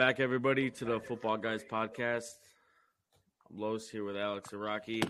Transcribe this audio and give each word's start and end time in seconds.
Back, 0.00 0.18
everybody, 0.18 0.70
to 0.70 0.86
the 0.86 0.98
Football 0.98 1.36
Guys 1.36 1.62
podcast. 1.62 2.36
I'm 3.50 3.58
Los 3.60 3.90
here 3.90 4.02
with 4.02 4.16
Alex 4.16 4.50
and 4.50 4.62
Rocky. 4.62 5.02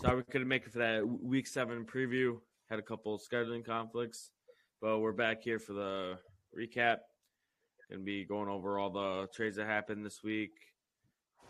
Sorry 0.00 0.18
we 0.18 0.22
couldn't 0.22 0.46
make 0.46 0.64
it 0.64 0.70
for 0.70 0.78
that 0.78 1.04
Week 1.04 1.44
Seven 1.44 1.84
preview. 1.84 2.38
Had 2.70 2.78
a 2.78 2.82
couple 2.82 3.18
scheduling 3.18 3.66
conflicts, 3.66 4.30
but 4.80 5.00
we're 5.00 5.10
back 5.10 5.42
here 5.42 5.58
for 5.58 5.72
the 5.72 6.18
recap. 6.56 6.98
To 7.90 7.98
be 7.98 8.24
going 8.24 8.48
over 8.48 8.78
all 8.78 8.90
the 8.90 9.26
trades 9.34 9.56
that 9.56 9.66
happened 9.66 10.06
this 10.06 10.22
week, 10.22 10.52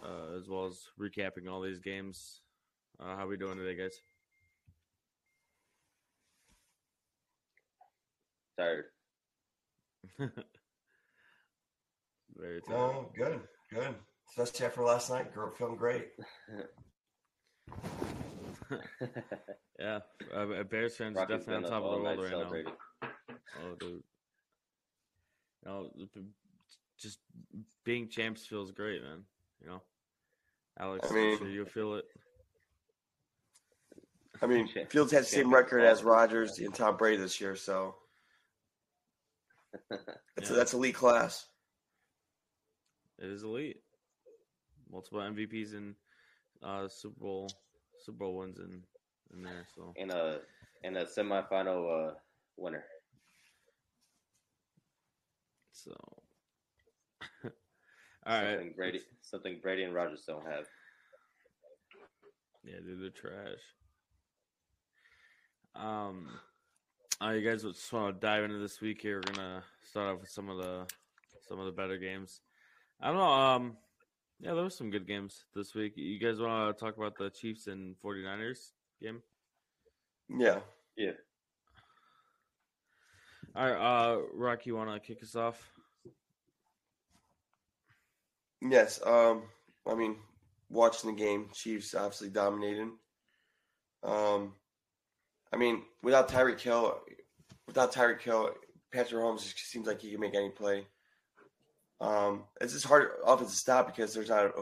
uh, 0.03 0.39
as 0.39 0.49
well 0.49 0.65
as 0.65 0.81
recapping 0.99 1.47
all 1.47 1.61
these 1.61 1.81
games. 1.81 2.41
Uh, 2.99 3.17
how 3.17 3.27
we 3.29 3.37
doing 3.37 3.59
today, 3.59 3.77
guys? 3.77 4.01
Tired. 8.59 8.87
Very 12.39 12.61
tired. 12.63 12.79
No, 12.79 13.11
good, 13.17 13.41
good. 13.73 13.95
Especially 14.31 14.67
after 14.67 14.83
last 14.83 15.11
night, 15.11 15.35
girl, 15.35 15.51
feeling 15.51 15.77
great. 15.77 16.09
yeah, 19.79 20.01
uh, 20.35 20.63
Bears 20.65 20.97
fans 20.97 21.17
are 21.17 21.21
Rocky's 21.21 21.39
definitely 21.39 21.65
on 21.65 21.71
top 21.71 21.83
of 21.85 21.93
the 21.93 21.99
world 22.05 22.19
night 22.19 22.53
right 22.53 22.65
now. 23.03 23.09
Oh, 23.65 23.75
dude. 23.81 24.03
You 25.65 25.71
know, 25.71 25.91
just 26.99 27.19
being 27.85 28.09
champs 28.09 28.47
feels 28.47 28.71
great, 28.73 29.03
man. 29.03 29.25
You 29.61 29.69
know, 29.69 29.83
Alex, 30.79 31.09
I 31.11 31.15
I 31.15 31.17
mean- 31.17 31.39
sure 31.39 31.49
you'll 31.49 31.67
feel 31.67 31.95
it. 31.95 32.05
I 34.41 34.47
mean, 34.47 34.69
Fields 34.89 35.11
has 35.11 35.29
the 35.29 35.35
same 35.37 35.53
record 35.53 35.81
as 35.81 36.03
ball. 36.03 36.13
Rodgers 36.13 36.61
and 36.61 36.73
Tom 36.73 36.97
Brady 36.97 37.17
this 37.17 37.41
year, 37.41 37.57
so 37.57 37.97
that's 39.91 40.49
Yeah. 40.51 40.57
that's 40.57 40.75
elite 40.75 40.95
class. 40.95 41.45
It 43.19 43.31
is 43.31 43.43
elite. 43.43 43.81
Multiple 44.91 45.21
MVPs 45.21 45.75
and 45.75 45.95
uh, 46.63 46.89
Super 46.89 47.21
Bowl 47.21 47.51
Super 48.05 48.19
Bowl 48.19 48.37
wins 48.37 48.59
in 48.59 48.83
in 49.35 49.43
there. 49.43 49.67
So 49.75 49.93
in 49.97 50.11
a 50.11 50.39
in 50.83 50.97
a 50.97 51.05
semifinal 51.05 52.11
uh, 52.11 52.15
winner. 52.57 52.85
so. 55.73 55.93
All 57.45 58.43
right. 58.43 58.51
something 58.51 58.73
Brady 58.77 59.01
something 59.23 59.59
Brady 59.63 59.85
and 59.85 59.95
Rodgers 59.95 60.25
don't 60.27 60.47
have. 60.47 60.65
Yeah, 62.65 62.81
dude, 62.85 63.01
they're 63.03 63.11
trash. 63.11 63.61
Um, 65.75 66.29
uh, 67.23 67.31
you 67.31 67.49
guys 67.49 67.63
just 67.63 67.93
want 67.93 68.15
to 68.15 68.27
dive 68.27 68.45
into 68.45 68.59
this 68.59 68.81
week 68.81 69.01
here. 69.01 69.17
We're 69.17 69.33
gonna 69.33 69.63
start 69.83 70.15
off 70.15 70.21
with 70.21 70.31
some 70.31 70.49
of 70.49 70.59
the 70.59 70.87
some 71.49 71.59
of 71.59 71.67
the 71.67 71.73
better 71.73 71.97
games. 71.97 72.41
I 73.01 73.09
don't 73.09 73.17
know. 73.17 73.23
Um, 73.23 73.77
yeah, 74.41 74.55
there 74.55 74.65
was 74.65 74.77
some 74.77 74.91
good 74.91 75.07
games 75.07 75.45
this 75.55 75.75
week. 75.75 75.93
You 75.97 76.19
guys 76.19 76.41
want 76.41 76.77
to 76.77 76.85
talk 76.85 76.97
about 76.97 77.17
the 77.17 77.31
Chiefs 77.31 77.67
and 77.67 77.97
49ers 78.05 78.73
game? 79.01 79.23
Yeah. 80.29 80.61
Yeah. 80.97 81.13
All 83.57 83.71
right, 83.71 84.13
uh, 84.13 84.19
Rocky, 84.35 84.71
you 84.71 84.77
want 84.77 84.91
to 84.91 85.01
kick 85.01 85.23
us 85.23 85.35
off? 85.35 85.69
Yes. 88.61 89.01
Um. 89.05 89.45
I 89.87 89.95
mean, 89.95 90.17
watching 90.69 91.11
the 91.11 91.17
game, 91.17 91.49
Chiefs 91.53 91.95
obviously 91.95 92.29
dominating. 92.29 92.93
Um. 94.03 94.55
I 95.53 95.57
mean, 95.57 95.83
without 96.03 96.29
Tyreek 96.29 96.61
Hill, 96.61 96.99
without 97.67 97.93
Tyreek 97.93 98.21
Hill, 98.21 98.51
Patrick 98.93 99.21
Mahomes 99.21 99.43
just 99.43 99.71
seems 99.71 99.87
like 99.87 100.03
he 100.03 100.11
can 100.11 100.21
make 100.21 100.35
any 100.35 100.51
play. 100.51 100.87
Um, 102.01 102.45
it's 102.61 102.73
just 102.73 102.87
hard 102.87 103.09
offense 103.27 103.51
to 103.51 103.57
stop 103.57 103.87
because 103.87 104.15
there's 104.15 104.29
not 104.29 104.53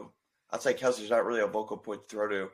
outside 0.53 0.77
Kelce. 0.77 0.97
There's 0.97 1.09
not 1.09 1.25
really 1.25 1.41
a 1.41 1.47
vocal 1.47 1.77
point 1.77 2.07
to 2.07 2.15
throw 2.15 2.27
to, 2.27 2.49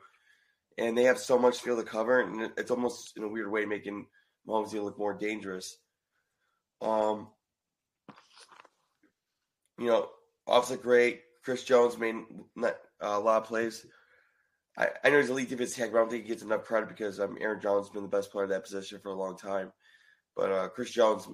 and 0.77 0.97
they 0.97 1.03
have 1.03 1.19
so 1.19 1.37
much 1.37 1.59
field 1.59 1.79
to 1.79 1.85
cover, 1.85 2.19
and 2.19 2.51
it's 2.57 2.71
almost 2.71 3.15
in 3.15 3.23
a 3.23 3.27
weird 3.27 3.49
way 3.49 3.65
making 3.65 4.07
Mahomes 4.47 4.73
look 4.73 4.97
more 4.97 5.13
dangerous. 5.13 5.77
Um, 6.81 7.29
you 9.79 9.87
know, 9.87 10.09
obviously 10.47 10.83
great. 10.83 11.21
Chris 11.43 11.63
Jones 11.63 11.97
made 11.97 12.15
not, 12.55 12.75
uh, 13.01 13.07
a 13.07 13.19
lot 13.19 13.41
of 13.41 13.47
plays. 13.47 13.85
I, 14.77 14.89
I 15.03 15.09
know 15.09 15.19
he's 15.19 15.29
elite 15.29 15.49
defensive 15.49 15.77
tackle, 15.77 15.93
but 15.93 15.97
I 15.97 16.01
don't 16.01 16.11
think 16.11 16.23
he 16.23 16.29
gets 16.29 16.43
enough 16.43 16.63
credit 16.63 16.89
because 16.89 17.19
um, 17.19 17.37
Aaron 17.39 17.61
Jones 17.61 17.87
has 17.87 17.93
been 17.93 18.03
the 18.03 18.09
best 18.09 18.31
player 18.31 18.45
at 18.45 18.49
that 18.49 18.63
position 18.63 18.99
for 19.01 19.09
a 19.09 19.15
long 19.15 19.37
time. 19.37 19.71
But 20.35 20.51
uh, 20.51 20.67
Chris 20.69 20.91
Jones, 20.91 21.27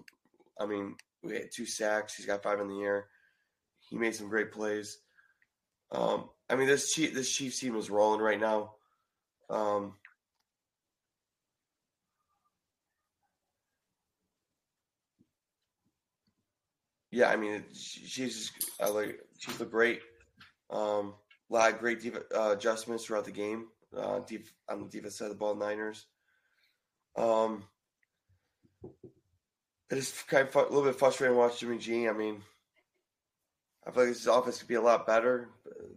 I 0.59 0.65
mean, 0.65 0.95
we 1.23 1.33
had 1.33 1.51
two 1.53 1.65
sacks. 1.65 2.15
He's 2.15 2.25
got 2.25 2.43
five 2.43 2.59
in 2.59 2.67
the 2.67 2.75
year. 2.75 3.07
He 3.89 3.97
made 3.97 4.15
some 4.15 4.29
great 4.29 4.51
plays. 4.51 4.97
Um, 5.91 6.29
I 6.49 6.55
mean, 6.55 6.67
this 6.67 6.91
Chief, 6.91 7.13
this 7.13 7.31
Chiefs 7.31 7.59
team 7.59 7.75
is 7.75 7.89
rolling 7.89 8.21
right 8.21 8.39
now. 8.39 8.73
Um, 9.49 9.95
yeah, 17.11 17.29
I 17.29 17.35
mean, 17.35 17.63
she's 17.73 18.51
I 18.79 18.89
like 18.89 19.19
she's 19.39 19.59
look 19.59 19.71
great. 19.71 20.01
Um, 20.69 21.15
a 21.49 21.53
lot 21.53 21.73
of 21.73 21.79
great 21.79 22.01
def- 22.01 22.31
uh, 22.35 22.51
adjustments 22.55 23.05
throughout 23.05 23.25
the 23.25 23.31
game. 23.31 23.67
Uh, 23.95 24.21
on 24.69 24.83
the 24.83 24.89
defense 24.89 25.17
side 25.17 25.25
of 25.25 25.31
the 25.31 25.35
ball, 25.35 25.55
Niners. 25.55 26.05
Um, 27.17 27.63
it's 29.89 30.21
kind 30.23 30.47
of 30.47 30.55
a 30.55 30.59
little 30.59 30.83
bit 30.83 30.95
frustrating 30.95 31.35
watching 31.35 31.67
Jimmy 31.67 31.79
G. 31.79 32.07
I 32.07 32.13
mean, 32.13 32.43
I 33.89 33.91
feel 33.91 34.03
like 34.03 34.13
this 34.13 34.27
offense 34.27 34.59
could 34.59 34.67
be 34.67 34.75
a 34.75 34.81
lot 34.81 35.07
better. 35.07 35.49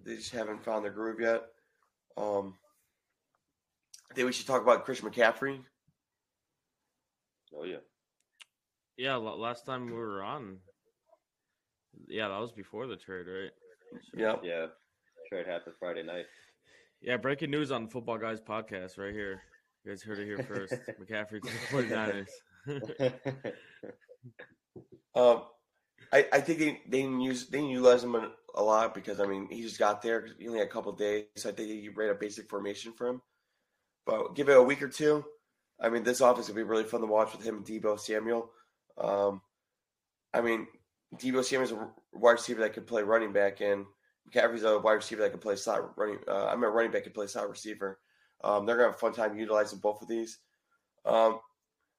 They 0.02 0.16
just 0.16 0.32
haven't 0.32 0.64
found 0.64 0.82
their 0.82 0.92
groove 0.92 1.20
yet. 1.20 1.42
Um, 2.16 2.54
I 4.10 4.14
think 4.14 4.24
we 4.24 4.32
should 4.32 4.46
talk 4.46 4.62
about 4.62 4.86
Christian 4.86 5.10
McCaffrey. 5.10 5.58
Oh 7.54 7.64
yeah. 7.64 7.76
Yeah, 8.96 9.16
la- 9.16 9.34
last 9.34 9.66
time 9.66 9.84
we 9.84 9.92
were 9.92 10.22
on. 10.22 10.56
Yeah, 12.08 12.28
that 12.28 12.40
was 12.40 12.50
before 12.52 12.86
the 12.86 12.96
trade, 12.96 13.26
right? 13.26 13.50
Yeah, 14.16 14.36
Yeah. 14.42 14.66
Trade 15.28 15.46
happened 15.46 15.74
Friday 15.78 16.02
night. 16.02 16.24
Yeah, 17.02 17.18
breaking 17.18 17.50
news 17.50 17.70
on 17.70 17.84
the 17.84 17.90
Football 17.90 18.16
Guys 18.16 18.40
podcast 18.40 18.96
right 18.96 19.12
here. 19.12 19.42
You 19.84 19.90
guys 19.90 20.02
heard 20.02 20.18
it 20.18 20.24
here 20.24 20.38
first. 20.44 20.72
McCaffrey 21.00 21.42
to 21.42 21.50
the 21.50 22.26
49ers. 22.66 23.12
Um, 25.14 25.42
I, 26.12 26.26
I 26.32 26.40
think 26.40 26.58
they 26.58 26.80
they 26.88 27.00
use 27.02 27.48
they 27.48 27.60
utilize 27.60 28.04
him 28.04 28.14
a, 28.14 28.62
lot 28.62 28.94
because 28.94 29.20
I 29.20 29.26
mean 29.26 29.48
he 29.50 29.62
just 29.62 29.78
got 29.78 30.02
there. 30.02 30.28
He 30.38 30.46
only 30.46 30.60
had 30.60 30.68
a 30.68 30.70
couple 30.70 30.92
days. 30.92 31.24
So 31.36 31.50
I 31.50 31.52
think 31.52 31.68
he 31.68 31.88
ran 31.88 32.10
a 32.10 32.14
basic 32.14 32.48
formation 32.48 32.92
for 32.92 33.08
him. 33.08 33.22
But 34.06 34.34
give 34.34 34.48
it 34.48 34.56
a 34.56 34.62
week 34.62 34.82
or 34.82 34.88
two. 34.88 35.24
I 35.80 35.88
mean, 35.88 36.04
this 36.04 36.20
offense 36.20 36.48
will 36.48 36.54
be 36.54 36.62
really 36.62 36.84
fun 36.84 37.00
to 37.00 37.06
watch 37.06 37.32
with 37.32 37.44
him 37.44 37.56
and 37.56 37.66
Deebo 37.66 37.98
Samuel. 37.98 38.50
Um, 38.98 39.40
I 40.32 40.40
mean, 40.40 40.66
Deebo 41.16 41.44
Samuel's 41.44 41.72
a 41.72 41.88
wide 42.12 42.32
receiver 42.32 42.60
that 42.60 42.72
could 42.72 42.86
play 42.86 43.02
running 43.02 43.32
back, 43.32 43.60
and 43.60 43.84
McCaffrey's 44.28 44.62
a 44.62 44.78
wide 44.78 44.94
receiver 44.94 45.22
that 45.22 45.30
can 45.30 45.40
play 45.40 45.56
slot 45.56 45.96
running. 45.98 46.18
Uh, 46.28 46.46
I'm 46.46 46.62
a 46.62 46.68
running 46.68 46.92
back 46.92 47.04
can 47.04 47.12
play 47.12 47.26
slot 47.26 47.50
receiver. 47.50 47.98
Um, 48.44 48.64
they're 48.66 48.76
gonna 48.76 48.88
have 48.88 48.96
a 48.96 48.98
fun 48.98 49.12
time 49.12 49.38
utilizing 49.38 49.80
both 49.80 50.02
of 50.02 50.08
these. 50.08 50.38
Um, 51.04 51.40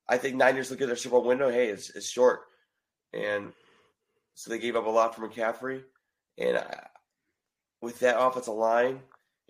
I 0.08 0.18
think 0.18 0.36
Niners 0.36 0.72
look 0.72 0.82
at 0.82 0.88
their 0.88 0.96
Super 0.96 1.14
Bowl 1.14 1.26
window. 1.26 1.50
Hey, 1.50 1.68
it's, 1.68 1.90
it's 1.90 2.10
short, 2.10 2.42
and 3.14 3.54
so 4.36 4.50
they 4.50 4.60
gave 4.60 4.76
up 4.76 4.86
a 4.86 4.90
lot 4.90 5.16
for 5.16 5.28
McCaffrey. 5.28 5.84
And 6.38 6.58
uh, 6.58 6.66
with 7.82 8.00
that 8.00 8.20
offensive 8.20 8.54
line 8.54 9.00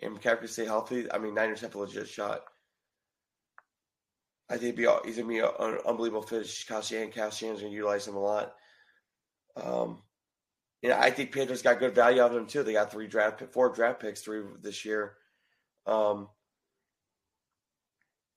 and 0.01 0.19
McCaffrey 0.19 0.49
stay 0.49 0.65
healthy, 0.65 1.11
I 1.11 1.17
mean 1.17 1.35
Niners 1.35 1.61
have 1.61 1.75
a 1.75 1.79
legit 1.79 2.07
shot. 2.07 2.41
I 4.49 4.57
think 4.57 4.75
be, 4.75 4.87
he's 5.05 5.17
gonna 5.17 5.27
be 5.27 5.39
an 5.39 5.77
unbelievable 5.85 6.21
fit. 6.21 6.47
Kyle 6.67 6.81
Shanahan, 6.81 7.11
Kyle 7.11 7.31
Shanahan's 7.31 7.61
gonna 7.61 7.73
utilize 7.73 8.07
him 8.07 8.15
a 8.15 8.19
lot. 8.19 8.53
Um, 9.55 10.01
yeah, 10.81 10.99
I 10.99 11.11
think 11.11 11.33
Panthers 11.33 11.61
got 11.61 11.79
good 11.79 11.95
value 11.95 12.21
out 12.21 12.31
of 12.31 12.37
him 12.37 12.45
too. 12.45 12.61
They 12.61 12.73
got 12.73 12.91
three 12.91 13.07
draft, 13.07 13.41
four 13.51 13.69
draft 13.69 14.01
picks, 14.01 14.21
three 14.21 14.43
this 14.61 14.83
year. 14.83 15.13
Um, 15.85 16.27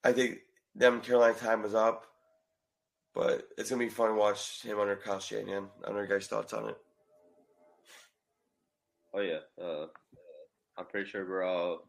I 0.05 0.13
think 0.13 0.39
them 0.77 1.01
Carolina 1.01 1.35
time 1.35 1.65
is 1.65 1.75
up, 1.75 2.07
but 3.17 3.49
it's 3.57 3.71
gonna 3.71 3.83
be 3.83 3.89
fun 3.89 4.11
to 4.11 4.15
watch 4.15 4.63
him 4.63 4.79
under 4.79 4.95
Kyle 4.95 5.19
Shanahan. 5.19 5.69
I 5.83 5.87
don't 5.87 5.95
know 5.95 6.03
your 6.03 6.07
guys' 6.07 6.27
thoughts 6.27 6.53
on 6.53 6.69
it. 6.69 6.77
Oh 9.15 9.21
yeah. 9.21 9.39
Uh, 9.61 9.87
I'm 10.77 10.85
pretty 10.85 11.09
sure 11.09 11.27
we're 11.27 11.43
all 11.43 11.89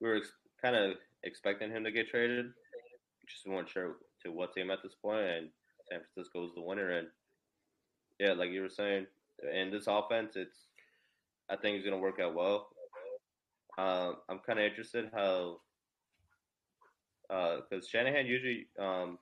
we 0.00 0.08
were 0.08 0.16
ex- 0.16 0.32
kind 0.60 0.74
of 0.74 0.96
expecting 1.22 1.70
him 1.70 1.84
to 1.84 1.92
get 1.92 2.08
traded. 2.08 2.46
Just 3.28 3.46
weren't 3.46 3.68
sure 3.68 3.98
to 4.24 4.32
what 4.32 4.52
team 4.52 4.72
at 4.72 4.82
this 4.82 4.96
point, 5.00 5.20
and 5.20 5.48
San 5.88 6.00
Francisco 6.12 6.50
the 6.56 6.60
winner. 6.60 6.90
And 6.90 7.06
yeah, 8.18 8.32
like 8.32 8.50
you 8.50 8.62
were 8.62 8.68
saying, 8.68 9.06
in 9.54 9.70
this 9.70 9.84
offense, 9.86 10.34
it's 10.34 10.66
I 11.48 11.54
think 11.54 11.76
it's 11.76 11.84
gonna 11.84 12.02
work 12.02 12.18
out 12.20 12.34
well. 12.34 12.70
Um, 13.78 14.16
I'm 14.28 14.40
kind 14.40 14.58
of 14.58 14.64
interested 14.64 15.10
how 15.14 15.60
because 17.28 17.86
Shanahan 17.86 18.26
usually 18.26 18.66
um, 18.80 19.18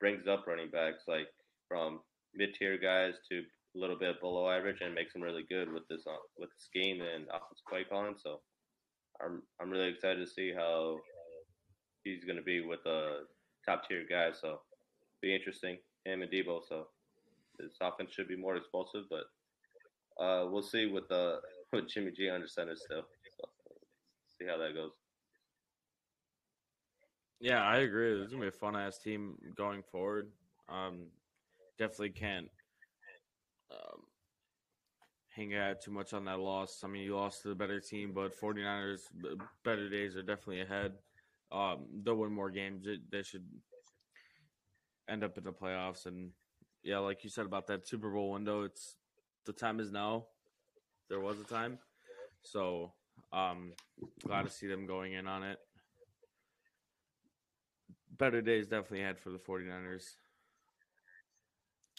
brings 0.00 0.26
up 0.26 0.44
running 0.46 0.70
backs 0.70 1.04
like 1.06 1.28
from 1.68 2.00
mid 2.34 2.54
tier 2.54 2.78
guys 2.78 3.14
to 3.30 3.42
a 3.76 3.78
little 3.78 3.98
bit 3.98 4.20
below 4.20 4.50
average 4.50 4.80
and 4.80 4.94
makes 4.94 5.12
them 5.12 5.22
really 5.22 5.44
good 5.48 5.72
with 5.72 5.86
this 5.88 6.02
uh, 6.06 6.16
with 6.38 6.50
this 6.50 6.68
game 6.74 7.00
and 7.00 7.24
offensive 7.28 7.68
play 7.68 7.84
calling. 7.88 8.16
So 8.16 8.40
I'm 9.24 9.42
I'm 9.60 9.70
really 9.70 9.88
excited 9.88 10.18
to 10.18 10.32
see 10.32 10.52
how 10.52 10.96
he's 12.02 12.24
going 12.24 12.38
to 12.38 12.42
be 12.42 12.60
with 12.60 12.80
a 12.86 13.20
top 13.66 13.86
tier 13.86 14.04
guy. 14.08 14.30
So 14.32 14.60
be 15.22 15.34
interesting 15.34 15.78
him 16.04 16.22
and 16.22 16.30
Deebo. 16.30 16.60
So 16.68 16.86
his 17.60 17.72
offense 17.80 18.12
should 18.12 18.28
be 18.28 18.36
more 18.36 18.56
explosive, 18.56 19.04
but 19.10 20.22
uh, 20.22 20.48
we'll 20.50 20.62
see 20.62 20.86
with 20.86 21.08
the 21.08 21.40
with 21.72 21.88
Jimmy 21.88 22.12
G 22.12 22.28
under 22.28 22.48
center 22.48 22.76
still. 22.76 23.04
So 23.36 23.48
see 24.38 24.46
how 24.48 24.58
that 24.58 24.74
goes. 24.74 24.99
Yeah, 27.40 27.62
I 27.62 27.78
agree. 27.78 28.20
Is 28.22 28.30
gonna 28.30 28.42
be 28.42 28.48
a 28.48 28.52
fun 28.52 28.76
ass 28.76 28.98
team 28.98 29.36
going 29.56 29.82
forward. 29.82 30.30
Um, 30.68 31.06
definitely 31.78 32.10
can't 32.10 32.48
um, 33.70 34.00
hang 35.34 35.54
out 35.54 35.80
too 35.80 35.90
much 35.90 36.12
on 36.12 36.24
that 36.26 36.38
loss. 36.38 36.82
I 36.84 36.88
mean, 36.88 37.02
you 37.02 37.16
lost 37.16 37.42
to 37.42 37.48
the 37.48 37.54
better 37.54 37.80
team, 37.80 38.12
but 38.12 38.38
49ers 38.38 39.02
better 39.64 39.88
days 39.88 40.16
are 40.16 40.22
definitely 40.22 40.60
ahead. 40.60 40.92
Um, 41.50 41.86
they'll 42.02 42.16
win 42.16 42.32
more 42.32 42.50
games. 42.50 42.84
They- 42.84 43.00
They 43.10 43.22
should 43.22 43.46
end 45.08 45.24
up 45.24 45.36
in 45.38 45.44
the 45.44 45.52
playoffs. 45.52 46.06
And 46.06 46.30
yeah, 46.82 46.98
like 46.98 47.24
you 47.24 47.30
said 47.30 47.46
about 47.46 47.66
that 47.68 47.86
Super 47.86 48.10
Bowl 48.10 48.32
window, 48.32 48.62
it's 48.64 48.96
the 49.46 49.52
time 49.52 49.80
is 49.80 49.90
now. 49.90 50.26
There 51.08 51.20
was 51.20 51.40
a 51.40 51.44
time, 51.44 51.78
so 52.42 52.92
um, 53.32 53.72
glad 54.24 54.44
to 54.44 54.50
see 54.50 54.68
them 54.68 54.86
going 54.86 55.14
in 55.14 55.26
on 55.26 55.42
it 55.42 55.58
better 58.20 58.40
days 58.42 58.66
definitely 58.68 59.00
had 59.00 59.18
for 59.18 59.30
the 59.30 59.38
49ers. 59.38 60.04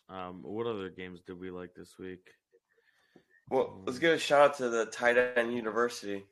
Um, 0.08 0.42
what 0.44 0.68
other 0.68 0.90
games 0.90 1.20
did 1.26 1.40
we 1.40 1.50
like 1.52 1.74
this 1.76 1.98
week? 1.98 2.30
Well, 3.50 3.82
let's 3.86 4.00
give 4.00 4.14
a 4.14 4.18
shout 4.20 4.42
out 4.52 4.58
to 4.58 4.70
the 4.70 4.86
tight 4.86 5.18
end 5.18 5.54
university. 5.54 6.24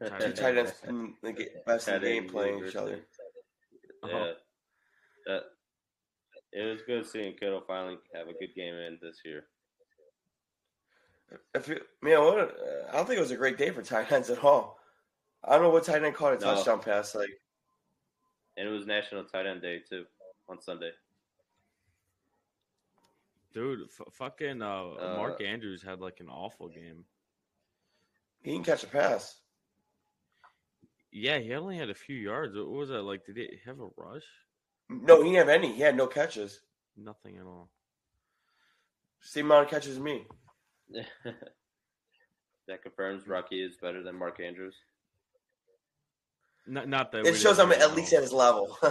Tight 0.00 0.20
Two 0.20 0.32
tight 0.32 0.58
ends 0.58 0.72
university. 0.84 0.88
in 0.88 1.14
the 1.22 1.32
ga- 1.32 1.50
best 1.66 1.88
in 1.88 1.94
the 1.94 2.00
game 2.00 2.28
playing 2.28 2.64
each 2.66 2.76
other. 2.76 2.90
university. 2.90 3.06
Uh-huh. 4.02 4.24
Yeah. 4.24 4.32
That, 5.26 5.42
it 6.52 6.70
was 6.70 6.82
good 6.82 7.06
seeing 7.06 7.34
Kittle 7.36 7.62
finally 7.66 7.96
have 8.14 8.26
a 8.28 8.32
good 8.32 8.54
game 8.54 8.74
in 8.74 8.98
this 9.00 9.18
year. 9.24 9.44
If 11.54 11.68
it, 11.70 11.82
man, 12.02 12.20
what, 12.22 12.38
a- 12.38 12.86
I 12.90 12.96
don't 12.96 13.06
think 13.06 13.18
it 13.18 13.22
was 13.22 13.30
a 13.30 13.36
great 13.36 13.56
day 13.58 13.70
for 13.70 13.82
tight 13.82 14.10
ends 14.12 14.28
at 14.30 14.42
all. 14.44 14.78
I 15.46 15.52
don't 15.54 15.62
know 15.62 15.70
what 15.70 15.84
tight 15.84 16.02
end 16.02 16.14
caught 16.14 16.34
a 16.34 16.38
No. 16.40 16.54
touchdown 16.54 16.80
pass. 16.80 17.14
Like, 17.14 17.28
And 18.56 18.68
it 18.68 18.70
was 18.72 18.86
National 18.86 19.24
Tight 19.24 19.46
End 19.46 19.60
Day 19.62 19.80
too 19.88 20.04
on 20.48 20.60
Sunday. 20.60 20.90
Dude, 23.52 23.82
f- 23.82 24.12
fucking 24.14 24.62
uh, 24.62 24.84
Uh, 24.90 25.14
Mark 25.16 25.40
Andrews 25.42 25.82
had 25.82 26.00
like 26.00 26.20
an 26.20 26.28
awful 26.28 26.68
game. 26.68 27.04
he 28.42 28.52
didn't 28.52 28.66
catch 28.66 28.82
a 28.84 28.88
pass. 28.88 29.40
Yeah, 31.12 31.38
he 31.38 31.54
only 31.54 31.76
had 31.76 31.90
a 31.90 31.94
few 31.94 32.16
yards. 32.16 32.56
What 32.56 32.68
was 32.70 32.88
that 32.88 33.02
like? 33.02 33.24
Did 33.24 33.36
he 33.36 33.60
have 33.64 33.78
a 33.80 33.88
rush? 33.96 34.24
No, 34.88 35.18
he 35.22 35.30
didn't 35.30 35.36
have 35.46 35.48
any. 35.48 35.72
He 35.72 35.80
had 35.80 35.96
no 35.96 36.06
catches. 36.08 36.60
Nothing 36.96 37.36
at 37.38 37.46
all. 37.46 37.70
Same 39.20 39.46
amount 39.46 39.64
of 39.66 39.70
catches 39.70 39.92
as 39.92 40.00
me. 40.00 40.26
that 42.66 42.82
confirms 42.82 43.28
Rocky 43.28 43.62
is 43.62 43.76
better 43.76 44.02
than 44.02 44.16
Mark 44.18 44.40
Andrews. 44.40 44.74
Not, 46.66 46.88
not 46.88 47.12
that 47.12 47.26
It 47.26 47.34
shows 47.36 47.56
didn't 47.58 47.72
I'm 47.72 47.72
at 47.72 47.78
know. 47.90 47.94
least 47.94 48.12
at 48.14 48.22
his 48.22 48.32
level. 48.32 48.76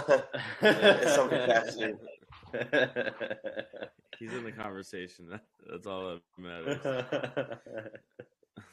In 0.62 1.08
some 1.08 1.28
capacity. 1.28 1.94
He's 4.20 4.32
in 4.32 4.44
the 4.44 4.52
conversation. 4.52 5.28
That's 5.68 5.86
all 5.88 6.08
that 6.08 6.20
matters. 6.38 6.78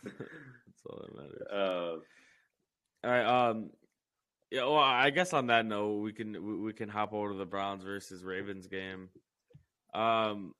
That's 0.03 0.83
all 0.87 1.01
that 1.01 1.15
matters. 1.15 1.41
uh, 1.51 1.95
All 3.03 3.11
right. 3.11 3.25
Um. 3.49 3.69
Yeah. 4.51 4.65
Well, 4.65 4.75
I 4.77 5.09
guess 5.09 5.33
on 5.33 5.47
that 5.47 5.65
note, 5.65 6.01
we 6.01 6.13
can 6.13 6.33
we, 6.33 6.57
we 6.57 6.73
can 6.73 6.89
hop 6.89 7.11
over 7.13 7.31
to 7.31 7.37
the 7.37 7.45
Browns 7.45 7.83
versus 7.83 8.23
Ravens 8.23 8.67
game. 8.67 9.09
Um, 9.95 10.53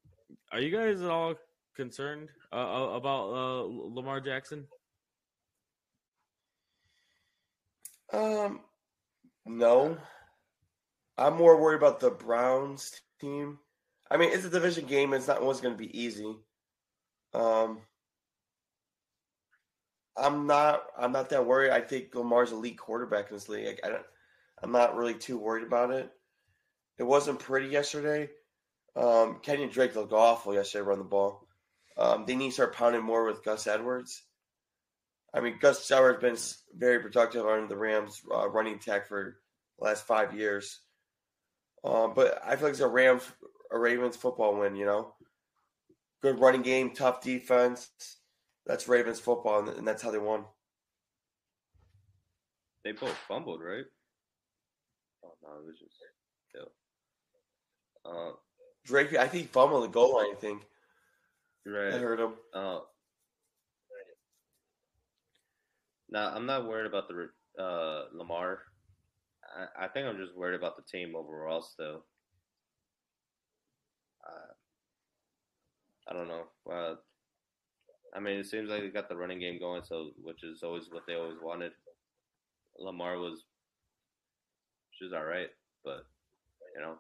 are 0.52 0.60
you 0.60 0.76
guys 0.76 1.02
at 1.02 1.10
all 1.12 1.36
concerned 1.76 2.30
uh, 2.52 2.56
uh, 2.56 2.96
about 2.96 3.30
uh, 3.34 3.64
Lamar 3.70 4.20
Jackson? 4.20 4.66
Um, 8.14 8.62
no. 9.46 9.98
I'm 11.18 11.36
more 11.36 11.60
worried 11.60 11.78
about 11.78 12.00
the 12.00 12.10
Browns 12.10 12.92
team. 13.20 13.60
I 14.10 14.18
mean, 14.18 14.32
it's 14.34 14.46
a 14.46 14.50
division 14.50 14.86
game. 14.86 15.14
It's 15.14 15.28
not 15.28 15.40
always 15.40 15.62
going 15.62 15.74
to 15.74 15.78
be 15.78 15.98
easy. 16.00 16.36
Um, 17.34 17.80
I'm 20.18 20.48
not. 20.48 20.84
I'm 20.98 21.12
not 21.12 21.30
that 21.30 21.46
worried. 21.46 21.72
I 21.72 21.82
think 21.82 22.14
Lamar's 22.14 22.52
elite 22.52 22.78
quarterback 22.78 23.30
in 23.30 23.36
this 23.36 23.50
league. 23.50 23.66
Like, 23.66 23.80
I 23.84 23.90
don't. 23.90 24.06
I'm 24.62 24.72
not 24.72 24.96
really 24.96 25.14
too 25.14 25.38
worried 25.38 25.66
about 25.66 25.92
it. 25.92 26.12
It 26.98 27.04
wasn't 27.04 27.40
pretty 27.40 27.68
yesterday. 27.68 28.30
Um, 28.96 29.40
Kenyon 29.42 29.70
Drake 29.70 29.96
looked 29.96 30.12
awful 30.12 30.54
yesterday 30.54 30.84
Run 30.84 31.00
the 31.00 31.06
ball. 31.06 31.48
Um, 31.98 32.26
they 32.26 32.36
need 32.36 32.50
to 32.50 32.54
start 32.54 32.76
pounding 32.76 33.04
more 33.04 33.26
with 33.26 33.44
Gus 33.44 33.68
Edwards. 33.68 34.24
I 35.34 35.40
mean, 35.40 35.58
Gus 35.60 35.90
Edwards 35.90 36.22
has 36.24 36.58
been 36.72 36.80
very 36.80 37.00
productive 37.00 37.46
on 37.46 37.68
the 37.68 37.78
Rams' 37.78 38.22
uh, 38.34 38.50
running 38.50 38.76
attack 38.76 39.08
for 39.08 39.38
the 39.80 39.86
last 39.86 40.06
five 40.06 40.34
years. 40.34 40.80
Um, 41.84 42.14
but 42.16 42.42
I 42.46 42.56
feel 42.56 42.66
like 42.66 42.72
it's 42.72 42.82
a 42.82 42.88
Rams, 42.88 43.24
a 43.72 43.80
Ravens 43.80 44.16
football 44.18 44.60
win. 44.60 44.76
You 44.76 44.86
know, 44.86 45.14
good 46.22 46.40
running 46.40 46.62
game, 46.62 46.92
tough 46.92 47.22
defense. 47.22 47.90
That's 48.66 48.88
Ravens 48.88 49.20
football, 49.20 49.60
and, 49.60 49.70
and 49.70 49.88
that's 49.88 50.04
how 50.04 50.12
they 50.12 50.20
won. 50.20 50.46
they 52.84 52.92
both 52.92 53.16
fumbled, 53.28 53.62
right? 53.62 53.86
Oh 55.24 55.34
no, 55.42 55.50
it 55.60 55.66
was 55.66 55.80
just 55.80 55.96
yeah. 56.56 58.12
Uh, 58.12 58.32
Drake, 58.86 59.16
I 59.16 59.28
think, 59.28 59.50
fumbled 59.50 59.84
the 59.84 59.88
goal 59.88 60.16
line. 60.16 60.32
I 60.32 60.40
think 60.40 60.64
right. 61.66 61.94
I 61.94 61.98
heard 61.98 62.20
him. 62.20 62.34
Uh, 62.54 62.80
now 66.12 66.34
I'm 66.34 66.46
not 66.46 66.68
worried 66.68 66.88
about 66.88 67.08
the 67.08 67.62
uh, 67.62 68.06
Lamar. 68.14 68.60
I, 69.56 69.86
I 69.86 69.88
think 69.88 70.08
I'm 70.08 70.18
just 70.18 70.36
worried 70.36 70.56
about 70.56 70.76
the 70.78 70.84
team 70.84 71.16
overall. 71.16 71.62
Still, 71.62 72.06
uh, 74.26 74.54
I 76.10 76.14
don't 76.14 76.28
know. 76.28 76.44
Uh, 76.72 76.96
I 78.16 78.20
mean, 78.20 78.40
it 78.40 78.46
seems 78.46 78.70
like 78.70 78.82
they 78.82 78.90
got 78.90 79.10
the 79.10 79.16
running 79.16 79.40
game 79.40 79.60
going, 79.60 79.84
so 79.84 80.12
which 80.22 80.44
is 80.44 80.64
always 80.64 80.88
what 80.92 81.04
they 81.08 81.16
always 81.16 81.38
wanted. 81.42 81.72
Lamar 82.78 83.18
was, 83.18 83.44
which 84.90 85.08
is 85.08 85.14
all 85.14 85.24
right, 85.26 85.50
but 85.84 86.06
you 86.76 86.82
know, 86.82 86.96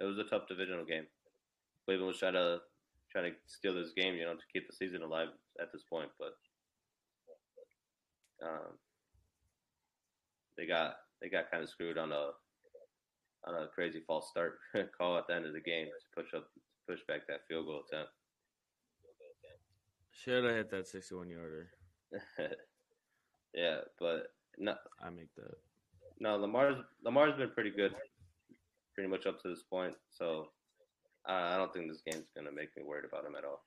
it 0.00 0.04
was 0.04 0.18
a 0.18 0.24
tough 0.24 0.48
divisional 0.48 0.84
game. 0.84 1.04
Cleveland 1.84 2.08
was 2.08 2.18
trying 2.18 2.34
to 2.34 2.60
trying 3.12 3.30
to 3.30 3.36
steal 3.46 3.74
this 3.74 3.92
game, 3.96 4.14
you 4.14 4.24
know, 4.24 4.34
to 4.34 4.52
keep 4.52 4.66
the 4.66 4.74
season 4.74 5.02
alive 5.02 5.28
at 5.60 5.72
this 5.72 5.82
point, 5.88 6.10
but 6.18 6.36
um, 8.42 8.78
they 10.56 10.66
got 10.66 10.96
they 11.20 11.28
got 11.28 11.50
kind 11.50 11.62
of 11.62 11.68
screwed 11.68 11.98
on 11.98 12.12
a 12.12 12.30
on 13.46 13.54
a 13.62 13.68
crazy 13.68 14.00
false 14.06 14.28
start 14.28 14.58
call 14.98 15.18
at 15.18 15.26
the 15.26 15.34
end 15.34 15.46
of 15.46 15.52
the 15.52 15.60
game 15.60 15.86
to 15.86 16.22
push 16.22 16.32
up 16.34 16.46
push 16.88 17.00
back 17.08 17.26
that 17.28 17.40
field 17.48 17.66
goal 17.66 17.82
attempt. 17.90 18.10
Should 20.12 20.44
have 20.44 20.54
hit 20.54 20.70
that 20.70 20.86
sixty-one 20.86 21.28
yarder. 21.28 21.70
yeah, 23.54 23.78
but 23.98 24.28
no, 24.58 24.74
I 25.02 25.10
make 25.10 25.34
that. 25.36 25.54
no, 26.20 26.36
Lamar's 26.36 26.76
Lamar's 27.02 27.36
been 27.36 27.50
pretty 27.50 27.70
good, 27.70 27.94
pretty 28.94 29.10
much 29.10 29.26
up 29.26 29.42
to 29.42 29.48
this 29.48 29.64
point. 29.68 29.94
So 30.10 30.48
uh, 31.28 31.32
I 31.32 31.56
don't 31.56 31.72
think 31.72 31.88
this 31.88 32.02
game's 32.08 32.30
gonna 32.36 32.52
make 32.52 32.76
me 32.76 32.84
worried 32.84 33.04
about 33.04 33.26
him 33.26 33.34
at 33.36 33.44
all. 33.44 33.64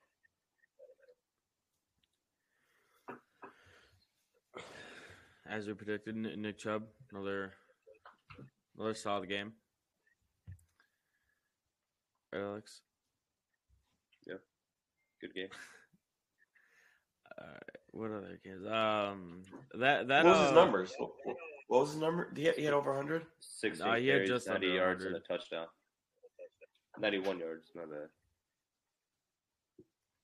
As 5.49 5.65
we 5.67 5.73
predicted, 5.73 6.15
Nick 6.15 6.57
Chubb, 6.57 6.83
another 7.11 7.53
another 8.77 8.93
solid 8.93 9.29
game. 9.29 9.53
Right, 12.33 12.41
Alex. 12.41 12.81
Yeah, 14.25 14.35
good 15.21 15.33
game. 15.33 15.47
All 17.39 17.47
right. 17.47 17.63
What 17.91 18.11
other 18.11 18.39
games? 18.43 18.65
Um, 18.65 19.43
that 19.79 20.07
that 20.09 20.25
What 20.25 20.33
was 20.33 20.41
his 20.41 20.51
uh, 20.51 20.55
numbers? 20.55 20.93
What, 20.97 21.11
what 21.67 21.81
was 21.81 21.91
his 21.91 21.99
number? 22.01 22.33
He 22.35 22.45
had, 22.45 22.55
he 22.55 22.65
had 22.65 22.73
over 22.73 22.91
100. 22.91 23.25
Sixteen 23.39 23.87
Nah, 23.87 23.95
he 23.95 24.07
had 24.07 24.17
carries, 24.17 24.29
just 24.29 24.47
ninety 24.47 24.67
under 24.67 24.77
yards 24.79 25.05
and 25.05 25.15
a 25.15 25.19
touchdown. 25.19 25.67
Ninety-one 26.99 27.39
yards, 27.39 27.71
my 27.75 27.83
bad. 27.83 28.09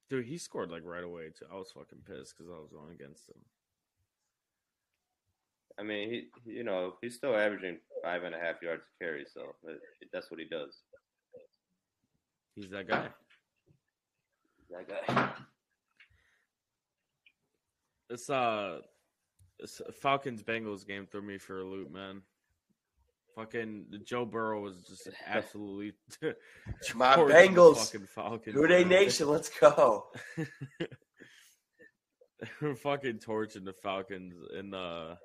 Dude, 0.09 0.25
he 0.25 0.37
scored 0.37 0.69
like 0.69 0.83
right 0.83 1.03
away 1.03 1.29
too. 1.37 1.45
I 1.51 1.55
was 1.55 1.71
fucking 1.71 1.99
pissed 2.05 2.35
because 2.37 2.51
I 2.51 2.59
was 2.59 2.71
going 2.71 2.91
against 2.91 3.29
him. 3.29 3.39
I 5.79 5.83
mean, 5.83 6.09
he, 6.09 6.27
he- 6.45 6.57
you 6.57 6.63
know, 6.63 6.95
he's 7.01 7.15
still 7.15 7.35
averaging 7.35 7.79
five 8.03 8.23
and 8.23 8.35
a 8.35 8.39
half 8.39 8.61
yards 8.61 8.83
a 8.83 9.03
carry, 9.03 9.25
so 9.31 9.55
that's 10.11 10.29
what 10.29 10.39
he 10.39 10.45
does. 10.45 10.81
He's 12.55 12.69
that 12.69 12.87
guy. 12.87 13.07
That 14.69 14.87
guy. 14.87 15.29
This 18.09 18.29
uh, 18.29 18.79
this 19.59 19.81
Falcons 20.01 20.43
Bengals 20.43 20.85
game 20.85 21.07
threw 21.11 21.21
me 21.21 21.37
for 21.37 21.61
a 21.61 21.63
loop, 21.63 21.91
man. 21.91 22.21
Fucking 23.35 23.85
Joe 24.05 24.25
Burrow 24.25 24.61
was 24.61 24.81
just 24.83 25.09
absolutely 25.27 25.93
My 26.95 27.15
Bengals. 27.17 27.91
Fucking 27.91 28.07
Falcons. 28.07 28.55
Who 28.55 28.67
they 28.67 28.83
nation? 28.83 29.27
Let's 29.27 29.49
go. 29.49 30.07
We're 32.61 32.75
fucking 32.75 33.19
torching 33.19 33.63
the 33.65 33.73
Falcons 33.73 34.35
in 34.57 34.69
the 34.69 35.17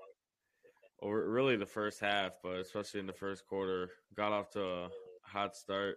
or 0.98 1.28
really 1.28 1.56
the 1.56 1.66
first 1.66 2.00
half, 2.00 2.32
but 2.42 2.56
especially 2.56 3.00
in 3.00 3.06
the 3.06 3.12
first 3.12 3.46
quarter. 3.46 3.90
Got 4.14 4.32
off 4.32 4.50
to 4.50 4.64
a 4.64 4.88
hot 5.22 5.56
start. 5.56 5.96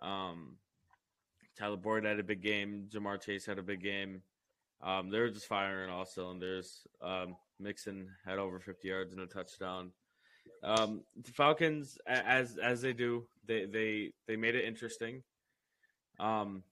Um, 0.00 0.56
Tyler 1.58 1.76
Boyd 1.76 2.04
had 2.04 2.18
a 2.18 2.24
big 2.24 2.42
game. 2.42 2.88
Ja'Marr 2.92 3.20
Chase 3.20 3.46
had 3.46 3.58
a 3.58 3.62
big 3.62 3.82
game. 3.82 4.22
Um, 4.80 5.10
they 5.10 5.18
were 5.18 5.30
just 5.30 5.46
firing 5.46 5.90
all 5.90 6.04
cylinders. 6.04 6.86
Um, 7.02 7.36
Mixon 7.58 8.08
had 8.24 8.38
over 8.38 8.60
50 8.60 8.86
yards 8.86 9.12
and 9.12 9.22
a 9.22 9.26
touchdown. 9.26 9.90
Um, 10.62 11.02
the 11.16 11.32
Falcons, 11.32 11.98
as 12.06 12.56
as 12.58 12.80
they 12.80 12.92
do, 12.92 13.26
they 13.46 13.66
they 13.66 14.12
they 14.26 14.36
made 14.36 14.54
it 14.54 14.64
interesting. 14.64 15.22
Um, 16.18 16.64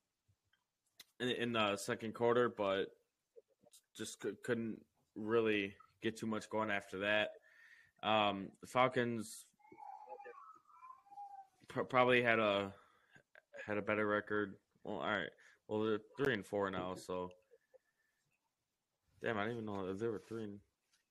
in, 1.20 1.28
in 1.28 1.52
the 1.52 1.76
second 1.76 2.14
quarter, 2.14 2.48
but 2.48 2.86
just 3.96 4.20
cou- 4.20 4.36
couldn't 4.44 4.80
really 5.14 5.74
get 6.02 6.16
too 6.16 6.26
much 6.26 6.48
going 6.50 6.70
after 6.70 6.98
that. 7.00 7.30
Um, 8.02 8.48
the 8.60 8.66
Falcons 8.66 9.46
pr- 11.68 11.82
probably 11.82 12.22
had 12.22 12.38
a 12.38 12.72
had 13.66 13.78
a 13.78 13.82
better 13.82 14.06
record. 14.06 14.54
Well, 14.84 14.96
all 14.96 15.10
right. 15.10 15.30
Well, 15.68 15.82
they're 15.82 16.00
three 16.16 16.34
and 16.34 16.46
four 16.46 16.70
now, 16.70 16.94
so 16.94 17.30
damn, 19.22 19.38
I 19.38 19.42
didn't 19.42 19.54
even 19.54 19.66
know 19.66 19.86
that 19.86 19.98
they 19.98 20.06
were 20.06 20.22
three 20.28 20.44
and 20.44 20.58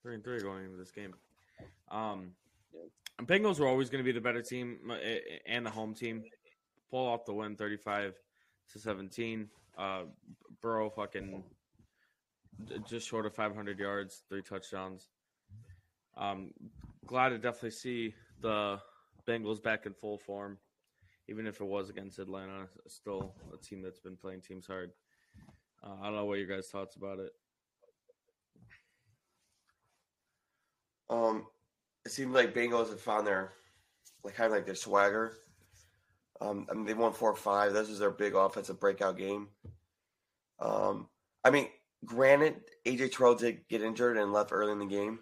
three 0.02 0.16
and 0.16 0.24
three 0.24 0.40
going 0.40 0.64
into 0.64 0.78
this 0.78 0.92
game. 0.92 1.14
Um, 1.92 2.32
Bengals 3.24 3.60
were 3.60 3.68
always 3.68 3.90
going 3.90 4.04
to 4.04 4.06
be 4.06 4.12
the 4.14 4.22
better 4.22 4.42
team 4.42 4.78
uh, 4.90 4.96
and 5.48 5.66
the 5.66 5.70
home 5.70 5.94
team. 5.94 6.24
Pull 6.90 7.08
off 7.08 7.26
the 7.26 7.34
win, 7.34 7.56
thirty-five 7.56 8.14
to 8.72 8.80
seventeen. 8.80 9.50
Uh, 9.78 10.04
Burrow 10.62 10.90
fucking 10.90 11.44
just 12.88 13.08
short 13.08 13.26
of 13.26 13.34
500 13.34 13.80
yards, 13.80 14.24
three 14.30 14.42
touchdowns. 14.42 15.08
Um, 16.18 16.52
glad 17.06 17.30
to 17.30 17.38
definitely 17.38 17.72
see 17.72 18.14
the 18.42 18.80
Bengals 19.28 19.62
back 19.62 19.86
in 19.86 19.94
full 19.94 20.18
form, 20.18 20.58
even 21.28 21.48
if 21.48 21.60
it 21.62 21.66
was 21.66 21.90
against 21.90 22.20
Atlanta. 22.20 22.68
Still 22.88 23.34
a 23.54 23.58
team 23.58 23.82
that's 23.82 24.00
been 24.00 24.16
playing 24.16 24.42
teams 24.42 24.68
hard. 24.68 24.92
Uh, 25.84 25.96
I 26.02 26.06
don't 26.06 26.16
know 26.16 26.26
what 26.26 26.40
your 26.40 26.48
guys' 26.48 26.68
thoughts 26.68 26.96
about 26.96 27.20
it. 27.20 27.32
Um, 31.10 31.46
it 32.06 32.12
seemed 32.12 32.34
like 32.34 32.56
Bengals 32.56 32.90
have 32.90 33.02
found 33.02 33.28
their 33.28 33.54
like 34.24 34.36
kind 34.36 34.48
of 34.48 34.54
like 34.54 34.66
their 34.66 34.76
swagger. 34.76 35.38
Um, 36.42 36.68
I 36.70 36.74
mean 36.74 36.86
they 36.86 36.94
won 36.94 37.14
four 37.14 37.32
or 37.32 37.36
five. 37.36 37.74
This 37.74 37.90
is 37.90 38.00
their 38.00 38.12
big 38.12 38.36
offensive 38.36 38.80
breakout 38.80 39.18
game. 39.18 39.50
Um, 40.60 41.08
I 41.44 41.52
mean, 41.52 41.68
granted, 42.06 42.62
AJ 42.86 43.12
Terrell 43.12 43.36
did 43.36 43.68
get 43.68 43.82
injured 43.82 44.18
and 44.18 44.34
left 44.34 44.52
early 44.52 44.72
in 44.72 44.80
the 44.80 44.86
game, 44.86 45.20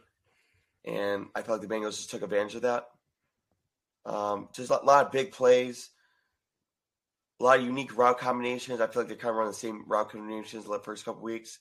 and 0.85 1.27
I 1.35 1.41
felt 1.41 1.59
like 1.59 1.67
the 1.67 1.73
Bengals 1.73 1.97
just 1.97 2.09
took 2.09 2.21
advantage 2.21 2.55
of 2.55 2.61
that. 2.63 2.85
Um, 4.05 4.49
just 4.53 4.69
a 4.69 4.75
lot 4.83 5.05
of 5.05 5.11
big 5.11 5.31
plays, 5.31 5.89
a 7.39 7.43
lot 7.43 7.59
of 7.59 7.65
unique 7.65 7.97
route 7.97 8.19
combinations. 8.19 8.81
I 8.81 8.87
feel 8.87 9.03
like 9.03 9.09
they 9.09 9.15
kind 9.15 9.31
of 9.31 9.37
run 9.37 9.47
the 9.47 9.53
same 9.53 9.85
route 9.87 10.11
combinations 10.11 10.65
the 10.65 10.79
first 10.79 11.05
couple 11.05 11.21
weeks. 11.21 11.59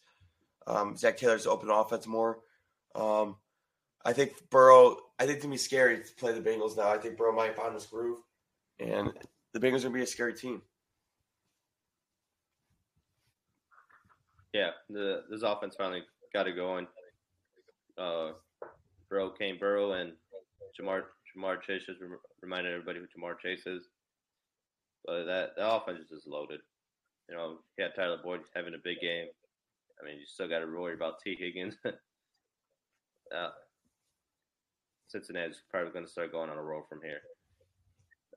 Um, 0.67 0.97
Zac 0.97 1.17
Taylor's 1.17 1.47
open 1.47 1.71
offense 1.71 2.07
more. 2.07 2.41
Um, 2.95 3.37
I 4.05 4.13
think 4.13 4.33
Burrow. 4.51 4.97
I 5.19 5.27
think 5.27 5.41
to 5.43 5.49
be 5.49 5.57
scary 5.57 5.99
to 5.99 6.15
play 6.17 6.33
the 6.33 6.41
Bengals 6.41 6.77
now. 6.77 6.89
I 6.89 6.99
think 6.99 7.17
Burrow 7.17 7.35
might 7.35 7.57
find 7.57 7.75
his 7.75 7.87
groove, 7.87 8.19
and 8.81 9.13
the 9.53 9.61
Bengals 9.61 9.81
are 9.81 9.85
gonna 9.85 9.95
be 9.95 10.03
a 10.03 10.07
scary 10.07 10.35
team. 10.35 10.63
Yeah, 14.53 14.71
the 14.91 15.23
this 15.31 15.43
offense 15.43 15.75
finally 15.77 16.03
got 16.35 16.47
it 16.47 16.57
going. 16.57 16.87
Uh, 17.97 18.33
Burrow 19.09 19.31
came 19.31 19.59
Burrow 19.59 19.93
and 19.93 20.13
Ja'Marr 20.79 21.03
Ja'Marr 21.37 21.63
Chase 21.63 21.83
just 21.87 22.01
rem- 22.01 22.19
reminded 22.43 22.73
everybody 22.73 23.01
who 23.01 23.07
Ja'Marr 23.07 23.39
Chase 23.39 23.67
is. 23.67 23.85
But 25.05 25.25
that 25.25 25.51
the 25.57 25.69
offense 25.69 26.01
is 26.01 26.09
just 26.11 26.27
loaded. 26.27 26.61
You 27.29 27.37
know, 27.37 27.59
you 27.79 27.85
had 27.85 27.95
Tyler 27.95 28.19
Boyd 28.23 28.41
having 28.55 28.75
a 28.75 28.83
big 28.85 29.01
game. 29.01 29.27
I 30.01 30.07
mean, 30.07 30.19
you 30.19 30.27
still 30.27 30.49
got 30.49 30.61
to 30.61 30.67
worry 30.67 30.95
about 30.95 31.21
Tee 31.23 31.37
Higgins. 31.39 31.77
uh, 31.85 33.49
Cincinnati's 35.09 35.63
probably 35.71 35.93
going 35.93 36.05
to 36.05 36.11
start 36.11 36.33
going 36.33 36.51
on 36.51 36.59
a 36.59 36.63
roll 36.63 36.85
from 36.89 37.01
here. 37.03 37.21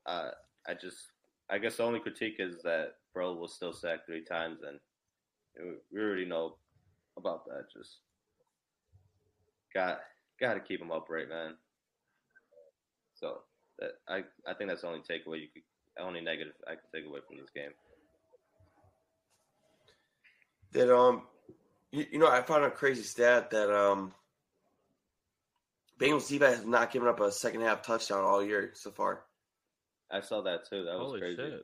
Uh, 0.06 0.32
I 0.68 0.74
just, 0.74 0.98
I 1.50 1.58
guess 1.58 1.78
the 1.78 1.84
only 1.84 2.00
critique 2.00 2.36
is 2.40 2.62
that 2.64 2.94
Burrow 3.14 3.34
will 3.34 3.48
still 3.48 3.74
sack 3.74 4.06
three 4.06 4.24
times, 4.24 4.60
and 4.68 4.80
we 5.92 6.00
already 6.00 6.26
know 6.26 6.58
about 7.18 7.46
that. 7.46 7.66
Just 7.76 8.00
got 9.74 10.00
got 10.40 10.56
to 10.56 10.60
keep 10.60 10.82
him 10.82 10.92
upright, 10.92 11.30
man. 11.30 11.56
So 13.16 13.40
that 13.80 13.92
I 14.08 14.24
I 14.48 14.54
think 14.54 14.70
that's 14.70 14.82
the 14.82 14.88
only 14.88 15.00
takeaway 15.02 15.42
you 15.42 15.48
could, 15.54 15.64
only 16.04 16.22
negative 16.22 16.54
I 16.68 16.72
can 16.72 16.84
take 16.94 17.06
away 17.06 17.20
from 17.28 17.38
this 17.38 17.50
game. 17.56 17.72
That 20.74 20.94
um, 20.96 21.24
you, 21.92 22.06
you 22.14 22.20
know, 22.20 22.28
I 22.28 22.42
found 22.42 22.66
a 22.66 22.72
crazy 22.72 23.04
stat 23.04 23.52
that 23.52 23.70
um, 23.74 24.14
Bengals 26.00 26.28
defense 26.28 26.58
has 26.58 26.66
not 26.66 26.92
given 26.92 27.08
up 27.08 27.20
a 27.22 27.32
second 27.32 27.62
half 27.62 27.82
touchdown 27.82 28.24
all 28.26 28.44
year 28.44 28.72
so 28.74 28.92
far. 28.92 29.22
I 30.12 30.20
saw 30.22 30.42
that 30.42 30.70
too. 30.70 30.84
That 30.84 30.98
was 30.98 31.08
Holy 31.08 31.20
crazy. 31.22 31.38
shit! 31.38 31.64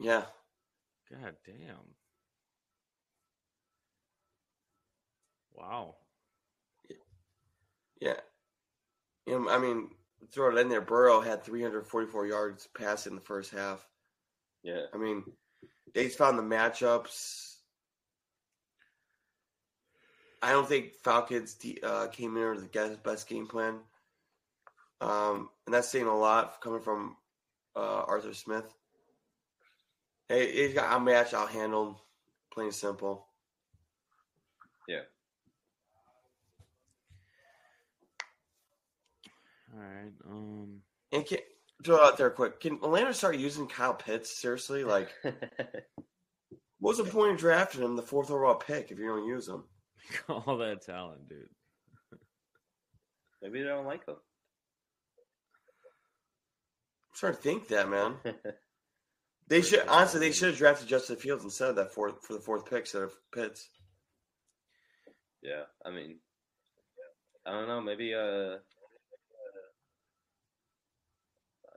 Yeah, 0.00 0.22
God 1.10 1.36
damn! 1.44 1.94
Wow. 5.54 5.96
yeah. 8.00 8.14
You 9.26 9.40
know, 9.40 9.50
I 9.50 9.58
mean, 9.58 9.90
throw 10.32 10.54
it 10.56 10.60
in 10.60 10.68
there. 10.68 10.80
Burrow 10.80 11.20
had 11.20 11.44
344 11.44 12.26
yards 12.26 12.68
passing 12.78 13.12
in 13.12 13.16
the 13.16 13.22
first 13.22 13.50
half. 13.50 13.86
Yeah, 14.62 14.82
I 14.92 14.96
mean, 14.96 15.24
they 15.94 16.08
found 16.08 16.38
the 16.38 16.42
matchups. 16.42 17.56
I 20.42 20.52
don't 20.52 20.68
think 20.68 20.94
Falcons 21.02 21.56
uh, 21.82 22.06
came 22.08 22.36
in 22.36 22.50
with 22.50 22.60
the 22.60 22.68
best- 22.68 23.02
best 23.02 23.28
game 23.28 23.46
plan, 23.46 23.80
um, 25.00 25.50
and 25.66 25.74
that's 25.74 25.88
saying 25.88 26.06
a 26.06 26.16
lot 26.16 26.60
coming 26.60 26.80
from 26.80 27.16
uh, 27.74 28.04
Arthur 28.06 28.34
Smith. 28.34 28.72
Hey, 30.28 30.52
he's 30.52 30.74
got 30.74 30.94
a 30.94 31.00
match 31.00 31.32
I'll 31.32 31.46
handle, 31.46 32.02
plain 32.52 32.66
and 32.66 32.74
simple. 32.74 33.26
yeah. 34.86 35.00
All 39.74 39.80
right. 39.80 40.12
Um. 40.28 40.80
And 41.12 41.24
can 41.24 41.38
throw 41.84 42.04
out 42.04 42.18
there 42.18 42.30
quick. 42.30 42.60
Can 42.60 42.74
Atlanta 42.74 43.14
start 43.14 43.36
using 43.36 43.66
Kyle 43.66 43.94
Pitts 43.94 44.38
seriously? 44.38 44.84
Like, 44.84 45.10
what's 46.80 46.98
the 46.98 47.04
point 47.04 47.32
of 47.32 47.38
drafting 47.38 47.82
him 47.82 47.96
the 47.96 48.02
fourth 48.02 48.30
overall 48.30 48.54
pick 48.56 48.90
if 48.90 48.98
you 48.98 49.06
don't 49.06 49.26
use 49.26 49.48
him? 49.48 49.64
All 50.28 50.58
that 50.58 50.82
talent, 50.82 51.28
dude. 51.28 51.48
Maybe 53.42 53.60
they 53.62 53.68
don't 53.68 53.86
like 53.86 54.06
him. 54.06 54.16
I'm 57.10 57.14
starting 57.14 57.36
to 57.36 57.42
think 57.42 57.68
that, 57.68 57.88
man. 57.88 58.14
They 59.48 59.62
should 59.62 59.86
honestly 59.88 60.20
they 60.20 60.32
should 60.32 60.48
have 60.50 60.58
drafted 60.58 60.88
Justin 60.88 61.16
Fields 61.16 61.42
instead 61.42 61.70
of 61.70 61.76
that 61.76 61.92
fourth 61.94 62.24
for 62.24 62.34
the 62.34 62.40
fourth 62.40 62.66
pick 62.68 62.80
instead 62.80 63.02
of 63.02 63.12
Pitts. 63.32 63.68
yeah, 65.42 65.62
I 65.84 65.90
mean, 65.90 66.18
I 67.46 67.52
don't 67.52 67.68
know. 67.68 67.80
Maybe 67.80 68.14
uh, 68.14 68.58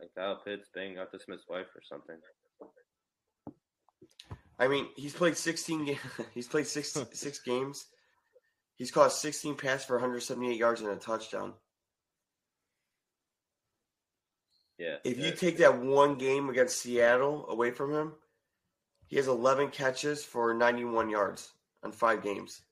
like 0.02 0.14
Kyle 0.16 0.42
Pitts 0.44 0.70
banged 0.76 1.00
Arthur 1.00 1.20
Smith's 1.24 1.48
wife 1.48 1.68
or 1.74 1.82
something. 1.88 2.18
I 4.60 4.68
mean, 4.68 4.88
he's 4.96 5.14
played 5.14 5.38
16 5.38 5.86
games. 5.86 6.00
he's 6.34 6.48
played 6.48 6.68
six 6.68 6.96
six 7.14 7.40
games. 7.40 7.86
He's 8.76 8.92
caught 8.92 9.14
16 9.14 9.56
passes 9.56 9.86
for 9.86 9.96
178 9.96 10.58
yards 10.58 10.82
and 10.82 10.90
a 10.90 10.96
touchdown. 10.96 11.54
Yeah. 14.82 14.96
If 15.04 15.20
you 15.20 15.32
take 15.32 15.58
that 15.58 15.78
one 15.80 16.16
game 16.16 16.50
against 16.50 16.82
Seattle 16.82 17.46
away 17.50 17.70
from 17.70 17.94
him, 17.94 18.14
he 19.06 19.18
has 19.18 19.28
11 19.28 19.70
catches 19.70 20.24
for 20.24 20.56
91 20.56 21.08
yards 21.08 21.52
on 21.84 21.92
five 21.92 22.24
games. 22.24 22.64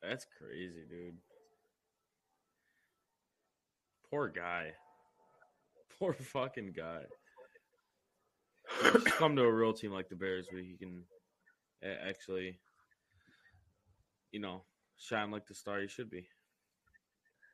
That's 0.00 0.24
crazy, 0.38 0.84
dude. 0.88 1.16
Poor 4.08 4.28
guy. 4.28 4.74
Poor 5.98 6.12
fucking 6.12 6.72
guy. 6.76 7.02
come 9.04 9.34
to 9.34 9.42
a 9.42 9.52
real 9.52 9.72
team 9.72 9.90
like 9.90 10.08
the 10.08 10.14
Bears 10.14 10.46
where 10.52 10.62
he 10.62 10.76
can 10.76 11.02
actually, 11.82 12.60
you 14.30 14.38
know, 14.38 14.62
shine 14.98 15.32
like 15.32 15.48
the 15.48 15.54
star 15.54 15.80
he 15.80 15.88
should 15.88 16.10
be. 16.10 16.28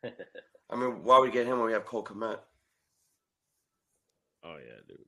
I 0.05 0.77
mean, 0.77 1.03
why 1.03 1.19
would 1.19 1.31
we 1.31 1.33
get 1.33 1.47
him 1.47 1.57
when 1.57 1.69
we 1.69 1.73
have 1.73 1.87
Cole 1.87 2.05
Kmet? 2.05 2.41
Oh 4.45 4.57
yeah, 4.57 4.81
dude. 4.87 4.99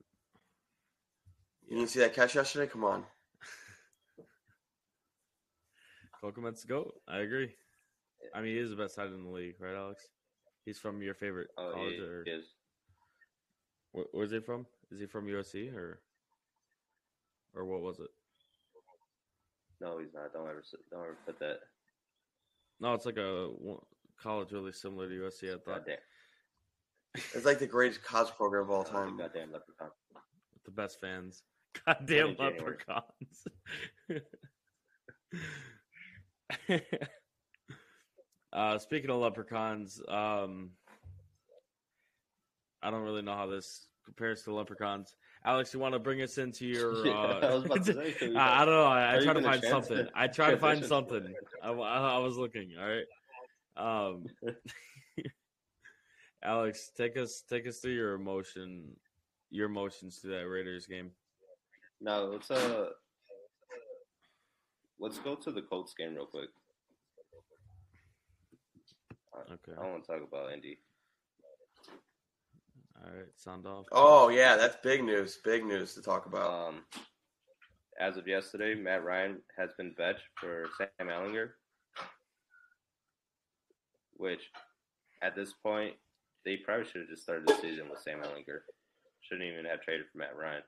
You 1.67 1.77
didn't 1.77 1.89
see 1.89 1.99
that 1.99 2.13
catch 2.15 2.35
yesterday? 2.35 2.67
Come 2.71 2.83
on. 2.83 3.03
Kokomet's 6.23 6.63
go. 6.65 6.93
I 7.07 7.19
agree. 7.19 7.51
I 8.33 8.41
mean, 8.41 8.53
he 8.55 8.59
is 8.59 8.69
the 8.71 8.75
best 8.75 8.95
side 8.95 9.07
in 9.07 9.23
the 9.23 9.29
league, 9.29 9.55
right, 9.59 9.75
Alex? 9.75 10.03
He's 10.65 10.79
from 10.79 11.01
your 11.01 11.13
favorite 11.13 11.47
Oh, 11.57 11.71
college, 11.73 11.93
he, 11.93 11.99
or 12.01 12.23
he 12.25 12.31
is. 12.31 12.45
where, 13.91 14.05
where's 14.11 14.31
he 14.31 14.39
from? 14.39 14.65
Is 14.91 14.99
he 14.99 15.05
from 15.05 15.27
USC 15.27 15.73
or 15.73 16.01
or 17.53 17.65
what 17.65 17.81
was 17.81 17.99
it? 17.99 18.09
No, 19.79 19.99
he's 19.99 20.13
not. 20.13 20.33
Don't 20.33 20.47
ever, 20.49 20.63
don't 20.91 21.01
ever 21.01 21.17
put 21.25 21.39
that. 21.39 21.59
No, 22.79 22.93
it's 22.93 23.05
like 23.05 23.17
a 23.17 23.49
college 24.21 24.51
really 24.51 24.71
similar 24.71 25.07
to 25.07 25.13
USC. 25.13 25.49
I 25.49 25.57
thought 25.59 25.65
Goddamn, 25.85 25.97
It's 27.33 27.45
like 27.45 27.59
the 27.59 27.67
greatest 27.67 28.03
college 28.03 28.33
program 28.35 28.63
of 28.63 28.69
all 28.71 28.83
time. 28.83 29.17
goddamn 29.17 29.51
leprechaun. 29.51 29.89
with 30.53 30.63
the 30.65 30.71
best 30.71 30.99
fans. 31.01 31.43
Goddamn 31.85 32.35
Funny 32.35 32.57
leprechauns. 32.59 33.47
uh, 38.53 38.77
speaking 38.79 39.09
of 39.09 39.17
leprechauns, 39.17 40.01
um, 40.07 40.71
I 42.81 42.89
don't 42.91 43.01
really 43.03 43.21
know 43.21 43.35
how 43.35 43.47
this 43.47 43.87
compares 44.05 44.43
to 44.43 44.53
leprechauns. 44.53 45.15
Alex, 45.45 45.73
you 45.73 45.79
want 45.79 45.93
to 45.93 45.99
bring 45.99 46.21
us 46.21 46.37
into 46.37 46.65
your? 46.73 47.05
Yeah, 47.05 47.13
Uh, 47.13 47.39
I 47.43 47.53
was 47.55 47.63
to 47.85 47.93
say, 47.93 48.13
should 48.17 48.29
we 48.31 48.35
I, 48.37 48.61
I 48.61 48.65
don't 48.65 48.73
know. 48.73 48.83
I, 48.85 49.01
I 49.01 49.15
Are 49.15 49.23
try 49.23 49.33
to 49.33 49.41
find 49.41 49.61
trans- 49.61 49.87
something. 49.87 50.07
I 50.15 50.27
try 50.27 50.51
to 50.51 50.57
find 50.57 50.83
something. 50.83 51.33
I, 51.63 51.69
I, 51.71 52.15
I 52.15 52.17
was 52.19 52.37
looking. 52.37 52.71
All 52.79 52.87
right. 52.87 53.05
Um, 53.77 54.25
Alex, 56.43 56.91
take 56.95 57.17
us 57.17 57.43
take 57.49 57.67
us 57.67 57.79
through 57.79 57.93
your 57.93 58.13
emotion, 58.13 58.95
your 59.49 59.67
emotions 59.67 60.19
to 60.21 60.27
that 60.27 60.47
Raiders 60.47 60.85
game. 60.85 61.11
No, 61.99 62.25
let's 62.31 62.51
uh, 62.51 62.89
let's 64.99 65.17
go 65.19 65.35
to 65.35 65.51
the 65.51 65.61
Colts 65.61 65.93
game 65.97 66.15
real 66.15 66.27
quick. 66.27 66.49
Okay. 69.51 69.79
I 69.79 69.87
want 69.87 70.03
to 70.03 70.11
talk 70.11 70.21
about 70.27 70.51
Indy. 70.51 70.79
All 73.03 73.11
right. 73.11 73.27
Sound 73.35 73.65
off. 73.65 73.85
Oh 73.91 74.29
yeah, 74.29 74.55
that's 74.55 74.77
big 74.83 75.03
news. 75.03 75.39
Big 75.43 75.65
news 75.65 75.93
to 75.95 76.01
talk 76.01 76.25
about. 76.25 76.69
Um, 76.69 76.81
as 77.99 78.17
of 78.17 78.27
yesterday, 78.27 78.75
Matt 78.75 79.03
Ryan 79.03 79.37
has 79.57 79.71
been 79.77 79.93
benched 79.97 80.21
for 80.35 80.65
Sam 80.77 81.07
Ehlinger, 81.07 81.49
which 84.17 84.51
at 85.23 85.35
this 85.35 85.53
point 85.63 85.95
they 86.47 86.55
probably 86.55 86.85
should 86.85 87.01
have 87.01 87.09
just 87.09 87.23
started 87.23 87.45
the 87.45 87.55
season 87.55 87.89
with 87.89 87.99
Sam 87.99 88.19
Ehlinger. 88.19 88.59
Shouldn't 89.19 89.49
even 89.49 89.65
have 89.65 89.81
traded 89.81 90.05
for 90.09 90.19
Matt 90.19 90.37
Ryan. 90.37 90.61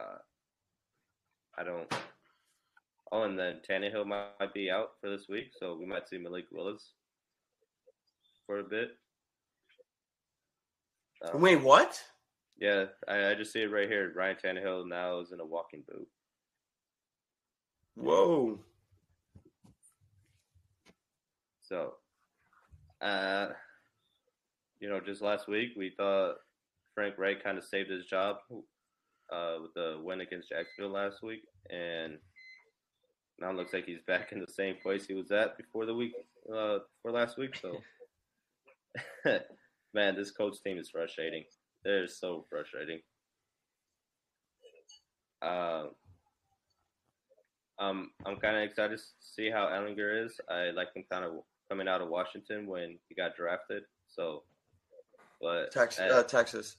Uh, 0.00 0.18
I 1.58 1.62
don't. 1.62 1.94
Oh, 3.12 3.24
and 3.24 3.38
then 3.38 3.60
Tannehill 3.68 4.06
might, 4.06 4.54
be 4.54 4.70
out 4.70 4.92
for 4.98 5.10
this 5.10 5.26
week, 5.28 5.50
so 5.60 5.76
we 5.78 5.84
might 5.84 6.08
see 6.08 6.16
Malik 6.16 6.46
Willis 6.50 6.92
for 8.46 8.60
a 8.60 8.64
bit. 8.64 8.92
Um, 11.22 11.42
Wait, 11.42 11.56
what? 11.56 12.00
yeah, 12.58 12.86
I, 13.06 13.32
I 13.32 13.34
just 13.34 13.52
see 13.52 13.60
it 13.60 13.70
right 13.70 13.90
here. 13.90 14.10
Ryan 14.16 14.36
Tannehill 14.42 14.88
now 14.88 15.20
is 15.20 15.32
in 15.32 15.40
a 15.40 15.44
walking 15.44 15.82
boot. 15.86 16.08
Whoa. 17.94 18.58
So, 21.60 21.96
uh, 23.02 23.48
you 24.80 24.88
know, 24.88 25.00
just 25.00 25.22
last 25.22 25.48
week 25.48 25.70
we 25.76 25.92
thought 25.96 26.36
Frank 26.94 27.18
Reich 27.18 27.42
kind 27.42 27.58
of 27.58 27.64
saved 27.64 27.90
his 27.90 28.04
job 28.04 28.36
uh, 29.32 29.56
with 29.60 29.74
the 29.74 29.98
win 30.02 30.20
against 30.20 30.50
Jacksonville 30.50 30.92
last 30.92 31.22
week, 31.22 31.42
and 31.70 32.18
now 33.38 33.50
it 33.50 33.56
looks 33.56 33.72
like 33.72 33.86
he's 33.86 34.02
back 34.06 34.32
in 34.32 34.40
the 34.40 34.52
same 34.52 34.76
place 34.82 35.06
he 35.06 35.14
was 35.14 35.30
at 35.30 35.56
before 35.56 35.86
the 35.86 35.94
week, 35.94 36.12
uh, 36.48 36.78
for 37.00 37.10
last 37.10 37.38
week. 37.38 37.56
So, 37.56 37.78
man, 39.94 40.14
this 40.14 40.30
coach 40.30 40.56
team 40.62 40.78
is 40.78 40.90
frustrating. 40.90 41.44
They're 41.84 42.06
so 42.08 42.44
frustrating. 42.48 43.00
Um, 45.40 45.90
um, 47.78 48.10
I'm 48.24 48.36
kind 48.36 48.56
of 48.56 48.62
excited 48.62 48.98
to 48.98 49.04
see 49.20 49.50
how 49.50 49.66
Ehlinger 49.66 50.24
is. 50.24 50.40
I 50.48 50.70
like 50.70 50.94
him 50.94 51.04
kind 51.10 51.24
of 51.24 51.42
coming 51.68 51.88
out 51.88 52.00
of 52.02 52.08
Washington 52.08 52.66
when 52.66 52.98
he 53.08 53.14
got 53.14 53.36
drafted. 53.36 53.82
So, 54.08 54.42
but 55.40 55.70
Texas. 55.72 56.00
uh, 56.10 56.14
Uh, 56.18 56.22
Texas. 56.22 56.76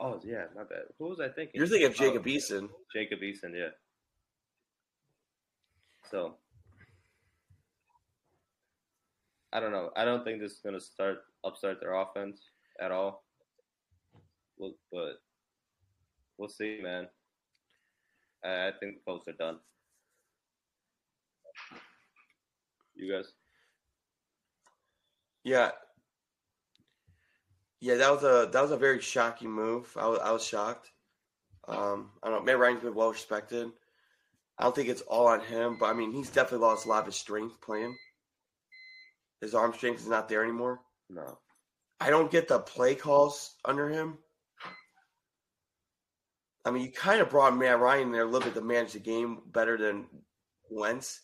oh 0.00 0.20
yeah, 0.24 0.44
my 0.56 0.64
bad. 0.64 0.82
Who 0.98 1.08
was 1.08 1.20
I 1.20 1.28
thinking? 1.28 1.52
You're 1.54 1.66
thinking 1.66 1.86
of 1.88 1.94
Jacob 1.94 2.22
Oh, 2.26 2.28
Eason. 2.28 2.68
Jacob 2.94 3.20
Eason, 3.20 3.54
yeah. 3.56 3.68
So, 6.10 6.34
I 9.52 9.60
don't 9.60 9.72
know. 9.72 9.90
I 9.96 10.04
don't 10.04 10.24
think 10.24 10.40
this 10.40 10.52
is 10.52 10.60
going 10.60 10.74
to 10.74 10.80
start 10.80 11.18
upstart 11.44 11.78
their 11.80 11.94
offense 11.94 12.40
at 12.80 12.90
all. 12.90 13.24
Well, 14.58 14.74
but 14.92 15.14
we'll 16.38 16.48
see, 16.48 16.80
man. 16.82 17.08
I, 18.44 18.68
I 18.68 18.72
think 18.78 18.96
the 18.96 19.00
Colts 19.06 19.28
are 19.28 19.32
done. 19.32 19.58
You 23.02 23.12
guys? 23.12 23.32
Yeah. 25.42 25.72
Yeah, 27.80 27.96
that 27.96 28.12
was 28.12 28.22
a 28.22 28.48
that 28.52 28.62
was 28.62 28.70
a 28.70 28.76
very 28.76 29.00
shocking 29.00 29.50
move. 29.50 29.92
I 29.98 30.06
was 30.06 30.20
I 30.22 30.30
was 30.30 30.46
shocked. 30.46 30.92
Um, 31.66 32.10
I 32.22 32.30
don't 32.30 32.38
know. 32.38 32.44
Matt 32.44 32.60
Ryan's 32.60 32.82
been 32.82 32.94
well 32.94 33.10
respected. 33.10 33.70
I 34.56 34.62
don't 34.62 34.74
think 34.74 34.88
it's 34.88 35.02
all 35.02 35.26
on 35.26 35.40
him, 35.40 35.78
but 35.80 35.86
I 35.86 35.94
mean 35.94 36.12
he's 36.12 36.30
definitely 36.30 36.64
lost 36.64 36.86
a 36.86 36.88
lot 36.88 37.00
of 37.00 37.06
his 37.06 37.16
strength 37.16 37.60
playing. 37.60 37.96
His 39.40 39.54
arm 39.54 39.72
strength 39.72 40.00
is 40.00 40.08
not 40.08 40.28
there 40.28 40.44
anymore. 40.44 40.80
No. 41.10 41.38
I 42.00 42.10
don't 42.10 42.30
get 42.30 42.46
the 42.46 42.60
play 42.60 42.94
calls 42.94 43.56
under 43.64 43.88
him. 43.88 44.18
I 46.64 46.70
mean, 46.70 46.84
you 46.84 46.92
kind 46.92 47.20
of 47.20 47.30
brought 47.30 47.56
Matt 47.56 47.80
Ryan 47.80 48.12
there 48.12 48.22
a 48.22 48.24
little 48.24 48.48
bit 48.48 48.54
to 48.54 48.60
manage 48.60 48.92
the 48.92 49.00
game 49.00 49.40
better 49.46 49.76
than 49.76 50.06
Wentz. 50.70 51.22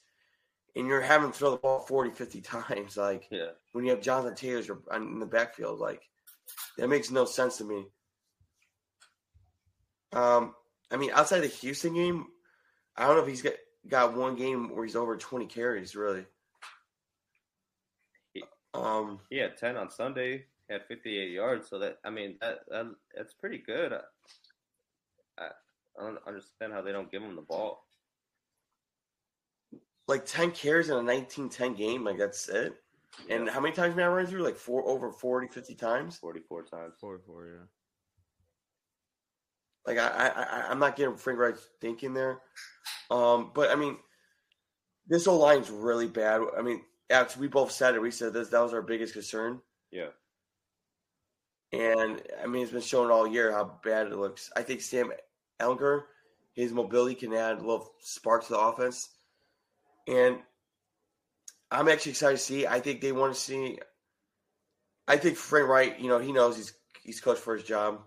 And 0.78 0.86
you're 0.86 1.00
having 1.02 1.30
to 1.32 1.36
throw 1.36 1.50
the 1.50 1.56
ball 1.58 1.80
40, 1.80 2.12
50 2.12 2.40
times. 2.42 2.96
Like, 2.96 3.26
Yeah. 3.30 3.50
when 3.72 3.84
you 3.84 3.90
have 3.90 4.00
Jonathan 4.00 4.34
Taylor's 4.34 4.70
in 4.94 5.18
the 5.18 5.26
backfield, 5.26 5.78
like, 5.80 6.08
that 6.78 6.88
makes 6.88 7.10
no 7.10 7.24
sense 7.26 7.58
to 7.58 7.64
me. 7.64 7.86
Um, 10.12 10.54
I 10.90 10.96
mean, 10.96 11.10
outside 11.12 11.40
the 11.40 11.48
Houston 11.48 11.94
game, 11.94 12.28
I 12.96 13.06
don't 13.06 13.16
know 13.16 13.22
if 13.22 13.28
he's 13.28 13.42
got, 13.42 13.52
got 13.88 14.16
one 14.16 14.36
game 14.36 14.74
where 14.74 14.84
he's 14.84 14.96
over 14.96 15.16
20 15.16 15.46
carries, 15.46 15.94
really. 15.94 16.24
Um, 18.74 19.20
He 19.30 19.38
had 19.38 19.56
10 19.56 19.76
on 19.76 19.90
Sunday, 19.90 20.44
had 20.70 20.86
58 20.86 21.32
yards. 21.32 21.68
So, 21.68 21.78
that, 21.80 21.98
I 22.04 22.10
mean, 22.10 22.36
that, 22.40 22.60
that 22.68 22.86
that's 23.16 23.34
pretty 23.34 23.58
good. 23.58 23.92
I, 23.92 25.44
I 25.46 25.48
don't 26.02 26.18
understand 26.26 26.72
how 26.72 26.82
they 26.82 26.92
don't 26.92 27.10
give 27.10 27.22
him 27.22 27.34
the 27.34 27.42
ball. 27.42 27.84
Like 30.08 30.24
10 30.24 30.52
carries 30.52 30.88
in 30.88 30.96
a 30.96 31.00
19-10 31.00 31.76
game, 31.76 32.04
like 32.04 32.18
that's 32.18 32.48
it. 32.48 32.74
And 33.28 33.48
how 33.48 33.60
many 33.60 33.74
times 33.74 33.94
Matt 33.94 34.10
Ryan 34.10 34.26
through? 34.26 34.42
Like 34.42 34.56
four 34.56 34.86
over 34.88 35.12
40, 35.12 35.48
50 35.48 35.74
times. 35.74 36.16
44 36.16 36.62
times. 36.64 36.94
Four 37.00 37.18
four, 37.18 37.46
yeah. 37.46 37.66
Like 39.86 39.98
I, 39.98 40.08
I, 40.08 40.42
I 40.42 40.70
I'm 40.70 40.78
not 40.78 40.96
getting 40.96 41.16
Frank 41.16 41.38
Reich 41.38 41.56
thinking 41.80 42.14
there. 42.14 42.40
Um, 43.10 43.52
but 43.54 43.70
I 43.70 43.74
mean, 43.74 43.96
this 45.06 45.24
whole 45.24 45.38
line's 45.38 45.70
really 45.70 46.06
bad. 46.06 46.42
I 46.56 46.62
mean, 46.62 46.82
after 47.10 47.40
we 47.40 47.48
both 47.48 47.72
said 47.72 47.94
it, 47.94 48.02
we 48.02 48.10
said 48.10 48.32
this 48.32 48.48
that 48.48 48.60
was 48.60 48.74
our 48.74 48.82
biggest 48.82 49.14
concern. 49.14 49.60
Yeah. 49.90 50.08
And 51.72 52.22
I 52.42 52.46
mean, 52.46 52.62
it's 52.62 52.72
been 52.72 52.80
shown 52.80 53.10
all 53.10 53.26
year 53.26 53.52
how 53.52 53.78
bad 53.84 54.06
it 54.06 54.16
looks. 54.16 54.50
I 54.56 54.62
think 54.62 54.80
Sam 54.80 55.12
Elger, 55.60 56.02
his 56.54 56.72
mobility 56.72 57.14
can 57.14 57.34
add 57.34 57.58
a 57.58 57.60
little 57.60 57.92
spark 58.00 58.46
to 58.46 58.52
the 58.52 58.58
offense. 58.58 59.08
And 60.08 60.38
I'm 61.70 61.88
actually 61.88 62.12
excited 62.12 62.38
to 62.38 62.42
see. 62.42 62.66
I 62.66 62.80
think 62.80 63.00
they 63.00 63.12
want 63.12 63.34
to 63.34 63.40
see. 63.40 63.78
I 65.06 65.16
think 65.18 65.36
Frank 65.36 65.68
Reich, 65.68 66.00
you 66.00 66.08
know, 66.08 66.18
he 66.18 66.32
knows 66.32 66.56
he's 66.56 66.72
he's 67.02 67.20
coached 67.20 67.42
for 67.42 67.54
his 67.54 67.64
job. 67.64 68.00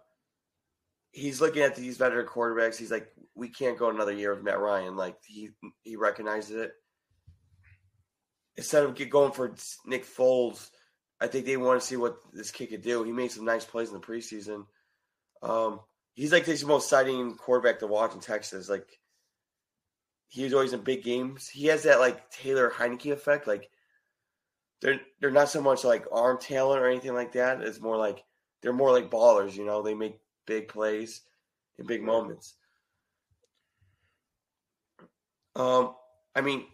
He's 1.12 1.42
looking 1.42 1.62
at 1.62 1.76
these 1.76 1.98
veteran 1.98 2.26
quarterbacks. 2.26 2.78
He's 2.78 2.92
like, 2.92 3.08
we 3.36 3.50
can't 3.50 3.78
go 3.78 3.90
another 3.90 4.14
year 4.14 4.34
with 4.34 4.44
Matt 4.44 4.60
Ryan. 4.60 4.96
Like 4.96 5.18
he 5.26 5.50
he 5.84 5.96
recognizes 5.96 6.56
it. 6.56 6.72
Instead 8.58 8.84
of 8.84 8.96
get 8.96 9.10
going 9.10 9.32
for 9.32 9.56
Nick 9.86 10.06
Foles, 10.06 10.70
I 11.20 11.28
think 11.28 11.46
they 11.46 11.58
want 11.58 11.80
to 11.80 11.86
see 11.86 11.98
what 11.98 12.18
this 12.34 12.52
kid 12.52 12.68
could 12.68 12.82
do. 12.82 13.04
He 13.04 13.12
made 13.12 13.32
some 13.32 13.46
nice 13.46 13.64
plays 13.64 13.90
in 13.90 13.94
the 13.94 14.00
preseason. 14.00 14.66
Um, 15.44 15.80
he's 16.16 16.32
like 16.32 16.46
the 16.46 16.66
most 16.66 16.86
exciting 16.86 17.36
quarterback 17.36 17.80
to 17.80 17.88
watch 17.88 18.14
in 18.14 18.20
Texas. 18.20 18.70
Like 18.70 18.88
he's 20.32 20.54
always 20.54 20.74
in 20.74 20.82
big 20.82 21.04
games. 21.04 21.50
He 21.50 21.68
has 21.68 21.84
that 21.84 22.00
like 22.00 22.30
Taylor 22.32 22.72
Heinicke 22.72 23.12
effect. 23.12 23.48
Like 23.48 23.70
they're 24.80 25.00
they're 25.20 25.30
not 25.30 25.50
so 25.50 25.62
much 25.62 25.84
like 25.84 26.06
arm 26.12 26.40
talent 26.40 26.82
or 26.82 26.88
anything 26.88 27.14
like 27.14 27.34
that. 27.34 27.62
It's 27.62 27.82
more 27.82 27.98
like 27.98 28.24
they're 28.62 28.74
more 28.74 28.92
like 28.92 29.12
ballers. 29.12 29.56
You 29.56 29.66
know, 29.66 29.82
they 29.82 29.94
make 29.94 30.20
big 30.48 30.70
plays 30.70 31.22
in 31.78 31.86
big 31.86 32.02
moments. 32.02 32.56
Um, 35.56 35.96
I 36.34 36.40
mean, 36.40 36.66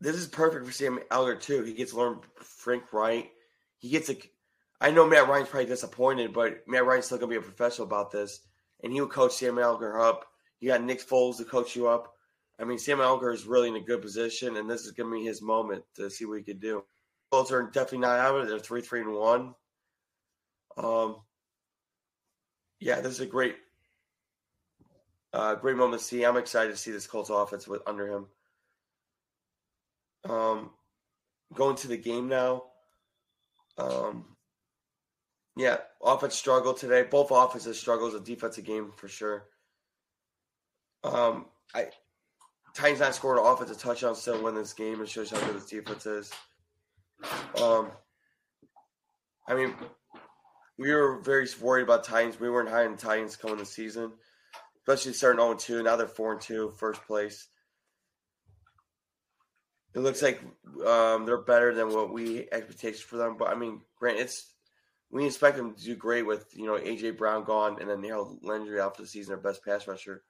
this 0.00 0.16
is 0.16 0.26
perfect 0.26 0.66
for 0.66 0.72
Sam 0.72 1.00
Elder 1.10 1.36
too. 1.36 1.62
He 1.62 1.72
gets 1.72 1.92
to 1.92 1.98
learn 1.98 2.20
Frank 2.36 2.92
Reich. 2.92 3.30
He 3.78 3.88
gets 3.88 4.10
a. 4.10 4.16
I 4.82 4.90
know 4.90 5.08
Matt 5.08 5.28
Ryan's 5.28 5.48
probably 5.48 5.66
disappointed, 5.66 6.34
but 6.34 6.68
Matt 6.68 6.84
Ryan's 6.84 7.06
still 7.06 7.16
gonna 7.16 7.30
be 7.30 7.36
a 7.36 7.40
professional 7.40 7.86
about 7.86 8.10
this, 8.10 8.40
and 8.84 8.92
he 8.92 9.00
will 9.00 9.08
coach 9.08 9.32
Sam 9.32 9.58
Elder 9.58 9.98
up. 9.98 10.26
You 10.60 10.68
got 10.68 10.82
Nick 10.82 11.00
Foles 11.00 11.38
to 11.38 11.44
coach 11.44 11.74
you 11.74 11.88
up. 11.88 12.14
I 12.60 12.64
mean, 12.64 12.78
Sam 12.78 13.00
Elgar 13.00 13.32
is 13.32 13.46
really 13.46 13.68
in 13.68 13.76
a 13.76 13.80
good 13.80 14.02
position, 14.02 14.56
and 14.56 14.68
this 14.68 14.84
is 14.84 14.92
gonna 14.92 15.10
be 15.10 15.24
his 15.24 15.40
moment 15.40 15.84
to 15.94 16.10
see 16.10 16.26
what 16.26 16.38
he 16.38 16.44
could 16.44 16.60
do. 16.60 16.84
Colts 17.30 17.52
are 17.52 17.62
definitely 17.62 17.98
not 17.98 18.18
out 18.18 18.36
of 18.36 18.44
it. 18.44 18.48
They're 18.48 18.58
three, 18.58 18.82
three, 18.82 19.00
and 19.00 19.14
one. 19.14 19.54
Um, 20.76 21.16
yeah, 22.80 23.00
this 23.00 23.12
is 23.12 23.20
a 23.20 23.26
great, 23.26 23.56
uh, 25.32 25.54
great 25.54 25.76
moment 25.76 26.02
to 26.02 26.06
see. 26.06 26.24
I'm 26.24 26.36
excited 26.36 26.70
to 26.70 26.76
see 26.76 26.90
this 26.90 27.06
Colts 27.06 27.30
offense 27.30 27.66
with 27.68 27.82
under 27.86 28.08
him. 28.08 28.26
Um, 30.28 30.70
going 31.54 31.76
to 31.76 31.88
the 31.88 31.96
game 31.96 32.28
now. 32.28 32.64
Um, 33.78 34.36
yeah, 35.56 35.78
offense 36.02 36.34
struggled 36.34 36.78
today. 36.78 37.04
Both 37.04 37.30
offenses 37.30 37.78
struggled. 37.78 38.14
A 38.14 38.20
defensive 38.20 38.64
game 38.64 38.92
for 38.96 39.08
sure. 39.08 39.46
Um, 41.04 41.46
I 41.74 41.88
Titans 42.74 43.00
not 43.00 43.14
scored 43.14 43.38
an 43.38 43.44
offensive 43.44 43.78
touchdown 43.78 44.14
still 44.14 44.42
win 44.42 44.54
this 44.54 44.72
game. 44.72 45.00
It 45.00 45.08
shows 45.08 45.30
how 45.30 45.40
good 45.40 45.56
this 45.56 45.66
defense 45.66 46.06
is. 46.06 46.32
Um, 47.60 47.90
I 49.48 49.54
mean, 49.54 49.74
we 50.78 50.94
were 50.94 51.20
very 51.20 51.46
worried 51.60 51.82
about 51.82 52.04
Titans. 52.04 52.40
We 52.40 52.50
weren't 52.50 52.68
high 52.68 52.86
on 52.86 52.96
Titans 52.96 53.36
coming 53.36 53.58
this 53.58 53.70
season, 53.70 54.12
especially 54.78 55.12
starting 55.12 55.40
0 55.40 55.54
2. 55.54 55.82
Now 55.82 55.96
they're 55.96 56.06
4 56.06 56.38
2, 56.38 56.74
first 56.78 57.02
place. 57.06 57.48
It 59.94 60.00
looks 60.00 60.22
like 60.22 60.40
um, 60.86 61.26
they're 61.26 61.42
better 61.42 61.74
than 61.74 61.92
what 61.92 62.12
we 62.12 62.48
expectations 62.52 63.02
for 63.02 63.16
them. 63.16 63.36
But 63.36 63.48
I 63.48 63.56
mean, 63.56 63.80
Grant, 63.98 64.20
it's 64.20 64.52
we 65.10 65.26
expect 65.26 65.56
them 65.56 65.74
to 65.74 65.84
do 65.84 65.96
great 65.96 66.24
with 66.24 66.46
you 66.54 66.66
know 66.66 66.78
AJ 66.78 67.18
Brown 67.18 67.44
gone 67.44 67.78
and 67.80 67.90
then 67.90 68.02
Harold 68.02 68.38
Landry 68.42 68.80
out 68.80 68.96
the 68.96 69.06
season, 69.06 69.34
their 69.34 69.42
best 69.42 69.64
pass 69.64 69.88
rusher. 69.88 70.22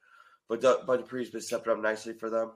But 0.50 0.62
Bud 0.84 1.06
Dupree's 1.06 1.30
been 1.30 1.40
stepping 1.40 1.72
up 1.72 1.78
nicely 1.78 2.12
for 2.12 2.28
them. 2.28 2.50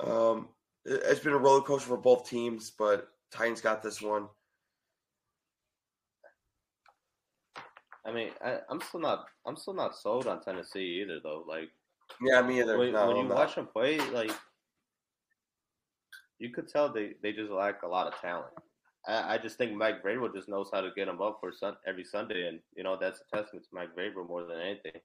Um, 0.00 0.48
it's 0.84 1.20
been 1.20 1.32
a 1.32 1.38
roller 1.38 1.62
coaster 1.62 1.88
for 1.88 1.96
both 1.96 2.28
teams, 2.28 2.70
but 2.78 3.08
Titans 3.30 3.62
got 3.62 3.82
this 3.82 4.02
one. 4.02 4.28
I 8.04 8.12
mean, 8.12 8.32
I, 8.44 8.58
am 8.70 8.82
still 8.82 9.00
not. 9.00 9.24
I'm 9.46 9.56
still 9.56 9.72
not 9.72 9.96
sold 9.96 10.26
on 10.26 10.42
Tennessee 10.42 11.00
either, 11.02 11.20
though. 11.22 11.42
Like, 11.48 11.70
yeah, 12.20 12.42
me 12.42 12.60
either. 12.60 12.76
When, 12.76 12.92
no, 12.92 13.06
when 13.06 13.16
you 13.16 13.22
I'm 13.22 13.28
watch 13.30 13.54
them 13.54 13.68
play, 13.72 13.98
like, 14.10 14.32
you 16.38 16.50
could 16.50 16.68
tell 16.68 16.92
they, 16.92 17.12
they 17.22 17.32
just 17.32 17.50
lack 17.50 17.82
a 17.82 17.88
lot 17.88 18.08
of 18.08 18.20
talent. 18.20 18.52
I, 19.06 19.34
I 19.34 19.38
just 19.38 19.56
think 19.56 19.72
Mike 19.72 20.02
Vrabel 20.04 20.34
just 20.34 20.50
knows 20.50 20.68
how 20.70 20.82
to 20.82 20.90
get 20.94 21.06
them 21.06 21.22
up 21.22 21.38
for 21.40 21.50
sun, 21.50 21.76
every 21.86 22.04
Sunday, 22.04 22.46
and 22.46 22.60
you 22.76 22.82
know 22.82 22.98
that's 23.00 23.22
a 23.22 23.36
testament 23.36 23.64
to 23.64 23.74
Mike 23.74 23.96
Vrabel 23.96 24.28
more 24.28 24.44
than 24.44 24.60
anything. 24.60 25.00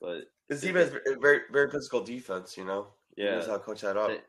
But 0.00 0.30
this 0.48 0.60
team 0.60 0.76
has 0.76 0.90
very 1.20 1.40
very 1.50 1.70
physical 1.70 2.02
defense. 2.02 2.56
You 2.56 2.64
know, 2.64 2.88
he 3.16 3.24
yeah, 3.24 3.32
knows 3.32 3.46
how 3.46 3.58
coach 3.58 3.80
that 3.82 3.96
up. 3.96 4.08
they, 4.08 4.20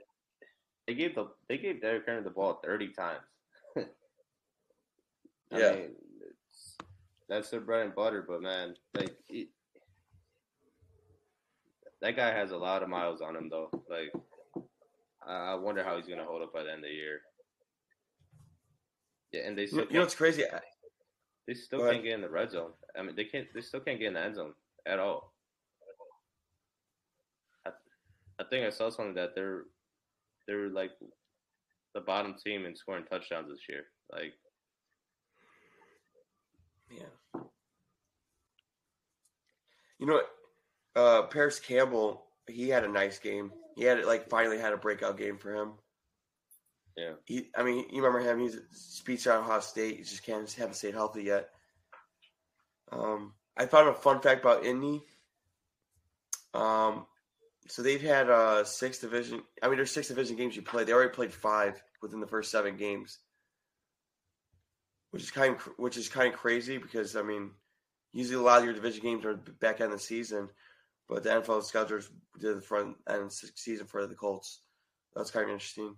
they 0.88 0.94
gave 0.96 1.16
the 1.16 1.28
they 1.48 1.58
gave 1.58 1.82
Derrick 1.82 2.04
Henry 2.08 2.24
the 2.24 2.30
ball 2.30 2.60
thirty 2.64 2.90
times. 2.90 3.22
I 3.78 5.60
Yeah. 5.60 5.72
mean, 5.76 5.96
it's, 6.22 6.78
that's 7.28 7.50
their 7.50 7.62
bread 7.62 7.86
and 7.86 7.96
butter. 7.96 8.26
But 8.28 8.42
man, 8.42 8.76
like 8.96 9.16
it, 9.30 9.50
that 12.02 12.16
guy 12.16 12.32
has 12.32 12.52
a 12.52 12.58
lot 12.58 12.82
of 12.84 12.90
miles 12.90 13.22
on 13.22 13.36
him, 13.36 13.50
though. 13.50 13.70
Like, 13.90 14.12
I 15.26 15.56
wonder 15.56 15.84
how 15.84 15.98
he's 15.98 16.08
gonna 16.08 16.26
hold 16.26 16.42
up 16.42 16.54
by 16.54 16.64
the 16.64 16.72
end 16.72 16.84
of 16.84 16.90
the 16.90 16.96
year. 16.96 17.22
Yeah, 19.32 19.42
and 19.42 19.58
they 19.58 19.68
still 19.68 19.86
you 19.86 19.94
know 19.94 20.00
what's 20.02 20.16
crazy? 20.16 20.44
they 21.48 21.54
still 21.54 21.82
can't 21.88 22.04
get 22.04 22.14
in 22.14 22.22
the 22.22 22.30
red 22.30 22.52
zone. 22.52 22.72
I 22.98 23.04
mean, 23.04 23.16
they 23.16 23.26
can't. 23.26 23.48
They 23.54 23.62
still 23.62 23.80
can't 23.80 24.00
get 24.00 24.08
in 24.08 24.14
the 24.14 24.22
end 24.22 24.36
zone 24.36 24.54
at 24.86 25.00
all. 25.00 25.34
I, 27.66 27.72
I 28.40 28.44
think 28.44 28.66
I 28.66 28.70
saw 28.70 28.90
something 28.90 29.16
that 29.16 29.36
they're 29.36 29.64
they're 30.48 30.70
like 30.70 30.92
the 31.94 32.02
bottom 32.02 32.36
team 32.44 32.66
in 32.66 32.76
scoring 32.76 33.06
touchdowns 33.06 33.50
this 33.50 33.68
year. 33.68 33.84
Like, 34.12 34.34
Yeah. 36.90 37.42
You 40.00 40.06
know 40.08 40.14
what? 40.14 40.30
Uh, 40.96 41.22
Parris 41.28 41.60
Campbell, 41.60 42.26
he 42.48 42.70
had 42.70 42.84
a 42.84 42.88
nice 42.88 43.20
game. 43.20 43.52
He 43.76 43.84
had 43.84 44.04
like 44.06 44.30
finally 44.30 44.58
had 44.58 44.74
a 44.74 44.78
breakout 44.78 45.18
game 45.18 45.38
for 45.38 45.54
him. 45.54 45.74
yeah, 46.98 47.14
He, 47.26 47.50
I 47.56 47.64
mean, 47.64 47.86
you 47.92 48.02
remember 48.02 48.20
him? 48.20 48.40
He's 48.40 48.56
a 48.56 48.62
speech 48.72 49.28
out 49.28 49.40
of 49.40 49.46
Ohio 49.46 49.60
State. 49.60 49.98
He 49.98 50.04
just 50.04 50.24
can't 50.24 50.52
haven't 50.52 50.76
stayed 50.76 50.94
healthy 50.94 51.24
yet. 51.24 51.50
Um, 52.92 53.34
I 53.58 53.66
found 53.66 53.90
a 53.90 53.94
fun 53.94 54.22
fact 54.22 54.42
about 54.42 54.66
Indy. 54.66 55.04
Um, 56.54 57.06
so 57.70 57.84
they've 57.84 58.02
had 58.02 58.30
uh 58.30 58.64
six 58.64 59.00
division. 59.00 59.42
I 59.62 59.68
mean, 59.68 59.78
there's 59.78 59.92
six 59.92 60.08
division 60.08 60.36
games 60.36 60.56
you 60.56 60.62
play. 60.62 60.84
They 60.84 60.94
already 60.94 61.14
played 61.14 61.34
five 61.34 61.82
within 62.02 62.20
the 62.20 62.28
first 62.28 62.52
seven 62.52 62.78
games, 62.78 63.20
which 65.12 65.24
is 65.24 65.32
kind 65.32 65.56
of 65.56 65.62
which 65.78 65.98
is 65.98 66.10
kind 66.10 66.34
of 66.34 66.40
crazy 66.40 66.78
because 66.78 67.16
I 67.16 67.22
mean, 67.22 67.52
usually 68.12 68.38
a 68.38 68.42
lot 68.42 68.60
of 68.60 68.66
your 68.66 68.74
division 68.74 69.04
games 69.04 69.26
are 69.26 69.36
back 69.36 69.82
end 69.82 69.92
of 69.92 70.00
the 70.00 70.04
season, 70.04 70.50
but 71.08 71.24
the 71.24 71.30
NFL 71.30 71.64
schedules 71.64 72.10
did 72.40 72.58
the 72.58 72.62
front 72.62 72.98
end 73.08 73.32
season 73.32 73.86
for 73.86 74.06
the 74.08 74.16
Colts. 74.16 74.62
That's 75.16 75.32
kind 75.32 75.46
of 75.46 75.52
interesting. 75.52 75.96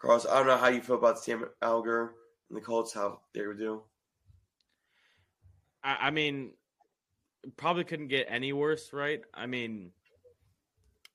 Carlos, 0.00 0.26
I 0.26 0.38
don't 0.38 0.46
know 0.46 0.56
how 0.56 0.68
you 0.68 0.80
feel 0.80 0.96
about 0.96 1.18
Sam 1.18 1.44
Alger 1.60 2.14
and 2.48 2.56
the 2.56 2.62
Colts, 2.62 2.94
how 2.94 3.20
they 3.34 3.46
would 3.46 3.58
do. 3.58 3.82
I, 5.84 5.96
I 6.06 6.10
mean, 6.10 6.52
probably 7.56 7.84
couldn't 7.84 8.08
get 8.08 8.26
any 8.28 8.52
worse, 8.52 8.92
right? 8.92 9.20
I 9.34 9.46
mean, 9.46 9.92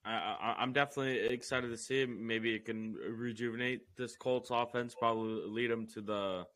I, 0.06 0.36
I, 0.40 0.56
I'm 0.62 0.72
definitely 0.72 1.18
excited 1.34 1.68
to 1.68 1.76
see 1.76 2.02
it. 2.02 2.08
Maybe 2.08 2.54
it 2.54 2.64
can 2.64 2.94
rejuvenate 2.94 3.80
this 3.96 4.16
Colts 4.16 4.50
offense. 4.52 4.94
Probably 4.94 5.42
lead 5.46 5.70
them 5.70 5.86
to 5.94 6.00
the 6.00 6.46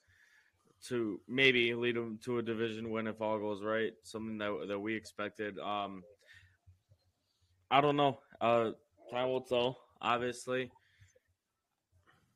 to 0.89 1.21
maybe 1.29 1.75
lead 1.75 1.97
them 1.97 2.19
to 2.25 2.39
a 2.39 2.43
division 2.43 2.91
win 2.91 3.07
if 3.07 3.21
all 3.21 3.39
goes 3.39 3.63
right. 3.63 3.93
Something 4.05 4.39
that 4.39 4.67
that 4.69 4.79
we 4.79 4.95
expected. 4.95 5.59
Um, 5.59 6.05
I 7.71 7.81
don't 7.81 7.97
know. 7.97 8.21
Uh, 8.41 8.71
time 9.11 9.29
will 9.29 9.41
tell. 9.41 9.79
Obviously, 10.01 10.71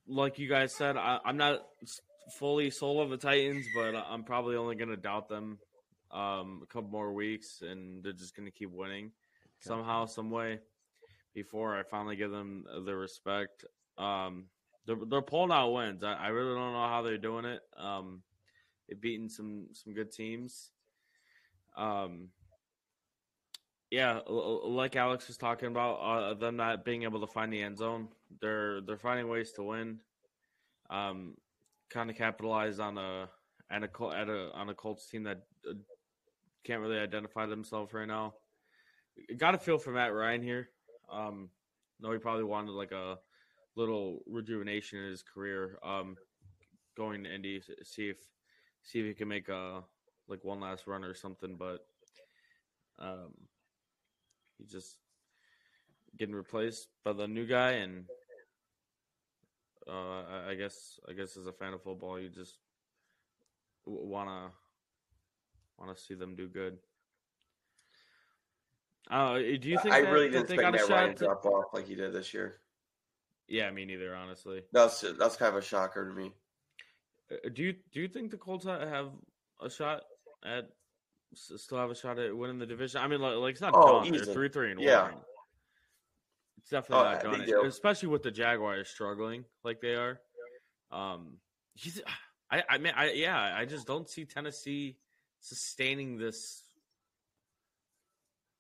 like 0.09 0.38
you 0.38 0.48
guys 0.48 0.74
said, 0.74 0.96
I, 0.96 1.20
I'm 1.24 1.37
not 1.37 1.64
fully 2.38 2.70
sold 2.70 3.03
on 3.03 3.11
the 3.11 3.16
Titans, 3.16 3.66
but 3.74 3.94
I'm 3.94 4.24
probably 4.24 4.57
only 4.57 4.74
going 4.74 4.90
to 4.90 4.96
doubt 4.96 5.29
them 5.29 5.59
um, 6.11 6.61
a 6.62 6.66
couple 6.66 6.90
more 6.90 7.12
weeks, 7.12 7.62
and 7.62 8.03
they're 8.03 8.12
just 8.12 8.37
going 8.37 8.46
to 8.46 8.53
keep 8.53 8.70
winning 8.70 9.12
somehow, 9.61 10.07
some 10.07 10.31
way 10.31 10.59
before 11.35 11.77
I 11.77 11.83
finally 11.83 12.16
give 12.16 12.31
them 12.31 12.64
the 12.85 12.94
respect. 12.94 13.64
Um, 13.99 14.47
they're, 14.87 14.97
they're 15.09 15.23
pulling 15.23 15.51
out 15.51 15.70
wins. 15.73 16.03
I, 16.03 16.14
I 16.14 16.29
really 16.29 16.55
don't 16.55 16.73
know 16.73 16.88
how 16.88 17.03
they're 17.03 17.18
doing 17.18 17.44
it. 17.44 17.61
Um, 17.77 18.23
they've 18.88 19.01
beaten 19.01 19.29
some 19.29 19.66
some 19.73 19.94
good 19.94 20.12
teams. 20.12 20.70
Um, 21.77 22.29
yeah, 23.90 24.20
l- 24.29 24.73
like 24.73 24.97
Alex 24.97 25.29
was 25.29 25.37
talking 25.37 25.68
about, 25.68 25.94
uh, 25.97 26.35
them 26.35 26.57
not 26.57 26.85
being 26.85 27.05
able 27.05 27.20
to 27.20 27.33
find 27.33 27.53
the 27.53 27.62
end 27.62 27.79
zone. 27.79 28.09
They're 28.40 28.81
they're 28.81 28.99
finding 28.99 29.29
ways 29.29 29.53
to 29.53 29.62
win. 29.62 30.01
Um, 30.90 31.37
kind 31.90 32.11
of 32.11 32.16
capitalize 32.16 32.79
on 32.79 32.99
a 32.99 33.29
and 33.70 33.85
a 33.85 33.88
at 34.14 34.29
a 34.29 34.51
on 34.53 34.68
a 34.68 34.75
Colts 34.75 35.09
team 35.09 35.25
that 35.25 35.42
uh, 35.68 35.75
can't 36.64 36.81
really 36.81 36.99
identify 36.99 37.47
themselves 37.47 37.92
right 37.92 38.09
now. 38.09 38.35
Got 39.37 39.55
a 39.55 39.59
feel 39.59 39.79
for 39.79 39.92
Matt 39.92 40.12
Ryan 40.12 40.42
here. 40.42 40.70
Um, 41.11 41.51
no, 42.01 42.12
he 42.12 42.19
probably 42.19 42.45
wanted 42.45 42.73
like 42.73 42.93
a 42.93 43.19
little 43.77 44.23
rejuvenation 44.27 44.99
in 45.01 45.11
his 45.11 45.23
career. 45.23 45.79
Um, 45.83 46.17
going 46.97 47.25
to 47.25 47.35
Indy, 47.35 47.61
see 47.83 48.09
if 48.09 48.17
see 48.83 49.01
if 49.01 49.07
he 49.07 49.14
can 49.14 49.29
make 49.29 49.49
a 49.49 49.83
like 50.29 50.45
one 50.45 50.61
last 50.61 50.87
run 50.87 51.05
or 51.05 51.14
something. 51.14 51.57
But 51.59 51.87
um, 52.99 53.33
he 54.59 54.64
just 54.64 54.99
getting 56.19 56.35
replaced 56.35 56.88
by 57.05 57.12
the 57.12 57.27
new 57.27 57.47
guy, 57.47 57.73
and 57.73 58.05
Uh, 59.87 60.23
I, 60.23 60.51
I 60.51 60.55
guess 60.55 60.99
I 61.09 61.12
guess 61.12 61.37
as 61.37 61.47
a 61.47 61.53
fan 61.53 61.75
of 61.75 61.83
football, 61.83 62.19
you 62.19 62.31
just 62.31 62.59
wanna 63.85 64.51
wanna 65.79 65.97
see 65.97 66.14
them 66.14 66.35
do 66.35 66.49
good. 66.49 66.79
Uh, 69.11 69.38
do 69.38 69.43
you 69.69 69.79
think 69.79 69.95
I 69.95 70.01
that, 70.01 70.11
really 70.12 70.31
didn't 70.31 70.49
they 70.49 70.55
expect 70.55 70.62
got 70.62 70.69
a 70.75 70.88
Matt 70.88 70.88
Ryan 70.88 71.14
to 71.17 71.25
drop 71.27 71.45
off 71.45 71.64
like 71.75 71.87
he 71.87 71.95
did 71.95 72.12
this 72.12 72.33
year. 72.33 72.61
Yeah, 73.49 73.71
me 73.71 73.85
neither. 73.85 74.14
Honestly, 74.14 74.62
That's 74.73 75.05
that's 75.19 75.37
kind 75.37 75.55
of 75.55 75.62
a 75.62 75.64
shocker 75.64 76.09
to 76.09 76.14
me. 76.14 76.33
Uh, 77.31 77.49
do 77.53 77.62
you 77.62 77.75
do 77.93 78.01
you 78.01 78.09
think 78.09 78.31
the 78.31 78.38
Colts 78.38 78.64
have 78.64 79.11
a 79.61 79.69
shot 79.69 80.03
at 80.45 80.71
still 81.35 81.79
have 81.79 81.90
a 81.90 81.95
shot 81.95 82.19
at 82.19 82.35
winning 82.37 82.59
the 82.59 82.67
division? 82.67 83.01
I 83.03 83.09
mean, 83.09 83.21
like, 83.21 83.37
like 83.37 83.53
it's 83.53 83.61
not 83.61 83.75
Oh, 83.77 84.03
done. 84.03 84.12
They're 84.12 84.25
three 84.25 84.49
three 84.49 84.71
and 84.71 84.81
Yeah. 84.81 85.03
one. 85.03 85.14
It's 86.59 86.71
definitely 86.71 87.07
Oh, 87.07 87.12
not 87.12 87.23
done, 87.23 87.45
do. 87.45 87.64
especially 87.67 88.09
with 88.09 88.23
the 88.23 88.31
Jaguars 88.31 88.88
struggling 88.88 89.45
like 89.64 89.83
they 89.83 89.97
are. 89.97 90.21
Um, 90.90 91.37
he's, 91.75 92.01
I, 92.51 92.62
I 92.71 92.79
mean, 92.79 92.95
I 92.97 93.12
yeah, 93.12 93.55
I 93.55 93.67
just 93.67 93.87
don't 93.87 94.09
see 94.09 94.25
Tennessee 94.25 94.97
sustaining 95.40 96.17
this, 96.17 96.63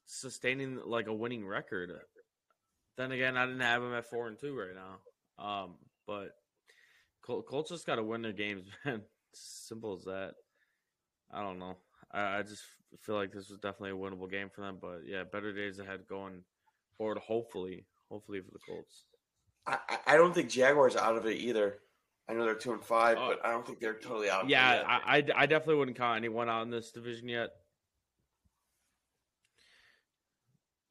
sustaining 0.06 0.78
like 0.84 1.06
a 1.06 1.12
winning 1.14 1.46
record. 1.46 1.90
Then 2.96 3.12
again, 3.12 3.36
I 3.36 3.46
didn't 3.46 3.60
have 3.60 3.82
them 3.82 3.94
at 3.94 4.08
four 4.08 4.28
and 4.28 4.38
two 4.38 4.56
right 4.56 4.74
now. 4.74 5.44
Um, 5.44 5.74
but 6.06 6.28
Col- 7.26 7.42
Colts 7.42 7.70
just 7.70 7.86
got 7.86 7.96
to 7.96 8.02
win 8.04 8.22
their 8.22 8.32
games, 8.32 8.64
man. 8.84 9.02
Simple 9.34 9.96
as 9.98 10.04
that. 10.04 10.32
I 11.32 11.42
don't 11.42 11.58
know. 11.58 11.76
I, 12.12 12.38
I 12.38 12.42
just 12.42 12.62
feel 13.02 13.16
like 13.16 13.32
this 13.32 13.50
was 13.50 13.58
definitely 13.58 13.90
a 13.90 13.94
winnable 13.94 14.30
game 14.30 14.48
for 14.54 14.60
them. 14.60 14.78
But 14.80 15.00
yeah, 15.06 15.24
better 15.24 15.52
days 15.52 15.80
ahead 15.80 16.00
going 16.08 16.42
forward. 16.96 17.18
Hopefully, 17.18 17.84
hopefully 18.10 18.40
for 18.40 18.52
the 18.52 18.58
Colts. 18.68 19.04
I, 19.66 19.78
I- 20.06 20.16
don't 20.16 20.34
think 20.34 20.50
Jaguars 20.50 20.94
out 20.96 21.16
of 21.16 21.26
it 21.26 21.38
either. 21.38 21.78
I 22.28 22.32
know 22.34 22.44
they're 22.44 22.54
two 22.54 22.72
and 22.72 22.82
five, 22.84 23.18
Oh. 23.20 23.28
but 23.30 23.44
I 23.44 23.50
don't 23.50 23.66
think 23.66 23.80
they're 23.80 23.94
totally 23.98 24.30
out. 24.30 24.44
of 24.44 24.50
Yeah. 24.50 24.82
I, 24.86 25.16
I, 25.18 25.24
I 25.36 25.46
definitely 25.46 25.74
wouldn't 25.76 25.96
count 25.98 26.16
anyone 26.16 26.48
out 26.48 26.62
in 26.62 26.70
this 26.70 26.90
division 26.92 27.28
yet. 27.28 27.50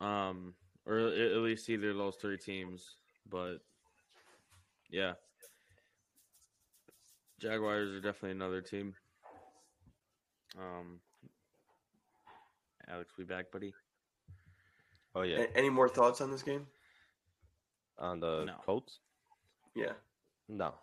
Um, 0.03 0.53
or 0.85 0.99
at 0.99 1.13
at 1.13 1.37
least 1.37 1.69
either 1.69 1.91
of 1.91 1.97
those 1.97 2.15
three 2.17 2.37
teams. 2.37 2.97
But 3.29 3.59
yeah, 4.89 5.13
Jaguars 7.39 7.91
are 7.91 8.01
definitely 8.01 8.31
another 8.31 8.61
team. 8.61 8.93
Um, 10.59 10.99
Alex, 12.87 13.13
we 13.17 13.23
back, 13.23 13.51
buddy. 13.51 13.73
Oh 15.15 15.21
yeah, 15.21 15.37
A- 15.39 15.57
Any 15.57 15.69
more 15.69 15.87
thoughts 15.87 16.21
on 16.21 16.31
this 16.31 16.43
game? 16.43 16.67
on 17.99 18.19
the 18.19 18.43
No. 18.45 18.55
Colts. 18.65 18.99
Yeah. 19.75 19.93
No. 20.49 20.73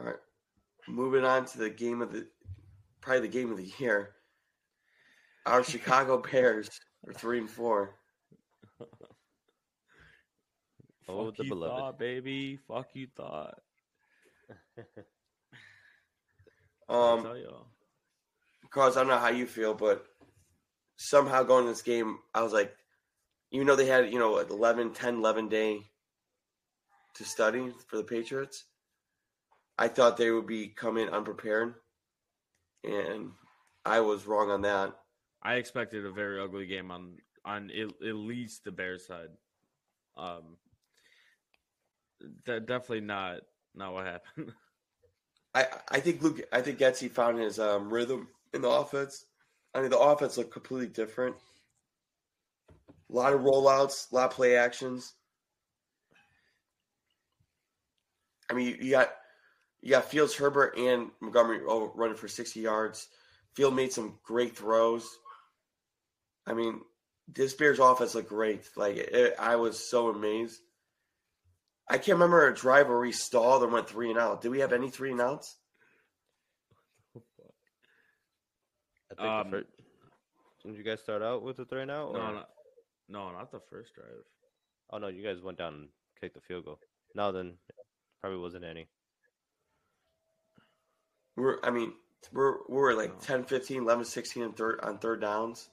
All 0.00 0.06
right. 0.06 0.16
Moving 0.86 1.24
on 1.24 1.44
to 1.46 1.58
the 1.58 1.70
game 1.70 2.02
of 2.02 2.12
the 2.12 2.26
probably 3.00 3.20
the 3.22 3.28
game 3.28 3.50
of 3.50 3.56
the 3.56 3.72
year. 3.78 4.14
Our 5.46 5.64
Chicago 5.64 6.18
Bears 6.20 6.68
are 7.06 7.12
three 7.12 7.38
and 7.38 7.50
four. 7.50 7.94
Oh, 11.10 11.24
Fuck 11.26 11.36
the 11.38 11.44
you 11.44 11.48
beloved. 11.48 11.74
thought, 11.78 11.98
baby. 11.98 12.58
Fuck 12.68 12.88
you 12.92 13.08
thought. 13.16 13.58
Um, 16.90 17.22
tell 17.22 17.36
y'all. 17.36 17.66
Carlos, 18.70 18.96
I 18.96 19.00
don't 19.00 19.08
know 19.08 19.18
how 19.18 19.28
you 19.28 19.46
feel, 19.46 19.74
but 19.74 20.06
somehow 20.96 21.42
going 21.42 21.64
to 21.64 21.70
this 21.70 21.82
game, 21.82 22.18
I 22.34 22.42
was 22.42 22.52
like, 22.54 22.74
even 23.50 23.66
though 23.66 23.76
they 23.76 23.86
had, 23.86 24.10
you 24.12 24.18
know, 24.18 24.32
like 24.32 24.50
11, 24.50 24.92
10, 24.94 25.16
11 25.16 25.48
day 25.48 25.80
to 27.16 27.24
study 27.24 27.70
for 27.88 27.96
the 27.96 28.04
Patriots, 28.04 28.64
I 29.78 29.88
thought 29.88 30.16
they 30.16 30.30
would 30.30 30.46
be 30.46 30.68
coming 30.68 31.08
unprepared. 31.10 31.74
And 32.84 33.32
I 33.84 34.00
was 34.00 34.26
wrong 34.26 34.50
on 34.50 34.62
that. 34.62 34.94
I 35.42 35.54
expected 35.54 36.04
a 36.04 36.10
very 36.10 36.40
ugly 36.40 36.66
game 36.66 36.90
on 36.90 37.16
on 37.44 37.70
at, 37.70 38.14
least 38.14 38.64
the 38.64 38.72
Bears 38.72 39.06
side. 39.06 39.30
Um, 40.16 40.56
that 42.46 42.66
definitely 42.66 43.00
not 43.00 43.40
not 43.74 43.92
what 43.92 44.06
happened. 44.06 44.52
I, 45.54 45.66
I 45.90 46.00
think 46.00 46.22
Luke 46.22 46.40
I 46.52 46.60
think 46.60 46.78
Getsy 46.78 47.10
found 47.10 47.38
his 47.38 47.58
um, 47.58 47.92
rhythm 47.92 48.28
in 48.52 48.62
the 48.62 48.68
offense. 48.68 49.24
I 49.74 49.80
mean 49.80 49.90
the 49.90 49.98
offense 49.98 50.36
looked 50.36 50.52
completely 50.52 50.88
different. 50.88 51.36
A 53.10 53.14
lot 53.14 53.32
of 53.32 53.40
rollouts, 53.40 54.10
a 54.10 54.14
lot 54.14 54.30
of 54.30 54.36
play 54.36 54.56
actions. 54.56 55.14
I 58.50 58.54
mean 58.54 58.68
you, 58.68 58.76
you 58.80 58.90
got 58.90 59.10
you 59.80 59.90
got 59.90 60.10
Fields 60.10 60.34
Herbert 60.34 60.76
and 60.76 61.10
Montgomery 61.20 61.60
all 61.64 61.92
running 61.94 62.16
for 62.16 62.28
sixty 62.28 62.60
yards. 62.60 63.08
Field 63.54 63.74
made 63.74 63.92
some 63.92 64.18
great 64.24 64.56
throws. 64.56 65.08
I 66.48 66.54
mean, 66.54 66.80
this 67.28 67.52
Bears 67.54 67.78
offense 67.78 68.14
looked 68.14 68.30
great. 68.30 68.64
Like 68.76 68.96
it, 68.96 69.34
I 69.38 69.56
was 69.56 69.88
so 69.90 70.08
amazed. 70.08 70.60
I 71.90 71.98
can't 71.98 72.16
remember 72.18 72.46
a 72.48 72.54
drive 72.54 72.88
where 72.88 72.98
we 73.00 73.12
stalled 73.12 73.62
and 73.62 73.72
went 73.72 73.88
three 73.88 74.10
and 74.10 74.18
out. 74.18 74.40
Did 74.42 74.50
we 74.50 74.60
have 74.60 74.72
any 74.72 74.90
three 74.90 75.10
and 75.12 75.20
outs? 75.20 75.56
I 79.10 79.14
think 79.14 79.20
Um, 79.28 79.50
the 79.50 79.56
first, 79.58 79.68
didn't 80.62 80.76
you 80.78 80.84
guys 80.84 81.00
start 81.00 81.22
out 81.22 81.42
with 81.42 81.58
a 81.58 81.64
three 81.64 81.84
now? 81.84 82.12
no, 82.12 82.18
or- 82.18 82.32
no, 82.32 82.44
no, 83.08 83.32
not 83.32 83.50
the 83.50 83.60
first 83.70 83.94
drive. 83.94 84.24
Oh 84.90 84.98
no, 84.98 85.08
you 85.08 85.22
guys 85.22 85.42
went 85.42 85.58
down 85.58 85.74
and 85.74 85.88
kicked 86.20 86.34
the 86.34 86.40
field 86.40 86.64
goal. 86.64 86.78
No, 87.14 87.32
then 87.32 87.54
probably 88.20 88.38
wasn't 88.38 88.64
any. 88.64 88.88
We're 91.36 91.58
I 91.62 91.70
mean, 91.70 91.92
we're 92.32 92.56
we're 92.68 92.94
like 92.94 93.12
No. 93.14 93.20
10, 93.20 93.44
15, 93.44 93.82
11, 93.82 94.04
16 94.04 94.42
and 94.42 94.56
third 94.56 94.80
on 94.82 94.98
third 94.98 95.20
downs. 95.20 95.68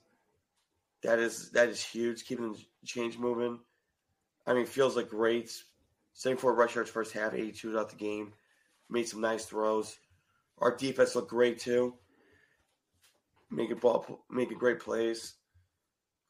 That 1.04 1.20
is 1.20 1.52
that 1.52 1.70
is 1.70 1.84
huge, 1.84 2.26
keeping 2.26 2.54
the 2.54 2.60
change 2.86 3.18
moving. 3.18 3.60
I 4.48 4.54
mean, 4.54 4.66
feels 4.66 4.96
like 4.96 5.10
great. 5.10 5.52
Same 6.14 6.38
for 6.38 6.54
rush 6.54 6.76
yards 6.76 6.90
first 6.90 7.14
half, 7.14 7.34
82 7.34 7.78
out 7.78 7.90
the 7.90 7.96
game. 7.96 8.34
Made 8.90 9.08
some 9.08 9.22
nice 9.22 9.46
throws. 9.46 9.98
Our 10.60 10.76
defense 10.76 11.16
looked 11.16 11.30
great 11.30 11.60
too. 11.60 11.96
Making 13.52 13.78
ball, 13.78 14.24
making 14.30 14.58
great 14.58 14.80
plays. 14.80 15.34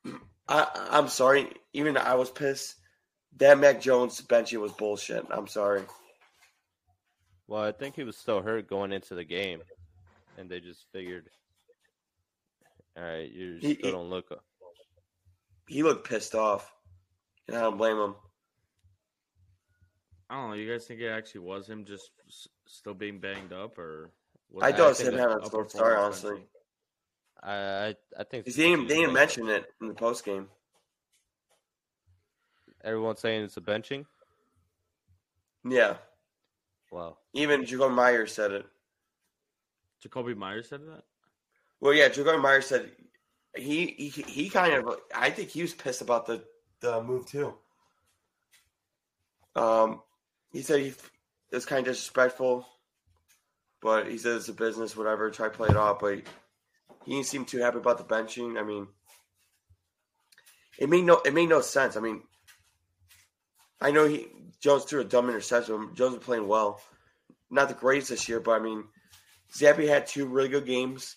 I, 0.47 0.67
I'm 0.91 1.08
sorry, 1.08 1.47
even 1.73 1.97
I 1.97 2.15
was 2.15 2.30
pissed. 2.30 2.75
That 3.38 3.60
Mac 3.60 3.82
Jones 3.82 4.21
benching 4.21 4.62
was 4.62 4.71
bullshit. 4.71 5.25
I'm 5.30 5.47
sorry. 5.47 5.84
Well, 7.47 7.63
I 7.63 7.71
think 7.71 7.95
he 7.95 8.04
was 8.04 8.17
still 8.17 8.41
hurt 8.41 8.67
going 8.67 8.91
into 8.91 9.13
the 9.13 9.23
game, 9.23 9.62
and 10.38 10.49
they 10.49 10.60
just 10.60 10.86
figured, 10.91 11.30
all 12.97 13.04
right, 13.04 13.30
you 13.32 13.60
still 13.60 13.75
he- 13.82 13.91
don't 13.91 14.10
look. 14.10 14.25
He 15.67 15.84
looked 15.84 16.08
pissed 16.08 16.36
off, 16.36 16.73
and 17.47 17.58
I 17.58 17.62
don't 17.62 17.78
blame 17.78 17.97
him. 17.97 18.15
I 20.30 20.36
don't 20.36 20.49
know. 20.49 20.56
You 20.56 20.71
guys 20.71 20.86
think 20.86 21.01
it 21.01 21.08
actually 21.08 21.41
was 21.41 21.67
him 21.67 21.86
just 21.86 22.12
s- 22.28 22.47
still 22.67 22.93
being 22.93 23.19
banged 23.19 23.54
up, 23.54 23.78
or 23.78 24.12
was 24.49 24.63
I 24.63 24.69
it 24.69 24.78
thought 24.78 24.86
it 24.86 24.88
was 24.89 24.99
him 25.01 25.13
having 25.17 25.38
a 25.38 25.41
upper 25.41 25.49
slow 25.49 25.67
start, 25.67 25.97
honestly. 25.97 26.43
I 27.43 27.54
I, 27.54 27.95
I 28.19 28.23
think 28.23 28.45
They 28.45 28.51
didn't, 28.51 28.88
they 28.88 28.95
he 28.95 29.01
didn't 29.01 29.13
mention 29.13 29.49
it 29.49 29.65
in 29.82 29.88
the 29.88 29.93
post 29.93 30.23
game. 30.25 30.47
Everyone's 32.84 33.19
saying 33.19 33.43
it's 33.43 33.58
a 33.58 33.62
benching. 33.62 34.06
Yeah, 35.67 35.97
Wow. 36.91 37.17
even 37.34 37.63
Jakobi 37.63 37.95
Meyers 37.95 38.32
said 38.32 38.51
it. 38.51 38.65
Jakobi 40.06 40.38
Meyers 40.38 40.69
said 40.69 40.82
that. 40.82 41.04
Well, 41.82 41.93
yeah, 41.93 42.10
Jakobi 42.10 42.39
Meyers 42.39 42.67
said 42.67 42.91
he 43.56 43.88
he, 43.88 44.10
he 44.10 44.50
kind 44.50 44.74
of. 44.74 45.00
I 45.13 45.30
think 45.30 45.50
he 45.50 45.62
was 45.62 45.74
pissed 45.74 46.02
about 46.02 46.26
the 46.26 46.44
the 46.82 47.02
move 47.04 47.26
too. 47.26 47.54
Um, 49.56 50.02
he 50.52 50.62
said 50.62 50.80
he 50.80 50.88
it 50.88 50.96
was 51.52 51.65
kind 51.65 51.80
of 51.80 51.94
disrespectful, 51.94 52.68
but 53.82 54.08
he 54.08 54.18
said 54.18 54.38
it's 54.38 54.50
a 54.50 54.54
business, 54.54 54.98
whatever. 54.98 55.30
Try 55.30 55.48
to 55.48 55.54
play 55.54 55.70
it 55.70 55.78
off, 55.78 56.00
but 56.00 56.22
he 57.06 57.13
didn't 57.13 57.28
seem 57.28 57.46
too 57.46 57.60
happy 57.60 57.78
about 57.78 57.98
the 57.98 58.04
benching. 58.04 58.60
I 58.60 58.63
mean, 58.63 58.88
it 60.78 60.89
made 60.89 61.06
no 61.06 61.22
it 61.26 61.34
made 61.34 61.50
no 61.50 61.62
sense. 61.62 61.96
I 61.96 62.02
mean, 62.02 62.22
I 63.82 63.91
know 63.91 64.08
he 64.08 64.28
Jones 64.60 64.84
threw 64.84 65.02
a 65.02 65.06
dumb 65.06 65.30
interception. 65.30 65.96
Jones 65.96 66.15
was 66.15 66.24
playing 66.24 66.48
well, 66.48 66.82
not 67.50 67.70
the 67.70 67.76
greatest 67.76 68.10
this 68.10 68.28
year, 68.28 68.39
but 68.39 68.60
I 68.60 68.63
mean, 68.63 68.84
Zappe 69.54 69.88
had 69.88 70.08
two 70.08 70.26
really 70.26 70.50
good 70.50 70.65
games 70.65 71.15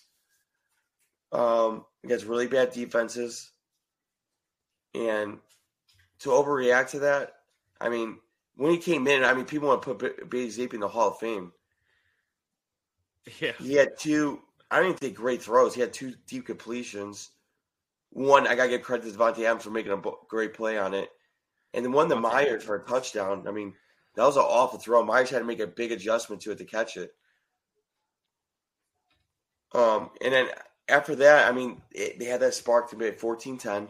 um, 1.31 1.85
against 2.03 2.25
really 2.25 2.47
bad 2.47 2.71
defenses, 2.71 3.51
and 4.93 5.39
to 6.19 6.29
overreact 6.29 6.89
to 6.89 6.99
that, 6.99 7.33
I 7.79 7.89
mean, 7.89 8.19
when 8.55 8.71
he 8.71 8.77
came 8.77 9.07
in, 9.07 9.23
I 9.23 9.33
mean, 9.33 9.45
people 9.45 9.69
want 9.69 9.81
to 9.83 9.95
put 9.95 10.29
Bailey 10.29 10.47
Zappe 10.49 10.73
in 10.73 10.81
the 10.81 10.87
Hall 10.87 11.09
of 11.09 11.17
Fame. 11.19 11.53
Yeah. 13.39 13.53
He 13.59 13.73
had 13.75 13.97
two. 13.97 14.41
I 14.71 14.81
even 14.81 14.95
think 14.95 15.15
great 15.15 15.41
throws. 15.41 15.73
He 15.75 15.81
had 15.81 15.93
two 15.93 16.13
deep 16.27 16.45
completions. 16.45 17.29
One, 18.11 18.47
I 18.47 18.55
gotta 18.55 18.69
give 18.69 18.81
credit 18.81 19.11
to 19.11 19.17
Davante 19.17 19.45
Adams 19.45 19.63
for 19.63 19.69
making 19.69 19.91
a 19.91 20.01
great 20.27 20.53
play 20.53 20.77
on 20.77 20.93
it. 20.93 21.09
and 21.73 21.85
then 21.85 21.91
one 21.91 22.09
to 22.09 22.15
Meyers 22.15 22.63
for 22.63 22.75
a 22.75 22.85
touchdown. 22.85 23.47
I 23.47 23.51
mean, 23.51 23.73
that 24.15 24.23
was 24.25 24.37
an 24.37 24.43
awful 24.43 24.79
throw. 24.79 25.03
Meyers 25.03 25.29
had 25.29 25.39
to 25.39 25.45
make 25.45 25.59
a 25.59 25.67
big 25.67 25.91
adjustment 25.91 26.41
to 26.43 26.51
it 26.51 26.57
to 26.57 26.65
catch 26.65 26.97
it. 26.97 27.13
Um, 29.73 30.09
and 30.21 30.33
then 30.33 30.47
after 30.89 31.15
that, 31.15 31.47
I 31.47 31.55
mean, 31.55 31.81
it, 31.91 32.19
they 32.19 32.25
had 32.25 32.41
that 32.41 32.53
spark 32.53 32.89
to 32.89 32.95
be 32.95 33.07
at 33.07 33.19
14-10. 33.19 33.87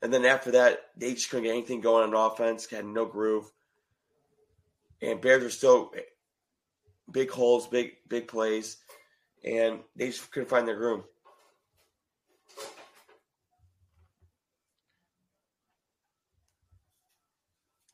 And 0.00 0.12
then 0.12 0.24
after 0.24 0.52
that, 0.52 0.90
they 0.96 1.14
just 1.14 1.28
couldn't 1.30 1.44
get 1.44 1.52
anything 1.52 1.80
going 1.80 2.14
on 2.14 2.30
offense, 2.32 2.66
had 2.66 2.84
no 2.86 3.04
groove. 3.04 3.50
And 5.02 5.20
Bears 5.20 5.42
were 5.42 5.50
still 5.50 5.92
big 7.10 7.30
holes, 7.30 7.66
big 7.66 7.92
big 8.08 8.28
plays, 8.28 8.78
and 9.44 9.80
they 9.96 10.06
just 10.06 10.30
couldn't 10.30 10.48
find 10.48 10.66
their 10.66 10.76
groove. 10.76 11.04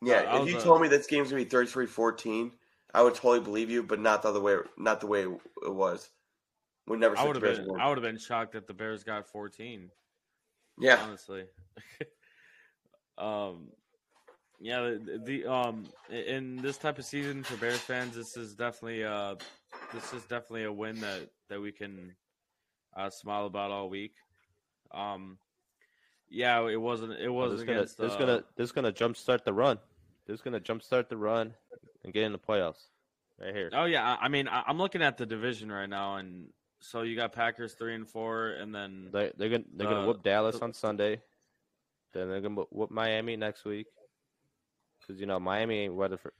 Yeah, 0.02 0.22
Uh, 0.22 0.42
if 0.42 0.48
you 0.48 0.60
told 0.60 0.82
me 0.82 0.88
this 0.88 1.06
game's 1.06 1.30
gonna 1.30 1.44
be 1.44 1.48
33-14, 1.48 2.52
I 2.92 3.02
would 3.02 3.14
totally 3.14 3.40
believe 3.40 3.70
you, 3.70 3.82
but 3.82 4.00
not 4.00 4.22
the 4.22 4.28
other 4.28 4.40
way. 4.40 4.58
Not 4.76 5.00
the 5.00 5.06
way 5.06 5.22
it 5.22 5.72
was. 5.72 6.10
We 6.86 6.96
never. 6.96 7.18
I 7.18 7.24
would 7.24 7.36
have 7.36 7.42
been 7.42 7.66
would 7.66 7.72
win. 7.72 7.80
I 7.80 7.88
would 7.88 7.98
have 7.98 8.02
been 8.04 8.18
shocked 8.18 8.52
that 8.52 8.66
the 8.66 8.74
Bears 8.74 9.04
got 9.04 9.26
14. 9.26 9.90
Yeah, 10.78 11.00
honestly. 11.02 11.44
um, 13.18 13.68
yeah, 14.60 14.80
the, 14.80 15.20
the 15.24 15.46
um 15.46 15.84
in 16.10 16.56
this 16.56 16.76
type 16.76 16.98
of 16.98 17.04
season 17.04 17.42
for 17.42 17.56
Bears 17.56 17.80
fans, 17.80 18.14
this 18.14 18.36
is 18.36 18.54
definitely 18.54 19.04
uh 19.04 19.34
this 19.92 20.12
is 20.12 20.22
definitely 20.22 20.64
a 20.64 20.72
win 20.72 21.00
that 21.00 21.28
that 21.48 21.60
we 21.60 21.72
can 21.72 22.14
uh, 22.96 23.10
smile 23.10 23.46
about 23.46 23.70
all 23.70 23.88
week. 23.88 24.14
Um, 24.92 25.38
yeah, 26.28 26.66
it 26.66 26.80
wasn't 26.80 27.12
it 27.12 27.28
wasn't 27.28 27.60
is 27.60 27.64
gonna 27.64 27.78
against 27.78 27.98
this 27.98 28.12
uh, 28.12 28.18
gonna 28.18 28.44
this 28.56 28.72
gonna 28.72 28.92
jumpstart 28.92 29.44
the 29.44 29.52
run. 29.52 29.78
This 30.26 30.40
gonna 30.40 30.60
jumpstart 30.60 31.08
the 31.08 31.16
run 31.16 31.54
and 32.04 32.12
get 32.12 32.22
in 32.22 32.32
the 32.32 32.38
playoffs. 32.38 32.88
Right 33.40 33.54
here. 33.54 33.70
Oh 33.72 33.84
yeah, 33.84 34.16
I 34.20 34.26
I 34.26 34.28
mean 34.28 34.48
I, 34.48 34.62
I'm 34.66 34.78
looking 34.78 35.02
at 35.02 35.18
the 35.18 35.26
division 35.26 35.70
right 35.70 35.88
now, 35.88 36.16
and 36.16 36.48
so 36.84 37.00
you 37.00 37.16
got 37.16 37.32
Packers 37.32 37.72
three 37.74 37.94
and 37.94 38.06
four, 38.06 38.50
and 38.50 38.74
then 38.74 39.08
They 39.10 39.32
they're 39.38 39.48
gonna 39.48 39.64
they're 39.74 39.88
gonna 39.88 40.02
Uh, 40.02 40.06
whoop 40.06 40.22
Dallas 40.22 40.58
on 40.60 40.72
Sunday. 40.74 41.22
Then 42.12 42.28
they're 42.28 42.42
gonna 42.42 42.62
whoop 42.70 42.90
Miami 42.90 43.36
next 43.36 43.64
week. 43.64 43.86
Because 45.00 45.18
you 45.18 45.26
know 45.26 45.40
Miami 45.40 45.80
ain't 45.80 45.94
weather 45.94 46.18
for, 46.18 46.32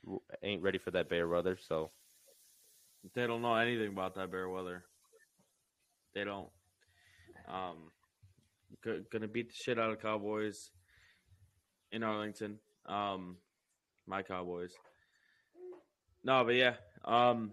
ain't 0.43 0.63
ready 0.63 0.79
for 0.79 0.91
that 0.91 1.09
bear 1.09 1.29
weather. 1.29 1.57
So 1.57 1.91
They 3.15 3.27
don't 3.27 3.43
know 3.43 3.55
anything 3.55 3.89
about 3.89 4.15
that 4.17 4.31
bear 4.31 4.49
weather. 4.49 4.85
They 6.15 6.25
don't. 6.25 6.49
Um, 7.49 7.91
g- 8.85 9.03
gonna 9.11 9.29
beat 9.29 9.49
the 9.49 9.55
shit 9.55 9.79
out 9.79 9.91
of 9.91 10.01
Cowboys 10.01 10.71
in 11.91 12.03
Arlington. 12.03 12.59
Um, 12.87 13.39
my 14.07 14.23
Cowboys. 14.23 14.75
No, 16.23 16.45
but 16.45 16.55
yeah. 16.55 16.77
Um, 17.05 17.53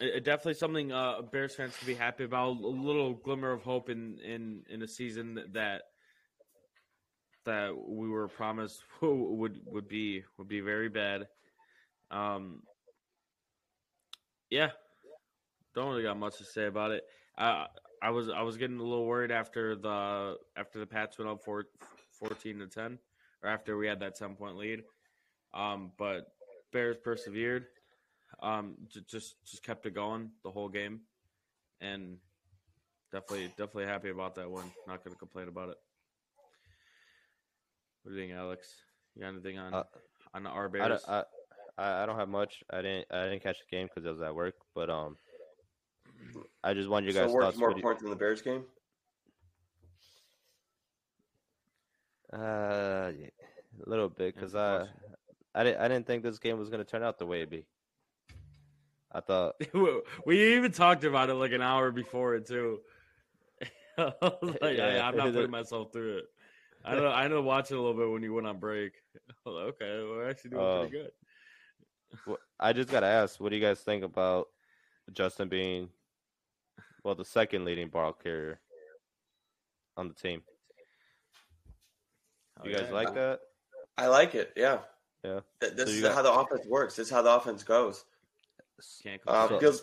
definitely 0.00 0.54
something 0.54 0.92
uh 0.92 1.22
Bears 1.22 1.54
fans 1.54 1.76
can 1.76 1.86
be 1.86 1.94
happy 1.94 2.24
about. 2.24 2.60
A 2.60 2.66
little 2.66 3.14
glimmer 3.14 3.52
of 3.52 3.62
hope 3.62 3.90
in 3.90 4.18
in 4.20 4.62
in 4.68 4.82
a 4.82 4.88
season 4.88 5.42
that 5.52 5.82
that 7.44 7.72
we 7.76 8.08
were 8.08 8.28
promised 8.28 8.82
would 9.02 9.60
would 9.66 9.88
be 9.88 10.24
would 10.36 10.48
be 10.48 10.60
very 10.60 10.88
bad. 10.88 11.28
Um, 12.10 12.62
yeah, 14.50 14.70
don't 15.74 15.90
really 15.90 16.02
got 16.02 16.18
much 16.18 16.38
to 16.38 16.44
say 16.44 16.66
about 16.66 16.90
it. 16.92 17.04
Uh, 17.36 17.66
I 18.02 18.10
was 18.10 18.28
I 18.28 18.42
was 18.42 18.56
getting 18.56 18.78
a 18.78 18.82
little 18.82 19.06
worried 19.06 19.30
after 19.30 19.76
the 19.76 20.36
after 20.56 20.78
the 20.78 20.86
Pats 20.86 21.18
went 21.18 21.30
up 21.30 21.42
for 21.44 21.64
14 22.18 22.58
to 22.58 22.66
10 22.66 22.98
or 23.42 23.50
after 23.50 23.76
we 23.76 23.86
had 23.86 24.00
that 24.00 24.16
10 24.16 24.34
point 24.34 24.56
lead. 24.56 24.82
Um, 25.54 25.92
but 25.98 26.26
Bears 26.72 26.96
persevered. 27.02 27.66
Um, 28.42 28.76
j- 28.88 29.00
just 29.08 29.36
just 29.44 29.62
kept 29.62 29.86
it 29.86 29.94
going 29.94 30.30
the 30.44 30.50
whole 30.50 30.68
game, 30.68 31.00
and 31.80 32.18
definitely 33.12 33.48
definitely 33.56 33.86
happy 33.86 34.10
about 34.10 34.34
that 34.36 34.50
one. 34.50 34.70
Not 34.86 35.02
going 35.04 35.14
to 35.14 35.18
complain 35.18 35.48
about 35.48 35.70
it. 35.70 35.76
What 38.02 38.12
do 38.12 38.16
you 38.20 38.26
think, 38.26 38.38
Alex? 38.38 38.68
You 39.14 39.22
got 39.22 39.28
anything 39.28 39.58
on 39.58 39.74
Uh, 39.74 39.84
on 40.34 40.46
our 40.46 40.66
I 40.66 40.68
Bears? 40.68 41.02
don't, 41.02 41.08
I, 41.08 41.24
I 41.78 42.02
I 42.02 42.06
don't 42.06 42.18
have 42.18 42.28
much. 42.28 42.62
I 42.70 42.82
didn't 42.82 43.06
I 43.10 43.24
didn't 43.24 43.42
catch 43.42 43.58
the 43.58 43.76
game 43.76 43.88
because 43.92 44.06
I 44.06 44.10
was 44.10 44.20
at 44.20 44.34
work. 44.34 44.54
But 44.74 44.90
um, 44.90 45.16
I 46.62 46.74
just 46.74 46.88
wanted 46.88 47.06
you 47.06 47.12
so 47.12 47.24
guys 47.26 47.32
worth 47.32 47.44
thoughts. 47.44 47.56
more 47.58 47.68
What 47.68 47.76
you- 47.78 47.82
points 47.82 48.02
in 48.02 48.10
the 48.10 48.16
Bears 48.16 48.42
game. 48.42 48.64
Uh, 52.32 53.10
yeah, 53.18 53.28
a 53.84 53.88
little 53.88 54.08
bit 54.08 54.34
because 54.34 54.54
I. 54.54 54.86
I 55.54 55.64
didn't 55.64 55.80
I 55.80 55.88
didn't 55.88 56.06
think 56.06 56.22
this 56.22 56.38
game 56.38 56.58
was 56.58 56.68
gonna 56.68 56.84
turn 56.84 57.02
out 57.02 57.18
the 57.18 57.26
way 57.26 57.40
it 57.42 57.50
be. 57.50 57.64
I 59.12 59.20
thought 59.20 59.54
we 60.26 60.56
even 60.56 60.70
talked 60.72 61.04
about 61.04 61.30
it 61.30 61.34
like 61.34 61.52
an 61.52 61.62
hour 61.62 61.90
before 61.90 62.34
it 62.34 62.46
too. 62.46 62.80
I 63.98 64.12
was 64.20 64.56
like, 64.60 64.76
Yeah. 64.76 64.86
I, 65.04 65.08
am 65.08 65.16
not 65.16 65.32
putting 65.32 65.50
myself 65.50 65.92
through 65.92 66.18
it. 66.18 66.24
I 66.84 66.94
know. 66.94 67.08
I 67.08 67.26
know. 67.28 67.42
Watch 67.42 67.70
it 67.70 67.74
a 67.74 67.80
little 67.80 67.94
bit 67.98 68.10
when 68.10 68.22
you 68.22 68.32
went 68.34 68.46
on 68.46 68.58
break. 68.58 68.92
Like, 69.46 69.64
okay, 69.80 70.02
we're 70.04 70.28
actually 70.28 70.50
doing 70.50 70.62
Oh. 70.62 70.80
pretty 70.88 70.96
good. 71.04 71.10
Wh- 72.28 72.42
I 72.60 72.72
just 72.74 72.90
gotta 72.90 73.06
ask, 73.06 73.40
what 73.40 73.48
do 73.50 73.56
you 73.56 73.62
guys 73.62 73.80
think 73.80 74.04
about 74.04 74.48
Justin 75.12 75.48
being, 75.48 75.88
well, 77.02 77.14
the 77.14 77.24
second 77.24 77.64
leading 77.64 77.88
ball 77.88 78.12
carrier 78.12 78.60
on 79.96 80.08
the 80.08 80.14
team? 80.14 80.42
Oh, 82.60 82.66
You 82.68 82.74
guys 82.74 82.86
yeah. 82.88 82.94
like 82.94 83.14
that? 83.14 83.40
I 83.96 84.06
like 84.08 84.34
it. 84.34 84.52
Yeah. 84.56 84.78
Yeah. 85.24 85.40
Th- 85.60 85.72
This 85.74 85.88
So 85.88 85.94
is 85.94 86.02
got- 86.02 86.14
how 86.14 86.22
the 86.22 86.32
offense 86.32 86.66
works. 86.66 86.96
This 86.96 87.06
is 87.08 87.12
how 87.12 87.22
the 87.22 87.32
offense 87.34 87.62
goes. 87.62 88.04
Can't 89.02 89.20
Uh. 89.26 89.58
Fields, 89.58 89.82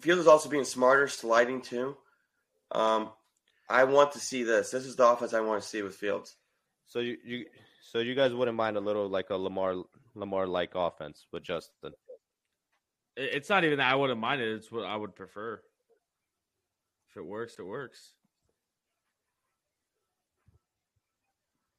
Fields 0.00 0.20
is 0.20 0.26
also 0.26 0.48
being 0.48 0.64
smarter, 0.64 1.08
sliding 1.08 1.62
too. 1.62 1.96
Um, 2.72 3.10
I 3.68 3.84
want 3.84 4.12
to 4.12 4.20
see 4.20 4.42
this. 4.42 4.70
This 4.70 4.84
is 4.86 4.96
the 4.96 5.06
offense 5.06 5.32
I 5.34 5.40
want 5.40 5.62
to 5.62 5.68
see 5.68 5.82
with 5.82 5.94
Fields. 5.96 6.36
So 6.86 6.98
you, 7.00 7.16
you 7.24 7.46
so 7.82 7.98
you 7.98 8.14
guys 8.14 8.32
wouldn't 8.34 8.56
mind 8.56 8.76
a 8.76 8.80
little 8.80 9.08
like 9.08 9.30
a 9.30 9.36
Lamar 9.36 9.74
Lamar 10.14 10.46
like 10.46 10.72
offense 10.74 11.26
with 11.32 11.42
Justin? 11.44 11.92
It- 13.16 13.30
it's 13.34 13.48
not 13.48 13.64
even 13.64 13.78
that 13.78 13.92
I 13.92 13.94
wouldn't 13.94 14.18
mind 14.20 14.40
it. 14.42 14.48
It's 14.48 14.70
what 14.72 14.84
I 14.84 14.96
would 14.96 15.14
prefer. 15.14 15.62
If 17.10 17.16
it 17.16 17.24
works, 17.24 17.54
it 17.58 17.62
works. 17.64 18.12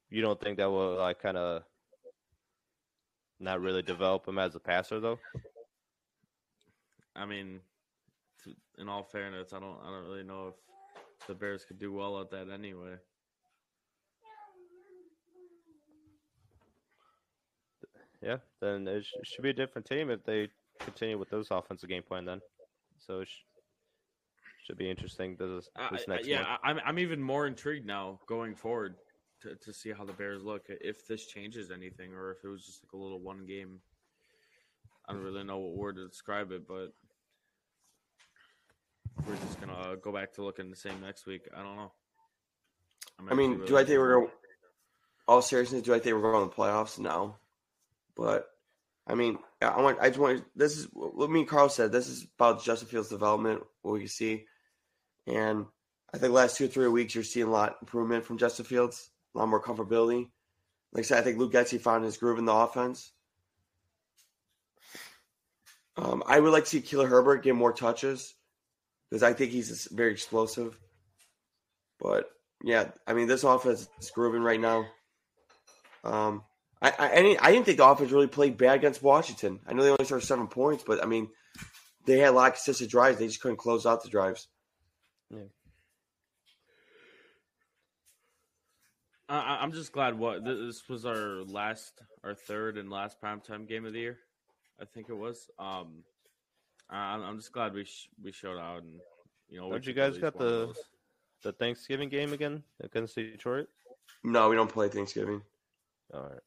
You 0.10 0.21
don't 0.21 0.39
think 0.39 0.58
that 0.58 0.69
will 0.69 0.95
like 0.95 1.21
kind 1.21 1.38
of 1.38 1.63
not 3.39 3.60
really 3.60 3.82
develop 3.82 4.28
him 4.28 4.39
as 4.39 4.56
a 4.56 4.60
passer 4.60 5.00
though? 5.02 5.19
I 7.15 7.25
mean, 7.25 7.60
in 8.78 8.89
all 8.89 9.04
fairness, 9.04 9.54
I 9.54 9.60
don't. 9.60 9.78
I 9.84 9.89
don't 9.89 10.04
really 10.04 10.23
know 10.23 10.49
if 10.49 11.28
the 11.28 11.34
Bears 11.34 11.63
could 11.65 11.80
do 11.80 11.93
well 11.93 12.19
at 12.21 12.30
that 12.32 12.49
anyway. 12.49 12.95
Yeah, 18.21 18.38
then 18.60 18.88
it 18.88 19.06
should 19.23 19.43
be 19.43 19.51
a 19.51 19.54
different 19.54 19.88
team 19.88 20.10
if 20.10 20.23
they 20.23 20.49
continue 20.80 21.17
with 21.17 21.30
those 21.30 21.47
offensive 21.51 21.89
game 21.89 22.04
plan 22.04 22.25
then. 22.25 22.41
So 22.99 23.19
it 23.21 23.30
should 24.65 24.78
be 24.78 24.89
interesting 24.89 25.36
this 25.38 25.69
I- 25.75 25.89
this 25.91 26.05
I- 26.07 26.13
next 26.16 26.28
yeah, 26.28 26.38
one. 26.39 26.47
I- 26.63 26.70
I'm 26.70 26.80
I'm 26.86 26.99
even 26.99 27.22
more 27.22 27.45
intrigued 27.45 27.86
now 27.86 28.20
going 28.26 28.55
forward 28.55 28.95
to, 29.41 29.55
to 29.55 29.74
see 29.74 29.91
how 29.91 30.05
the 30.05 30.13
Bears 30.13 30.43
look 30.43 30.66
if 30.70 31.05
this 31.05 31.28
changes 31.28 31.70
anything 31.72 32.13
or 32.13 32.32
if 32.32 32.43
it 32.43 32.47
was 32.47 32.66
just 32.66 32.84
like 32.84 32.93
a 32.93 32.97
little 32.97 33.20
one 33.20 33.45
game. 33.45 33.80
I 35.07 35.13
don't 35.13 35.22
really 35.22 35.43
know 35.43 35.59
what 35.59 35.76
word 35.76 35.97
to 35.97 36.07
describe 36.07 36.51
it, 36.51 36.68
but 36.68 36.91
we're 39.28 39.36
just 39.36 39.59
gonna 39.59 39.95
go 39.97 40.11
back 40.11 40.34
to 40.34 40.43
looking 40.43 40.69
the 40.69 40.76
same 40.76 41.01
next 41.01 41.26
week. 41.26 41.47
I 41.55 41.63
don't 41.63 41.76
know. 41.76 41.91
I'm 43.19 43.30
I 43.30 43.34
mean, 43.34 43.53
actually 43.53 43.67
do 43.67 43.78
I 43.78 43.84
think 43.84 43.99
we're 43.99 44.15
going? 44.15 44.32
All 45.28 45.41
seriousness, 45.41 45.82
do 45.82 45.93
I 45.93 45.99
think 45.99 46.15
we're 46.15 46.32
going 46.32 46.47
to 46.47 46.55
the 46.55 46.61
playoffs? 46.61 46.99
No, 46.99 47.36
but 48.15 48.47
I 49.07 49.15
mean, 49.15 49.39
I 49.61 49.82
want. 49.82 49.99
I 49.99 50.09
just 50.09 50.19
want. 50.19 50.43
This 50.55 50.78
is 50.78 50.88
what 50.91 51.30
me 51.30 51.41
and 51.41 51.49
Carl 51.49 51.69
said. 51.69 51.91
This 51.91 52.07
is 52.07 52.28
about 52.38 52.63
Justin 52.63 52.88
Fields' 52.88 53.09
development. 53.09 53.63
What 53.82 53.93
we 53.93 54.07
see, 54.07 54.45
and 55.26 55.65
I 56.13 56.17
think 56.17 56.34
last 56.34 56.57
two 56.57 56.65
or 56.65 56.69
three 56.69 56.88
weeks 56.88 57.15
you're 57.15 57.23
seeing 57.23 57.47
a 57.47 57.51
lot 57.51 57.69
of 57.69 57.76
improvement 57.82 58.26
from 58.26 58.38
Justin 58.38 58.65
Fields. 58.65 59.09
A 59.34 59.39
lot 59.39 59.49
more 59.49 59.61
comfortability. 59.61 60.30
Like 60.93 61.01
I 61.01 61.07
said, 61.07 61.19
I 61.19 61.21
think 61.21 61.38
Luke 61.38 61.51
Getsy 61.51 61.80
found 61.80 62.05
his 62.05 62.17
groove 62.17 62.39
in 62.39 62.45
the 62.45 62.53
offense. 62.53 63.11
Um, 65.97 66.23
I 66.26 66.39
would 66.39 66.51
like 66.51 66.63
to 66.65 66.69
see 66.69 66.82
Khalil 66.82 67.07
Herbert 67.07 67.43
get 67.43 67.55
more 67.55 67.73
touches 67.73 68.36
because 69.10 69.24
I 69.24 69.34
think 69.34 69.51
he's 69.51 69.88
very 69.91 70.12
explosive. 70.12 70.80
But 71.99 72.30
yeah, 72.64 72.91
I 73.08 73.14
mean, 73.14 73.28
this 73.28 73.43
offense 73.43 73.88
is 73.99 74.12
grooving 74.12 74.41
right 74.41 74.60
now. 74.60 74.86
Um, 76.03 76.43
I 76.82 76.89
I, 76.97 77.12
I 77.12 77.22
didn't, 77.22 77.43
I 77.43 77.51
didn't 77.51 77.66
think 77.66 77.78
the 77.78 77.88
offense 77.88 78.12
really 78.12 78.28
played 78.28 78.58
bad 78.58 78.76
against 78.76 79.03
Washington. 79.03 79.60
I 79.68 79.74
know 79.74 79.84
they 79.84 79.89
only 79.91 80.06
scored 80.06 80.24
seven 80.24 80.47
points, 80.47 80.84
but 80.86 81.03
I 81.03 81.08
mean, 81.08 81.30
they 82.06 82.20
had 82.20 82.30
a 82.30 82.32
lot 82.32 82.47
of 82.47 82.53
consistent 82.53 82.91
drives. 82.91 83.18
They 83.18 83.28
just 83.28 83.41
couldn't 83.41 83.58
close 83.58 83.86
out 83.86 84.03
the 84.03 84.10
drives. 84.10 84.47
Yeah. 85.30 85.43
I- 89.28 89.58
I'm 89.62 89.72
just 89.72 89.91
glad. 89.91 90.18
What 90.20 90.43
this 90.43 90.88
was 90.88 91.06
our 91.06 91.43
last, 91.43 91.93
our 92.24 92.36
third 92.36 92.78
and 92.78 92.91
last 92.91 93.20
primetime 93.22 93.68
game 93.68 93.86
of 93.86 93.93
the 93.93 93.99
year. 93.99 94.20
I 94.80 94.86
think 94.86 95.10
it 95.10 95.16
was. 95.16 95.49
Um, 95.58 96.03
I'm, 96.90 97.24
I'm 97.24 97.38
just 97.38 97.52
glad 97.52 97.74
we 97.74 97.86
sh- 97.86 98.10
we 98.22 98.32
showed 98.32 98.58
out 98.58 98.84
and 98.84 99.00
you 99.50 99.60
know. 99.60 99.68
we 99.68 99.72
Don't 99.72 99.88
you 99.88 99.94
guys 99.94 100.14
least 100.14 100.22
got 100.22 100.38
the 100.38 100.74
the 101.44 101.52
Thanksgiving 101.54 102.10
game 102.10 102.34
again 102.34 102.64
against 102.84 103.16
Detroit? 103.16 103.68
No, 104.24 104.50
we 104.50 104.56
don't 104.56 104.72
play 104.72 104.88
Thanksgiving. 104.90 105.42
All 106.14 106.22
right. 106.22 106.40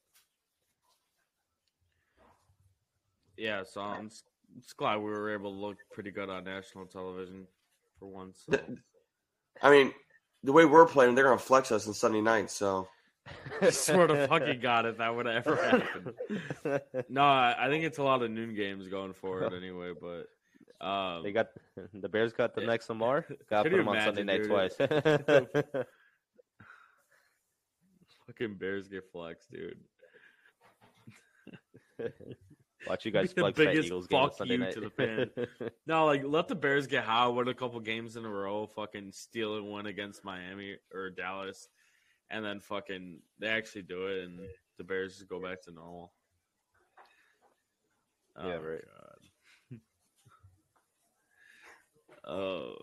Yeah, 3.37 3.63
so 3.63 3.81
I'm 3.81 4.09
just, 4.09 4.25
just 4.61 4.75
glad 4.75 4.97
we 4.97 5.05
were 5.05 5.33
able 5.33 5.51
to 5.51 5.57
look 5.57 5.77
pretty 5.93 6.11
good 6.11 6.29
on 6.29 6.43
national 6.43 6.85
television 6.87 7.47
for 7.97 8.07
once. 8.07 8.43
So. 8.49 8.59
I 9.61 9.71
mean, 9.71 9.93
the 10.43 10.51
way 10.51 10.65
we're 10.65 10.85
playing, 10.85 11.15
they're 11.15 11.25
gonna 11.25 11.37
flex 11.37 11.71
us 11.71 11.87
on 11.87 11.93
Sunday 11.93 12.21
night. 12.21 12.51
So 12.51 12.87
swear 13.71 14.07
to 14.07 14.27
fucking 14.27 14.59
god 14.59 14.85
if 14.85 14.97
that 14.97 15.15
would 15.15 15.25
have 15.25 15.47
ever 15.47 15.55
happened. 15.55 16.13
No, 17.09 17.23
I, 17.23 17.67
think 17.69 17.83
it's 17.83 17.97
a 17.97 18.03
lot 18.03 18.21
of 18.21 18.29
noon 18.31 18.53
games 18.55 18.87
going 18.87 19.13
forward 19.13 19.53
anyway. 19.53 19.93
But 19.99 20.27
um, 20.85 21.23
they 21.23 21.31
got 21.31 21.47
the 21.93 22.09
Bears 22.09 22.33
got 22.33 22.53
the 22.55 22.61
next 22.61 22.89
Lamar. 22.89 23.25
Got 23.49 23.63
to 23.63 23.69
Can 23.69 23.79
put 23.79 23.81
him 23.81 23.87
on 23.87 24.01
Sunday 24.01 24.23
night 24.23 24.45
twice. 24.45 24.75
fucking 28.27 28.55
Bears 28.57 28.87
get 28.87 29.03
flexed, 29.11 29.51
dude. 29.51 29.79
Watch 32.87 33.05
you 33.05 33.11
guys 33.11 33.33
The 33.33 33.41
flex 33.41 33.57
that 33.57 33.75
Eagles 33.75 34.07
game 34.07 34.21
fuck 34.21 34.35
Sunday 34.35 34.53
you 34.53 34.59
night. 34.59 34.73
to 34.73 34.79
the 34.79 34.89
fan. 34.89 35.29
No, 35.85 36.05
like 36.05 36.23
let 36.23 36.47
the 36.47 36.55
Bears 36.55 36.87
get 36.87 37.03
hot, 37.03 37.35
win 37.35 37.47
a 37.47 37.53
couple 37.53 37.79
games 37.81 38.15
in 38.15 38.23
a 38.23 38.29
row, 38.29 38.67
fucking 38.67 39.11
steal 39.11 39.57
and 39.57 39.69
win 39.69 39.87
against 39.87 40.23
Miami 40.23 40.77
or 40.93 41.09
Dallas, 41.09 41.67
and 42.31 42.43
then 42.45 42.59
fucking 42.59 43.19
they 43.39 43.47
actually 43.47 43.83
do 43.83 44.07
it, 44.07 44.25
and 44.25 44.39
the 44.77 44.83
Bears 44.83 45.17
just 45.17 45.29
go 45.29 45.39
back 45.41 45.61
to 45.63 45.71
normal. 45.71 46.13
Yeah, 48.43 48.57
Oh, 48.57 48.61
right. 48.61 48.83
God. 48.83 49.79
Oh. 52.27 52.75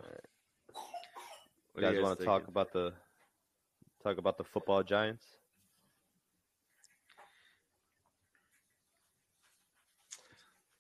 you 1.77 1.83
guys 1.83 2.01
want 2.01 2.19
to 2.19 2.25
talk 2.25 2.49
about 2.49 2.73
the 2.73 2.93
talk 4.03 4.19
about 4.19 4.39
the 4.39 4.45
football 4.45 4.83
giants? 4.83 5.25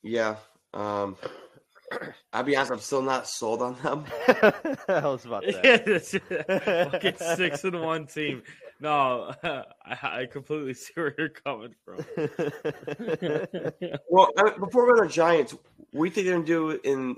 yeah, 0.03 0.37
um, 0.75 1.17
I'll 2.33 2.43
be 2.43 2.57
honest, 2.57 2.73
I'm 2.73 2.79
still 2.79 3.03
not 3.03 3.29
sold 3.29 3.63
on 3.63 3.77
them. 3.83 4.05
I 4.89 5.07
was 5.07 5.25
about 5.25 5.43
that. 5.47 6.21
Yeah, 6.31 6.85
fucking 6.91 7.17
six 7.37 7.65
and 7.65 7.81
one 7.81 8.07
team. 8.07 8.43
No, 8.81 9.35
I, 9.43 9.65
I 10.03 10.27
completely 10.27 10.75
see 10.75 10.93
where 10.95 11.15
you're 11.17 11.29
coming 11.31 11.75
from. 11.85 12.05
Well, 14.11 14.31
I 14.37 14.43
mean, 14.45 14.61
before 14.61 14.87
we 14.87 14.93
go 14.93 15.03
to 15.03 15.09
the 15.09 15.13
Giants, 15.13 15.55
what 15.93 16.03
do 16.03 16.05
you 16.05 16.11
think 16.11 16.27
they're 16.27 16.35
gonna 16.35 16.47
do 16.47 16.71
in? 16.85 17.17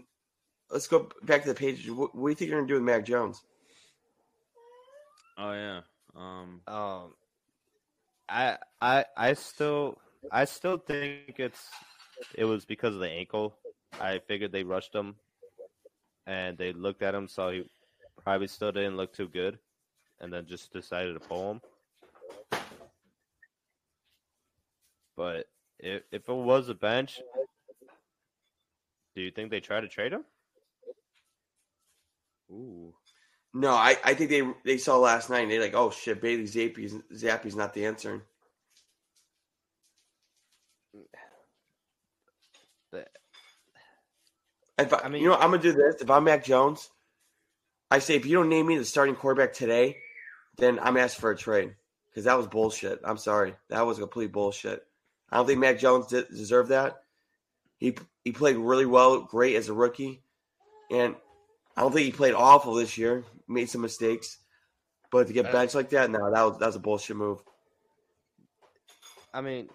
Let's 0.70 0.87
go 0.87 1.09
back 1.22 1.43
to 1.43 1.49
the 1.49 1.55
page. 1.55 1.89
What, 1.91 2.14
what 2.14 2.26
do 2.26 2.31
you 2.31 2.35
think 2.37 2.51
they're 2.51 2.61
gonna 2.61 2.68
do 2.68 2.74
with 2.74 2.83
Mac 2.83 3.05
Jones? 3.05 3.43
Oh 5.37 5.53
yeah. 5.53 5.81
Um. 6.16 6.61
um, 6.66 7.14
I 8.29 8.59
I 8.81 9.05
I 9.16 9.33
still 9.35 9.99
I 10.31 10.45
still 10.45 10.79
think 10.79 11.35
it's 11.39 11.68
it 12.35 12.45
was 12.45 12.64
because 12.64 12.95
of 12.95 13.01
the 13.01 13.09
ankle. 13.09 13.57
I 13.93 14.18
figured 14.18 14.53
they 14.53 14.64
rushed 14.64 14.95
him, 14.95 15.16
and 16.26 16.57
they 16.57 16.72
looked 16.72 17.03
at 17.03 17.14
him, 17.14 17.28
saw 17.28 17.51
he 17.51 17.64
probably 18.22 18.47
still 18.47 18.72
didn't 18.72 18.97
look 18.97 19.12
too 19.12 19.28
good, 19.28 19.59
and 20.20 20.32
then 20.32 20.47
just 20.47 20.72
decided 20.72 21.14
to 21.14 21.20
pull 21.20 21.53
him. 21.53 21.61
But 25.16 25.47
if 25.78 26.03
if 26.12 26.28
it 26.28 26.32
was 26.32 26.68
a 26.68 26.74
bench, 26.74 27.20
do 29.16 29.22
you 29.22 29.30
think 29.30 29.51
they 29.51 29.61
try 29.61 29.80
to 29.80 29.89
trade 29.89 30.12
him? 30.12 30.24
Ooh. 32.51 32.95
No, 33.55 33.72
I, 33.72 33.97
I 34.05 34.14
think 34.14 34.30
they 34.30 34.43
they 34.64 34.78
saw 34.78 34.97
last 34.99 35.30
night 35.30 35.41
and 35.41 35.51
they're 35.51 35.61
like, 35.61 35.74
oh 35.74 35.91
shit, 35.91 36.20
Bailey 36.20 36.45
Zappe's 36.45 36.95
Zappe's 37.12 37.57
not 37.57 37.74
the 37.74 37.86
answer. 37.86 38.22
If 44.79 44.93
I, 44.93 44.99
I 45.05 45.09
mean- 45.09 45.22
you 45.22 45.29
know, 45.29 45.35
I'm 45.35 45.51
gonna 45.51 45.62
do 45.62 45.72
this. 45.72 45.97
If 46.01 46.11
I'm 46.11 46.24
Mac 46.24 46.45
Jones, 46.45 46.91
I 47.91 47.99
say 47.99 48.14
if 48.16 48.26
you 48.26 48.35
don't 48.35 48.49
name 48.49 48.66
me 48.66 48.76
the 48.79 48.85
starting 48.85 49.14
quarterback 49.14 49.53
today, 49.53 49.99
then 50.57 50.79
I'm 50.81 50.97
asking 50.97 51.20
for 51.20 51.31
a 51.31 51.37
trade 51.37 51.74
because 52.11 52.24
that 52.24 52.37
was 52.37 52.47
bullshit. 52.47 53.01
I'm 53.05 53.16
sorry, 53.18 53.55
that 53.68 53.83
was 53.87 53.99
complete 53.99 54.33
bullshit. 54.33 54.85
I 55.31 55.37
don't 55.37 55.47
think 55.47 55.59
Mac 55.61 55.79
Jones 55.79 56.07
de- 56.07 56.24
deserved 56.24 56.70
that. 56.70 57.03
He 57.79 57.97
he 58.24 58.33
played 58.33 58.57
really 58.57 58.87
well, 58.87 59.20
great 59.22 59.57
as 59.57 59.68
a 59.68 59.72
rookie, 59.74 60.22
and 60.91 61.16
I 61.76 61.81
don't 61.83 61.93
think 61.93 62.07
he 62.07 62.12
played 62.12 62.35
awful 62.35 62.74
this 62.74 62.99
year. 62.99 63.24
Made 63.47 63.70
some 63.70 63.81
mistakes, 63.81 64.39
but 65.11 65.26
to 65.29 65.33
get 65.33 65.47
Uh, 65.47 65.53
benched 65.53 65.74
like 65.74 65.91
that, 65.91 66.11
no, 66.11 66.31
that 66.31 66.43
was 66.43 66.59
that 66.59 66.66
was 66.66 66.76
a 66.76 66.81
bullshit 66.81 67.16
move. 67.16 67.43
I 69.33 69.41
mean, 69.41 69.70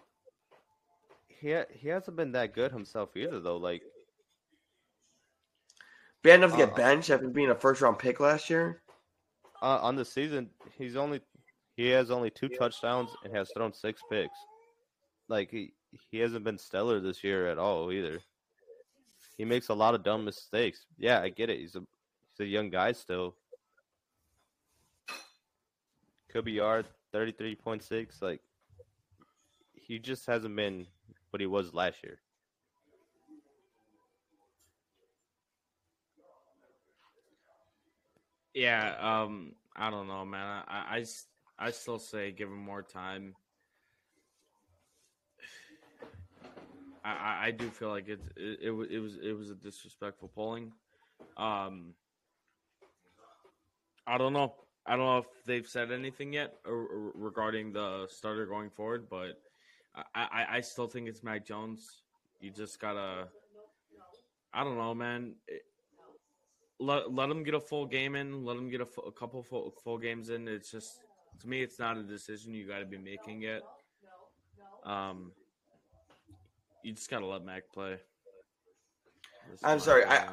he 1.27 1.55
he 1.71 1.87
hasn't 1.87 2.17
been 2.17 2.33
that 2.33 2.53
good 2.53 2.71
himself 2.71 3.15
either, 3.15 3.39
though. 3.39 3.57
Like, 3.57 3.83
Bad 6.23 6.35
enough 6.39 6.51
to 6.51 6.57
get 6.57 6.71
Uh, 6.71 6.75
benched 6.75 7.09
after 7.09 7.27
being 7.29 7.49
a 7.49 7.55
first 7.55 7.81
round 7.81 7.99
pick 7.99 8.19
last 8.19 8.49
year. 8.49 8.81
uh, 9.61 9.79
on 9.81 9.95
the 9.95 10.05
season, 10.05 10.49
he's 10.77 10.95
only 10.95 11.21
he 11.75 11.87
has 11.89 12.11
only 12.11 12.29
two 12.29 12.49
touchdowns 12.49 13.09
and 13.23 13.35
has 13.35 13.51
thrown 13.53 13.73
six 13.73 14.01
picks. 14.09 14.37
Like 15.27 15.51
he 15.51 15.73
he 16.09 16.19
hasn't 16.19 16.43
been 16.43 16.57
stellar 16.57 16.99
this 16.99 17.23
year 17.23 17.47
at 17.47 17.57
all 17.57 17.91
either. 17.91 18.21
He 19.37 19.45
makes 19.45 19.69
a 19.69 19.73
lot 19.73 19.95
of 19.95 20.03
dumb 20.03 20.23
mistakes. 20.25 20.85
Yeah, 20.97 21.21
I 21.21 21.29
get 21.29 21.49
it. 21.49 21.59
He's 21.59 21.75
a 21.75 21.79
he's 22.31 22.39
a 22.41 22.45
young 22.45 22.69
guy 22.69 22.91
still. 22.93 23.35
Could 26.29 26.45
be 26.45 26.53
yard 26.53 26.87
thirty 27.11 27.31
three 27.31 27.55
point 27.55 27.83
six. 27.83 28.21
Like 28.21 28.41
he 29.73 29.99
just 29.99 30.25
hasn't 30.25 30.55
been 30.55 30.87
what 31.31 31.41
he 31.41 31.47
was 31.47 31.73
last 31.73 32.03
year. 32.03 32.19
Yeah. 38.53 38.95
Um. 38.99 39.53
I 39.75 39.89
don't 39.89 40.07
know, 40.07 40.23
man. 40.25 40.63
I 40.67 41.03
I 41.57 41.71
still 41.71 41.99
say 41.99 42.31
give 42.31 42.49
him 42.49 42.63
more 42.63 42.83
time. 42.83 43.35
I, 47.05 47.11
I, 47.11 47.45
I 47.47 47.51
do 47.51 47.69
feel 47.69 47.89
like 47.89 48.07
it, 48.07 48.19
it 48.37 48.59
it 48.61 48.71
it 48.91 48.99
was 48.99 49.17
it 49.17 49.33
was 49.33 49.49
a 49.49 49.55
disrespectful 49.55 50.29
polling. 50.33 50.71
Um. 51.37 51.95
I 54.05 54.17
don't 54.17 54.33
know. 54.33 54.53
I 54.85 54.97
don't 54.97 55.05
know 55.05 55.19
if 55.19 55.25
they've 55.45 55.65
said 55.67 55.91
anything 55.91 56.33
yet 56.33 56.55
regarding 56.65 57.71
the 57.71 58.05
starter 58.09 58.45
going 58.45 58.69
forward, 58.69 59.07
but 59.09 59.39
I, 59.95 60.03
I, 60.13 60.57
I 60.57 60.61
still 60.61 60.87
think 60.87 61.07
it's 61.07 61.23
Mac 61.23 61.45
Jones. 61.45 62.01
You 62.41 62.51
just 62.51 62.79
gotta. 62.79 63.29
I 64.53 64.63
don't 64.63 64.77
know, 64.77 64.93
man. 64.93 65.35
Let 66.83 67.13
let 67.13 67.29
him 67.29 67.43
get 67.43 67.53
a 67.53 67.59
full 67.59 67.85
game 67.85 68.15
in. 68.15 68.43
Let 68.43 68.57
him 68.57 68.69
get 68.69 68.81
a, 68.81 68.85
fu- 68.85 69.01
a 69.01 69.11
couple 69.11 69.41
full, 69.41 69.71
full 69.83 69.97
games 69.97 70.29
in. 70.29 70.47
It's 70.47 70.69
just 70.71 70.99
to 71.39 71.47
me, 71.47 71.61
it's 71.61 71.79
not 71.79 71.97
a 71.97 72.03
decision 72.03 72.53
you 72.53 72.67
got 72.67 72.79
to 72.79 72.85
be 72.85 72.97
making 72.97 73.41
yet. 73.41 73.61
Um, 74.83 75.31
you 76.83 76.91
just 76.93 77.09
gotta 77.09 77.25
let 77.25 77.45
Mac 77.45 77.63
play. 77.73 77.97
That's 79.49 79.63
I'm 79.63 79.79
sorry, 79.79 80.03
I- 80.05 80.27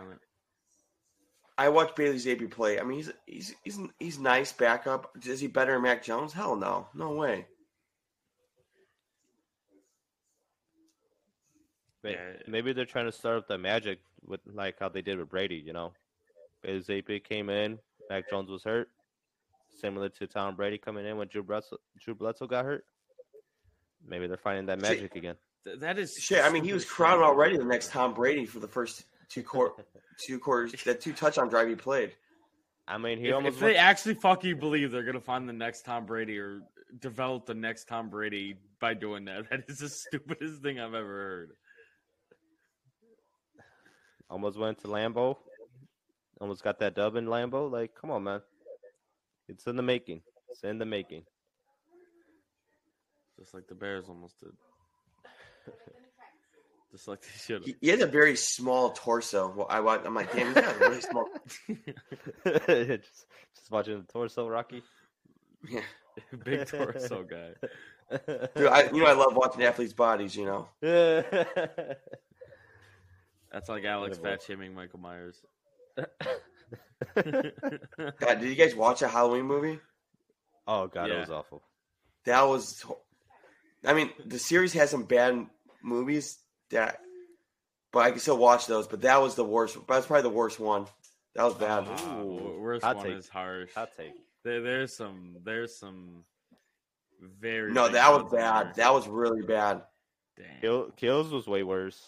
I 1.59 1.69
watched 1.69 1.95
Bailey 1.95 2.17
Zappe 2.17 2.51
play. 2.51 2.81
I 2.81 2.83
mean, 2.83 2.97
he's 2.99 3.13
he's 3.27 3.55
he's 3.65 3.79
he's 3.99 4.19
nice 4.19 4.51
backup. 4.53 5.11
Is 5.25 5.41
he 5.41 5.47
better 5.47 5.75
than 5.75 5.83
Mac 5.83 6.03
Jones? 6.03 6.33
Hell 6.33 6.57
no, 6.57 6.89
no 6.95 7.13
way. 7.15 7.47
May- 12.03 12.13
Yeah. 12.13 12.33
Maybe 12.49 12.73
they're 12.73 12.87
trying 12.87 13.07
to 13.07 13.13
start 13.13 13.37
up 13.39 13.47
the 13.49 13.59
magic 13.59 14.01
with 14.25 14.41
like 14.47 14.77
how 14.81 14.89
they 14.89 15.03
did 15.03 15.19
with 15.19 15.29
Brady, 15.29 15.57
you 15.65 15.73
know. 15.73 15.93
Bailey 16.63 16.81
Zappe 16.81 17.25
came 17.25 17.49
in, 17.51 17.79
Mac 18.09 18.29
Jones 18.31 18.51
was 18.51 18.65
hurt, 18.65 18.89
similar 19.81 20.09
to 20.11 20.27
Tom 20.27 20.57
Brady 20.57 20.79
coming 20.79 21.07
in 21.07 21.17
when 21.17 21.29
Drew 21.29 21.43
Bledsoe, 21.43 21.79
Drew 21.99 22.15
Bledsoe 22.15 22.47
got 22.47 22.65
hurt. 22.65 22.85
Maybe 24.07 24.27
they're 24.27 24.37
finding 24.37 24.67
that 24.67 24.81
See- 24.81 24.89
magic 24.95 25.15
again. 25.17 25.37
Th- 25.65 25.79
that 25.81 25.99
is 25.99 26.15
Shit, 26.15 26.43
I 26.43 26.49
mean, 26.51 26.65
he 26.65 26.73
was 26.73 26.83
stupid 26.85 26.97
crowded 26.97 27.23
already. 27.23 27.59
The 27.59 27.65
next 27.65 27.91
Tom 27.91 28.15
Brady 28.15 28.47
for 28.47 28.61
the 28.61 28.69
first 28.69 29.05
two 29.29 29.43
quarter, 29.43 29.85
two 30.27 30.39
quarters, 30.39 30.73
that 30.85 31.01
two 31.03 31.13
touchdown 31.13 31.49
drive 31.49 31.69
he 31.69 31.75
played. 31.75 32.15
I 32.89 32.97
mean, 32.99 33.19
he 33.19 33.29
If, 33.29 33.35
almost 33.35 33.55
if 33.57 33.61
they 33.61 33.67
went- 33.67 33.79
actually 33.79 34.15
fucking 34.15 34.59
believe 34.59 34.91
they're 34.91 35.03
gonna 35.05 35.21
find 35.21 35.47
the 35.49 35.53
next 35.53 35.83
Tom 35.85 36.07
Brady 36.07 36.39
or 36.39 36.63
develop 36.99 37.45
the 37.47 37.55
next 37.55 37.85
Tom 37.89 38.09
Brady 38.09 38.57
by 38.81 38.95
doing 38.95 39.27
that, 39.27 39.45
that 39.51 39.65
is 39.69 39.79
the 39.79 39.89
stupidest 39.91 40.63
thing 40.63 40.81
I've 40.81 40.95
ever 40.95 41.07
heard. 41.07 41.51
almost 44.31 44.59
went 44.59 44.79
to 44.81 44.89
Lambeau, 44.89 45.37
almost 46.41 46.64
got 46.64 46.78
that 46.80 46.95
dub 46.95 47.16
in 47.16 47.26
Lambeau. 47.26 47.70
Like, 47.70 47.95
come 47.95 48.11
on, 48.11 48.24
man, 48.24 48.41
it's 49.49 49.66
in 49.66 49.76
the 49.76 49.82
making. 49.82 50.22
It's 50.51 50.64
in 50.64 50.78
the 50.78 50.86
making. 50.86 51.22
Just 53.38 53.55
like 53.55 53.66
the 53.68 53.74
Bears 53.74 54.09
almost 54.09 54.38
did. 54.41 54.51
Just 56.93 57.07
like 57.07 57.20
they 57.22 57.28
should 57.38 57.64
He, 57.64 57.76
he 57.80 57.88
has 57.88 58.01
a 58.01 58.07
very 58.07 58.34
small 58.36 58.91
torso. 58.91 59.53
Well, 59.57 59.68
I 59.70 59.78
wa- 59.78 60.01
I'm 60.05 60.14
like, 60.14 60.32
damn, 60.32 60.47
he's 60.47 60.55
got 60.57 60.74
a 60.74 60.78
really 60.80 61.01
small. 61.01 61.28
just, 62.45 63.26
just 63.55 63.70
watching 63.70 63.99
the 64.01 64.12
torso, 64.12 64.49
Rocky. 64.49 64.82
Yeah. 65.68 65.82
Big 66.45 66.66
torso 66.66 67.22
guy. 67.22 67.55
Dude, 68.57 68.66
I, 68.66 68.91
you 68.91 69.03
know, 69.03 69.07
I 69.07 69.12
love 69.12 69.36
watching 69.36 69.62
athletes' 69.62 69.93
bodies. 69.93 70.34
You 70.34 70.47
know, 70.47 70.68
That's 73.53 73.68
like 73.68 73.84
Alex 73.84 74.18
Whatever. 74.18 74.38
fat 74.38 74.45
shaming 74.47 74.74
Michael 74.74 74.99
Myers. 74.99 75.36
God, 77.15 78.41
did 78.41 78.43
you 78.49 78.55
guys 78.55 78.75
watch 78.75 79.03
a 79.03 79.09
Halloween 79.09 79.45
movie? 79.47 79.81
oh 80.67 80.87
god, 80.87 81.09
Yeah. 81.09 81.17
it 81.17 81.21
was 81.21 81.31
awful. 81.31 81.63
That 82.25 82.43
was. 82.43 82.85
I 83.85 83.95
mean, 83.95 84.11
the 84.25 84.39
series 84.39 84.73
has 84.75 84.91
some 84.91 85.05
bad 85.05 85.47
movies 85.83 86.39
that, 86.71 87.01
but 87.93 88.01
I 88.01 88.11
can 88.11 88.21
still 88.21 88.37
watch 88.39 88.67
those. 88.67 88.87
But 88.87 89.01
that 89.03 89.21
was 89.23 89.35
the 89.35 89.45
worst. 89.45 89.75
That 89.75 89.89
was 89.97 90.07
probably 90.07 90.23
the 90.23 90.29
worst 90.37 90.61
one. 90.61 90.87
That 91.35 91.45
was 91.45 91.55
bad. 91.55 91.87
Ooh, 92.21 92.59
worst 92.61 92.85
hot 92.85 92.97
one 92.97 93.07
take. 93.07 93.17
is 93.17 93.29
harsh. 93.29 93.73
Hot 93.75 93.91
take. 93.97 94.13
There, 94.45 94.61
there's 94.61 94.95
some. 94.95 95.37
There's 95.45 95.77
some. 95.77 96.25
Very. 97.41 97.73
no, 97.73 97.89
that 97.89 98.13
was 98.13 98.31
bad. 98.33 98.67
there. 98.67 98.73
That 98.77 98.95
was 98.95 99.09
really 99.09 99.43
bad. 99.43 99.83
Damn. 100.37 100.61
Kill, 100.61 100.91
Kills 100.93 101.31
was 101.33 101.47
way 101.47 101.63
worse. 101.63 102.01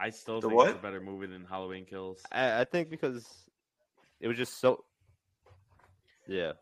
I 0.00 0.10
still 0.10 0.40
The 0.40 0.48
think 0.48 0.62
it's 0.68 0.78
a 0.78 0.82
better 0.82 1.00
movie 1.00 1.26
than 1.26 1.44
Halloween 1.44 1.84
Kills. 1.84 2.22
I, 2.30 2.60
I 2.60 2.64
think 2.64 2.88
because 2.88 3.26
it 4.20 4.28
was 4.28 4.36
just 4.36 4.60
so. 4.60 4.84
Yeah. 6.28 6.52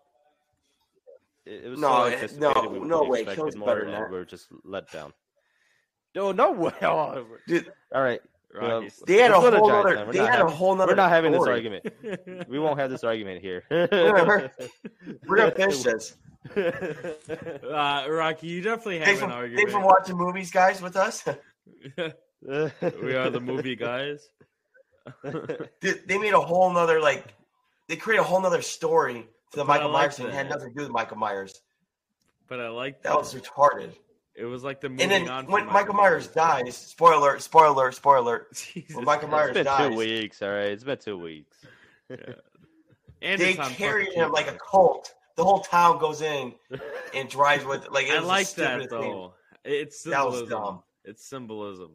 It, 1.45 1.65
it 1.65 1.69
was 1.69 1.79
No, 1.81 1.89
so 1.89 2.05
it- 2.07 2.39
no, 2.39 2.53
we- 2.71 2.81
no 2.89 3.03
we 3.03 3.09
way, 3.25 3.25
Kills 3.35 3.55
more, 3.57 3.69
better 3.69 3.85
than 3.85 3.93
that. 3.93 4.11
We 4.11 4.17
are 4.17 4.25
just 4.25 4.47
let 4.65 4.91
down. 4.91 5.13
No, 6.15 6.33
no 6.33 6.53
way. 6.53 6.73
Oh, 6.83 7.27
Dude, 7.47 7.71
all 7.95 8.03
right, 8.03 8.21
Well, 8.59 8.87
they 9.07 9.19
had 9.19 9.31
a 9.33 9.39
Let's 9.39 9.45
go 9.45 9.51
to 9.51 9.59
whole 9.59 9.71
other. 9.71 10.07
We're 10.07 10.13
They 10.13 10.19
not 10.21 10.29
had 10.31 10.35
a 10.37 10.43
having- 10.45 10.55
whole 10.57 10.81
other. 10.81 10.87
we're 10.93 10.95
not 10.97 11.11
having 11.11 11.33
this 11.33 11.47
argument. 11.47 11.87
We 12.49 12.59
won't 12.59 12.79
have 12.81 12.91
this 12.91 13.05
argument 13.05 13.43
here. 13.43 13.65
We're 13.71 15.37
gonna 15.37 15.51
finish 15.51 15.83
this. 15.83 16.17
uh, 16.57 18.07
Rocky, 18.09 18.47
you 18.47 18.63
definitely 18.63 18.99
have 19.01 19.07
Thanks 19.09 19.21
an 19.23 19.29
for, 19.29 19.35
argument. 19.35 19.59
thanks 19.59 19.73
for 19.73 19.81
watching 19.85 20.17
movies, 20.17 20.51
guys, 20.51 20.81
with 20.81 20.97
us. 20.97 21.23
We 22.43 23.15
are 23.15 23.31
the 23.31 23.41
movie 23.41 23.77
guys. 23.77 24.29
Dude, 25.81 26.03
they 26.07 26.19
made 26.19 26.35
a 26.35 26.41
whole 26.41 26.73
nother 26.73 27.01
like. 27.01 27.35
They 27.89 27.97
created 27.97 28.23
a 28.23 28.25
whole 28.25 28.41
nother 28.41 28.63
story 28.63 29.27
for 29.51 29.59
the 29.59 29.65
But 29.65 29.69
Michael 29.69 29.91
like 29.91 30.03
Myers 30.03 30.17
thing. 30.17 30.27
It 30.27 30.35
had 30.35 30.49
nothing 30.49 30.69
to 30.71 30.75
do 30.75 30.83
with 30.83 30.91
Michael 30.91 31.17
Myers. 31.17 31.61
But 32.49 32.61
I 32.61 32.69
like 32.69 33.03
That 33.03 33.11
That 33.11 33.19
was 33.19 33.35
retarded. 33.35 33.93
It 34.35 34.45
was 34.45 34.63
like 34.65 34.81
the 34.81 34.89
moving 34.91 35.11
And 35.11 35.11
then 35.27 35.29
on. 35.31 35.47
when 35.47 35.65
from 35.65 35.73
Michael 35.73 35.95
Myers 35.95 36.27
dies, 36.27 36.77
spoiler, 36.77 37.15
alert, 37.15 37.43
spoiler, 37.43 37.69
alert, 37.69 37.95
spoiler, 37.95 38.19
alert, 38.19 38.53
Jesus 38.75 38.95
when 38.95 39.05
Michael 39.05 39.29
Myers 39.29 39.51
it's 39.51 39.55
been 39.59 39.65
dies, 39.65 39.89
two 39.91 39.97
weeks. 39.97 40.43
All 40.43 40.51
right, 40.51 40.67
it's 40.67 40.85
been 40.85 40.99
two 40.99 41.19
weeks. 41.19 41.57
And 43.23 43.41
they 43.41 43.53
it's 43.53 43.59
on 43.59 43.71
carried 43.73 44.13
him 44.13 44.31
like 44.31 44.47
a 44.47 44.59
cult. 44.59 45.15
The 45.37 45.43
whole 45.43 45.61
town 45.61 45.99
goes 45.99 46.21
in 46.21 46.53
and 47.15 47.29
drives 47.31 47.65
with 47.65 47.89
like. 47.91 48.07
It 48.09 48.13
I 48.13 48.15
was 48.17 48.25
the 48.25 48.29
like 48.29 48.47
that 48.47 48.83
stupidest 48.83 48.91
thing. 48.91 49.01
though. 49.01 49.35
It's 49.65 50.03
That 50.03 50.27
was 50.27 50.35
symbolism. 50.41 50.49
dumb. 50.63 50.83
It's 51.05 51.25
symbolism. 51.27 51.91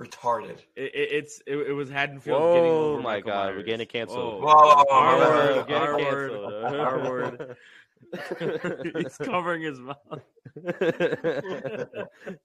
Retarded. 0.00 0.58
It, 0.76 0.94
it, 0.94 1.08
it's 1.12 1.42
it, 1.46 1.56
it 1.56 1.72
was 1.72 1.90
Haddonfield 1.90 2.54
getting 2.54 2.70
Whoa, 2.70 2.92
over 2.92 3.02
my 3.02 3.16
Michael 3.16 3.30
God, 3.32 3.44
Myers. 3.46 3.56
we're 3.56 3.62
getting 3.64 3.86
canceled. 3.86 4.42
Whoa. 4.42 4.54
Whoa, 4.54 4.84
whoa, 4.84 4.84
whoa, 4.88 5.74
R 5.74 5.98
word, 5.98 6.32
R 6.70 7.00
word, 7.08 7.10
R 7.10 7.10
word. 7.10 7.56
He's 8.94 9.16
covering 9.18 9.62
his 9.62 9.80
mouth. 9.80 10.22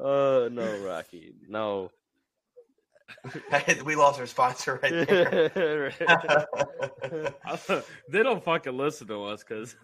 Oh 0.00 0.48
no, 0.50 0.78
Rocky, 0.78 1.34
no. 1.48 1.90
we 3.84 3.96
lost 3.96 4.20
our 4.20 4.26
sponsor 4.26 4.78
right 4.80 5.08
there. 5.08 5.92
they 8.08 8.22
don't 8.22 8.44
fucking 8.44 8.76
listen 8.76 9.08
to 9.08 9.24
us 9.24 9.42
because 9.42 9.74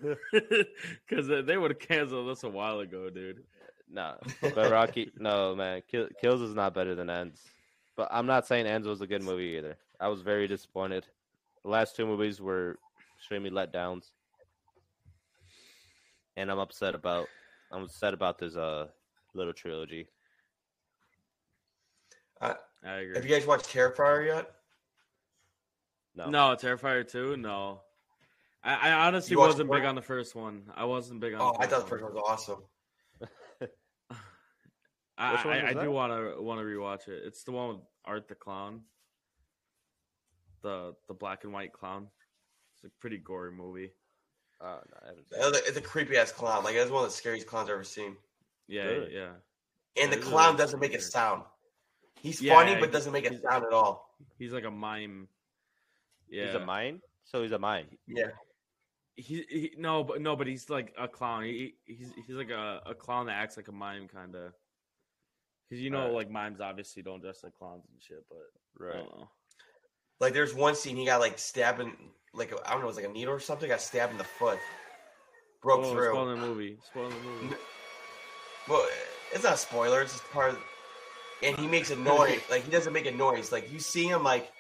because 1.09 1.27
they 1.47 1.57
would 1.57 1.73
have 1.73 1.81
canceled 1.81 2.29
us 2.29 2.45
a 2.45 2.49
while 2.49 2.79
ago, 2.81 3.11
dude. 3.11 3.43
Nah, 3.91 4.15
but 4.41 4.71
Rocky, 4.71 5.11
no 5.19 5.55
man, 5.55 5.83
Kill, 5.91 6.09
Kills 6.21 6.41
is 6.41 6.55
not 6.55 6.75
better 6.75 6.95
than 6.95 7.11
Ends. 7.11 7.41
But 7.97 8.09
I'm 8.11 8.27
not 8.27 8.47
saying 8.47 8.67
Ends 8.67 8.89
was 8.89 9.01
a 9.01 9.07
good 9.07 9.23
movie 9.23 9.57
either. 9.57 9.77
I 10.01 10.09
was 10.09 10.21
very 10.21 10.49
disappointed. 10.49 11.07
The 11.63 11.71
last 11.71 11.95
two 11.95 12.07
movies 12.07 12.41
were 12.41 12.79
extremely 13.17 13.51
letdowns, 13.51 14.11
and 16.37 16.51
I'm 16.51 16.59
upset 16.59 16.95
about. 16.95 17.29
I'm 17.73 17.83
upset 17.85 18.15
about 18.15 18.39
this 18.39 18.57
uh 18.57 18.89
little 19.35 19.53
trilogy. 19.53 20.09
I 22.85 22.97
agree. 22.97 23.15
Have 23.15 23.25
you 23.25 23.35
guys 23.35 23.47
watched 23.47 23.67
Terrifier 23.73 24.27
yet? 24.27 24.51
No, 26.15 26.29
No, 26.29 26.39
Terrifier 26.55 27.11
two. 27.11 27.37
No, 27.37 27.81
I, 28.63 28.91
I 28.91 29.07
honestly 29.07 29.37
wasn't 29.37 29.71
big 29.71 29.81
first- 29.81 29.89
on 29.89 29.95
the 29.95 30.03
first 30.03 30.35
one. 30.35 30.63
I 30.77 30.85
wasn't 30.85 31.21
big 31.21 31.35
on. 31.35 31.41
Oh, 31.41 31.53
the 31.53 31.65
I 31.65 31.67
thought 31.67 31.85
the 31.85 31.87
first 31.89 32.03
first 32.03 32.05
one 32.05 32.15
was 32.15 32.23
awesome. 32.27 32.63
I, 35.17 35.33
Which 35.33 35.45
one 35.45 35.55
I, 35.57 35.69
I 35.71 35.75
do 35.75 35.91
want 35.91 36.13
to 36.13 36.43
want 36.43 36.59
to 36.61 36.65
rewatch 36.65 37.09
it. 37.09 37.23
It's 37.25 37.45
the 37.45 37.53
one 37.53 37.69
with 37.69 37.79
Art 38.05 38.27
the 38.29 38.35
Clown, 38.35 38.81
the 40.63 40.95
the 41.09 41.15
black 41.15 41.45
and 41.45 41.53
white 41.53 41.73
clown. 41.73 42.09
It's 42.75 42.85
a 42.85 42.89
pretty 43.01 43.19
gory 43.19 43.53
movie. 43.53 43.91
Uh, 44.61 44.79
no, 44.91 44.99
I 45.03 45.09
haven't 45.09 45.29
seen 45.29 45.41
it. 45.41 45.63
It's 45.69 45.77
a 45.77 45.81
creepy 45.81 46.17
ass 46.17 46.33
clown. 46.33 46.65
Like 46.65 46.75
it's 46.75 46.91
one 46.91 47.05
of 47.05 47.11
the 47.11 47.17
scariest 47.17 47.47
clowns 47.47 47.69
I've 47.69 47.75
ever 47.75 47.85
seen. 47.85 48.17
Yeah, 48.67 48.85
Really? 48.85 49.15
yeah. 49.15 49.33
And 50.01 50.13
the 50.13 50.17
clown 50.17 50.57
doesn't 50.57 50.81
make 50.81 50.95
a 50.95 51.01
sound. 51.01 51.43
He's 52.21 52.41
Yeah, 52.41 52.55
funny, 52.55 52.75
but 52.75 52.87
he- 52.87 52.91
doesn't 52.93 53.13
make 53.13 53.27
a 53.31 53.39
sound 53.41 53.65
at 53.65 53.73
all. 53.73 54.17
He's 54.39 54.53
like 54.53 54.65
a 54.65 54.71
mime. 54.71 55.29
Yeah, 56.29 56.47
He's 56.47 56.55
a 56.55 56.65
mime. 56.65 57.03
so 57.25 57.43
he's 57.43 57.53
a 57.53 57.59
mime. 57.59 57.87
Yeah. 58.07 58.29
He, 59.17 59.45
he 59.49 59.73
no, 59.79 60.03
but 60.03 60.21
no, 60.21 60.35
but 60.35 60.47
he's 60.49 60.69
like 60.71 60.93
a 60.99 61.07
clown. 61.07 61.45
He 61.45 61.75
he's 61.85 62.11
he's 62.27 62.35
like 62.35 62.51
a, 62.51 62.81
a 62.87 62.95
clown 62.95 63.27
that 63.27 63.35
acts 63.35 63.57
like 63.57 63.69
a 63.69 63.73
mime, 63.73 64.09
kind 64.09 64.35
of. 64.35 64.53
Because 65.69 65.83
you 65.83 65.91
know, 65.91 65.99
Alright. 65.99 66.15
like 66.15 66.31
mimes 66.31 66.61
obviously 66.61 67.03
don't 67.03 67.21
dress 67.21 67.43
like 67.43 67.55
clowns 67.59 67.85
and 67.91 68.03
shit, 68.03 68.25
but 68.29 68.39
I 68.39 68.93
Right. 68.93 68.99
don't 69.01 69.19
know. 69.19 69.29
Like 70.21 70.33
there's 70.33 70.55
one 70.55 70.75
scene 70.75 70.97
he 70.97 71.07
got 71.07 71.21
like 71.21 71.39
stabbing, 71.39 71.93
like 72.33 72.53
I 72.67 72.71
don't 72.73 72.81
know, 72.81 72.87
it 72.87 72.89
was 72.89 72.97
like 72.97 73.07
a 73.07 73.09
needle 73.09 73.35
or 73.35 73.41
something. 73.41 73.69
Got 73.69 73.81
stabbed 73.81 74.13
in 74.13 74.19
the 74.19 74.25
foot, 74.25 74.59
broke 75.63 75.85
Oh, 75.85 75.93
through. 75.93 76.11
spoiling 76.11 76.41
the 76.41 76.47
movie. 76.47 76.79
Spoiling 76.85 77.11
the 77.11 77.45
movie. 77.45 77.57
Well, 78.69 78.87
it's 79.33 79.45
not 79.45 79.55
a 79.55 79.59
spoiler. 79.59 80.03
It's 80.03 80.13
just 80.13 80.31
part 80.31 80.51
of. 80.53 80.59
And 81.43 81.57
he 81.59 81.67
makes 81.67 81.91
a 81.91 81.97
noise. 81.97 82.41
like 82.51 82.65
he 82.65 82.71
doesn't 82.71 82.93
make 82.93 83.07
a 83.07 83.11
noise. 83.11 83.51
Like 83.53 83.71
you 83.73 83.79
see 83.79 84.07
him 84.07 84.23
like, 84.23 84.51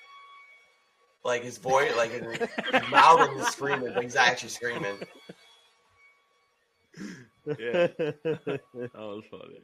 like 1.24 1.42
his 1.42 1.58
voice, 1.58 1.92
like 1.96 2.10
his, 2.10 2.22
his 2.72 2.90
mouth 2.90 3.20
and 3.20 3.38
he's 3.38 3.48
screaming, 3.48 3.92
but 3.94 4.02
he's 4.02 4.16
actually 4.16 4.50
screaming. 4.50 4.96
Yeah, 7.58 7.88
that 7.88 8.60
was 8.94 9.24
funny. 9.30 9.60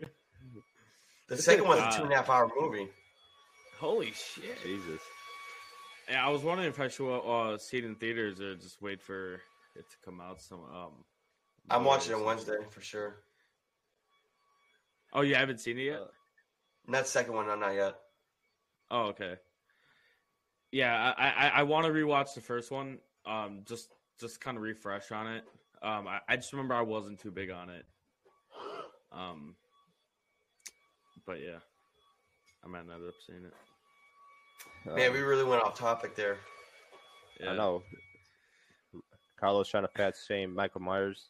The 1.30 1.36
second 1.36 1.66
one's 1.66 1.80
a 1.80 1.96
two 1.96 2.02
and 2.02 2.12
a 2.12 2.16
half 2.16 2.28
hour 2.28 2.50
movie. 2.60 2.88
Holy 3.78 4.12
shit! 4.12 4.60
Jesus. 4.62 5.00
Yeah, 6.10 6.26
I 6.26 6.28
was 6.28 6.42
wondering 6.42 6.68
if 6.68 6.80
I 6.80 6.88
should 6.88 7.08
uh, 7.08 7.56
see 7.56 7.78
it 7.78 7.84
in 7.84 7.94
theaters 7.94 8.40
or 8.40 8.56
just 8.56 8.82
wait 8.82 9.00
for 9.00 9.34
it 9.76 9.88
to 9.88 9.96
come 10.04 10.20
out. 10.20 10.40
Some 10.40 10.58
um. 10.58 11.04
I'm 11.70 11.84
watching 11.84 12.12
it 12.12 12.16
Blu-ray 12.16 12.26
Wednesday 12.26 12.56
for 12.70 12.80
sure. 12.80 13.16
Oh, 15.12 15.20
you 15.20 15.36
haven't 15.36 15.60
seen 15.60 15.78
it 15.78 15.84
yet? 15.84 16.00
And 16.86 16.94
that 16.94 17.06
second 17.06 17.34
one, 17.34 17.48
I'm 17.48 17.60
not 17.60 17.74
yet. 17.74 17.94
Oh, 18.90 19.02
okay. 19.10 19.36
Yeah, 20.72 21.14
I 21.16 21.28
I, 21.28 21.48
I 21.48 21.62
want 21.62 21.86
to 21.86 21.92
rewatch 21.92 22.34
the 22.34 22.40
first 22.40 22.72
one. 22.72 22.98
Um, 23.24 23.60
just 23.68 23.88
just 24.18 24.40
kind 24.40 24.56
of 24.56 24.64
refresh 24.64 25.12
on 25.12 25.28
it. 25.28 25.44
Um, 25.80 26.08
I, 26.08 26.18
I 26.28 26.36
just 26.36 26.52
remember 26.52 26.74
I 26.74 26.82
wasn't 26.82 27.20
too 27.20 27.30
big 27.30 27.50
on 27.50 27.70
it. 27.70 27.84
Um, 29.12 29.54
but 31.26 31.40
yeah, 31.40 31.58
I 32.64 32.68
might 32.68 32.86
not 32.86 32.96
end 32.96 33.08
up 33.08 33.14
seeing 33.26 33.44
it. 33.44 33.54
Man, 34.96 35.08
Um, 35.08 35.12
we 35.14 35.20
really 35.20 35.44
went 35.44 35.62
off 35.62 35.78
topic 35.78 36.14
there. 36.16 36.38
Yeah. 37.38 37.50
I 37.52 37.56
know. 37.56 37.82
Carlos 39.38 39.68
trying 39.68 39.84
to 39.84 39.88
fat 39.96 40.14
shame 40.28 40.54
Michael 40.54 40.80
Myers. 40.82 41.28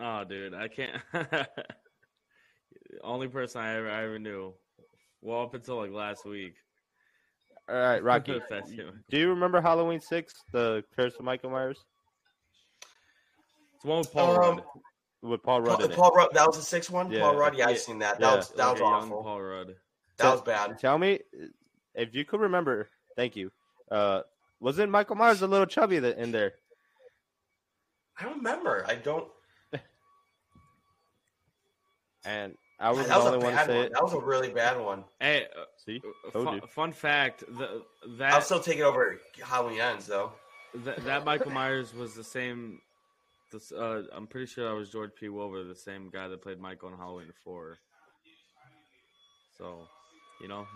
Oh, 0.00 0.24
dude, 0.24 0.54
I 0.54 0.68
can't. 0.68 1.00
Only 3.02 3.28
person 3.28 3.60
I 3.60 3.76
ever 3.76 3.90
I 3.90 4.04
ever 4.04 4.18
knew. 4.18 4.52
Well, 5.22 5.42
up 5.42 5.54
until 5.54 5.76
like 5.76 5.90
last 5.92 6.24
week. 6.24 6.54
All 7.68 7.76
right, 7.76 8.02
Rocky. 8.02 8.40
Do 9.10 9.18
you 9.18 9.28
remember 9.28 9.60
Halloween 9.60 10.00
Six, 10.00 10.34
the 10.52 10.84
Curse 10.94 11.14
of 11.18 11.24
Michael 11.24 11.50
Myers, 11.50 11.78
It's 13.74 13.84
one 13.84 13.98
with 13.98 14.12
Paul 14.12 14.30
Um, 14.30 14.56
Rudd. 14.56 14.64
With 15.26 15.42
Paul 15.42 15.60
Rudd 15.62 15.76
Paul, 15.78 15.84
in 15.86 15.90
it? 15.92 15.96
Paul 15.96 16.10
Rudd, 16.10 16.28
that 16.34 16.46
was 16.46 16.56
the 16.56 16.62
sixth 16.62 16.90
one. 16.90 17.10
Yeah. 17.10 17.20
Paul 17.20 17.36
Rudd, 17.36 17.54
yeah, 17.56 17.64
Yeah. 17.66 17.70
I've 17.72 17.78
seen 17.78 17.98
that. 18.00 18.18
That 18.20 18.30
Yeah. 18.30 18.36
was 18.36 18.48
that 18.50 18.64
Like 18.66 18.72
was 18.74 18.80
awful. 18.82 19.22
Paul 19.22 19.42
Rudd. 19.42 19.76
That 20.18 20.32
was 20.32 20.40
bad. 20.42 20.78
Tell 20.78 20.96
me 20.98 21.20
if 21.94 22.14
you 22.14 22.24
could 22.24 22.40
remember. 22.40 22.88
Thank 23.16 23.36
you. 23.36 23.50
Uh, 23.90 24.22
wasn't 24.60 24.90
Michael 24.90 25.16
Myers 25.16 25.42
a 25.42 25.46
little 25.46 25.66
chubby 25.66 26.00
th- 26.00 26.16
in 26.16 26.32
there? 26.32 26.54
I 28.18 28.24
don't 28.24 28.38
remember. 28.38 28.84
I 28.88 28.94
don't. 28.94 29.28
And 32.24 32.54
I 32.80 32.90
was 32.90 33.06
that 33.06 33.08
the 33.08 33.14
was 33.18 33.24
a 33.24 33.34
only 33.34 33.44
one 33.44 33.52
to 33.56 33.64
say 33.66 33.76
one. 33.76 33.86
it. 33.86 33.92
That 33.92 34.02
was 34.02 34.12
a 34.12 34.18
really 34.20 34.50
bad 34.50 34.80
one. 34.80 35.04
Hey, 35.20 35.46
uh, 35.56 35.64
See, 35.84 36.02
told 36.32 36.46
fun, 36.46 36.60
fun 36.68 36.92
fact: 36.92 37.44
the, 37.48 37.82
that 38.18 38.32
I'll 38.32 38.40
still 38.40 38.60
take 38.60 38.78
it 38.78 38.82
over 38.82 39.20
Halloween 39.42 39.80
ends 39.80 40.06
though. 40.06 40.32
that, 40.74 41.04
that 41.04 41.24
Michael 41.24 41.52
Myers 41.52 41.94
was 41.94 42.14
the 42.14 42.24
same. 42.24 42.80
This, 43.52 43.70
uh, 43.72 44.02
I'm 44.12 44.26
pretty 44.26 44.46
sure 44.46 44.68
that 44.68 44.74
was 44.74 44.90
George 44.90 45.12
P. 45.18 45.28
Wilbur, 45.28 45.64
the 45.64 45.74
same 45.74 46.10
guy 46.10 46.28
that 46.28 46.42
played 46.42 46.58
Michael 46.58 46.88
in 46.90 46.96
Halloween 46.98 47.32
Four. 47.44 47.78
So, 49.56 49.86
you 50.40 50.48
know, 50.48 50.66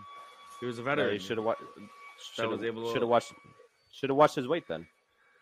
he 0.59 0.65
was 0.65 0.79
a 0.79 0.81
Yeah, 0.81 0.85
veteran. 0.85 1.13
you 1.13 1.19
should 1.19 1.37
have 1.37 1.45
watched. 1.45 1.61
That 2.37 2.49
was 2.49 2.63
able 2.63 2.85
to- 2.87 2.93
Should 2.93 3.01
have 3.01 3.09
watched. 3.09 3.33
Should 3.93 4.09
have 4.09 4.17
watched 4.17 4.35
his 4.35 4.47
weight 4.47 4.67
then. 4.67 4.87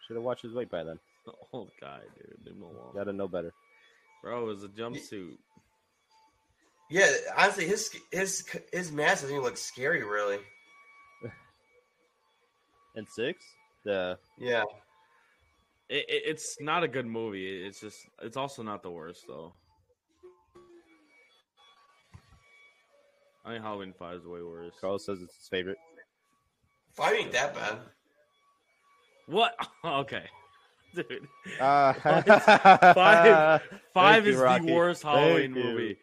Should 0.08 0.16
have 0.16 0.24
watched 0.24 0.42
his 0.42 0.54
weight 0.54 0.70
by 0.72 0.84
then. 0.84 1.00
Old 1.54 1.70
guy, 1.80 2.02
dude. 2.18 2.46
Leave 2.46 2.56
him 2.56 2.64
alone. 2.64 2.94
Got 2.96 3.04
to 3.06 3.14
know 3.14 3.28
better. 3.28 3.54
Bro, 4.24 4.42
it 4.42 4.46
was 4.46 4.64
a 4.64 4.68
jumpsuit. 4.70 5.38
Yeah, 6.90 7.10
honestly, 7.38 7.68
his 7.68 7.96
his 8.12 8.50
his 8.74 8.92
mask 8.92 9.22
doesn't 9.22 9.30
even 9.36 9.44
look 9.44 9.58
scary, 9.58 10.04
really. 10.04 10.40
And 12.96 13.08
six, 13.08 13.46
the 13.86 14.18
Yeah, 14.38 14.64
It, 15.90 16.06
it, 16.08 16.22
it's 16.26 16.58
not 16.62 16.84
a 16.84 16.88
good 16.88 17.06
movie. 17.08 17.66
It's 17.66 17.80
just. 17.80 17.98
It's 18.22 18.38
also 18.38 18.62
not 18.64 18.84
the 18.84 18.92
worst 18.92 19.26
though. 19.28 19.54
I 23.46 23.54
think 23.54 23.64
Halloween 23.64 23.94
Five 23.98 24.18
is 24.18 24.26
way 24.26 24.42
worse. 24.42 24.74
Carlos 24.80 25.06
says 25.06 25.22
it's 25.22 25.36
his 25.36 25.48
favorite. 25.48 25.78
five 26.94 27.16
ain't 27.16 27.32
that 27.32 27.54
bad. 27.56 27.78
What? 29.28 29.56
Okay, 29.86 30.24
dude. 30.94 31.26
Uh, 31.60 31.94
Five- 31.94 33.62
Five 33.94 34.28
is 34.28 34.36
Rocky. 34.36 34.66
the 34.68 34.74
worst 34.74 35.04
Thank 35.04 35.16
Halloween 35.18 35.56
you. 35.56 35.64
movie. 35.64 35.98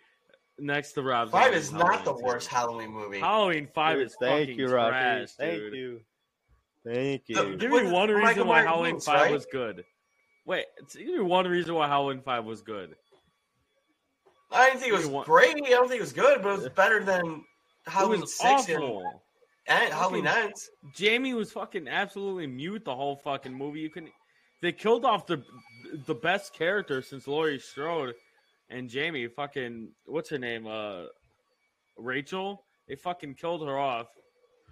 Next 0.59 0.93
to 0.93 1.03
Rob. 1.03 1.31
Five 1.31 1.45
Zombie's 1.53 1.65
is 1.67 1.73
not 1.75 2.05
the 2.07 2.15
worst 2.15 2.49
two. 2.49 2.57
Halloween 2.57 2.91
movie. 2.91 3.19
Halloween 3.21 3.69
Five 3.75 3.99
Dude, 3.99 4.07
is 4.07 4.17
Thank 4.19 4.41
fucking 4.49 4.59
you, 4.59 4.69
Rocky. 4.69 4.91
trash, 4.93 5.33
Thank 5.33 5.59
dude. 5.59 5.75
you. 5.75 6.01
Thank 6.87 7.23
you. 7.29 7.35
The- 7.37 7.57
Give 7.57 7.71
me 7.73 7.85
one 7.91 8.09
Michael 8.09 8.15
reason 8.15 8.47
why 8.47 8.55
Myers 8.57 8.67
Halloween 8.69 8.93
moves, 8.95 9.05
Five 9.07 9.21
right? 9.23 9.33
was 9.33 9.47
good. 9.47 9.85
Wait, 10.47 10.67
give 10.95 11.07
me 11.07 11.21
one 11.21 11.47
reason 11.49 11.75
why 11.75 11.89
Halloween 11.89 12.23
Five 12.23 12.45
was 12.45 12.63
good. 12.63 12.95
I 14.53 14.67
didn't 14.69 14.81
think 14.81 14.93
it 14.93 14.97
was 14.97 15.09
You 15.09 15.23
great. 15.25 15.57
I 15.57 15.71
don't 15.71 15.89
think 15.89 15.99
it 15.99 16.05
was 16.05 16.13
good, 16.13 16.43
but 16.43 16.51
it 16.51 16.59
was 16.63 16.69
better 16.77 17.03
than 17.03 17.45
Halloween 17.87 18.21
was 18.21 18.37
Six 18.37 18.69
and, 18.69 18.83
awful. 18.83 19.23
and 19.67 19.93
Halloween 19.93 20.25
Fucking- 20.25 20.45
Ends. 20.45 20.71
Jamie 20.95 21.35
was 21.35 21.51
fucking 21.53 21.89
absolutely 21.89 22.47
mute 22.47 22.85
the 22.85 22.95
whole 22.95 23.17
fucking 23.17 23.53
movie. 23.53 23.81
You 23.81 23.91
can, 23.91 24.09
they 24.63 24.71
killed 24.73 25.05
off 25.05 25.27
the 25.27 25.43
the 26.07 26.15
best 26.15 26.53
character 26.55 27.03
since 27.03 27.27
Laurie 27.27 27.59
Strode 27.59 28.15
and 28.71 28.89
Jamie. 28.89 29.27
Fucking 29.27 29.89
what's 30.07 30.31
her 30.31 30.39
name? 30.39 30.67
Uh, 30.67 31.05
Rachel. 31.99 32.65
They 32.89 32.95
fucking 32.95 33.35
killed 33.35 33.67
her 33.67 33.77
off. 33.77 34.07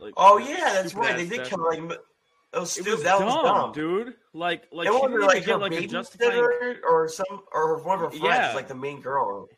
Like, 0.00 0.14
Oh 0.16 0.38
yeah, 0.38 0.56
that's 0.74 0.90
stupid 0.90 1.00
right. 1.06 1.16
They 1.16 1.26
did 1.26 1.36
death. 1.38 1.48
kill 1.50 1.64
like 1.64 1.78
m- 1.78 1.88
that 1.88 2.60
was 2.60 2.76
It 2.78 2.86
was 2.86 3.02
that 3.02 3.18
dumb, 3.18 3.26
was 3.26 3.34
dumb, 3.44 3.72
dude. 3.72 4.14
Like, 4.32 4.64
like 4.72 4.86
and 4.88 4.94
she 4.96 5.00
what 5.00 5.08
didn't 5.10 5.26
like 5.26 5.36
even 5.38 5.46
get 5.48 5.60
like 5.60 5.72
a 5.72 5.74
babysitter 5.76 5.90
justifying. 5.90 6.76
or 6.88 7.08
some 7.08 7.42
or 7.52 7.82
one 7.82 7.94
of 7.96 8.00
her 8.00 8.10
friends, 8.10 8.24
Yeah. 8.24 8.52
like 8.54 8.68
the 8.68 8.74
main 8.74 9.00
girl. 9.00 9.48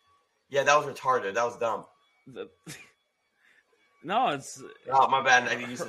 Yeah, 0.51 0.63
that 0.63 0.77
was 0.77 0.87
retarded. 0.87 1.35
That 1.35 1.45
was 1.45 1.57
dumb. 1.57 1.85
the- 2.27 2.49
no, 4.05 4.29
it's 4.29 4.63
Oh 4.93 5.09
my 5.09 5.23
bad. 5.23 5.49
I 5.49 5.55
didn't 5.57 5.71
use 5.71 5.81
it 5.81 5.89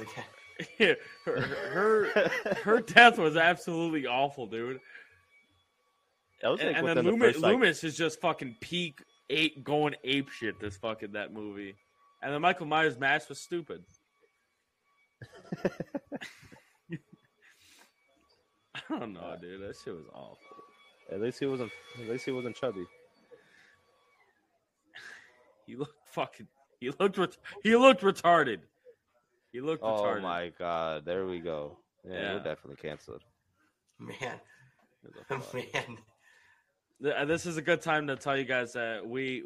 again. 0.80 0.96
her, 1.26 1.40
her 1.42 2.30
her 2.64 2.80
death 2.82 3.18
was 3.20 3.38
absolutely 3.38 4.08
awful, 4.08 4.48
dude. 4.48 4.80
I 6.44 6.48
And, 6.50 6.58
like 6.60 6.66
and 6.68 6.76
then 6.76 6.84
within 6.84 7.06
the 7.06 7.12
Loomis, 7.12 7.28
first, 7.34 7.40
like, 7.42 7.52
Loomis 7.54 7.84
is 7.84 7.98
just 7.98 8.22
fucking 8.22 8.56
peak 8.62 9.02
eight 9.30 9.64
going 9.64 9.96
ape 10.04 10.30
shit. 10.30 10.60
This 10.60 10.78
fucking 10.78 11.12
that 11.14 11.32
movie, 11.34 11.76
and 12.24 12.34
then 12.34 12.42
Michael 12.42 12.66
Myers 12.66 12.98
mask 12.98 13.30
was 13.30 13.40
stupid. 13.40 13.84
I 18.76 18.98
don't 19.00 19.14
know, 19.14 19.36
dude. 19.42 19.62
That 19.62 19.76
shit 19.84 19.94
was 19.94 20.06
awful. 20.14 20.38
At 21.12 21.22
least 21.22 21.40
he 21.40 21.46
wasn't. 21.46 21.72
At 22.02 22.10
least 22.10 22.26
he 22.26 22.32
wasn't 22.32 22.56
chubby. 22.56 22.86
He 25.66 25.76
looked 25.76 25.98
fucking. 26.12 26.48
He 26.80 26.92
looked. 27.00 27.18
Ret- 27.18 27.38
he 27.64 27.76
looked 27.76 28.02
retarded. 28.02 28.60
He 29.52 29.62
looked 29.62 29.84
Oh 29.84 30.02
retarded. 30.04 30.22
my 30.22 30.52
god! 30.60 31.06
There 31.06 31.26
we 31.26 31.40
go. 31.40 31.78
Yeah, 32.08 32.14
Yeah. 32.14 32.34
we're 32.36 32.44
definitely 32.44 32.76
canceled. 32.88 33.24
Man, 34.00 34.16
What 35.02 35.28
the 35.28 35.40
fuck? 35.40 35.54
man. 35.54 35.98
Uh, 37.16 37.26
This 37.26 37.46
is 37.46 37.58
a 37.58 37.62
good 37.62 37.82
time 37.82 38.08
to 38.08 38.16
tell 38.16 38.38
you 38.38 38.44
guys 38.46 38.74
that 38.74 39.06
we 39.08 39.44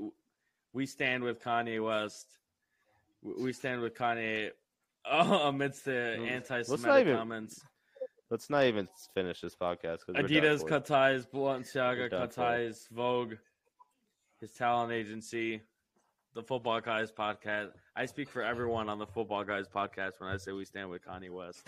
we 0.73 0.85
stand 0.85 1.23
with 1.23 1.41
Kanye 1.41 1.83
West. 1.83 2.27
We 3.23 3.53
stand 3.53 3.81
with 3.81 3.93
Kanye 3.95 4.51
uh, 5.05 5.39
amidst 5.43 5.85
the 5.85 5.93
anti-Semitic 5.93 7.01
even- 7.07 7.17
comments. 7.17 7.61
Let's 8.29 8.49
not 8.49 8.63
even 8.63 8.87
finish 9.13 9.41
this 9.41 9.55
podcast 9.55 9.99
Adidas 10.07 10.65
cut 10.65 10.85
ties, 10.85 11.25
Balenciaga 11.25 11.97
We're 11.97 12.09
cut 12.09 12.31
ties, 12.31 12.87
Vogue, 12.89 13.33
his 14.39 14.51
talent 14.51 14.93
agency, 14.93 15.61
the 16.33 16.41
Football 16.41 16.79
Guys 16.79 17.11
podcast. 17.11 17.71
I 17.93 18.05
speak 18.05 18.29
for 18.29 18.41
everyone 18.41 18.87
on 18.87 18.99
the 18.99 19.05
Football 19.05 19.43
Guys 19.43 19.65
podcast 19.67 20.13
when 20.19 20.29
I 20.29 20.37
say 20.37 20.53
we 20.53 20.63
stand 20.63 20.89
with 20.89 21.03
Kanye 21.05 21.29
West. 21.29 21.67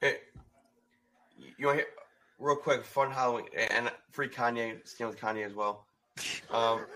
Hey, 0.00 0.18
you 1.56 1.66
want 1.66 1.78
to 1.78 1.82
hear 1.82 1.92
real 2.38 2.54
quick 2.54 2.84
fun 2.84 3.10
Halloween 3.10 3.46
and 3.72 3.90
free 4.12 4.28
Kanye, 4.28 4.86
stand 4.86 5.10
with 5.10 5.18
Kanye 5.18 5.44
as 5.44 5.54
well. 5.54 5.86
Um, 6.50 6.86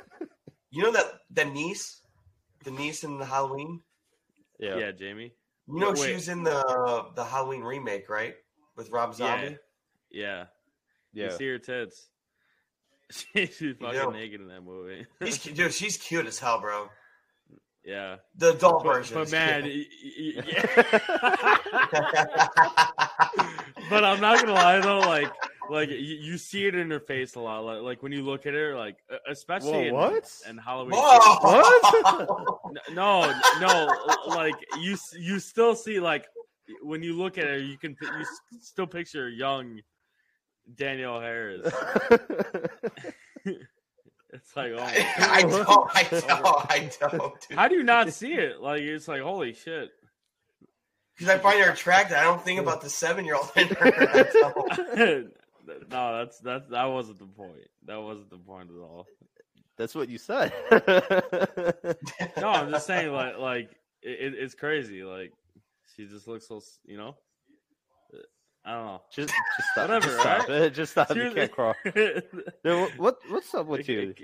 you 0.70 0.82
know 0.82 0.92
that 0.92 1.04
the 1.30 1.44
niece, 1.44 2.00
the 2.64 2.70
niece 2.70 3.04
in 3.04 3.18
the 3.18 3.26
Halloween. 3.26 3.82
Yeah, 4.62 4.78
Yeah. 4.78 4.92
Jamie. 4.92 5.32
You 5.68 5.78
know 5.80 5.94
she 5.94 6.02
Wait. 6.02 6.14
was 6.14 6.28
in 6.28 6.42
the 6.44 7.04
the 7.16 7.24
Halloween 7.24 7.62
remake, 7.62 8.08
right? 8.08 8.34
With 8.76 8.90
Rob 8.90 9.14
Zombie. 9.14 9.58
Yeah, 10.10 10.44
Yeah. 11.12 11.24
you 11.24 11.30
see 11.36 11.48
her 11.48 11.58
tits. 11.58 12.08
She's 13.10 13.56
fucking 13.58 14.00
do. 14.00 14.12
naked 14.12 14.40
in 14.40 14.48
that 14.48 14.62
movie. 14.62 15.06
She's 15.24 15.42
dude, 15.42 15.72
she's 15.74 15.96
cute 15.98 16.26
as 16.26 16.38
hell, 16.38 16.60
bro. 16.60 16.88
yeah. 17.84 18.16
The 18.36 18.50
adult 18.52 18.84
But, 18.84 18.94
version. 18.94 19.14
but 19.18 19.30
man, 19.30 19.64
y- 19.64 19.84
y- 20.16 20.42
yeah. 20.46 20.92
but 23.90 24.04
I'm 24.04 24.20
not 24.20 24.40
gonna 24.40 24.52
lie 24.52 24.80
though, 24.80 25.00
like, 25.00 25.30
like 25.70 25.90
you, 25.90 25.96
you 25.96 26.38
see 26.38 26.66
it 26.66 26.74
in 26.74 26.90
her 26.90 27.00
face 27.00 27.34
a 27.34 27.40
lot. 27.40 27.64
Like, 27.64 27.82
like 27.82 28.02
when 28.02 28.12
you 28.12 28.22
look 28.22 28.46
at 28.46 28.54
her, 28.54 28.76
like 28.76 28.98
especially 29.28 29.88
in, 29.88 29.94
what? 29.94 30.30
in 30.48 30.58
Halloween. 30.58 30.92
Whoa! 30.94 32.72
No, 32.92 33.32
no, 33.60 33.96
like 34.28 34.54
you, 34.80 34.96
you 35.18 35.38
still 35.38 35.74
see 35.74 36.00
like 36.00 36.26
when 36.82 37.02
you 37.02 37.16
look 37.16 37.38
at 37.38 37.44
her, 37.44 37.58
you 37.58 37.78
can, 37.78 37.96
you 38.00 38.24
still 38.60 38.86
picture 38.86 39.28
young 39.28 39.80
Danielle 40.74 41.20
Harris. 41.20 41.72
It's 44.32 44.56
like, 44.56 44.72
oh, 44.72 44.78
I, 44.80 45.06
I 45.18 45.42
don't. 45.42 45.66
I 45.94 46.02
don't. 46.04 46.70
I 46.70 46.90
don't. 47.00 47.40
Dude. 47.48 47.58
how 47.58 47.68
do 47.68 47.74
you 47.74 47.82
not 47.82 48.10
see 48.12 48.32
it? 48.32 48.60
Like, 48.60 48.80
it's 48.80 49.06
like, 49.06 49.20
holy 49.20 49.52
shit. 49.52 49.90
Because 51.14 51.28
I 51.28 51.38
find 51.38 51.62
her 51.62 51.70
attractive. 51.70 52.16
I 52.16 52.24
don't 52.24 52.42
think 52.42 52.58
about 52.58 52.80
the 52.80 52.88
seven 52.88 53.26
year 53.26 53.36
old 53.36 53.50
in 53.56 53.68
her. 53.68 55.24
I 55.68 55.72
don't. 55.72 55.90
no, 55.90 56.18
that's 56.18 56.38
that's 56.40 56.68
that 56.70 56.84
wasn't 56.84 57.18
the 57.18 57.26
point. 57.26 57.52
That 57.86 58.00
wasn't 58.00 58.30
the 58.30 58.38
point 58.38 58.70
at 58.70 58.80
all. 58.82 59.06
That's 59.78 59.94
what 59.94 60.08
you 60.08 60.18
said. 60.18 60.52
No, 62.36 62.48
I'm 62.48 62.70
just 62.70 62.86
saying, 62.86 63.12
like, 63.12 63.38
like 63.38 63.70
it, 64.02 64.34
it's 64.34 64.54
crazy. 64.54 65.02
Like, 65.04 65.32
she 65.96 66.06
just 66.06 66.26
looks 66.26 66.48
so, 66.48 66.56
s- 66.58 66.78
you 66.84 66.96
know. 66.96 67.14
I 68.64 68.74
don't 68.74 69.02
just, 69.12 69.28
just 69.28 69.68
stop. 69.72 69.88
Whatever, 69.88 70.06
just 70.12 70.20
stop. 70.20 70.48
right? 70.48 70.72
Just 70.72 70.92
stop. 70.92 71.12
She 71.12 71.18
You 71.20 71.30
can't 71.32 71.50
crawl. 71.52 71.74
know. 71.84 71.92
Dude, 71.94 72.20
what, 72.64 72.90
what 72.98 73.16
what's 73.28 73.54
up 73.54 73.66
with 73.66 73.88
It- 73.88 73.88
you? 73.88 74.14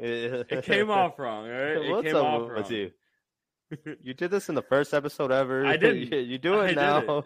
it 0.48 0.64
came 0.64 0.90
off 0.90 1.18
wrong, 1.18 1.46
all 1.46 1.50
right? 1.52 1.76
It 1.76 1.90
What's 1.90 2.06
came 2.06 2.16
up 2.16 2.24
off 2.24 2.42
with 2.42 2.50
wrong. 2.70 2.72
you? 2.72 2.90
You 4.02 4.14
did 4.14 4.30
this 4.30 4.48
in 4.48 4.54
the 4.54 4.62
first 4.62 4.94
episode 4.94 5.30
ever. 5.32 5.66
I 5.66 5.76
didn't. 5.76 6.12
You, 6.12 6.18
you 6.18 6.38
do 6.38 6.54
I 6.60 6.64
it 6.66 6.68
did 6.68 6.76
now. 6.76 6.98
it. 7.18 7.24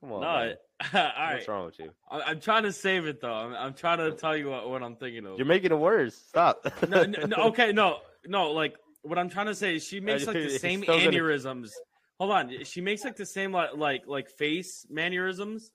Come 0.00 0.12
on. 0.12 0.20
No, 0.20 0.20
man. 0.20 0.24
I, 0.24 0.54
all 0.94 1.00
right. 1.00 1.34
What's 1.34 1.48
wrong 1.48 1.66
with 1.66 1.78
you? 1.78 1.90
I- 2.10 2.22
I'm 2.22 2.40
trying 2.40 2.64
to 2.64 2.72
save 2.72 3.06
it 3.06 3.20
though. 3.20 3.32
I'm, 3.32 3.54
I'm 3.54 3.74
trying 3.74 3.98
to 3.98 4.12
tell 4.12 4.36
you 4.36 4.50
what, 4.50 4.68
what 4.68 4.82
I'm 4.82 4.96
thinking 4.96 5.26
of. 5.26 5.38
You're 5.38 5.46
making 5.46 5.72
it 5.72 5.78
worse. 5.78 6.14
Stop. 6.14 6.66
no, 6.88 7.04
no, 7.04 7.26
no, 7.26 7.36
okay, 7.48 7.72
no, 7.72 7.98
no. 8.26 8.50
Like 8.52 8.76
what 9.02 9.18
I'm 9.18 9.28
trying 9.30 9.46
to 9.46 9.54
say 9.54 9.76
is 9.76 9.84
she 9.86 10.00
makes 10.00 10.26
like 10.26 10.34
the 10.36 10.58
same 10.58 10.82
still 10.82 10.98
gonna- 10.98 11.10
aneurysms. 11.10 11.70
Hold 12.18 12.30
on, 12.32 12.64
she 12.64 12.80
makes 12.80 13.04
like 13.04 13.16
the 13.16 13.26
same 13.26 13.52
like 13.52 13.70
like 13.76 14.02
like 14.06 14.30
face 14.30 14.86
mannerisms 14.88 15.70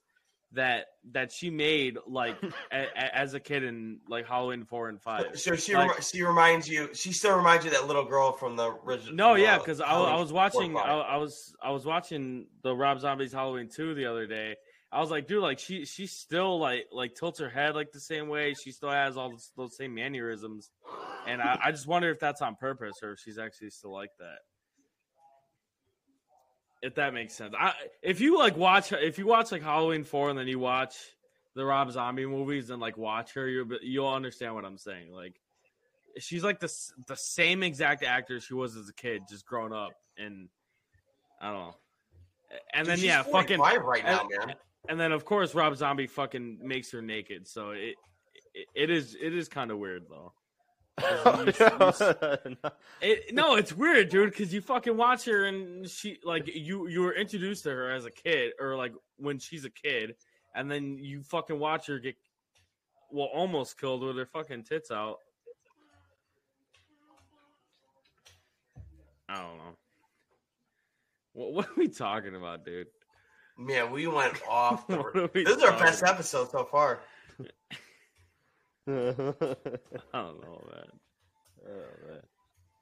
that 0.53 0.87
that 1.11 1.31
she 1.31 1.49
made 1.49 1.97
like 2.07 2.35
a, 2.73 2.79
a, 2.81 3.15
as 3.15 3.33
a 3.33 3.39
kid 3.39 3.63
in 3.63 3.99
like 4.09 4.27
Halloween 4.27 4.65
four 4.65 4.89
and 4.89 5.01
five. 5.01 5.25
So 5.39 5.55
she 5.55 5.73
Like- 5.75 5.89
remi- 5.91 6.01
she 6.01 6.23
reminds 6.23 6.67
you. 6.67 6.89
She 6.93 7.13
still 7.13 7.37
reminds 7.37 7.63
you 7.65 7.71
that 7.71 7.87
little 7.87 8.05
girl 8.05 8.31
from 8.33 8.55
the 8.55 8.71
original. 8.85 9.13
No, 9.15 9.35
yeah, 9.35 9.53
uh, 9.53 9.57
the 9.57 9.63
because 9.63 9.81
I, 9.81 9.91
I 9.93 10.19
was 10.19 10.33
watching. 10.33 10.75
I. 10.77 10.81
I 10.81 11.17
was 11.17 11.55
I 11.63 11.71
was 11.71 11.85
watching 11.85 12.47
the 12.63 12.75
Rob 12.75 12.99
Zombies 12.99 13.31
Halloween 13.31 13.69
two 13.69 13.93
the 13.93 14.07
other 14.07 14.25
day, 14.27 14.55
I 14.91 14.99
was 14.99 15.09
like, 15.09 15.27
dude, 15.27 15.41
like 15.41 15.59
she 15.59 15.85
she 15.85 16.05
still 16.05 16.59
like 16.59 16.87
like 16.91 17.15
tilts 17.15 17.39
her 17.39 17.49
head 17.49 17.75
like 17.75 17.91
the 17.91 17.99
same 17.99 18.27
way. 18.27 18.53
She 18.53 18.71
still 18.71 18.91
has 18.91 19.15
all 19.15 19.29
those, 19.29 19.51
those 19.55 19.77
same 19.77 19.95
mannerisms, 19.95 20.69
and 21.25 21.41
I, 21.41 21.59
I 21.65 21.71
just 21.71 21.87
wonder 21.87 22.09
if 22.09 22.19
that's 22.19 22.41
on 22.41 22.55
purpose 22.55 22.95
or 23.01 23.13
if 23.13 23.19
she's 23.19 23.37
actually 23.37 23.69
still 23.69 23.93
like 23.93 24.11
that. 24.19 24.39
If 26.81 26.95
that 26.95 27.13
makes 27.13 27.35
sense. 27.35 27.53
I 27.57 27.73
if 28.01 28.19
you 28.19 28.37
like 28.37 28.57
watch 28.57 28.91
if 28.91 29.17
you 29.17 29.27
watch 29.27 29.51
like 29.51 29.61
Halloween 29.61 30.03
four 30.03 30.29
and 30.29 30.37
then 30.37 30.47
you 30.47 30.59
watch 30.59 30.97
the 31.55 31.63
Rob 31.63 31.89
Zombie 31.91 32.25
movies 32.25 32.69
and 32.69 32.81
like 32.81 32.97
watch 32.97 33.33
her, 33.35 33.47
you 33.47 33.77
you'll 33.81 34.09
understand 34.09 34.55
what 34.55 34.65
I'm 34.65 34.77
saying. 34.77 35.13
Like 35.13 35.39
she's 36.19 36.43
like 36.43 36.59
the 36.59 36.73
the 37.07 37.15
same 37.15 37.63
exact 37.63 38.03
actor 38.03 38.41
she 38.41 38.55
was 38.55 38.75
as 38.75 38.89
a 38.89 38.93
kid, 38.93 39.23
just 39.29 39.45
grown 39.45 39.71
up, 39.71 39.93
and 40.17 40.49
I 41.39 41.51
don't 41.51 41.59
know. 41.59 41.75
And 42.73 42.85
Dude, 42.85 42.91
then 42.91 42.97
she's 42.97 43.05
yeah, 43.05 43.23
fucking 43.23 43.59
right 43.59 44.03
now, 44.03 44.27
man. 44.29 44.55
And 44.89 44.99
then 44.99 45.11
of 45.11 45.25
course 45.25 45.55
Rob 45.55 45.75
Zombie 45.75 46.07
fucking 46.07 46.59
makes 46.61 46.91
her 46.91 47.01
naked. 47.01 47.47
So 47.47 47.71
it 47.71 47.95
it, 48.53 48.67
it 48.75 48.89
is 48.89 49.15
it 49.19 49.33
is 49.33 49.47
kind 49.47 49.71
of 49.71 49.77
weird 49.77 50.03
though. 50.09 50.33
It, 53.03 53.33
no, 53.33 53.55
it's 53.55 53.73
weird, 53.73 54.09
dude, 54.09 54.29
because 54.29 54.53
you 54.53 54.61
fucking 54.61 54.95
watch 54.95 55.25
her 55.25 55.45
and 55.45 55.89
she 55.89 56.19
like 56.23 56.47
you 56.53 56.87
you 56.87 57.01
were 57.01 57.15
introduced 57.15 57.63
to 57.63 57.71
her 57.71 57.91
as 57.91 58.05
a 58.05 58.11
kid 58.11 58.53
or 58.59 58.75
like 58.75 58.93
when 59.17 59.39
she's 59.39 59.65
a 59.65 59.71
kid, 59.71 60.15
and 60.53 60.69
then 60.69 60.99
you 60.99 61.23
fucking 61.23 61.57
watch 61.57 61.87
her 61.87 61.97
get 61.97 62.15
well 63.09 63.29
almost 63.33 63.79
killed 63.79 64.03
with 64.03 64.15
her 64.17 64.27
fucking 64.27 64.63
tits 64.65 64.91
out. 64.91 65.17
I 69.27 69.35
don't 69.35 69.57
know. 69.57 69.77
What, 71.33 71.53
what 71.53 71.65
are 71.69 71.75
we 71.77 71.87
talking 71.87 72.35
about, 72.35 72.65
dude? 72.65 72.87
Man, 73.57 73.91
we 73.91 74.07
went 74.07 74.41
off. 74.49 74.87
The, 74.87 75.29
we 75.33 75.43
this 75.43 75.57
is 75.57 75.63
our 75.63 75.77
best 75.77 76.03
episode 76.03 76.49
so 76.51 76.63
far. 76.63 77.01
I 78.87 78.91
don't 78.91 80.41
know, 80.41 80.61
man. 80.71 80.91
Oh, 81.67 82.07
man. 82.09 82.21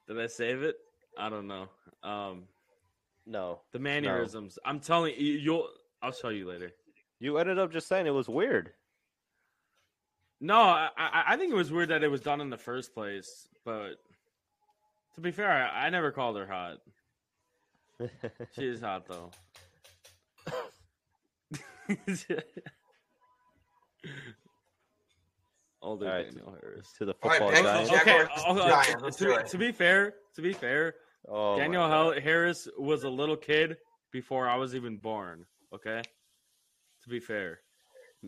Did 0.07 0.19
I 0.19 0.27
save 0.27 0.63
it? 0.63 0.77
I 1.17 1.29
don't 1.29 1.47
know. 1.47 1.67
Um, 2.03 2.43
No, 3.25 3.59
the 3.73 3.79
mannerisms. 3.79 4.57
I'm 4.65 4.79
telling 4.79 5.13
you, 5.17 5.33
you'll. 5.33 5.67
I'll 6.01 6.13
show 6.13 6.29
you 6.29 6.47
later. 6.47 6.71
you 7.19 7.37
ended 7.37 7.59
up 7.59 7.73
just 7.73 7.87
saying 7.89 8.07
it 8.07 8.11
was 8.11 8.29
weird. 8.29 8.71
No, 10.39 10.55
I, 10.61 10.87
I 10.97 11.23
I 11.27 11.35
think 11.37 11.51
it 11.51 11.55
was 11.55 11.69
weird 11.71 11.89
that 11.89 12.01
it 12.03 12.07
was 12.09 12.21
done 12.21 12.39
in 12.39 12.49
the 12.49 12.57
first 12.57 12.93
place. 12.93 13.49
But 13.65 13.95
to 15.15 15.21
be 15.21 15.31
fair, 15.31 15.51
I, 15.51 15.87
I 15.87 15.89
never 15.89 16.11
called 16.11 16.37
her 16.37 16.47
hot. 16.47 16.77
She 18.55 18.65
is 18.65 18.79
hot 18.79 19.05
though. 19.09 19.29
Older 25.81 26.05
All 26.07 26.11
right. 26.11 26.25
Danielle 26.25 26.57
Harris. 26.61 26.91
to 26.97 27.05
the 27.05 27.15
All 27.23 27.29
right, 27.29 27.39
football 27.39 27.63
Bengals, 27.63 27.87
giants. 27.89 28.01
Okay, 28.01 28.25
uh, 28.47 28.67
Giants, 28.83 29.17
to, 29.17 29.25
be, 29.25 29.49
to 29.49 29.57
be 29.57 29.71
fair, 29.71 30.13
to 30.35 30.41
be 30.41 30.53
fair, 30.53 30.95
Oh, 31.27 31.57
Danielle 31.57 32.13
Harris 32.19 32.67
was 32.77 33.03
a 33.03 33.09
little 33.09 33.35
kid 33.37 33.77
before 34.11 34.47
I 34.47 34.55
was 34.55 34.73
even 34.75 34.97
born. 34.97 35.45
Okay, 35.73 36.01
to 37.03 37.09
be 37.09 37.19
fair, 37.19 37.59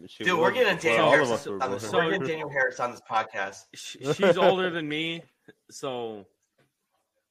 She 0.08 0.24
Dude, 0.24 0.40
we're 0.40 0.52
getting 0.52 0.78
Daniel 0.78 1.06
all 1.06 1.12
Harris 1.12 1.46
were 1.46 1.62
on 1.64 1.72
this. 1.72 1.90
So- 1.90 1.98
we're 1.98 2.12
getting 2.12 2.28
Danielle 2.28 2.50
Harris 2.50 2.80
on 2.80 2.92
this 2.92 3.02
podcast. 3.10 3.64
Sh- 3.76 3.98
she's 4.16 4.38
older 4.38 4.70
than 4.70 4.88
me, 4.88 5.24
so 5.70 6.26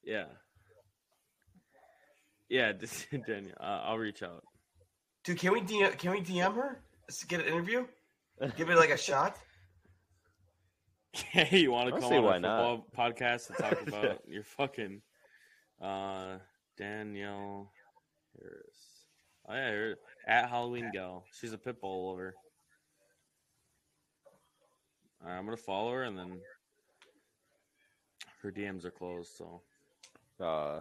yeah, 0.03 0.25
yeah. 2.49 2.73
Daniel, 3.27 3.55
uh, 3.61 3.83
I'll 3.85 3.99
reach 3.99 4.23
out. 4.23 4.45
Dude, 5.25 5.39
can 5.39 5.53
we 5.53 5.61
DM, 5.61 5.97
can 5.99 6.13
we 6.13 6.21
DM 6.23 6.55
her? 6.55 6.81
Let's 7.09 7.25
get 7.25 7.41
an 7.41 7.47
interview. 7.47 7.87
Give 8.57 8.71
it 8.71 8.77
like 8.77 8.91
a 8.91 8.97
shot. 8.97 9.37
Hey, 11.13 11.59
you 11.59 11.73
want 11.73 11.89
to 11.89 11.95
I'll 11.97 12.01
come 12.01 12.13
on 12.13 12.19
a 12.19 12.23
why 12.23 12.35
football 12.35 12.87
podcast 12.97 13.49
and 13.49 13.59
talk 13.59 13.83
about 13.89 14.23
your 14.29 14.45
fucking 14.45 15.03
uh, 15.83 16.37
Danielle 16.79 17.73
Harris? 18.39 18.77
Oh 19.49 19.55
yeah, 19.55 19.71
her- 19.71 19.99
at 20.29 20.49
Halloween 20.49 20.89
Gal. 20.93 21.25
She's 21.33 21.53
a 21.53 21.59
pit 21.59 21.81
bull 21.81 22.11
lover. 22.11 22.37
All 25.21 25.31
right, 25.33 25.37
I'm 25.37 25.45
gonna 25.47 25.57
follow 25.57 25.91
her, 25.95 26.05
and 26.05 26.17
then 26.17 26.39
her 28.43 28.53
DMs 28.53 28.85
are 28.85 28.93
closed. 28.93 29.33
So, 29.37 29.63
Uh, 30.41 30.81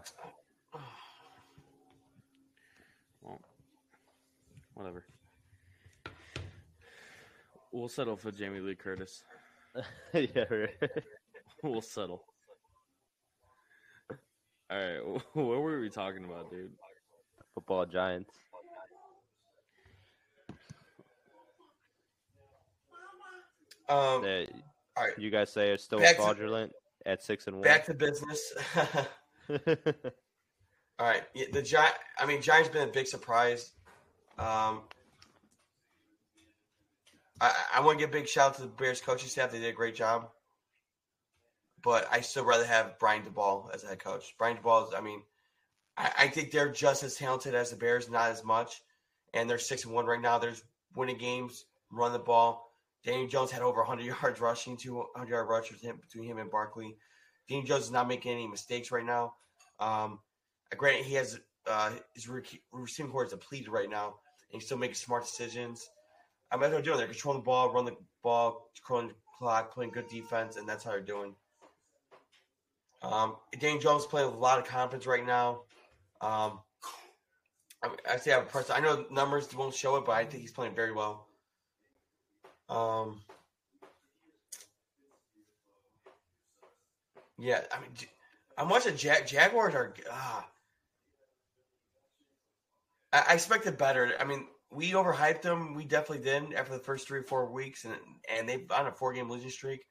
whatever. 4.80 5.03
We'll 7.73 7.89
settle 7.89 8.15
for 8.15 8.32
Jamie 8.32 8.61
Lee 8.61 8.75
Curtis. 8.75 9.23
yeah, 10.13 10.43
right. 10.49 10.69
We'll 11.61 11.82
settle. 11.82 12.23
All 14.71 14.77
right, 14.77 15.01
what 15.34 15.61
were 15.61 15.82
we 15.82 15.89
talking 15.89 16.23
about, 16.23 16.49
dude? 16.49 16.71
football 17.53 17.86
giants. 17.86 18.32
Um, 23.88 24.21
That 24.21 24.47
all 24.95 25.03
right, 25.05 25.17
you 25.17 25.30
guys 25.32 25.51
say 25.51 25.71
are 25.71 25.77
still 25.77 25.99
Back 25.99 26.17
to- 26.17 26.21
fraudulent 26.21 26.71
at 27.05 27.23
six 27.23 27.47
and 27.47 27.55
one. 27.57 27.63
back 27.63 27.86
to 27.86 27.93
business. 27.93 28.53
All 29.49 31.07
right, 31.07 31.23
yeah, 31.34 31.45
the 31.53 31.61
Giant. 31.61 31.95
I 32.19 32.25
mean, 32.25 32.41
Giants 32.41 32.69
been 32.69 32.88
a 32.88 32.91
big 32.91 33.07
surprise. 33.07 33.71
Um, 34.39 34.81
I, 37.41 37.53
I 37.75 37.81
want 37.81 37.99
to 37.99 38.03
give 38.05 38.09
a 38.09 38.17
big 38.17 38.27
shout 38.27 38.51
out 38.51 38.55
to 38.55 38.61
the 38.61 38.67
Bears 38.67 39.01
coaching 39.01 39.29
staff. 39.29 39.51
They 39.51 39.59
did 39.59 39.69
a 39.69 39.73
great 39.73 39.95
job. 39.95 40.29
But 41.81 42.07
I 42.11 42.21
still 42.21 42.45
rather 42.45 42.65
have 42.65 42.99
Brian 42.99 43.23
Daboll 43.23 43.73
as 43.73 43.83
head 43.83 43.99
coach. 43.99 44.35
Brian 44.37 44.57
Daboll 44.57 44.87
is. 44.87 44.93
I 44.93 45.01
mean, 45.01 45.21
I, 45.97 46.11
I 46.19 46.27
think 46.27 46.51
they're 46.51 46.71
just 46.71 47.03
as 47.03 47.15
talented 47.15 47.53
as 47.55 47.69
the 47.69 47.75
Bears, 47.75 48.09
not 48.09 48.31
as 48.31 48.43
much. 48.43 48.81
And 49.33 49.49
they're 49.49 49.59
six 49.59 49.85
and 49.85 49.93
one 49.93 50.05
right 50.05 50.21
now. 50.21 50.39
There's 50.39 50.63
winning 50.95 51.17
games, 51.17 51.65
run 51.91 52.13
the 52.13 52.19
ball. 52.19 52.73
Daniel 53.05 53.27
Jones 53.27 53.51
had 53.51 53.61
over 53.61 53.79
100 53.79 54.05
yards 54.21 54.41
rushing, 54.41 54.77
200 54.77 55.29
yard 55.29 55.47
rush 55.49 55.71
with 55.71 55.81
him, 55.81 55.97
between 55.97 56.29
him 56.29 56.37
and 56.37 56.51
Barkley. 56.51 56.97
Daniel 57.47 57.67
Jones 57.67 57.85
is 57.85 57.91
not 57.91 58.07
making 58.07 58.31
any 58.33 58.47
mistakes 58.47 58.91
right 58.91 59.05
now. 59.05 59.33
Um, 59.79 60.19
granted, 60.75 61.05
he 61.05 61.15
has 61.15 61.39
uh, 61.67 61.91
his 62.13 62.27
rec- 62.27 62.59
receiving 62.71 63.11
corps 63.11 63.25
is 63.25 63.31
depleted 63.31 63.69
right 63.69 63.89
now, 63.89 64.15
and 64.53 64.61
still 64.61 64.77
making 64.77 64.95
smart 64.95 65.25
decisions. 65.25 65.89
I 66.51 66.55
mean, 66.55 66.61
that's 66.61 66.73
what 66.73 66.77
they're 66.77 66.93
doing. 66.93 66.97
They're 66.97 67.07
controlling 67.07 67.41
the 67.41 67.45
ball, 67.45 67.71
run 67.73 67.85
the 67.85 67.95
ball, 68.23 68.69
controlling 68.75 69.09
the 69.09 69.13
clock, 69.37 69.73
playing 69.73 69.91
good 69.91 70.07
defense, 70.07 70.57
and 70.57 70.67
that's 70.67 70.83
how 70.83 70.91
they're 70.91 71.01
doing. 71.01 71.35
Um, 73.01 73.37
Daniel 73.59 73.79
Jones 73.79 74.05
playing 74.05 74.27
with 74.27 74.35
a 74.35 74.39
lot 74.39 74.59
of 74.59 74.65
confidence 74.65 75.05
right 75.07 75.25
now. 75.25 75.61
Um, 76.21 76.59
I, 77.83 77.89
I 78.11 78.17
say 78.17 78.33
I 78.33 78.41
person. 78.41 78.75
I 78.75 78.81
know 78.81 79.05
numbers 79.09 79.53
won't 79.55 79.73
show 79.73 79.95
it, 79.95 80.05
but 80.05 80.13
I 80.13 80.25
think 80.25 80.41
he's 80.41 80.51
playing 80.51 80.75
very 80.75 80.91
well. 80.91 81.27
Um, 82.67 83.21
yeah, 87.37 87.61
I 87.71 87.79
mean, 87.79 87.89
I'm 88.57 88.69
watching 88.69 88.97
Jag- 88.97 89.27
Jaguars 89.27 89.73
are. 89.75 89.93
Ah, 90.11 90.47
I, 93.12 93.34
expected 93.34 93.78
better. 93.78 94.14
I 94.20 94.24
mean, 94.24 94.47
we 94.72 94.91
overhyped 94.91 95.41
them. 95.41 95.74
We 95.74 95.86
definitely 95.86 96.24
did 96.24 96.53
after 96.53 96.74
the 96.74 96.84
first 96.84 97.07
three 97.07 97.20
or 97.20 97.24
four 97.24 97.51
weeks, 97.51 97.86
and 97.86 97.95
and 98.34 98.47
they've 98.47 98.70
on 98.72 98.88
a 98.88 98.91
four 98.91 99.14
game 99.14 99.30
losing 99.30 99.49
streak. 99.49 99.86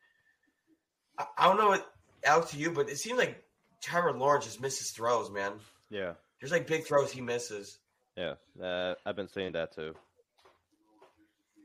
I, 1.19 1.27
I 1.37 1.45
don't 1.49 1.59
know 1.59 1.69
what 1.69 1.91
Alex 2.25 2.53
to 2.53 2.59
you, 2.59 2.71
but 2.71 2.89
it 2.89 2.99
seems 2.99 3.19
like 3.19 3.43
Trevor 3.83 4.13
Lawrence 4.13 4.45
just 4.45 4.61
misses 4.61 4.91
throws, 4.91 5.31
man. 5.31 5.53
yeah, 5.91 6.13
There's 6.41 6.53
like 6.53 6.67
big 6.67 6.85
throws 6.87 7.11
he 7.11 7.21
misses. 7.21 7.79
yeah. 8.17 8.35
Uh, 8.63 8.95
I've 9.05 9.17
been 9.17 9.29
saying 9.29 9.53
that 9.53 9.75
too. 9.75 9.95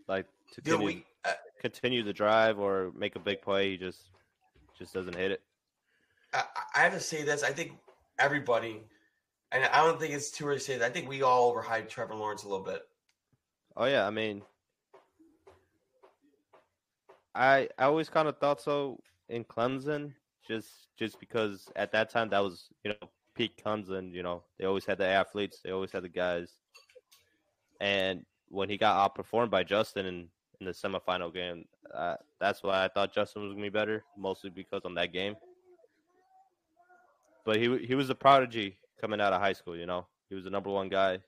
Like 0.08 0.26
to 0.54 0.62
continue, 0.62 0.86
we, 0.86 1.06
uh, 1.26 1.34
continue 1.62 2.04
the 2.04 2.14
drive 2.14 2.60
or 2.60 2.91
make 2.95 3.16
a 3.16 3.20
big 3.20 3.41
play, 3.41 3.72
he 3.72 3.78
just 3.78 4.10
just 4.78 4.93
doesn't 4.93 5.16
hit 5.16 5.32
it. 5.32 5.41
I, 6.34 6.43
I 6.76 6.80
have 6.82 6.93
to 6.93 6.99
say 6.99 7.24
this. 7.24 7.43
I 7.43 7.51
think 7.51 7.74
everybody, 8.20 8.82
and 9.54 9.66
I 9.66 9.86
don't 9.86 9.99
think 9.99 10.14
it's 10.14 10.32
too 10.32 10.47
early 10.47 10.58
to 10.58 10.64
say 10.64 10.78
that. 10.78 10.86
I 10.86 10.89
think 10.89 11.08
we 11.08 11.22
all 11.22 11.54
overhyped 11.54 11.88
Trevor 11.88 12.16
Lawrence 12.16 12.43
a 12.43 12.49
little 12.49 12.66
bit. 12.66 12.82
Oh 13.78 13.86
yeah, 13.86 14.06
I 14.06 14.10
mean, 14.10 14.41
I 17.36 17.70
I 17.78 17.86
always 17.86 18.10
kind 18.10 18.28
of 18.28 18.38
thought 18.39 18.60
so 18.62 18.99
in 19.30 19.43
Clemson, 19.43 20.14
just 20.47 20.70
just 20.97 21.20
because 21.20 21.70
at 21.76 21.91
that 21.91 22.10
time 22.10 22.30
that 22.30 22.39
was 22.39 22.70
you 22.84 22.91
know 22.91 23.10
peak 23.36 23.62
Clemson. 23.64 24.12
You 24.12 24.24
know 24.24 24.43
they 24.58 24.66
always 24.66 24.86
had 24.86 24.97
the 24.97 25.08
athletes, 25.08 25.60
they 25.64 25.72
always 25.72 25.91
had 25.91 26.04
the 26.04 26.10
guys, 26.10 26.56
and 27.80 28.26
when 28.49 28.70
he 28.70 28.78
got 28.78 29.16
outperformed 29.16 29.51
by 29.51 29.64
Justin 29.64 30.08
in 30.08 30.28
in 30.60 30.66
the 30.66 30.72
semifinal 30.72 31.34
game, 31.34 31.66
uh, 31.93 32.16
that's 32.39 32.64
why 32.64 32.84
I 32.84 32.88
thought 32.88 33.14
Justin 33.14 33.43
was 33.43 33.54
gonna 33.54 33.64
be 33.64 33.70
better, 33.70 34.04
mostly 34.18 34.49
because 34.49 34.82
on 34.84 34.95
that 34.95 35.14
game. 35.14 35.36
But 37.45 37.58
he 37.58 37.78
he 37.80 37.93
was 37.93 38.10
a 38.10 38.16
prodigy 38.16 38.78
coming 39.04 39.20
out 39.20 39.34
of 39.34 39.41
high 39.41 39.51
school. 39.51 39.76
You 39.76 39.86
know, 39.86 40.08
he 40.30 40.36
was 40.36 40.45
the 40.45 40.49
number 40.49 40.70
one 40.70 40.88
guy 40.88 41.20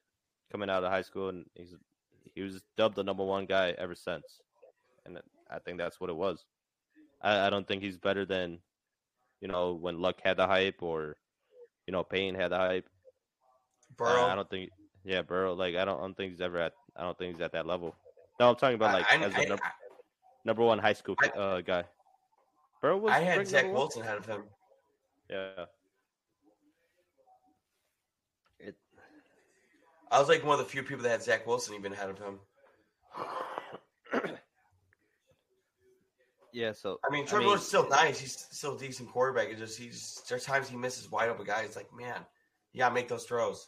coming 0.50 0.70
out 0.70 0.86
of 0.86 0.92
high 0.92 1.02
school, 1.02 1.28
and 1.28 1.46
he's 1.56 1.76
he 2.34 2.42
was 2.42 2.64
dubbed 2.78 2.96
the 2.96 3.04
number 3.04 3.24
one 3.24 3.46
guy 3.46 3.76
ever 3.78 3.94
since, 3.94 4.24
and 5.06 5.20
I 5.52 5.60
think 5.60 5.78
that's 5.78 6.00
what 6.00 6.10
it 6.10 6.16
was. 6.16 6.46
I, 7.22 7.48
I 7.48 7.50
don't 7.50 7.68
think 7.68 7.84
he's 7.84 7.98
better 7.98 8.26
than, 8.26 8.60
you 9.42 9.50
know, 9.50 9.74
when 9.74 10.00
Luck 10.00 10.22
had 10.24 10.38
the 10.38 10.48
hype 10.48 10.82
or, 10.82 11.18
you 11.86 11.92
know, 11.92 12.04
Payne 12.04 12.36
had 12.36 12.52
the 12.52 12.58
hype. 12.58 12.88
Burrow. 13.98 14.24
I, 14.24 14.32
I 14.32 14.36
don't 14.36 14.50
think. 14.50 14.70
Yeah, 15.04 15.22
Burrow. 15.22 15.54
Like 15.54 15.76
I 15.76 15.84
don't, 15.84 15.98
I 15.98 16.02
don't 16.02 16.16
think 16.16 16.32
he's 16.32 16.42
ever 16.42 16.58
at. 16.60 16.74
I 16.96 17.04
don't 17.04 17.18
think 17.18 17.34
he's 17.34 17.42
at 17.42 17.52
that 17.52 17.68
level. 17.68 17.94
No, 18.40 18.50
I'm 18.50 18.56
talking 18.56 18.76
about 18.76 18.94
like 18.94 19.06
I, 19.12 19.18
as 19.18 19.36
a 19.36 19.50
num- 19.50 19.60
I, 19.62 19.70
number 20.46 20.64
one 20.64 20.80
high 20.80 20.94
school 20.94 21.16
uh, 21.38 21.60
guy. 21.60 21.84
Burrow 22.82 22.98
was. 22.98 23.12
I 23.12 23.20
had 23.20 23.46
Zach 23.46 23.66
number? 23.66 23.80
Wilson 23.80 24.02
ahead 24.04 24.18
of 24.18 24.26
him. 24.26 24.44
Yeah. 25.30 25.66
I 30.16 30.20
was 30.20 30.30
like 30.30 30.45
one 30.45 30.57
of 30.57 30.66
the 30.66 30.72
few 30.72 30.82
people 30.82 31.03
that 31.03 31.09
had 31.09 31.22
Zach 31.22 31.45
Wilson 31.45 31.76
even 31.76 31.91
ahead 31.91 32.09
of 32.09 32.18
him. 32.18 32.39
yeah. 36.53 36.72
So 36.72 37.01
I 37.05 37.11
mean, 37.11 37.24
I 37.24 37.28
Trevor 37.28 37.39
mean- 37.39 37.47
Lawrence 37.47 37.68
still 37.68 37.89
nice. 37.89 38.18
He's 38.18 38.47
still 38.49 38.78
a 38.78 38.80
decent 38.80 39.09
quarterback. 39.09 39.49
It's 39.49 39.59
just 39.59 39.78
he's 39.78 40.22
there's 40.30 40.45
times 40.45 40.70
he 40.70 40.78
misses 40.78 41.11
wide 41.11 41.28
open 41.28 41.45
guys. 41.45 41.66
It's 41.66 41.76
like, 41.76 41.93
man, 41.93 42.22
you 42.72 42.80
gotta 42.80 42.95
make 42.95 43.09
those 43.09 43.26
throws. 43.26 43.68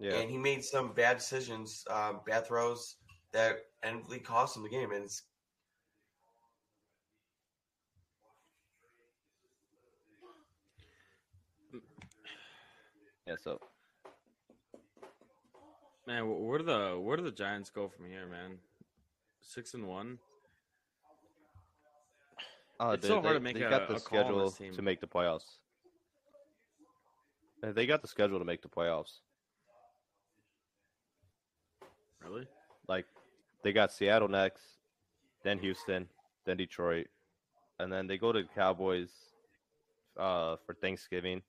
yeah. 0.00 0.14
And 0.16 0.28
he 0.28 0.36
made 0.36 0.64
some 0.64 0.92
bad 0.94 1.18
decisions, 1.18 1.84
um, 1.88 2.22
bad 2.26 2.44
throws 2.44 2.96
that 3.32 3.58
ended 3.84 4.24
cost 4.24 4.56
him 4.56 4.64
the 4.64 4.68
game. 4.68 4.90
And 4.90 5.04
it's 5.04 5.22
Yeah. 13.28 13.36
So 13.40 13.60
Man, 16.06 16.28
where 16.46 16.58
do 16.58 16.64
the 16.64 16.98
where 17.00 17.16
do 17.16 17.22
the 17.22 17.30
Giants 17.30 17.70
go 17.70 17.88
from 17.88 18.06
here, 18.06 18.26
man? 18.26 18.58
Six 19.40 19.74
and 19.74 19.86
one. 19.88 20.18
Oh, 22.80 22.90
It's 22.90 23.02
dude, 23.02 23.08
so 23.08 23.22
hard 23.22 23.34
they, 23.36 23.38
to 23.38 23.40
make 23.40 23.54
they 23.54 23.62
a- 23.62 23.70
got 23.70 23.88
the 23.88 23.94
a 23.94 24.00
call 24.00 24.18
on 24.42 24.50
schedule 24.50 24.72
to 24.74 24.82
make 24.82 25.00
the 25.00 25.06
playoffs. 25.06 25.58
Uh, 27.62 27.72
They 27.72 27.86
got 27.86 28.02
the 28.02 28.08
schedule 28.08 28.38
to 28.38 28.44
make 28.44 28.62
the 28.62 28.68
playoffs. 28.68 29.20
Really? 32.22 32.46
Like 32.88 33.06
they 33.62 33.72
got 33.72 33.92
Seattle 33.92 34.28
next, 34.28 34.62
then 35.42 35.58
Houston, 35.58 36.08
then 36.44 36.56
Detroit, 36.58 37.06
and 37.78 37.90
then 37.92 38.06
they 38.06 38.18
go 38.18 38.32
to 38.32 38.42
the 38.42 38.48
Cowboys 38.54 39.10
uh, 40.18 40.56
for 40.66 40.74
Thanksgiving. 40.74 41.42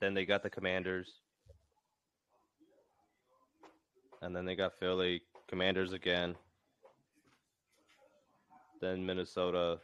Then 0.00 0.14
they 0.14 0.26
got 0.26 0.42
the 0.42 0.50
Commanders, 0.50 1.20
and 4.22 4.34
then 4.34 4.44
they 4.46 4.56
got 4.56 4.72
Philly, 4.78 5.22
Commanders 5.48 5.92
again. 5.92 6.34
Then 8.80 9.04
Minnesota, 9.04 9.78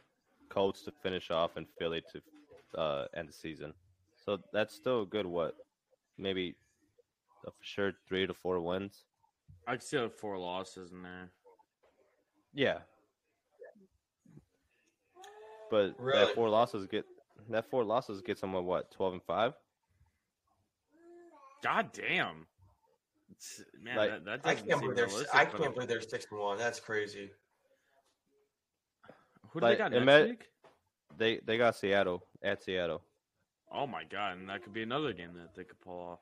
Colts 0.49 0.81
to 0.83 0.91
finish 1.03 1.29
off, 1.29 1.57
and 1.57 1.67
Philly 1.77 2.01
to 2.11 2.79
uh, 2.79 3.05
end 3.15 3.29
the 3.29 3.33
season. 3.33 3.73
So 4.25 4.39
that's 4.51 4.73
still 4.73 5.03
a 5.03 5.05
good 5.05 5.25
what, 5.25 5.55
maybe 6.17 6.55
a 7.45 7.51
for 7.51 7.63
sure 7.63 7.91
three 8.07 8.25
to 8.27 8.33
four 8.33 8.59
wins. 8.59 9.05
I 9.67 9.73
can 9.73 9.81
see 9.81 9.97
like 9.99 10.13
four 10.13 10.37
losses 10.37 10.91
in 10.91 11.03
there. 11.03 11.29
Yeah. 12.53 12.79
But 15.69 15.95
Really? 15.99 16.19
that 16.25 16.33
four 16.35 16.49
losses 16.49 16.87
get 16.87 17.05
that 17.49 17.69
four 17.69 17.83
losses 17.83 18.21
gets 18.21 18.41
them 18.41 18.55
a 18.55 18.61
what 18.61 18.91
twelve 18.91 19.13
and 19.13 19.23
five. 19.23 19.53
God 21.63 21.91
damn. 21.93 22.47
Man, 23.81 23.97
Like, 23.97 24.09
that, 24.09 24.25
that 24.25 24.41
I 24.43 24.55
can't 24.55 24.81
believe 24.81 24.95
they're. 24.95 25.07
I 25.33 25.45
can't 25.45 25.73
believe 25.73 25.89
they're 25.89 26.01
six 26.01 26.27
and 26.31 26.39
one. 26.39 26.57
That's 26.57 26.79
crazy. 26.79 27.31
Who 29.51 29.59
do 29.59 29.65
like, 29.65 29.77
they 29.77 29.83
got 29.83 29.91
next 29.91 30.01
ima- 30.01 30.27
week? 30.27 30.45
They 31.17 31.39
they 31.45 31.57
got 31.57 31.75
Seattle 31.75 32.23
at 32.43 32.63
Seattle. 32.63 33.01
Oh 33.71 33.87
my 33.87 34.03
god, 34.03 34.37
and 34.37 34.49
that 34.49 34.63
could 34.63 34.73
be 34.73 34.83
another 34.83 35.13
game 35.13 35.33
that 35.35 35.55
they 35.55 35.63
could 35.63 35.79
pull 35.81 35.99
off. 35.99 36.19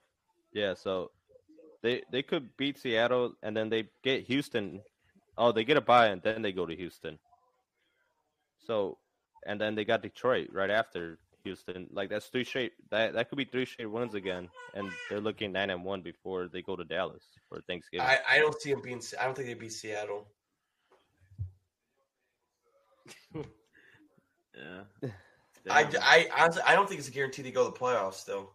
Yeah, 0.53 0.73
so 0.73 1.11
they 1.81 2.03
they 2.11 2.23
could 2.23 2.55
beat 2.57 2.77
Seattle 2.77 3.33
and 3.43 3.55
then 3.55 3.69
they 3.69 3.89
get 4.03 4.23
Houston. 4.23 4.81
Oh, 5.37 5.51
they 5.51 5.63
get 5.63 5.77
a 5.77 5.81
bye 5.81 6.07
and 6.07 6.21
then 6.21 6.41
they 6.41 6.51
go 6.51 6.65
to 6.65 6.75
Houston. 6.75 7.19
So 8.65 8.97
and 9.45 9.59
then 9.61 9.75
they 9.75 9.85
got 9.85 10.01
Detroit 10.01 10.49
right 10.51 10.69
after 10.69 11.19
Houston. 11.47 11.87
Like 11.91 12.09
that's 12.09 12.27
three 12.27 12.43
straight. 12.43 12.73
That 12.91 13.13
that 13.13 13.29
could 13.29 13.37
be 13.37 13.45
three 13.45 13.65
straight 13.65 13.87
wins 13.87 14.13
again, 14.13 14.49
and 14.73 14.89
they're 15.09 15.21
looking 15.21 15.51
nine 15.51 15.69
and 15.69 15.83
one 15.83 16.01
before 16.01 16.47
they 16.47 16.61
go 16.61 16.75
to 16.75 16.83
Dallas 16.83 17.23
for 17.49 17.61
Thanksgiving. 17.61 18.05
I, 18.05 18.19
I 18.29 18.39
don't 18.39 18.59
see 18.61 18.71
them 18.71 18.81
being. 18.81 19.01
I 19.19 19.25
don't 19.25 19.35
think 19.35 19.47
they 19.47 19.53
beat 19.53 19.73
Seattle. 19.73 20.27
Yeah. 24.57 25.09
I, 25.69 25.83
Damn. 25.83 26.01
I 26.01 26.27
honestly 26.37 26.63
I 26.65 26.73
don't 26.73 26.87
think 26.87 26.99
it's 26.99 27.09
a 27.09 27.11
guarantee 27.11 27.41
they 27.41 27.51
go 27.51 27.65
to 27.65 27.71
the 27.71 27.77
playoffs 27.77 28.15
still. 28.15 28.51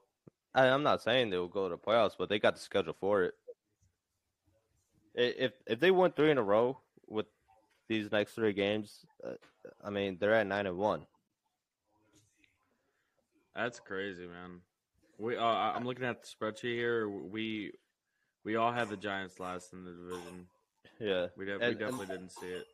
I, 0.55 0.67
I'm 0.69 0.83
not 0.83 1.03
saying 1.03 1.31
they 1.31 1.39
will 1.39 1.49
go 1.49 1.69
to 1.69 1.77
the 1.77 1.79
playoffs, 1.79 2.13
but 2.19 2.29
they 2.29 2.39
got 2.39 2.55
the 2.55 2.61
schedule 2.61 2.97
for 2.99 3.25
it. 3.25 3.35
If 5.15 5.53
if 5.67 5.79
they 5.79 5.91
win 5.91 6.13
three 6.13 6.31
in 6.31 6.39
a 6.39 6.43
row 6.43 6.81
with 7.07 7.27
these 7.89 8.11
next 8.11 8.33
three 8.33 8.53
games, 8.53 9.05
uh, 9.27 9.35
I 9.85 9.91
mean 9.91 10.17
they're 10.19 10.35
at 10.35 10.47
nine 10.47 10.67
and 10.67 10.79
one. 10.79 11.07
That's 13.55 13.81
crazy, 13.81 14.27
man. 14.27 14.61
We 15.19 15.37
uh, 15.37 15.45
I'm 15.45 15.85
looking 15.85 16.05
at 16.05 16.23
the 16.23 16.27
spreadsheet 16.29 16.75
here. 16.75 17.09
We 17.09 17.73
we 18.45 18.57
all 18.57 18.73
had 18.73 18.89
the 18.89 18.97
Giants 18.97 19.39
last 19.39 19.73
in 19.73 19.85
the 19.85 19.93
division. 19.93 20.47
Yeah, 20.99 21.27
We, 21.37 21.47
de- 21.47 21.59
And- 21.59 21.63
we 21.63 21.75
definitely 21.75 22.07
didn't 22.07 22.31
see 22.33 22.47
it. 22.47 22.65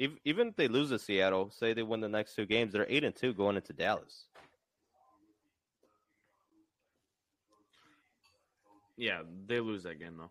Ev- 0.00 0.18
even 0.24 0.48
if 0.48 0.56
they 0.56 0.66
lose 0.68 0.88
to 0.90 0.98
Seattle, 0.98 1.50
say 1.50 1.72
they 1.74 1.82
win 1.82 2.00
the 2.00 2.08
next 2.08 2.34
two 2.34 2.46
games, 2.46 2.72
they're 2.72 2.86
eight 2.88 3.04
and 3.04 3.14
two 3.14 3.32
going 3.34 3.56
into 3.56 3.72
Dallas. 3.72 4.26
Yeah, 8.96 9.22
they 9.46 9.60
lose 9.60 9.82
that 9.84 9.98
game 9.98 10.16
though. 10.18 10.30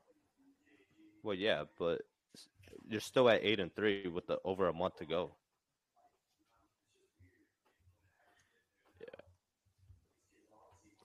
Well, 1.24 1.36
yeah, 1.36 1.64
but 1.78 2.02
you're 2.90 3.02
still 3.02 3.30
at 3.30 3.42
eight 3.44 3.60
and 3.60 3.74
three 3.76 4.08
with 4.08 4.28
the 4.28 4.40
over 4.46 4.68
a 4.68 4.74
month 4.74 4.98
to 4.98 5.06
go. 5.06 5.32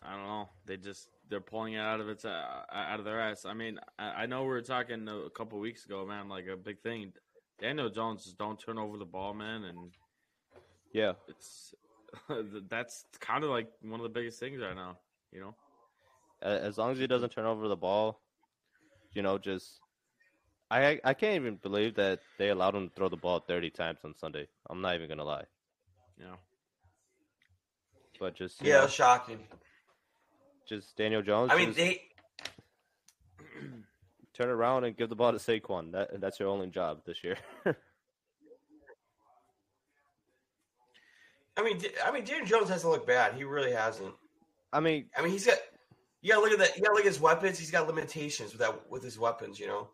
I 0.05 0.13
don't 0.15 0.27
know. 0.27 0.49
They 0.67 0.77
just 0.77 1.09
they're 1.29 1.41
pulling 1.41 1.75
it 1.75 1.79
out 1.81 2.01
of 2.01 2.09
its 2.09 2.25
uh, 2.25 2.63
out 2.73 2.99
of 2.99 3.05
their 3.05 3.21
ass. 3.21 3.45
I 3.45 3.55
mean, 3.55 3.79
I, 3.99 4.23
I 4.23 4.27
know 4.27 4.43
we 4.43 4.49
were 4.49 4.61
talking 4.63 5.09
a 5.09 5.31
couple 5.31 5.59
weeks 5.59 5.85
ago, 5.87 6.05
man. 6.07 6.29
Like 6.29 6.47
a 6.47 6.57
big 6.57 6.81
thing. 6.83 7.13
Daniel 7.61 7.89
Jones 7.91 8.25
just 8.25 8.39
don't 8.39 8.59
turn 8.61 8.79
over 8.79 8.99
the 8.99 9.05
ball, 9.07 9.33
man, 9.35 9.65
and 9.65 9.91
Yeah, 10.93 11.15
it's 11.29 11.75
that's 12.69 13.05
kind 13.21 13.45
of 13.45 13.51
like 13.51 13.69
one 13.83 14.01
of 14.01 14.03
the 14.05 14.09
biggest 14.09 14.39
things 14.41 14.61
right 14.61 14.77
now. 14.77 14.99
You 15.33 15.41
know. 15.41 15.55
as 16.43 16.79
long 16.79 16.93
as 16.93 16.99
he 16.99 17.07
doesn't 17.07 17.31
turn 17.31 17.47
over 17.47 17.69
the 17.69 17.77
ball, 17.77 18.21
you 19.15 19.23
know, 19.23 19.39
just 19.39 19.81
I 20.71 21.01
I 21.05 21.15
can't 21.15 21.37
even 21.37 21.57
believe 21.57 21.95
that 21.97 22.21
they 22.39 22.51
allowed 22.51 22.75
him 22.75 22.89
to 22.89 22.95
throw 22.95 23.09
the 23.09 23.17
ball 23.17 23.41
thirty 23.41 23.71
times 23.71 24.01
on 24.05 24.15
Sunday. 24.17 24.49
I'm 24.69 24.81
not 24.81 24.95
even 24.97 25.09
gonna 25.09 25.25
lie, 25.25 25.45
Yeah. 26.19 26.37
but 28.21 28.35
just 28.35 28.63
Yeah, 28.63 28.81
know, 28.83 28.87
shocking. 28.87 29.41
Just 30.69 30.97
Daniel 30.97 31.23
Jones. 31.23 31.51
I 31.53 31.57
mean, 31.57 31.73
they 31.73 32.03
turn 34.35 34.49
around 34.49 34.85
and 34.85 34.97
give 34.97 35.09
the 35.09 35.17
ball 35.17 35.33
to 35.33 35.39
Saquon. 35.39 35.93
That 35.93 36.21
that's 36.21 36.41
your 36.41 36.49
only 36.49 36.69
job 36.69 37.03
this 37.07 37.23
year. 37.23 37.37
I 41.57 41.63
mean, 41.63 41.81
I 42.05 42.11
mean, 42.11 42.25
Daniel 42.25 42.47
Jones 42.47 42.69
hasn't 42.69 42.93
looked 42.93 43.07
bad. 43.07 43.35
He 43.35 43.45
really 43.45 43.73
hasn't. 43.73 44.13
I 44.73 44.81
mean, 44.81 45.07
I 45.17 45.23
mean, 45.23 45.31
he's 45.31 45.47
got. 45.47 45.59
You 46.21 46.33
gotta 46.33 46.43
look 46.43 46.53
at 46.53 46.59
that. 46.59 46.77
You 46.77 46.83
gotta 46.83 46.95
look 46.95 47.05
at 47.05 47.13
his 47.13 47.21
weapons. 47.21 47.59
He's 47.59 47.71
got 47.71 47.87
limitations 47.87 48.53
with 48.53 48.61
that 48.61 48.91
with 48.91 49.05
his 49.05 49.19
weapons. 49.19 49.61
You 49.61 49.69
know. 49.69 49.89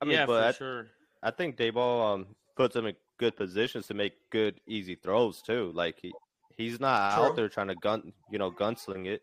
I 0.00 0.04
mean, 0.04 0.14
yeah, 0.14 0.26
but 0.26 0.42
for 0.42 0.48
I, 0.48 0.52
sure. 0.52 0.86
I 1.22 1.30
think 1.30 1.56
Daboll 1.56 2.14
um 2.14 2.26
puts 2.56 2.74
him 2.74 2.86
in 2.86 2.96
good 3.18 3.36
positions 3.36 3.86
to 3.86 3.94
make 3.94 4.14
good, 4.30 4.60
easy 4.66 4.96
throws 4.96 5.42
too. 5.42 5.70
Like 5.74 5.98
he 6.00 6.12
he's 6.56 6.80
not 6.80 7.14
True. 7.14 7.24
out 7.24 7.36
there 7.36 7.48
trying 7.48 7.68
to 7.68 7.74
gun, 7.76 8.12
you 8.30 8.38
know, 8.38 8.50
gunsling 8.50 9.06
it. 9.06 9.22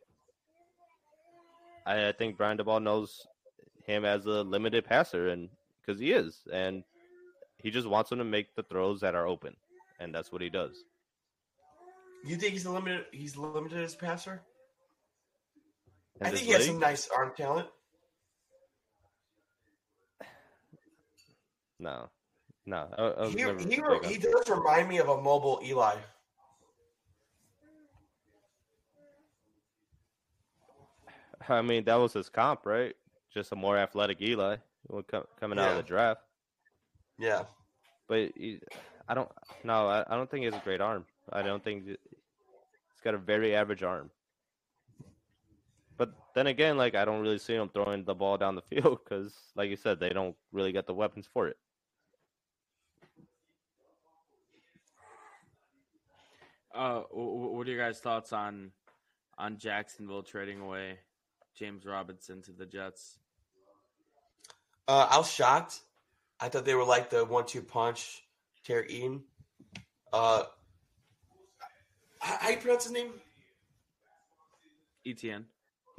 I, 1.86 2.10
I 2.10 2.12
think 2.12 2.38
Brian 2.38 2.58
Daboll 2.58 2.82
knows 2.82 3.26
him 3.86 4.06
as 4.06 4.26
a 4.26 4.44
limited 4.44 4.86
passer, 4.86 5.30
and 5.30 5.50
because 5.82 6.00
he 6.00 6.12
is, 6.12 6.42
and 6.52 6.84
he 7.58 7.72
just 7.72 7.88
wants 7.88 8.12
him 8.12 8.20
to 8.20 8.24
make 8.24 8.56
the 8.56 8.64
throws 8.64 9.02
that 9.02 9.16
are 9.16 9.28
open, 9.28 9.56
and 10.00 10.14
that's 10.14 10.32
what 10.32 10.42
he 10.42 10.50
does. 10.50 10.84
You 12.26 12.36
think 12.36 12.54
he's 12.54 12.66
a 12.66 12.72
limited? 12.72 13.06
He's 13.12 13.36
limited 13.38 13.84
as 13.84 13.94
a 13.94 13.98
passer. 13.98 14.42
I 16.22 16.30
think 16.32 16.46
he 16.46 16.52
has 16.52 16.66
some 16.66 16.80
nice 16.80 17.08
arm 17.16 17.32
talent. 17.36 17.68
No, 21.80 22.10
no. 22.66 22.90
I, 22.98 23.24
I 23.24 23.30
He, 23.30 23.38
he, 23.38 23.46
on- 23.46 24.04
he 24.04 24.18
does 24.18 24.50
remind 24.50 24.90
me 24.90 24.98
of 24.98 25.08
a 25.08 25.22
mobile 25.22 25.62
Eli. 25.64 25.96
I 31.50 31.62
mean, 31.62 31.84
that 31.86 31.96
was 31.96 32.14
his 32.14 32.30
comp, 32.30 32.66
right? 32.66 32.96
just 33.32 33.52
a 33.52 33.56
more 33.56 33.78
athletic 33.78 34.20
Eli 34.22 34.58
when 34.88 35.04
co- 35.04 35.28
coming 35.40 35.60
out 35.60 35.70
of 35.72 35.78
the 35.78 35.84
draft. 35.84 36.22
Yeah. 37.20 37.44
But 38.08 38.32
he, 38.36 38.60
I 39.08 39.14
don't. 39.14 39.30
No, 39.64 39.88
I, 39.88 40.04
I 40.08 40.16
don't 40.16 40.30
think 40.30 40.40
he 40.40 40.46
has 40.46 40.56
a 40.56 40.64
great 40.64 40.82
arm. 40.82 41.06
I 41.32 41.44
don't 41.44 41.64
think 41.64 41.88
it- 41.88 42.00
he's 42.12 43.02
got 43.04 43.14
a 43.14 43.20
very 43.20 43.56
average 43.56 43.84
arm. 43.84 44.10
But 45.96 46.14
then 46.34 46.48
again, 46.48 46.76
like 46.76 46.96
I 46.96 47.06
don't 47.06 47.22
really 47.22 47.38
see 47.38 47.54
him 47.54 47.70
throwing 47.70 48.04
the 48.04 48.16
ball 48.16 48.38
down 48.40 48.56
the 48.56 48.62
field 48.82 49.00
because, 49.04 49.34
like 49.56 49.70
you 49.70 49.76
said, 49.76 50.00
they 50.00 50.10
don't 50.10 50.36
really 50.52 50.72
get 50.72 50.88
the 50.88 50.94
weapons 50.96 51.28
for 51.32 51.48
it. 51.50 51.58
Uh, 56.74 57.02
wh- 57.12 57.14
wh- 57.14 57.54
what 57.54 57.68
are 57.68 57.72
your 57.72 57.80
guys' 57.86 58.00
thoughts 58.00 58.32
on 58.34 58.72
on 59.38 59.58
Jacksonville 59.58 60.24
trading 60.24 60.60
away 60.60 61.00
James 61.60 61.86
Robinson 61.86 62.42
to 62.44 62.54
the 62.54 62.66
Jets? 62.66 63.20
Uh, 64.88 65.08
I 65.12 65.18
was 65.18 65.30
shocked. 65.30 65.82
I 66.40 66.48
thought 66.48 66.64
they 66.64 66.74
were 66.74 66.86
like 66.86 67.10
the 67.10 67.26
one-two 67.26 67.62
punch, 67.62 68.24
Terry 68.64 68.90
Eaton. 68.90 69.24
Uh, 70.14 70.44
how, 72.20 72.38
how 72.40 72.50
you 72.50 72.58
pronounce 72.58 72.86
his 72.86 72.94
name? 72.94 73.12
Etienne. 75.06 75.46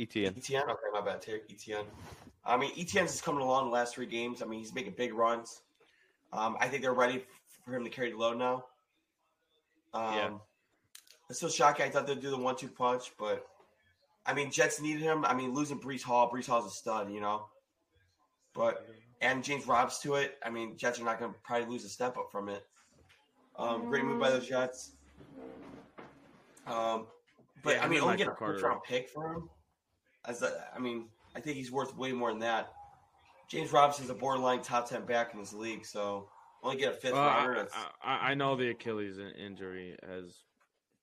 Etienne. 0.01 0.35
Etienne. 0.37 0.63
Okay, 0.63 0.81
my 0.95 1.03
bad. 1.03 1.21
Terry 1.21 1.43
Etienne. 1.51 1.85
I 2.45 2.57
mean, 2.57 2.73
Etienne's 2.77 3.15
is 3.15 3.21
coming 3.21 3.43
along 3.43 3.67
the 3.67 3.73
last 3.73 3.95
three 3.95 4.07
games. 4.07 4.41
I 4.43 4.47
mean, 4.47 4.61
he's 4.61 4.75
making 4.75 4.95
big 4.97 5.13
runs. 5.13 5.61
Um, 6.33 6.57
I 6.59 6.69
think 6.69 6.83
they're 6.83 6.95
ready 6.95 7.23
for 7.65 7.75
him 7.75 7.85
to 7.85 7.91
carry 7.91 8.13
the 8.13 8.17
load 8.17 8.39
now. 8.39 8.65
Um, 9.93 10.15
Yeah. 10.15 10.31
It's 11.29 11.39
still 11.39 11.49
shocking. 11.51 11.87
I 11.87 11.91
thought 11.91 12.07
they'd 12.09 12.21
do 12.21 12.31
the 12.31 12.37
one-two 12.39 12.69
punch, 12.69 13.13
but 13.19 13.47
I 14.31 14.35
mean, 14.35 14.51
Jets 14.51 14.81
needed 14.81 15.03
him. 15.03 15.25
I 15.25 15.35
mean, 15.35 15.53
losing 15.53 15.81
Breece 15.81 16.03
Hall. 16.03 16.31
Breece 16.31 16.47
Hall's 16.47 16.67
a 16.67 16.75
stud, 16.75 17.11
you 17.13 17.21
know. 17.21 17.47
But 18.55 18.87
and 19.21 19.43
James 19.43 19.67
Robs 19.67 19.99
to 20.01 20.15
it. 20.15 20.39
I 20.45 20.51
mean, 20.51 20.77
Jets 20.77 21.01
are 21.01 21.05
not 21.05 21.19
going 21.19 21.33
to 21.33 21.39
probably 21.43 21.67
lose 21.67 21.85
a 21.85 21.89
step 21.89 22.17
up 22.17 22.29
from 22.31 22.49
it. 22.49 22.65
Um, 23.57 23.87
great 23.87 24.05
move 24.05 24.21
by 24.21 24.31
the 24.31 24.41
Jets. 24.41 24.93
Um, 26.67 27.07
but 27.63 27.75
Yeah, 27.77 27.83
I 27.83 27.85
I 27.85 27.89
mean, 27.89 27.91
mean, 27.91 28.01
only 28.03 28.17
get 28.17 28.29
a 28.29 28.31
Michael 28.31 28.47
first 28.47 28.65
round 28.65 28.81
pick 28.85 29.09
for 29.09 29.35
him. 29.35 29.51
As 30.25 30.43
a, 30.43 30.65
I 30.75 30.79
mean, 30.79 31.09
I 31.35 31.41
think 31.41 31.57
he's 31.57 31.71
worth 31.73 31.97
way 31.97 32.13
more 32.13 32.31
than 32.31 32.41
that. 32.41 32.73
James 33.49 33.73
Robinson's 33.73 34.11
a 34.11 34.15
borderline 34.15 34.63
top 34.63 34.89
ten 34.89 35.05
back 35.05 35.35
in 35.35 35.41
this 35.41 35.53
league, 35.53 35.85
so 35.85 36.29
only 36.63 36.77
get 36.77 36.93
a 36.93 36.97
fifth 36.97 37.15
Well, 37.15 37.23
rounder. 37.25 37.69
I, 37.75 37.89
I, 38.13 38.31
I 38.31 38.35
know 38.35 38.55
the 38.57 38.71
Achilles 38.71 39.19
injury 39.19 39.97
has 40.09 40.45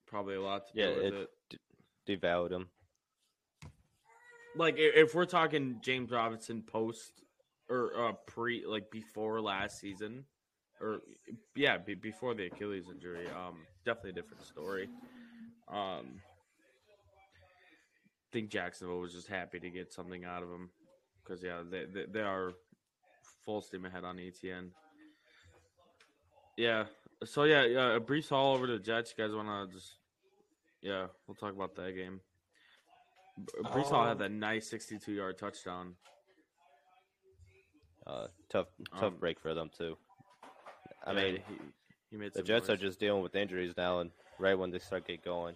probably 0.07 0.35
a 0.35 0.41
lot 0.41 0.67
to 0.67 0.73
do 0.73 0.95
with 0.95 1.13
it- 1.13 1.29
it. 1.51 2.21
Devalued 2.21 2.51
him. 2.53 2.69
Like 4.57 4.75
if 4.77 5.13
we're 5.15 5.25
talking 5.25 5.79
James 5.81 6.11
Robinson 6.11 6.61
post 6.61 7.11
or 7.69 7.91
uh, 8.07 8.13
pre, 8.25 8.65
like 8.65 8.89
before 8.91 9.41
last 9.41 9.79
season, 9.79 10.25
or 10.81 11.01
yeah, 11.55 11.77
be, 11.77 11.95
before 11.95 12.33
the 12.33 12.47
Achilles 12.47 12.85
injury, 12.91 13.27
um, 13.27 13.57
definitely 13.85 14.11
a 14.11 14.13
different 14.13 14.43
story. 14.43 14.89
Um, 15.67 16.21
I 18.23 18.29
think 18.31 18.49
Jacksonville 18.49 18.99
was 18.99 19.13
just 19.13 19.27
happy 19.27 19.59
to 19.59 19.69
get 19.69 19.93
something 19.93 20.25
out 20.25 20.43
of 20.43 20.49
him 20.49 20.69
because 21.23 21.43
yeah, 21.43 21.61
they, 21.69 21.85
they 21.85 22.05
they 22.11 22.21
are 22.21 22.53
full 23.45 23.61
steam 23.61 23.85
ahead 23.85 24.03
on 24.03 24.19
Etienne. 24.19 24.71
Yeah. 26.57 26.85
So 27.23 27.43
yeah, 27.43 27.65
yeah, 27.65 27.99
Breece 27.99 28.29
Hall 28.29 28.55
over 28.55 28.67
to 28.67 28.73
the 28.73 28.79
Jets. 28.79 29.13
You 29.17 29.23
guys 29.23 29.35
want 29.35 29.47
to 29.47 29.75
just 29.75 29.97
yeah, 30.81 31.07
we'll 31.27 31.35
talk 31.35 31.53
about 31.53 31.75
that 31.75 31.95
game. 31.95 32.21
B- 33.37 33.43
Breece 33.63 33.89
Hall 33.89 34.01
Um, 34.01 34.07
had 34.09 34.19
that 34.19 34.31
nice 34.31 34.67
62 34.69 35.11
yard 35.13 35.37
touchdown. 35.37 35.95
Uh, 38.05 38.27
tough, 38.49 38.67
tough 38.93 39.03
Um, 39.13 39.15
break 39.19 39.39
for 39.39 39.53
them 39.53 39.69
too. 39.69 39.97
I 41.05 41.11
Yeah, 41.11 41.21
mean, 41.21 41.43
he, 41.47 41.55
he 42.11 42.17
made 42.17 42.33
the 42.33 42.39
some 42.39 42.45
Jets 42.45 42.69
are 42.69 42.77
just 42.77 42.99
dealing 42.99 43.21
with 43.21 43.35
injuries 43.35 43.73
now, 43.77 43.99
and 43.99 44.11
right 44.39 44.57
when 44.57 44.71
they 44.71 44.79
start 44.79 45.05
get 45.07 45.23
going, 45.23 45.55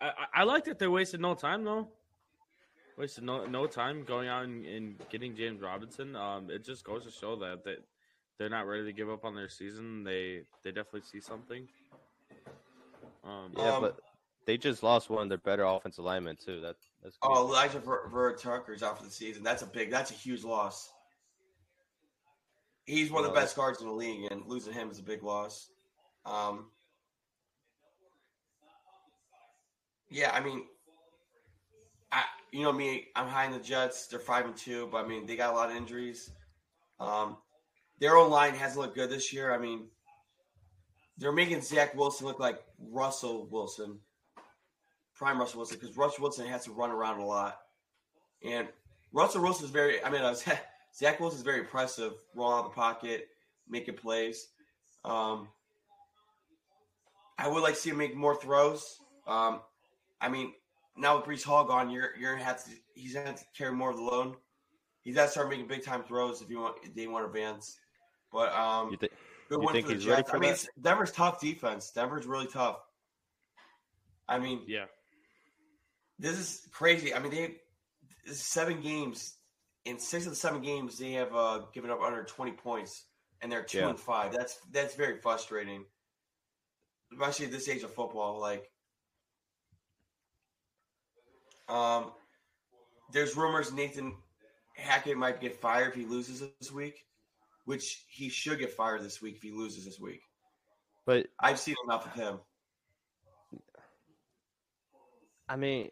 I, 0.00 0.08
I- 0.08 0.40
I 0.40 0.44
like 0.44 0.64
that 0.64 0.78
they 0.78 0.88
wasted 0.88 1.20
no 1.20 1.34
time 1.34 1.64
though. 1.64 1.88
Wasted 2.96 3.24
no 3.24 3.46
no 3.46 3.66
time 3.66 4.04
going 4.04 4.28
out 4.28 4.44
and, 4.44 4.64
and 4.66 4.98
getting 5.10 5.34
James 5.34 5.60
Robinson. 5.62 6.14
Um, 6.14 6.50
it 6.50 6.64
just 6.64 6.84
goes 6.84 7.04
to 7.04 7.10
show 7.10 7.34
that 7.36 7.64
that 7.64 7.78
they're 8.38 8.48
not 8.50 8.66
ready 8.66 8.84
to 8.84 8.92
give 8.92 9.10
up 9.10 9.24
on 9.24 9.34
their 9.34 9.48
season. 9.48 10.04
They 10.04 10.42
they 10.62 10.70
definitely 10.70 11.02
see 11.02 11.20
something. 11.20 11.66
Um, 13.24 13.52
yeah, 13.56 13.76
Um, 13.76 13.82
but 13.82 13.98
they 14.46 14.56
just 14.56 14.82
lost 14.82 15.10
one 15.10 15.22
of 15.22 15.28
their 15.28 15.38
better 15.38 15.64
offensive 15.64 16.04
linemen 16.04 16.36
too. 16.36 16.60
That 16.60 16.76
that's 17.02 17.16
oh. 17.22 17.48
Alijah 17.48 17.82
Ver, 17.82 18.08
Ver 18.08 18.36
Tucker's 18.36 18.82
out 18.82 18.98
for 18.98 19.04
the 19.04 19.10
season. 19.10 19.42
That's 19.42 19.62
a 19.62 19.66
big. 19.66 19.90
That's 19.90 20.10
a 20.10 20.14
huge 20.14 20.44
loss. 20.44 20.90
He's 22.86 23.10
one 23.10 23.24
of 23.24 23.32
the 23.32 23.40
best 23.40 23.56
guards 23.56 23.80
in 23.80 23.88
the 23.88 23.94
league, 23.94 24.30
and 24.30 24.42
losing 24.46 24.74
him 24.74 24.90
is 24.90 24.98
a 24.98 25.02
big 25.02 25.22
loss. 25.22 25.70
Um, 26.26 26.66
yeah, 30.10 30.30
I 30.32 30.40
mean, 30.40 30.64
I 32.12 32.24
you 32.52 32.62
know 32.62 32.72
me, 32.72 33.08
I'm 33.16 33.28
high 33.28 33.46
in 33.46 33.52
the 33.52 33.58
Jets. 33.58 34.06
They're 34.06 34.18
five 34.18 34.44
and 34.44 34.56
two, 34.56 34.88
but 34.92 35.04
I 35.04 35.08
mean 35.08 35.26
they 35.26 35.36
got 35.36 35.52
a 35.52 35.56
lot 35.56 35.70
of 35.70 35.76
injuries. 35.76 36.30
Um, 37.00 37.38
their 38.00 38.16
own 38.16 38.30
line 38.30 38.54
hasn't 38.54 38.80
looked 38.80 38.94
good 38.94 39.10
this 39.10 39.32
year. 39.32 39.52
I 39.52 39.58
mean, 39.58 39.86
they're 41.18 41.32
making 41.32 41.62
Zach 41.62 41.94
Wilson 41.94 42.26
look 42.26 42.38
like 42.38 42.62
Russell 42.78 43.46
Wilson, 43.50 43.98
prime 45.14 45.38
Russell 45.38 45.58
Wilson, 45.58 45.78
because 45.80 45.96
Russell 45.96 46.22
Wilson 46.22 46.46
has 46.46 46.64
to 46.64 46.72
run 46.72 46.90
around 46.90 47.20
a 47.20 47.24
lot, 47.24 47.58
and 48.44 48.68
Russell 49.12 49.42
Wilson 49.42 49.64
is 49.64 49.70
very. 49.70 50.02
I 50.04 50.10
mean, 50.10 50.22
uh, 50.22 50.34
Zach 50.94 51.20
Wilson 51.20 51.38
is 51.38 51.44
very 51.44 51.60
impressive, 51.60 52.12
rolling 52.34 52.58
out 52.58 52.64
of 52.66 52.70
the 52.70 52.74
pocket, 52.74 53.28
making 53.68 53.96
plays. 53.96 54.48
Um, 55.04 55.48
I 57.38 57.48
would 57.48 57.62
like 57.62 57.74
to 57.74 57.80
see 57.80 57.90
him 57.90 57.98
make 57.98 58.16
more 58.16 58.36
throws. 58.36 58.98
Um, 59.26 59.60
I 60.20 60.28
mean, 60.28 60.52
now 60.96 61.16
with 61.16 61.26
Breece 61.26 61.44
Hall 61.44 61.64
gone, 61.64 61.90
you're 61.90 62.10
you're 62.18 62.32
gonna 62.32 62.44
have 62.44 62.64
to. 62.64 62.70
He's 62.94 63.14
gonna 63.14 63.26
have 63.26 63.38
to 63.38 63.44
carry 63.56 63.72
more 63.72 63.90
of 63.90 63.96
the 63.96 64.02
load. 64.02 64.36
He's 65.02 65.14
got 65.14 65.26
to 65.26 65.30
start 65.30 65.50
making 65.50 65.68
big 65.68 65.84
time 65.84 66.02
throws 66.02 66.40
if 66.40 66.48
you 66.48 66.60
want. 66.60 66.76
If 66.82 66.94
they 66.94 67.06
want 67.06 67.24
to 67.24 67.26
advance. 67.26 67.76
But 68.32 68.52
um, 68.54 68.90
you, 68.90 68.96
th- 68.96 69.12
good 69.48 69.62
you 69.62 69.68
think 69.70 69.86
for 69.86 69.92
the 69.92 69.98
he's 69.98 70.06
ready 70.06 70.22
Jets. 70.22 70.30
for 70.30 70.36
I 70.36 70.40
mean, 70.40 70.50
that? 70.50 70.54
it's, 70.54 70.68
Denver's 70.80 71.12
tough 71.12 71.40
defense. 71.40 71.90
Denver's 71.90 72.26
really 72.26 72.46
tough. 72.46 72.78
I 74.28 74.38
mean, 74.38 74.62
yeah, 74.66 74.86
this 76.18 76.38
is 76.38 76.66
crazy. 76.72 77.14
I 77.14 77.18
mean, 77.18 77.30
they 77.32 77.56
seven 78.32 78.80
games. 78.80 79.34
In 79.84 79.98
six 79.98 80.24
of 80.24 80.30
the 80.32 80.36
seven 80.36 80.62
games, 80.62 80.98
they 80.98 81.12
have 81.12 81.34
uh, 81.34 81.60
given 81.74 81.90
up 81.90 82.00
under 82.00 82.24
twenty 82.24 82.52
points, 82.52 83.04
and 83.42 83.52
they're 83.52 83.62
two 83.62 83.78
Yeah. 83.78 83.90
and 83.90 84.00
five. 84.00 84.32
That's 84.32 84.58
that's 84.70 84.94
very 84.94 85.20
frustrating, 85.20 85.84
especially 87.12 87.46
at 87.46 87.52
this 87.52 87.68
age 87.68 87.82
of 87.82 87.92
football. 87.92 88.40
Like, 88.40 88.70
um, 91.68 92.12
there's 93.12 93.36
rumors 93.36 93.72
Nathan 93.72 94.14
Hackett 94.76 95.16
might 95.18 95.40
get 95.40 95.56
fired 95.60 95.88
if 95.88 95.94
he 95.94 96.04
loses 96.06 96.42
this 96.60 96.72
week, 96.72 97.04
which 97.66 98.04
he 98.08 98.28
should 98.30 98.58
get 98.58 98.72
fired 98.72 99.02
this 99.02 99.20
week 99.20 99.36
if 99.36 99.42
he 99.42 99.50
loses 99.52 99.84
this 99.84 100.00
week. 100.00 100.20
but 101.06 101.26
I've 101.38 101.58
seen 101.58 101.76
enough 101.86 102.06
of 102.06 102.12
him. 102.14 102.38
I 105.48 105.56
mean, 105.56 105.90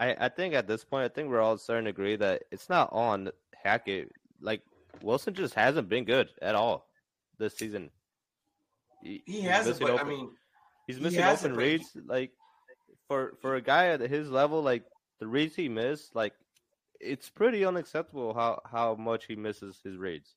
I 0.00 0.16
I 0.26 0.28
think 0.30 0.54
at 0.54 0.66
this 0.66 0.82
point, 0.84 1.04
I 1.04 1.08
think 1.14 1.28
we're 1.28 1.40
all 1.40 1.56
starting 1.58 1.84
to 1.84 1.90
agree 1.90 2.16
that 2.16 2.42
it's 2.50 2.68
not 2.68 2.92
on 2.92 3.30
Hackett. 3.62 4.10
Like 4.40 4.62
Wilson 5.02 5.34
just 5.34 5.54
hasn't 5.54 5.88
been 5.88 6.04
good 6.04 6.28
at 6.42 6.54
all 6.56 6.86
this 7.38 7.54
season. 7.56 7.90
He 9.02 9.22
he's 9.26 9.44
hasn't, 9.44 9.78
but 9.78 9.90
I 9.90 9.94
open- 9.94 10.08
mean, 10.08 10.30
he's 10.86 10.98
missing 11.00 11.20
hasn't, 11.20 11.52
open 11.52 11.64
he- 11.64 11.70
reads. 11.72 11.90
Like 12.06 12.32
for 13.06 13.34
for 13.40 13.54
a 13.56 13.62
guy 13.62 13.88
at 13.88 14.00
his 14.00 14.30
level, 14.30 14.62
like 14.62 14.84
the 15.20 15.26
reads 15.26 15.54
he 15.54 15.68
missed, 15.68 16.14
like 16.16 16.32
it's 16.98 17.28
pretty 17.30 17.64
unacceptable 17.64 18.32
how 18.34 18.60
how 18.64 18.94
much 18.94 19.26
he 19.26 19.36
misses 19.36 19.78
his 19.84 19.96
reads. 19.96 20.34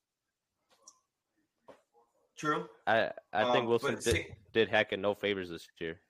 true. 2.36 2.68
I 2.86 3.10
I 3.32 3.44
think 3.52 3.64
Um, 3.64 3.66
Wilson 3.66 3.94
did, 3.94 4.02
see- 4.02 4.26
did 4.52 4.68
Hackett 4.68 4.98
no 5.00 5.14
favors 5.14 5.50
this 5.50 5.66
year. 5.78 6.00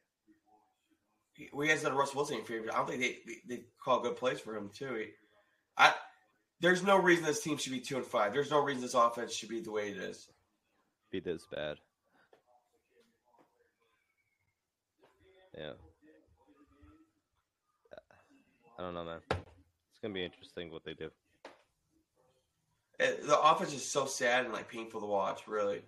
We 1.52 1.68
guys 1.68 1.82
done 1.82 1.94
Russell 1.94 2.16
Wilson 2.16 2.38
in 2.38 2.44
favor. 2.44 2.72
I 2.72 2.76
don't 2.76 2.88
think 2.88 3.00
they, 3.00 3.18
they, 3.26 3.56
they 3.56 3.62
call 3.82 4.00
good 4.00 4.16
plays 4.16 4.40
for 4.40 4.56
him 4.56 4.70
too. 4.74 4.94
He- 4.94 5.10
I 5.76 5.92
there's 6.60 6.82
no 6.82 6.96
reason 6.96 7.24
this 7.24 7.42
team 7.42 7.56
should 7.58 7.72
be 7.72 7.80
two 7.80 7.96
and 7.96 8.06
five. 8.06 8.32
There's 8.32 8.50
no 8.50 8.60
reason 8.62 8.80
this 8.82 8.94
offense 8.94 9.32
should 9.34 9.48
be 9.48 9.60
the 9.60 9.72
way 9.72 9.90
it 9.90 9.96
is. 9.96 10.28
Be 11.10 11.20
this 11.20 11.44
bad. 11.52 11.76
Yeah. 15.56 15.72
I 18.78 18.82
don't 18.82 18.94
know, 18.94 19.04
man. 19.04 19.20
It's 19.30 20.00
gonna 20.02 20.14
be 20.14 20.24
interesting 20.24 20.70
what 20.70 20.84
they 20.84 20.94
do. 20.94 21.10
Uh, 23.00 23.06
The 23.26 23.40
offense 23.40 23.72
is 23.72 23.84
so 23.88 24.06
sad 24.06 24.44
and 24.44 24.52
like 24.54 24.68
painful 24.68 25.00
to 25.00 25.06
watch. 25.06 25.46
Really, 25.46 25.82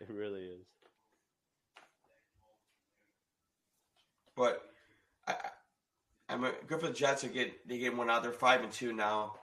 It 0.00 0.08
really 0.10 0.42
is. 0.46 0.66
But 4.36 4.62
I 5.26 5.36
I- 6.28 6.36
mean, 6.36 6.52
good 6.66 6.80
for 6.80 6.86
the 6.88 6.92
Jets 6.92 7.22
to 7.22 7.28
get 7.28 7.68
they 7.68 7.78
get 7.78 7.96
one 7.96 8.10
out. 8.10 8.22
They're 8.22 8.32
five 8.32 8.62
and 8.62 8.72
two 8.72 8.92
now. 8.92 9.34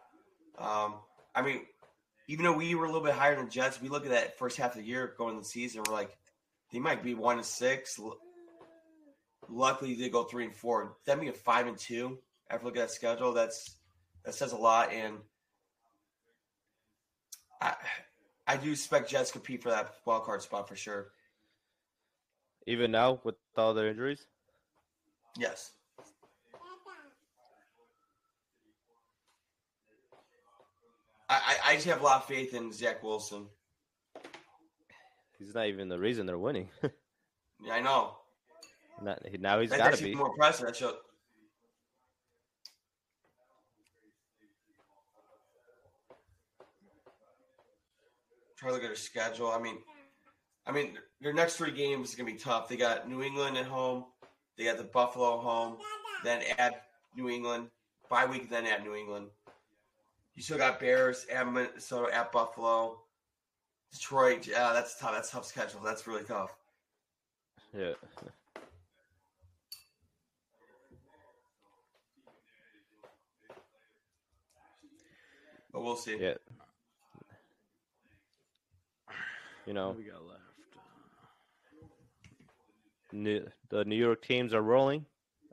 Um, 0.57 0.95
I 1.35 1.41
mean, 1.41 1.61
even 2.27 2.45
though 2.45 2.57
we 2.57 2.75
were 2.75 2.85
a 2.85 2.87
little 2.87 3.03
bit 3.03 3.13
higher 3.13 3.35
than 3.35 3.49
Jets, 3.49 3.81
we 3.81 3.89
look 3.89 4.05
at 4.05 4.11
that 4.11 4.37
first 4.37 4.57
half 4.57 4.75
of 4.75 4.81
the 4.81 4.87
year 4.87 5.13
going 5.17 5.37
the 5.37 5.43
season. 5.43 5.83
We're 5.87 5.93
like, 5.93 6.17
they 6.71 6.79
might 6.79 7.03
be 7.03 7.13
one 7.13 7.37
and 7.37 7.45
six. 7.45 7.99
Luckily, 9.47 9.95
they 9.95 10.09
go 10.09 10.23
three 10.23 10.45
and 10.45 10.55
four. 10.55 10.95
Them 11.05 11.21
being 11.21 11.33
five 11.33 11.67
and 11.67 11.77
two 11.77 12.19
after 12.49 12.65
looking 12.65 12.81
at 12.81 12.89
that 12.89 12.93
schedule, 12.93 13.33
that's 13.33 13.75
that 14.25 14.33
says 14.35 14.51
a 14.51 14.57
lot. 14.57 14.91
And 14.91 15.17
I, 17.61 17.75
I 18.47 18.57
do 18.57 18.71
expect 18.71 19.09
Jets 19.09 19.29
to 19.29 19.33
compete 19.33 19.63
for 19.63 19.69
that 19.69 19.93
wild 20.05 20.23
card 20.23 20.41
spot 20.41 20.67
for 20.67 20.75
sure. 20.75 21.11
Even 22.67 22.91
now 22.91 23.19
with 23.23 23.35
all 23.57 23.73
their 23.73 23.87
injuries, 23.87 24.25
Yes. 25.37 25.71
I, 31.29 31.35
I, 31.35 31.71
I 31.71 31.75
just 31.75 31.87
have 31.87 32.01
a 32.01 32.03
lot 32.03 32.21
of 32.21 32.25
faith 32.27 32.53
in 32.53 32.71
Zach 32.71 33.03
Wilson. 33.03 33.45
he's 35.37 35.53
not 35.53 35.67
even 35.67 35.87
the 35.87 35.99
reason 35.99 36.25
they're 36.25 36.37
winning. 36.37 36.69
Yeah, 37.61 37.73
I 37.73 37.81
know. 37.81 38.15
Not- 39.03 39.19
now 39.39 39.59
he's 39.59 39.69
got 39.69 39.93
to 39.93 40.03
be. 40.03 40.15
more 40.15 40.27
impressive. 40.27 40.65
That 40.65 40.75
show. 40.77 40.95
Try 48.57 48.69
to 48.69 48.73
look 48.73 48.83
at 48.83 48.87
their 48.87 48.95
schedule. 48.95 49.51
I 49.51 49.59
mean, 49.59 49.77
I 50.65 50.71
mean, 50.71 50.97
their 51.21 51.33
next 51.33 51.55
three 51.55 51.71
games 51.71 52.09
is 52.09 52.15
gonna 52.15 52.29
be 52.31 52.37
tough. 52.37 52.67
They 52.67 52.75
got 52.75 53.09
New 53.09 53.21
England 53.21 53.57
at 53.57 53.65
home. 53.65 54.05
They 54.59 54.65
got 54.65 54.77
the 54.77 54.83
Buffalo 54.83 55.37
home. 55.37 55.77
Then 56.21 56.41
at 56.57 56.83
New 57.15 57.29
England. 57.29 57.69
Bye 58.09 58.25
week. 58.25 58.49
Then 58.49 58.65
at 58.65 58.83
New 58.83 58.93
England. 58.93 59.27
You 60.35 60.43
still 60.43 60.57
got 60.57 60.81
Bears 60.81 61.25
at 61.33 61.49
Minnesota 61.49 62.13
at 62.13 62.33
Buffalo. 62.33 62.99
Detroit. 63.93 64.45
Yeah, 64.45 64.73
that's 64.73 64.99
tough. 64.99 65.13
That's 65.13 65.29
a 65.29 65.31
tough 65.31 65.45
schedule. 65.45 65.79
That's 65.81 66.07
really 66.07 66.25
tough. 66.25 66.53
Yeah. 67.73 67.93
But 75.71 75.83
we'll 75.83 75.95
see. 75.95 76.17
Yeah. 76.19 76.33
You 79.65 79.73
know, 79.73 79.89
What 79.89 79.97
we 79.99 80.03
got 80.03 80.25
left? 80.25 80.38
New, 83.11 83.47
the 83.69 83.85
New 83.85 83.95
York 83.95 84.21
teams 84.21 84.53
are 84.53 84.61
rolling, 84.61 85.05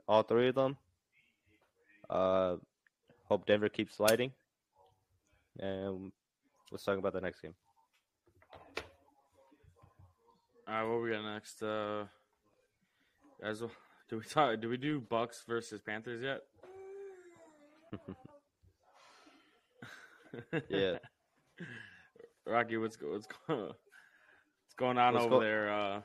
all 0.07 0.23
three 0.23 0.49
of 0.49 0.55
them. 0.55 0.77
Uh, 2.09 2.55
hope 3.25 3.45
Denver 3.45 3.69
keeps 3.69 3.95
sliding. 3.97 4.31
And 5.59 6.11
let's 6.71 6.83
talk 6.83 6.97
about 6.97 7.13
the 7.13 7.21
next 7.21 7.41
game. 7.41 7.55
All 10.67 10.73
right, 10.73 10.83
what 10.83 11.01
we 11.01 11.11
got 11.11 11.23
next? 11.33 11.63
Uh, 11.63 12.05
guys, 13.41 13.59
do 14.09 14.17
we 14.17 14.23
talk? 14.23 14.59
Do 14.59 14.69
we 14.69 14.77
do 14.77 14.99
Bucs 15.01 15.45
versus 15.47 15.81
Panthers 15.81 16.21
yet? 16.21 16.41
Yeah. 20.69 20.97
Rocky, 22.45 22.77
what's 22.77 22.97
what's 23.01 23.27
going 23.47 23.61
what's 23.67 24.73
going 24.77 24.97
on 24.97 25.13
What's 25.13 25.25
over 25.25 25.35
go- 25.35 25.41
there? 25.41 25.73
Uh, 25.73 26.01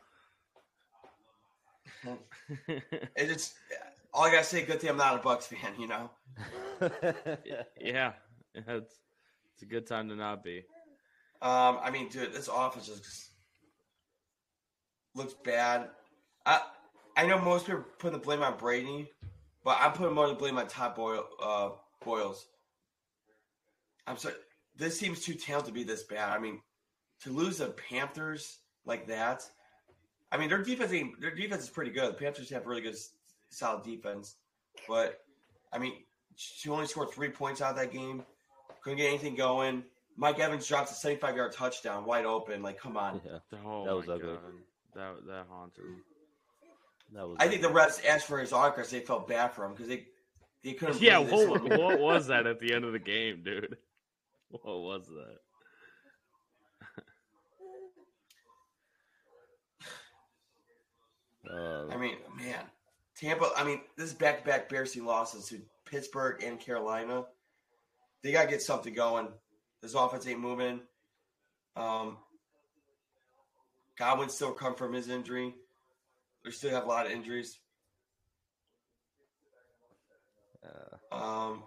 It's 3.16 3.32
just 3.32 3.54
all 4.12 4.24
I 4.24 4.32
gotta 4.32 4.44
say. 4.44 4.64
Good 4.64 4.80
thing 4.80 4.90
I'm 4.90 4.96
not 4.96 5.16
a 5.16 5.18
Bucs 5.18 5.44
fan. 5.44 5.72
You 5.78 5.88
know. 5.88 6.10
yeah, 7.80 8.12
it's 8.54 8.94
it's 9.54 9.62
a 9.62 9.66
good 9.66 9.86
time 9.86 10.08
to 10.08 10.16
not 10.16 10.42
be. 10.42 10.64
Um, 11.40 11.78
I 11.82 11.90
mean, 11.90 12.08
dude, 12.08 12.32
this 12.32 12.48
offense 12.52 12.86
just 12.86 13.30
looks 15.14 15.34
bad. 15.44 15.90
I 16.46 16.60
I 17.16 17.26
know 17.26 17.38
most 17.38 17.66
people 17.66 17.84
put 17.98 18.12
the 18.12 18.18
blame 18.18 18.42
on 18.42 18.56
Brady, 18.56 19.10
but 19.64 19.78
I'm 19.80 19.92
putting 19.92 20.14
more 20.14 20.24
of 20.24 20.30
the 20.30 20.36
blame 20.36 20.58
on 20.58 20.66
Todd 20.66 20.94
Boyle, 20.94 21.26
uh, 21.42 21.70
Bowles. 22.04 22.46
I'm 24.06 24.16
sorry. 24.16 24.34
This 24.76 24.98
seems 24.98 25.20
too 25.20 25.34
talented 25.34 25.68
to 25.68 25.72
be 25.74 25.84
this 25.84 26.04
bad. 26.04 26.30
I 26.30 26.38
mean, 26.38 26.60
to 27.22 27.30
lose 27.30 27.58
the 27.58 27.68
Panthers 27.68 28.58
like 28.84 29.06
that. 29.08 29.42
I 30.32 30.38
mean, 30.38 30.48
their 30.48 30.62
defense 30.62 30.92
ain't, 30.92 31.20
their 31.20 31.34
defense 31.34 31.62
is 31.62 31.70
pretty 31.70 31.90
good. 31.90 32.10
The 32.10 32.14
Panthers 32.14 32.50
have 32.50 32.66
really 32.66 32.80
good, 32.80 32.96
solid 33.50 33.84
defense, 33.84 34.36
but 34.88 35.20
I 35.72 35.78
mean, 35.78 35.92
she 36.36 36.70
only 36.70 36.86
scored 36.86 37.10
three 37.10 37.28
points 37.28 37.60
out 37.60 37.72
of 37.72 37.76
that 37.76 37.92
game. 37.92 38.24
Couldn't 38.82 38.98
get 38.98 39.08
anything 39.08 39.36
going. 39.36 39.84
Mike 40.16 40.38
Evans 40.38 40.66
drops 40.66 40.90
a 40.90 40.94
75 40.94 41.36
yard 41.36 41.52
touchdown 41.52 42.04
wide 42.04 42.26
open. 42.26 42.62
Like, 42.62 42.78
come 42.78 42.96
on. 42.96 43.20
yeah, 43.24 43.38
Oh 43.64 43.84
That 43.84 43.94
was 43.94 44.08
ugly. 44.08 44.28
God. 44.32 44.38
That 44.94 45.26
that 45.26 45.46
haunted. 45.48 45.84
me. 45.84 45.96
that 47.14 47.26
was. 47.26 47.36
I 47.40 47.48
think 47.48 47.62
the 47.62 47.68
refs 47.68 48.04
asked 48.04 48.26
for 48.26 48.38
his 48.38 48.52
autograph. 48.52 48.90
They 48.90 49.00
felt 49.00 49.28
bad 49.28 49.54
for 49.54 49.64
him 49.64 49.72
because 49.72 49.88
they 49.88 50.06
they 50.62 50.74
couldn't. 50.74 51.00
Yeah, 51.00 51.18
what, 51.18 51.62
what 51.78 51.98
was 51.98 52.26
that 52.26 52.46
at 52.46 52.60
the 52.60 52.74
end 52.74 52.84
of 52.84 52.92
the 52.92 52.98
game, 52.98 53.42
dude? 53.44 53.76
What 54.50 54.64
was 54.64 55.06
that? 55.06 55.38
Uh, 61.48 61.86
I 61.88 61.96
mean, 61.96 62.16
man, 62.36 62.60
Tampa. 63.16 63.50
I 63.56 63.64
mean, 63.64 63.80
this 63.96 64.08
is 64.08 64.14
back 64.14 64.40
to 64.40 64.44
back 64.48 64.68
Bears 64.68 64.92
team 64.92 65.06
losses 65.06 65.46
to 65.48 65.60
Pittsburgh 65.86 66.42
and 66.42 66.60
Carolina. 66.60 67.24
They 68.22 68.32
gotta 68.32 68.48
get 68.48 68.62
something 68.62 68.94
going. 68.94 69.28
This 69.82 69.94
offense 69.94 70.26
ain't 70.26 70.38
moving. 70.40 70.80
Um, 71.74 72.18
Godwin 73.98 74.28
still 74.28 74.52
come 74.52 74.74
from 74.76 74.92
his 74.92 75.08
injury. 75.08 75.54
They 76.44 76.50
still 76.50 76.70
have 76.70 76.84
a 76.84 76.88
lot 76.88 77.06
of 77.06 77.12
injuries. 77.12 77.58
uh, 80.64 81.14
Um, 81.14 81.62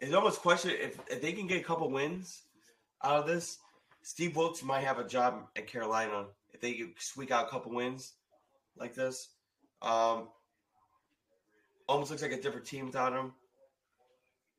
it's 0.00 0.14
almost 0.14 0.40
question 0.42 0.72
if, 0.78 0.98
if 1.10 1.20
they 1.22 1.32
can 1.32 1.46
get 1.46 1.60
a 1.60 1.64
couple 1.64 1.90
wins 1.90 2.42
out 3.02 3.20
of 3.20 3.26
this. 3.26 3.58
Steve 4.02 4.36
Wilks 4.36 4.62
might 4.62 4.84
have 4.84 4.98
a 4.98 5.06
job 5.06 5.48
at 5.56 5.66
Carolina 5.66 6.26
if 6.52 6.60
they 6.60 6.74
can 6.74 6.94
squeak 6.98 7.30
out 7.30 7.46
a 7.46 7.50
couple 7.50 7.72
wins 7.72 8.12
like 8.80 8.94
this. 8.94 9.28
Um, 9.82 10.28
almost 11.88 12.10
looks 12.10 12.22
like 12.22 12.32
a 12.32 12.40
different 12.40 12.66
team 12.66 12.86
without 12.86 13.12
him. 13.12 13.32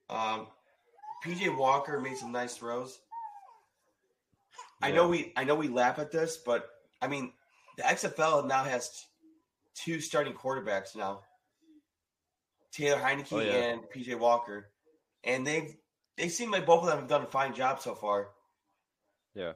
Um, 0.10 0.48
PJ 1.26 1.56
Walker 1.58 2.00
made 2.00 2.18
some 2.18 2.32
nice 2.32 2.56
throws. 2.58 3.00
I 4.82 4.92
know 4.92 5.10
we 5.10 5.34
I 5.36 5.44
know 5.44 5.56
we 5.56 5.68
laugh 5.68 6.00
at 6.00 6.12
this, 6.12 6.38
but 6.38 6.70
I 7.02 7.08
mean 7.08 7.34
the 7.78 7.84
XFL 7.84 8.48
now 8.48 8.64
has 8.64 9.06
two 9.76 10.00
starting 10.00 10.34
quarterbacks 10.34 10.96
now. 10.96 11.22
Taylor 12.72 12.98
Heinicke 13.00 13.34
Oh, 13.34 13.40
yeah. 13.40 13.52
and 13.54 13.82
PJ 13.94 14.18
Walker, 14.18 14.70
and 15.24 15.46
they've 15.46 15.76
they 16.18 16.30
seem 16.30 16.50
like 16.52 16.66
both 16.66 16.84
of 16.84 16.88
them 16.90 17.00
have 17.00 17.08
done 17.10 17.24
a 17.24 17.28
fine 17.28 17.54
job 17.54 17.82
so 17.82 17.94
far. 17.96 18.30
yeah. 19.36 19.54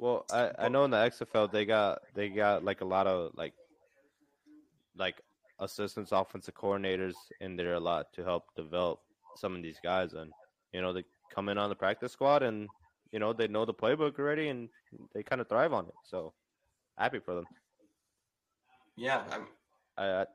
Well, 0.00 0.24
I, 0.32 0.50
I 0.58 0.68
know 0.68 0.84
in 0.84 0.90
the 0.90 0.96
XFL 0.96 1.52
they 1.52 1.66
got 1.66 2.00
they 2.14 2.30
got 2.30 2.64
like 2.64 2.80
a 2.80 2.86
lot 2.86 3.06
of 3.06 3.32
like 3.34 3.52
like 4.96 5.20
assistants, 5.58 6.10
offensive 6.10 6.54
coordinators 6.54 7.16
in 7.40 7.54
there 7.56 7.74
a 7.74 7.80
lot 7.80 8.10
to 8.14 8.24
help 8.24 8.44
develop 8.56 9.00
some 9.36 9.54
of 9.54 9.62
these 9.62 9.78
guys, 9.82 10.14
and 10.14 10.32
you 10.72 10.80
know 10.80 10.94
they 10.94 11.04
come 11.30 11.50
in 11.50 11.58
on 11.58 11.68
the 11.68 11.76
practice 11.76 12.12
squad 12.12 12.42
and 12.42 12.70
you 13.12 13.18
know 13.18 13.34
they 13.34 13.46
know 13.46 13.66
the 13.66 13.74
playbook 13.74 14.18
already 14.18 14.48
and 14.48 14.70
they 15.12 15.22
kind 15.22 15.40
of 15.42 15.48
thrive 15.50 15.74
on 15.74 15.84
it. 15.86 15.94
So 16.02 16.32
happy 16.96 17.18
for 17.18 17.34
them. 17.34 17.46
Yeah, 18.96 19.22
I'm, 19.30 19.46
I, 19.98 20.22
I 20.22 20.26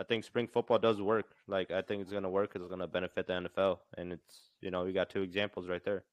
I 0.00 0.02
think 0.04 0.24
spring 0.24 0.48
football 0.48 0.78
does 0.78 1.00
work. 1.00 1.34
Like 1.48 1.70
I 1.70 1.80
think 1.80 2.02
it's 2.02 2.12
gonna 2.12 2.28
work. 2.28 2.52
'cause 2.52 2.60
It's 2.60 2.70
gonna 2.70 2.86
benefit 2.86 3.26
the 3.26 3.32
NFL, 3.34 3.80
and 3.96 4.12
it's 4.12 4.50
you 4.60 4.70
know 4.70 4.84
you 4.84 4.92
got 4.92 5.08
two 5.08 5.22
examples 5.22 5.66
right 5.66 5.82
there. 5.82 6.04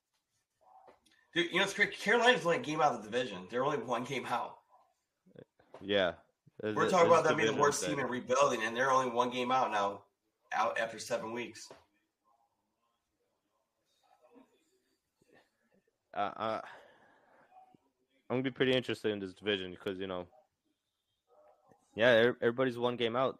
Dude, 1.33 1.51
you 1.51 1.57
know 1.57 1.63
it's 1.63 1.73
great. 1.73 1.97
Carolina's 1.97 2.45
only 2.45 2.59
game 2.59 2.81
out 2.81 2.93
of 2.93 3.03
the 3.03 3.09
division. 3.09 3.39
They're 3.49 3.65
only 3.65 3.77
one 3.77 4.03
game 4.03 4.25
out. 4.25 4.57
Yeah, 5.81 6.13
We're 6.61 6.89
talking 6.89 7.07
about 7.07 7.23
them 7.23 7.37
being 7.37 7.55
the 7.55 7.61
worst 7.61 7.85
team 7.85 7.99
in 7.99 8.07
rebuilding, 8.07 8.63
and 8.63 8.75
they're 8.75 8.91
only 8.91 9.09
one 9.09 9.29
game 9.29 9.51
out 9.51 9.71
now, 9.71 10.01
out 10.53 10.77
after 10.77 10.99
seven 10.99 11.31
weeks. 11.31 11.69
uh, 16.13 16.31
uh, 16.35 16.61
I'm 18.29 18.37
gonna 18.37 18.43
be 18.43 18.51
pretty 18.51 18.73
interested 18.73 19.11
in 19.11 19.19
this 19.19 19.33
division 19.33 19.71
because 19.71 19.99
you 19.99 20.07
know, 20.07 20.27
yeah, 21.95 22.31
everybody's 22.41 22.77
one 22.77 22.95
game 22.95 23.15
out. 23.15 23.39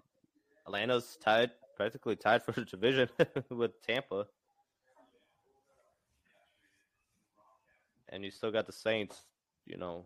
Atlanta's 0.66 1.18
tied, 1.24 1.52
practically 1.76 2.16
tied 2.16 2.44
for 2.44 2.52
the 2.52 2.66
division 2.66 3.10
with 3.50 3.82
Tampa, 3.86 4.28
and 8.10 8.24
you 8.24 8.32
still 8.32 8.52
got 8.52 8.66
the 8.66 8.74
Saints. 8.74 9.24
You 9.66 9.78
know, 9.78 10.06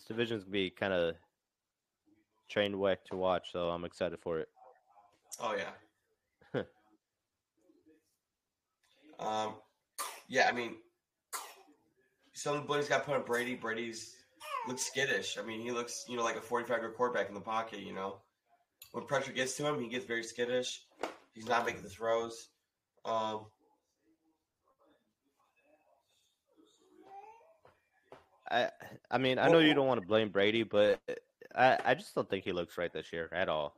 this 0.00 0.06
division's 0.06 0.44
gonna 0.44 0.52
be 0.52 0.70
kind 0.70 0.92
of 0.92 1.14
train 2.48 2.74
wreck 2.74 3.04
to 3.06 3.16
watch, 3.16 3.52
so 3.52 3.68
I'm 3.68 3.84
excited 3.84 4.18
for 4.20 4.40
it. 4.40 4.48
Oh 5.40 5.54
yeah. 5.56 6.62
um, 9.18 9.54
yeah. 10.28 10.48
I 10.48 10.52
mean, 10.52 10.76
some 12.32 12.56
of 12.56 12.62
the 12.62 12.66
boys 12.66 12.88
got 12.88 13.04
put 13.04 13.14
on 13.14 13.24
Brady. 13.24 13.54
Brady's 13.54 14.16
looks 14.66 14.82
skittish. 14.82 15.36
I 15.38 15.42
mean, 15.42 15.60
he 15.60 15.70
looks 15.70 16.04
you 16.08 16.16
know 16.16 16.24
like 16.24 16.36
a 16.36 16.40
45 16.40 16.78
year 16.78 16.90
quarterback 16.90 17.28
in 17.28 17.34
the 17.34 17.40
pocket. 17.40 17.80
You 17.80 17.92
know, 17.92 18.16
when 18.92 19.04
pressure 19.04 19.32
gets 19.32 19.56
to 19.58 19.66
him, 19.66 19.80
he 19.80 19.88
gets 19.88 20.06
very 20.06 20.24
skittish. 20.24 20.84
He's 21.34 21.46
not 21.46 21.66
making 21.66 21.82
the 21.82 21.88
throws. 21.88 22.48
Um, 23.04 23.46
I 28.50 28.70
I 29.10 29.18
mean, 29.18 29.38
I 29.38 29.48
know 29.48 29.58
you 29.58 29.74
don't 29.74 29.86
want 29.86 30.00
to 30.00 30.06
blame 30.06 30.30
Brady, 30.30 30.62
but 30.62 31.00
I 31.54 31.78
I 31.84 31.94
just 31.94 32.14
don't 32.14 32.28
think 32.28 32.44
he 32.44 32.52
looks 32.52 32.76
right 32.78 32.92
this 32.92 33.12
year 33.12 33.28
at 33.32 33.48
all. 33.48 33.76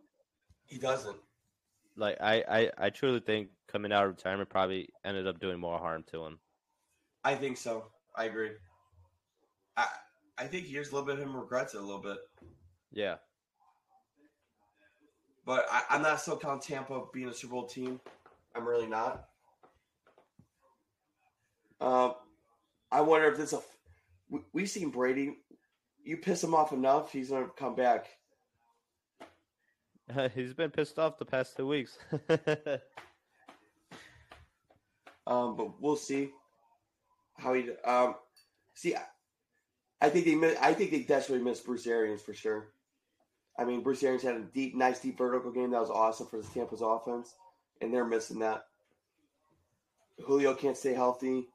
he 0.66 0.78
doesn't. 0.78 1.16
Like 1.97 2.16
I 2.20 2.43
I, 2.49 2.70
I 2.86 2.90
truly 2.90 3.20
think 3.20 3.49
coming 3.69 3.93
out 3.93 4.05
of 4.05 4.11
retirement 4.11 4.49
probably 4.49 4.89
ended 5.05 5.27
up 5.27 5.39
doing 5.40 5.61
more 5.61 5.78
harm 5.78 6.05
to 6.12 6.24
him. 6.24 6.39
I 7.24 7.35
think 7.35 7.57
so. 7.59 7.86
I 8.16 8.24
agree. 8.24 8.53
I 9.77 9.86
I 10.39 10.44
think 10.47 10.66
here's 10.66 10.90
a 10.90 10.94
little 10.94 11.07
bit 11.07 11.19
of 11.19 11.23
him 11.23 11.36
regrets 11.36 11.74
it 11.74 11.78
a 11.78 11.85
little 11.85 12.01
bit, 12.03 12.19
Yeah. 12.90 13.16
but 15.44 15.66
I, 15.70 15.82
I'm 15.90 16.03
not 16.03 16.20
so 16.20 16.36
counting 16.36 16.74
Tampa 16.77 17.03
being 17.12 17.28
a 17.28 17.35
Super 17.35 17.53
Bowl 17.53 17.66
team. 17.66 18.01
I'm 18.55 18.66
really 18.66 18.86
not. 18.86 19.28
Um, 21.81 22.15
I 22.90 23.01
wonder 23.03 23.28
if 23.31 23.36
this 23.36 23.53
a. 23.53 23.61
we- 24.33 24.45
We've 24.53 24.69
seen 24.71 24.91
Brady. 24.91 25.37
You 26.03 26.17
piss 26.17 26.43
him 26.43 26.55
off 26.55 26.73
enough, 26.73 27.13
he's 27.13 27.31
gonna 27.31 27.49
come 27.57 27.77
back. 27.77 28.07
He's 30.35 30.53
been 30.53 30.71
pissed 30.71 30.99
off 30.99 31.17
the 31.19 31.25
past 31.25 31.57
two 31.57 31.67
weeks. 31.67 31.97
Um, 35.27 35.57
but 35.57 35.81
we'll 35.81 35.95
see 35.97 36.31
how 37.39 37.55
he. 37.55 37.71
Um, 37.85 38.17
see, 38.75 38.97
I, 38.97 39.03
I 40.01 40.09
think 40.11 40.25
they. 40.25 40.35
miss- 40.35 40.59
I 40.61 40.75
think 40.75 40.91
they 40.91 41.03
desperately 41.05 41.45
miss 41.45 41.61
Bruce 41.61 41.87
Arians 41.87 42.21
for 42.23 42.35
sure. 42.35 42.73
I 43.57 43.65
mean, 43.65 43.83
Bruce 43.83 44.03
Arians 44.03 44.25
had 44.25 44.35
a 44.35 44.41
deep, 44.41 44.75
nice, 44.75 44.99
deep 45.01 45.17
vertical 45.19 45.53
game 45.53 45.71
that 45.71 45.81
was 45.81 45.91
awesome 45.91 46.27
for 46.27 46.39
the 46.41 46.49
Tampa's 46.49 46.83
offense, 46.83 47.35
and 47.81 47.95
they're 47.95 48.05
missing 48.05 48.41
that. 48.41 48.65
Julio 50.27 50.55
can't 50.55 50.77
stay 50.77 50.93
healthy. 50.93 51.47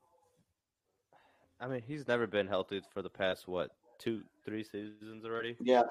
I 1.60 1.68
mean, 1.68 1.82
he's 1.82 2.08
never 2.08 2.28
been 2.28 2.48
healthy 2.48 2.82
for 2.94 3.02
the 3.02 3.10
past 3.10 3.48
what 3.48 3.72
two, 4.00 4.24
three 4.46 4.64
seasons 4.64 5.10
already. 5.10 5.42
Yeah, 5.60 5.84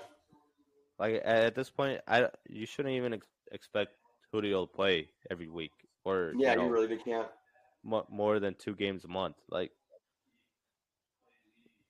Like 0.99 1.07
at 1.25 1.55
this 1.55 1.71
point, 1.71 2.01
I 2.07 2.29
you 2.49 2.67
shouldn't 2.67 2.95
even 2.95 3.15
ex- 3.15 3.29
expect 3.51 3.93
Julio 4.31 4.67
to 4.67 4.73
play 4.73 5.11
every 5.31 5.49
week 5.49 5.73
or 6.05 6.35
yeah, 6.37 6.53
you 6.53 6.57
know, 6.59 6.65
you 6.67 6.71
really 6.73 6.97
can't. 6.97 7.29
mo- 7.83 8.07
more 8.09 8.39
than 8.39 8.55
two 8.55 8.75
games 8.75 9.05
a 9.05 9.09
month. 9.09 9.37
Like 9.51 9.73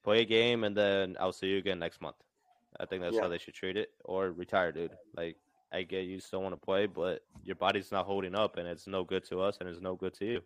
play 0.03 0.20
a 0.23 0.24
game 0.24 0.65
and 0.65 0.77
then 0.77 1.16
I'll 1.20 1.32
see 1.32 1.48
you 1.48 1.59
again 1.59 1.78
next 1.78 2.01
month. 2.01 2.16
I 2.78 2.86
think 2.86 3.03
that's 3.03 3.16
Yeah. 3.16 3.23
how 3.23 3.28
they 3.28 3.39
should 3.39 3.55
treat 3.55 3.77
it 3.77 3.93
or 4.05 4.31
retire, 4.32 4.73
dude. 4.73 4.97
Like 5.16 5.36
I 5.73 5.82
get 5.82 6.05
you 6.07 6.20
still 6.20 6.43
want 6.43 6.55
to 6.55 6.61
play, 6.61 6.86
but 6.86 7.23
your 7.43 7.57
body's 7.57 7.90
not 7.93 8.07
holding 8.07 8.35
up, 8.35 8.57
and 8.57 8.66
it's 8.69 8.86
no 8.86 9.05
good 9.05 9.24
to 9.24 9.40
us, 9.40 9.59
and 9.61 9.69
it's 9.69 9.81
no 9.81 9.97
good 9.97 10.15
to 10.15 10.24
you. 10.24 10.43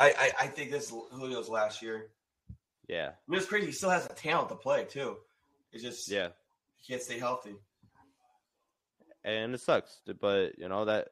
I, 0.00 0.08
I, 0.18 0.32
I 0.40 0.46
think 0.46 0.70
this 0.70 0.84
is 0.90 0.94
Julio's 1.14 1.48
last 1.50 1.82
year. 1.82 2.08
Yeah, 2.88 3.10
I 3.10 3.30
mean, 3.30 3.38
it's 3.38 3.46
crazy. 3.46 3.66
He 3.66 3.72
still 3.72 3.90
has 3.90 4.06
the 4.08 4.14
talent 4.14 4.48
to 4.48 4.54
play 4.56 4.84
too. 4.84 5.18
It's 5.72 5.82
just 5.82 6.10
yeah, 6.10 6.28
he 6.78 6.92
can't 6.92 7.02
stay 7.02 7.18
healthy. 7.18 7.54
and 9.24 9.54
it 9.54 9.60
sucks, 9.60 10.00
but 10.20 10.58
you 10.58 10.68
know 10.68 10.86
that. 10.86 11.08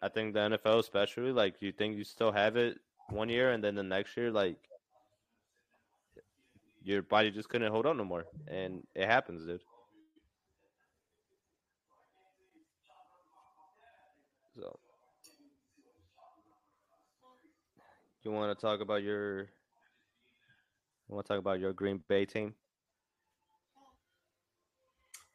I 0.00 0.08
think 0.08 0.34
the 0.34 0.40
NFL, 0.40 0.80
especially, 0.80 1.30
like 1.30 1.60
you 1.60 1.70
think 1.70 1.96
you 1.96 2.02
still 2.02 2.32
have 2.32 2.56
it 2.56 2.78
one 3.10 3.28
year, 3.28 3.52
and 3.52 3.62
then 3.62 3.76
the 3.76 3.84
next 3.84 4.16
year, 4.16 4.32
like 4.32 4.56
your 6.82 7.02
body 7.02 7.30
just 7.30 7.48
couldn't 7.48 7.70
hold 7.70 7.86
up 7.86 7.96
no 7.96 8.04
more, 8.04 8.24
and 8.48 8.82
it 8.94 9.06
happens, 9.06 9.46
dude. 9.46 9.60
So, 14.56 14.78
you 18.24 18.32
want 18.32 18.56
to 18.56 18.60
talk 18.60 18.80
about 18.80 19.02
your? 19.02 19.40
You 19.40 21.14
want 21.14 21.26
to 21.26 21.32
talk 21.32 21.38
about 21.38 21.60
your 21.60 21.72
Green 21.72 22.02
Bay 22.08 22.24
team? 22.24 22.54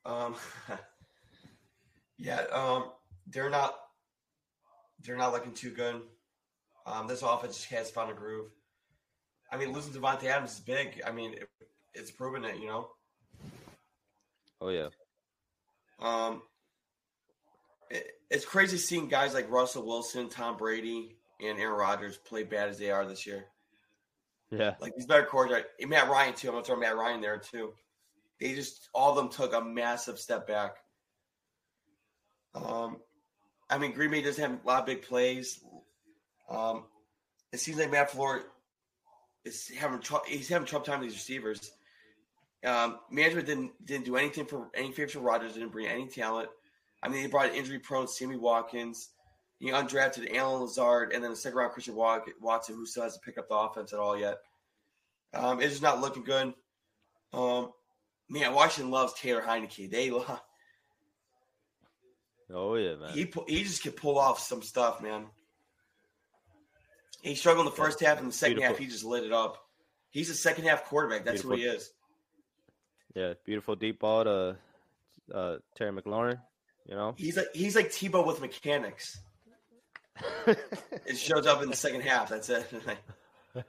Um, 0.05 0.35
yeah, 2.17 2.41
um, 2.51 2.85
they're 3.27 3.49
not 3.49 3.75
they're 5.03 5.17
not 5.17 5.33
looking 5.33 5.53
too 5.53 5.71
good. 5.71 6.01
Um, 6.85 7.07
this 7.07 7.21
offense 7.21 7.57
just 7.57 7.69
has 7.69 7.91
found 7.91 8.11
a 8.11 8.13
groove. 8.13 8.49
I 9.51 9.57
mean, 9.57 9.73
losing 9.73 9.93
Davante 9.93 10.23
Adams 10.25 10.53
is 10.53 10.59
big. 10.61 11.01
I 11.05 11.11
mean, 11.11 11.33
it, 11.33 11.49
it's 11.93 12.11
proven 12.11 12.45
it, 12.45 12.57
you 12.57 12.67
know. 12.67 12.89
Oh 14.59 14.69
yeah, 14.69 14.87
Um, 15.99 16.41
it, 17.91 18.07
it's 18.29 18.45
crazy 18.45 18.77
seeing 18.77 19.07
guys 19.07 19.33
like 19.33 19.51
Russell 19.51 19.85
Wilson, 19.85 20.29
Tom 20.29 20.57
Brady, 20.57 21.16
and 21.39 21.59
Aaron 21.59 21.77
Rodgers 21.77 22.17
play 22.17 22.43
bad 22.43 22.69
as 22.69 22.79
they 22.79 22.91
are 22.91 23.05
this 23.05 23.25
year. 23.25 23.45
yeah, 24.51 24.75
Like 24.79 24.95
these 24.95 25.05
better 25.05 25.27
quarterbacks, 25.29 25.65
Matt 25.87 26.09
Ryan 26.09 26.33
too. 26.33 26.47
I'm 26.47 26.55
gonna 26.55 26.65
throw 26.65 26.77
Matt 26.77 26.97
Ryan 26.97 27.21
there 27.21 27.37
too. 27.37 27.73
They 28.39 28.53
just 28.53 28.89
all 28.93 29.11
of 29.11 29.15
them 29.15 29.29
took 29.29 29.53
a 29.53 29.63
massive 29.63 30.19
step 30.19 30.47
back. 30.47 30.77
Um, 32.55 32.97
I 33.69 33.77
mean, 33.77 33.93
Green 33.93 34.11
Bay 34.11 34.21
doesn't 34.21 34.41
have 34.41 34.59
a 34.63 34.67
lot 34.67 34.79
of 34.81 34.85
big 34.85 35.01
plays. 35.01 35.63
Um, 36.49 36.85
it 37.51 37.59
seems 37.59 37.77
like 37.77 37.91
Matt 37.91 38.11
LaFleur 38.11 38.43
is 39.45 39.69
having 39.77 39.99
trouble. 39.99 40.25
He's 40.27 40.47
having 40.47 40.67
trouble 40.67 40.85
time 40.85 40.99
with 40.99 41.09
these 41.09 41.17
receivers. 41.17 41.71
Um, 42.65 42.99
management 43.11 43.47
didn't 43.47 43.85
didn't 43.85 44.05
do 44.05 44.15
anything 44.17 44.45
for 44.45 44.69
any 44.73 44.91
favors 44.91 45.13
for 45.13 45.19
Rodgers. 45.19 45.53
Didn't 45.53 45.71
bring 45.71 45.87
any 45.87 46.07
talent. 46.07 46.49
I 47.03 47.09
mean, 47.09 47.21
they 47.21 47.29
brought 47.29 47.53
injury 47.53 47.79
prone 47.79 48.07
Sammy 48.07 48.37
Watkins. 48.37 49.09
He 49.59 49.71
undrafted 49.71 50.35
Allen 50.35 50.61
Lazard, 50.61 51.13
and 51.13 51.23
then 51.23 51.31
the 51.31 51.37
second 51.37 51.57
round 51.57 51.73
Christian 51.73 51.95
Watson, 51.95 52.75
who 52.75 52.85
still 52.85 53.03
hasn't 53.03 53.23
picked 53.23 53.39
up 53.39 53.49
the 53.49 53.55
offense 53.55 53.91
at 53.91 53.99
all 53.99 54.17
yet. 54.17 54.37
Um, 55.33 55.59
it's 55.59 55.71
just 55.71 55.81
not 55.81 55.99
looking 55.99 56.23
good. 56.23 56.53
Um, 57.33 57.71
man, 58.29 58.53
Washington 58.53 58.91
loves 58.91 59.13
Taylor 59.13 59.41
Heinicke. 59.41 59.89
They 59.89 60.11
love, 60.11 60.41
oh 62.53 62.75
yeah, 62.75 62.95
man. 62.95 63.13
he 63.13 63.31
he 63.47 63.63
just 63.63 63.83
can 63.83 63.93
pull 63.93 64.17
off 64.19 64.39
some 64.39 64.61
stuff, 64.61 65.01
man. 65.01 65.25
He 67.21 67.35
struggled 67.35 67.65
in 67.65 67.71
the 67.71 67.77
first 67.77 67.99
half, 67.99 68.19
and 68.19 68.27
the 68.27 68.33
second 68.33 68.61
half 68.61 68.77
he 68.77 68.85
just 68.85 69.03
lit 69.03 69.23
it 69.23 69.33
up. 69.33 69.57
He's 70.11 70.29
a 70.29 70.35
second 70.35 70.65
half 70.65 70.85
quarterback. 70.85 71.25
That's 71.25 71.41
who 71.41 71.53
he 71.53 71.63
is. 71.63 71.91
Yeah, 73.15 73.33
beautiful 73.43 73.75
deep 73.75 73.99
ball 73.99 74.23
to 74.23 74.57
uh, 75.33 75.57
Terry 75.75 75.91
McLaurin. 75.91 76.39
You 76.85 76.95
know, 76.95 77.15
He's 77.17 77.35
like 77.35 77.47
he's 77.53 77.75
like 77.75 77.89
Tebow 77.89 78.25
with 78.25 78.39
mechanics. 78.39 79.19
It 81.05 81.17
shows 81.17 81.45
up 81.47 81.61
in 81.63 81.69
the 81.69 81.75
second 81.75 82.01
half. 82.01 82.29
That's 82.29 82.49
it. 82.49 82.65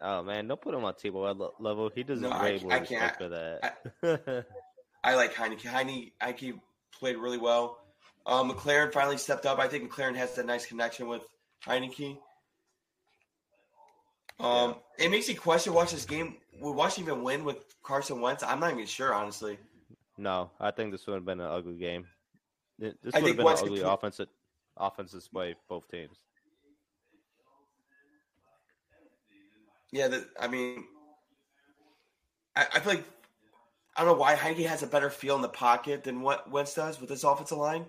oh 0.00 0.22
man, 0.22 0.46
don't 0.48 0.60
put 0.60 0.74
him 0.74 0.84
on 0.84 0.94
le- 1.38 1.50
level. 1.60 1.90
He 1.94 2.02
doesn't 2.02 2.22
No, 2.22 2.30
I 2.30 2.42
way 2.44 2.58
ca- 2.58 2.64
more 2.64 2.72
I 2.72 2.80
can't. 2.80 3.16
for 3.16 3.28
that. 3.28 4.46
I 5.04 5.14
like 5.14 5.34
Heinicke. 5.34 5.60
Heinicke, 5.62 6.12
Heinicke 6.20 6.60
played 6.98 7.16
really 7.16 7.38
well. 7.38 7.78
Um, 8.26 8.50
McLaurin 8.50 8.92
finally 8.92 9.18
stepped 9.18 9.46
up. 9.46 9.58
I 9.58 9.68
think 9.68 9.90
McLaurin 9.90 10.14
has 10.16 10.34
that 10.36 10.46
nice 10.46 10.66
connection 10.66 11.08
with 11.08 11.22
Heinicke. 11.66 12.18
Um, 14.40 14.76
It 14.98 15.10
makes 15.10 15.28
you 15.28 15.36
question 15.38 15.72
watch 15.74 15.92
this 15.92 16.04
game. 16.04 16.36
Would 16.60 16.72
Washington 16.72 17.12
even 17.14 17.24
win 17.24 17.44
with 17.44 17.56
Carson 17.82 18.20
Wentz? 18.20 18.42
I'm 18.42 18.60
not 18.60 18.72
even 18.72 18.86
sure, 18.86 19.12
honestly. 19.14 19.58
no, 20.18 20.50
I 20.60 20.70
think 20.70 20.92
this 20.92 21.06
would 21.06 21.14
have 21.14 21.24
been 21.24 21.40
an 21.40 21.46
ugly 21.50 21.74
game. 21.76 22.06
Th- 22.80 22.94
This 23.02 23.14
would 23.14 23.22
have 23.26 23.36
been 23.36 23.38
an 23.40 23.44
Wentz 23.44 23.60
could 23.62 23.70
ugly 23.70 23.82
put- 23.82 23.92
offensive 23.92 24.28
offensive 24.76 25.20
display 25.20 25.54
both 25.68 25.88
teams. 25.90 26.16
Yeah, 29.92 30.08
the, 30.08 30.26
I 30.40 30.48
mean, 30.48 30.84
I, 32.56 32.66
I 32.74 32.80
feel 32.80 32.94
like 32.94 33.04
I 33.96 34.04
don't 34.04 34.14
know 34.14 34.20
why 34.20 34.34
Heinicke 34.34 34.66
has 34.66 34.82
a 34.82 34.86
better 34.86 35.10
feel 35.10 35.36
in 35.36 35.42
the 35.42 35.48
pocket 35.48 36.04
than 36.04 36.22
what 36.22 36.50
Wentz 36.50 36.74
does 36.74 36.98
with 36.98 37.10
this 37.10 37.24
offensive 37.24 37.58
line. 37.58 37.84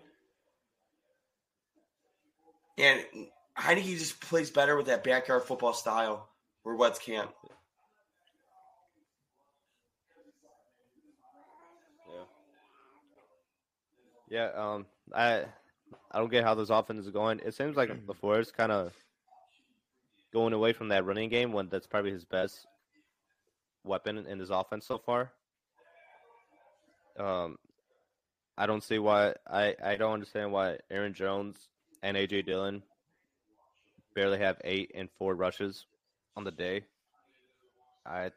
And 2.77 3.05
Heinicke 3.57 3.97
just 3.97 4.19
plays 4.19 4.49
better 4.49 4.75
with 4.75 4.87
that 4.87 5.03
backyard 5.03 5.43
football 5.43 5.73
style 5.73 6.27
where 6.63 6.75
Wentz 6.75 6.99
can't. 6.99 7.29
Yeah. 12.09 12.23
Yeah, 14.29 14.49
um, 14.55 14.85
I 15.13 15.45
I 16.11 16.19
don't 16.19 16.31
get 16.31 16.43
how 16.43 16.55
this 16.55 16.69
offense 16.69 17.05
is 17.05 17.11
going. 17.11 17.39
It 17.45 17.53
seems 17.53 17.75
like 17.75 17.89
LaFleur 18.05 18.39
is 18.39 18.51
kind 18.51 18.71
of 18.71 18.93
going 20.31 20.53
away 20.53 20.73
from 20.73 20.89
that 20.89 21.05
running 21.05 21.29
game 21.29 21.53
when 21.53 21.69
that's 21.69 21.87
probably 21.87 22.11
his 22.11 22.25
best 22.25 22.65
weapon 23.83 24.25
in 24.25 24.39
his 24.39 24.49
offense 24.49 24.85
so 24.85 24.97
far. 24.97 25.31
Um, 27.17 27.57
I 28.57 28.65
don't 28.65 28.83
see 28.83 28.99
why 28.99 29.33
I 29.47 29.75
I 29.83 29.95
don't 29.95 30.13
understand 30.13 30.51
why 30.51 30.77
Aaron 30.89 31.13
Jones 31.13 31.69
and 32.01 32.17
AJ 32.17 32.45
Dillon 32.45 32.83
barely 34.15 34.39
have 34.39 34.59
eight 34.63 34.91
and 34.95 35.09
four 35.17 35.35
rushes 35.35 35.85
on 36.35 36.43
the 36.43 36.51
day. 36.51 36.85
I 38.05 38.31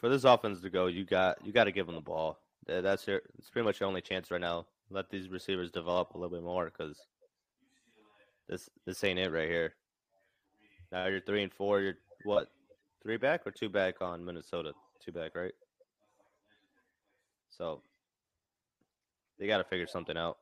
for 0.00 0.08
this 0.08 0.24
offense 0.24 0.60
to 0.60 0.70
go, 0.70 0.86
you 0.86 1.04
got 1.04 1.44
you 1.44 1.52
got 1.52 1.64
to 1.64 1.72
give 1.72 1.86
them 1.86 1.94
the 1.94 2.00
ball. 2.00 2.38
That's 2.66 3.06
your 3.06 3.20
it's 3.38 3.50
pretty 3.50 3.66
much 3.66 3.80
your 3.80 3.88
only 3.88 4.00
chance 4.00 4.30
right 4.30 4.40
now. 4.40 4.66
Let 4.94 5.10
these 5.10 5.28
receivers 5.28 5.72
develop 5.72 6.14
a 6.14 6.18
little 6.18 6.30
bit 6.30 6.44
more 6.44 6.66
because 6.66 6.96
this 8.48 8.70
this 8.86 9.02
ain't 9.02 9.18
it 9.18 9.32
right 9.32 9.48
here. 9.48 9.74
Now 10.92 11.06
you're 11.06 11.20
three 11.20 11.42
and 11.42 11.52
four. 11.52 11.80
You're 11.80 11.94
what 12.22 12.46
three 13.02 13.16
back 13.16 13.44
or 13.44 13.50
two 13.50 13.68
back 13.68 14.00
on 14.00 14.24
Minnesota? 14.24 14.72
Two 15.04 15.10
back, 15.10 15.34
right? 15.34 15.52
So 17.50 17.82
they 19.40 19.48
got 19.48 19.58
to 19.58 19.64
figure 19.64 19.88
something 19.88 20.16
out. 20.16 20.38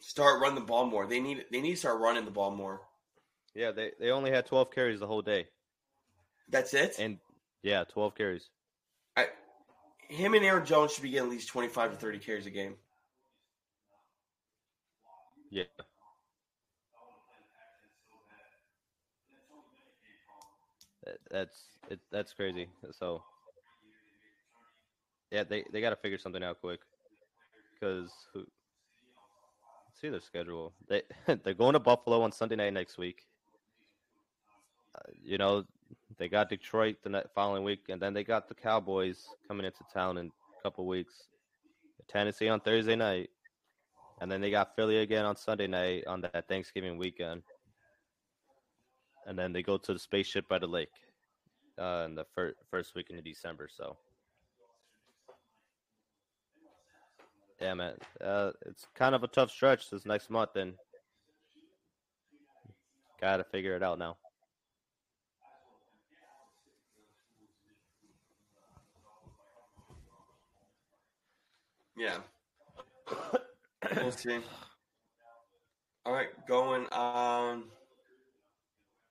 Start 0.00 0.40
running 0.40 0.56
the 0.56 0.60
ball 0.62 0.86
more. 0.86 1.06
They 1.06 1.20
need 1.20 1.44
they 1.52 1.60
need 1.60 1.72
to 1.72 1.76
start 1.76 2.00
running 2.00 2.24
the 2.24 2.32
ball 2.32 2.50
more. 2.50 2.80
Yeah, 3.54 3.70
they 3.70 3.92
they 4.00 4.10
only 4.10 4.32
had 4.32 4.46
12 4.46 4.72
carries 4.72 4.98
the 4.98 5.06
whole 5.06 5.22
day, 5.22 5.46
That's 6.48 6.74
it. 6.74 6.96
and 6.98 7.18
yeah, 7.62 7.84
12 7.84 8.16
carries. 8.16 8.48
I, 9.18 9.26
him 10.08 10.34
and 10.34 10.44
Aaron 10.44 10.64
Jones 10.64 10.92
should 10.92 11.02
be 11.02 11.10
getting 11.10 11.26
at 11.26 11.32
least 11.32 11.48
twenty 11.48 11.68
five 11.68 11.90
to 11.90 11.96
thirty 11.96 12.18
carries 12.18 12.46
a 12.46 12.50
game. 12.50 12.74
Yeah, 15.50 15.64
that's 21.30 21.64
it. 21.90 22.00
That's 22.12 22.32
crazy. 22.32 22.68
So 22.92 23.22
yeah, 25.30 25.44
they 25.44 25.64
they 25.72 25.80
got 25.80 25.90
to 25.90 25.96
figure 25.96 26.18
something 26.18 26.42
out 26.42 26.60
quick 26.60 26.80
because 27.74 28.10
see 30.00 30.08
their 30.08 30.20
schedule. 30.20 30.72
They 30.88 31.02
they're 31.44 31.54
going 31.54 31.74
to 31.74 31.80
Buffalo 31.80 32.22
on 32.22 32.32
Sunday 32.32 32.56
night 32.56 32.72
next 32.72 32.98
week. 32.98 33.26
Uh, 34.94 35.10
you 35.22 35.38
know, 35.38 35.64
they 36.18 36.28
got 36.28 36.48
Detroit 36.48 36.96
the 37.02 37.24
following 37.34 37.64
week, 37.64 37.84
and 37.88 38.00
then 38.00 38.12
they 38.12 38.24
got 38.24 38.48
the 38.48 38.54
Cowboys 38.54 39.26
coming 39.46 39.64
into 39.64 39.84
town 39.92 40.18
in 40.18 40.26
a 40.26 40.62
couple 40.62 40.86
weeks. 40.86 41.28
Tennessee 42.08 42.48
on 42.48 42.60
Thursday 42.60 42.96
night, 42.96 43.30
and 44.20 44.30
then 44.30 44.40
they 44.40 44.50
got 44.50 44.74
Philly 44.74 44.98
again 44.98 45.24
on 45.24 45.36
Sunday 45.36 45.66
night 45.66 46.06
on 46.06 46.22
that 46.22 46.48
Thanksgiving 46.48 46.98
weekend, 46.98 47.42
and 49.26 49.38
then 49.38 49.52
they 49.52 49.62
go 49.62 49.76
to 49.76 49.92
the 49.92 49.98
spaceship 49.98 50.48
by 50.48 50.58
the 50.58 50.66
lake 50.66 50.88
uh, 51.78 52.04
in 52.06 52.14
the 52.14 52.24
fir- 52.34 52.54
first 52.70 52.94
week 52.94 53.10
of 53.10 53.22
December. 53.22 53.68
So. 53.70 53.96
damn 57.58 57.80
it, 57.80 58.00
Uh, 58.20 58.52
it's 58.66 58.86
kind 58.94 59.14
of 59.14 59.22
a 59.24 59.28
tough 59.28 59.50
stretch 59.50 59.90
this 59.90 60.06
next 60.06 60.30
month, 60.30 60.56
and 60.56 60.74
gotta 63.20 63.44
figure 63.44 63.74
it 63.76 63.82
out 63.82 63.98
now. 63.98 64.16
Yeah. 71.98 72.18
we'll 73.96 74.12
see. 74.12 74.38
All 76.06 76.12
right, 76.12 76.28
going 76.46 76.86
on. 76.92 77.64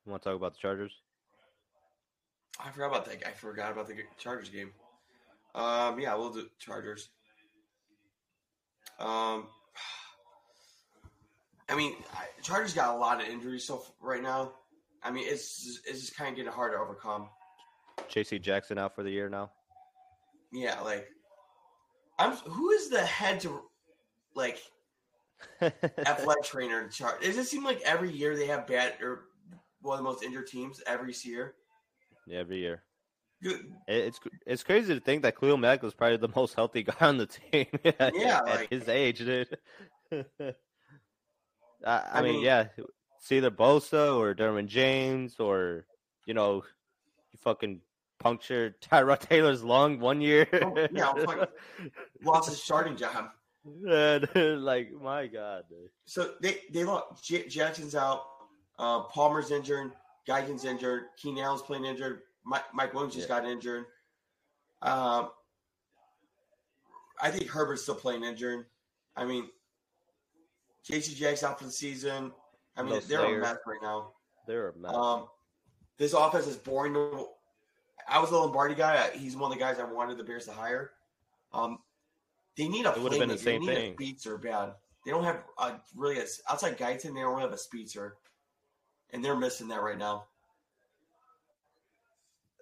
You 0.05 0.11
want 0.11 0.23
to 0.23 0.29
talk 0.29 0.37
about 0.37 0.53
the 0.53 0.59
Chargers? 0.59 0.93
I 2.59 2.71
forgot 2.71 2.87
about 2.87 3.05
that. 3.05 3.27
I 3.27 3.31
forgot 3.31 3.71
about 3.71 3.87
the 3.87 3.95
Chargers 4.17 4.49
game. 4.49 4.71
Um, 5.53 5.99
yeah, 5.99 6.15
we'll 6.15 6.31
do 6.31 6.47
Chargers. 6.59 7.09
Um, 8.99 9.47
I 11.69 11.75
mean, 11.75 11.95
I- 12.13 12.41
Chargers 12.41 12.73
got 12.73 12.95
a 12.95 12.97
lot 12.97 13.21
of 13.21 13.27
injuries 13.27 13.65
so 13.65 13.83
right 14.01 14.23
now. 14.23 14.53
I 15.03 15.11
mean, 15.11 15.25
it's 15.27 15.81
it's 15.85 15.99
just 15.99 16.15
kind 16.17 16.29
of 16.31 16.35
getting 16.35 16.51
hard 16.51 16.73
to 16.73 16.79
overcome. 16.79 17.29
J.C. 18.07 18.39
Jackson 18.39 18.77
out 18.77 18.95
for 18.95 19.03
the 19.03 19.11
year 19.11 19.29
now. 19.29 19.51
Yeah, 20.51 20.79
like 20.81 21.07
I'm. 22.19 22.31
Who 22.37 22.71
is 22.71 22.89
the 22.89 23.01
head 23.01 23.39
to 23.41 23.61
like 24.35 24.59
athletic 25.61 26.43
trainer 26.43 26.81
in 26.81 26.89
charge? 26.89 27.21
Does 27.21 27.37
it 27.37 27.45
seem 27.45 27.63
like 27.63 27.81
every 27.81 28.11
year 28.11 28.35
they 28.35 28.47
have 28.47 28.67
bad 28.67 28.95
or 29.01 29.25
one 29.81 29.97
of 29.97 30.03
the 30.03 30.09
most 30.09 30.23
injured 30.23 30.47
teams 30.47 30.81
every 30.87 31.13
year? 31.23 31.55
yeah, 32.27 32.39
every 32.39 32.57
year. 32.59 32.83
Good. 33.43 33.71
It's 33.87 34.19
it's 34.47 34.63
crazy 34.63 34.93
to 34.95 34.99
think 34.99 35.21
that 35.21 35.39
Khalil 35.39 35.57
Mack 35.57 35.83
was 35.83 35.93
probably 35.93 36.17
the 36.17 36.29
most 36.35 36.55
healthy 36.55 36.83
guy 36.83 36.95
on 37.01 37.17
the 37.17 37.27
team 37.27 37.67
at, 37.99 38.13
Yeah, 38.15 38.37
at 38.39 38.45
like- 38.45 38.69
his 38.69 38.87
age, 38.89 39.19
dude. 39.19 39.55
I, 40.11 40.53
I, 41.85 42.01
I 42.13 42.21
mean, 42.23 42.33
mean- 42.37 42.43
yeah, 42.43 42.67
it's 42.77 43.31
either 43.31 43.51
Bosa 43.51 44.17
or 44.17 44.33
Derwin 44.33 44.67
James 44.67 45.35
or 45.39 45.85
you 46.25 46.33
know, 46.33 46.63
you 47.31 47.39
fucking 47.43 47.81
punctured 48.19 48.79
Tyrod 48.81 49.19
Taylor's 49.19 49.63
lung 49.63 49.99
one 49.99 50.21
year. 50.21 50.47
Oh, 50.53 50.87
yeah, 50.91 51.45
Lost 52.23 52.49
his 52.49 52.61
starting 52.61 52.95
job. 52.95 53.29
Like 54.35 54.91
my 54.93 55.27
god, 55.27 55.63
dude. 55.69 55.89
So 56.05 56.35
they 56.41 56.59
they 56.71 56.85
lost. 56.85 57.23
J- 57.25 57.47
Jackson's 57.49 57.95
out. 57.95 58.23
Uh, 58.79 59.01
Palmer's 59.01 59.51
injured. 59.51 59.91
Guyton's 60.25 60.63
injured. 60.63 61.05
Keenan 61.17 61.43
Allen's 61.43 61.61
playing 61.63 61.83
injured. 61.83 62.21
Mike, 62.45 62.63
Mike 62.73 62.93
Williams 62.93 63.15
just 63.15 63.27
got 63.27 63.43
injured. 63.45 63.85
Um, 64.81 65.31
I 67.21 67.29
think 67.31 67.49
Herbert's 67.49 67.81
still 67.83 67.95
playing 67.95 68.23
injured. 68.23 68.67
I 69.17 69.25
mean, 69.25 69.49
J.C. 70.85 71.13
Jack's 71.15 71.43
out 71.43 71.57
for 71.59 71.65
the 71.65 71.71
season. 71.71 72.31
I 72.77 72.83
mean, 72.83 72.93
No 72.93 72.99
they're 73.01 73.37
a 73.37 73.41
mess 73.41 73.57
right 73.65 73.79
now. 73.81 74.11
they're 74.47 74.69
a 74.69 74.77
mess. 74.77 74.93
Um, 74.93 75.27
this 75.97 76.13
offense 76.13 76.47
is 76.47 76.55
boring. 76.55 76.93
to- 76.93 77.27
I 78.07 78.19
was 78.19 78.31
a 78.31 78.37
Lombardi 78.37 78.75
guy. 78.75 79.09
He's 79.13 79.35
one 79.35 79.51
of 79.51 79.57
the 79.57 79.63
guys 79.63 79.79
I 79.79 79.83
wanted 79.83 80.17
the 80.17 80.23
Bears 80.23 80.45
to 80.45 80.51
hire. 80.51 80.91
Um, 81.53 81.79
they 82.57 82.67
need 82.67 82.85
a 82.85 82.93
It 82.93 83.01
would've 83.01 83.19
been 83.19 83.29
the 83.29 83.37
same 83.37 83.65
thing. 83.65 83.93
speedster 83.93 84.37
bad. 84.37 84.73
They 85.05 85.11
don't 85.11 85.23
have 85.23 85.43
a 85.57 85.75
really 85.95 86.19
a, 86.19 86.25
outside 86.49 86.77
Guyton. 86.77 87.13
They 87.13 87.21
don't 87.21 87.39
have 87.39 87.53
a 87.53 87.57
speedster, 87.57 88.17
and 89.11 89.23
they're 89.23 89.35
missing 89.35 89.67
that 89.69 89.81
right 89.81 89.97
now. 89.97 90.25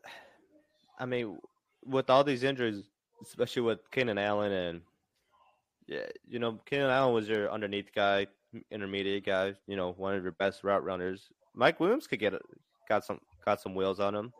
I 0.99 1.05
mean, 1.05 1.39
with 1.83 2.09
all 2.09 2.23
these 2.23 2.43
injuries, 2.43 2.83
especially 3.23 3.63
with 3.63 3.89
Keenan 3.91 4.17
Allen 4.17 4.51
and 4.51 4.81
yeah, 5.87 6.05
you 6.27 6.39
know, 6.39 6.59
Keenan 6.65 6.89
Allen 6.89 7.13
was 7.13 7.27
your 7.27 7.51
underneath 7.51 7.93
guy, 7.93 8.27
intermediate 8.71 9.25
guy. 9.25 9.53
You 9.67 9.75
know, 9.75 9.93
one 9.97 10.15
of 10.15 10.23
your 10.23 10.33
best 10.33 10.63
route 10.63 10.83
runners. 10.83 11.29
Mike 11.53 11.79
Williams 11.79 12.07
could 12.07 12.19
get 12.19 12.33
a, 12.33 12.39
got 12.89 13.05
some 13.05 13.19
got 13.43 13.61
some 13.61 13.75
wheels 13.75 13.99
on 13.99 14.15
him. 14.15 14.33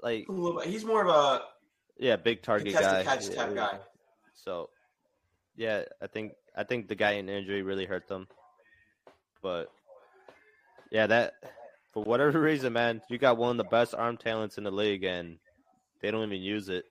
Like, 0.00 0.26
He's 0.64 0.84
more 0.84 1.02
of 1.02 1.08
a 1.08 1.42
yeah, 1.98 2.16
big 2.16 2.42
target 2.42 2.72
guy. 2.72 3.02
catch 3.02 3.30
type 3.30 3.54
Yeah, 3.54 3.54
guy. 3.54 3.78
So, 4.34 4.70
yeah, 5.56 5.84
I 6.00 6.06
think 6.06 6.32
I 6.56 6.64
think 6.64 6.88
the 6.88 6.94
guy 6.94 7.12
in 7.12 7.28
injury 7.28 7.62
really 7.62 7.84
hurt 7.84 8.06
them. 8.08 8.28
But 9.42 9.70
yeah, 10.90 11.06
that 11.08 11.34
for 11.92 12.04
whatever 12.04 12.40
reason, 12.40 12.72
man, 12.72 13.02
you 13.08 13.18
got 13.18 13.36
one 13.36 13.50
of 13.52 13.56
the 13.56 13.64
best 13.64 13.94
arm 13.94 14.16
talents 14.16 14.58
in 14.58 14.64
the 14.64 14.70
league, 14.70 15.04
and 15.04 15.38
they 16.00 16.10
don't 16.10 16.26
even 16.26 16.42
use 16.42 16.68
it. 16.68 16.84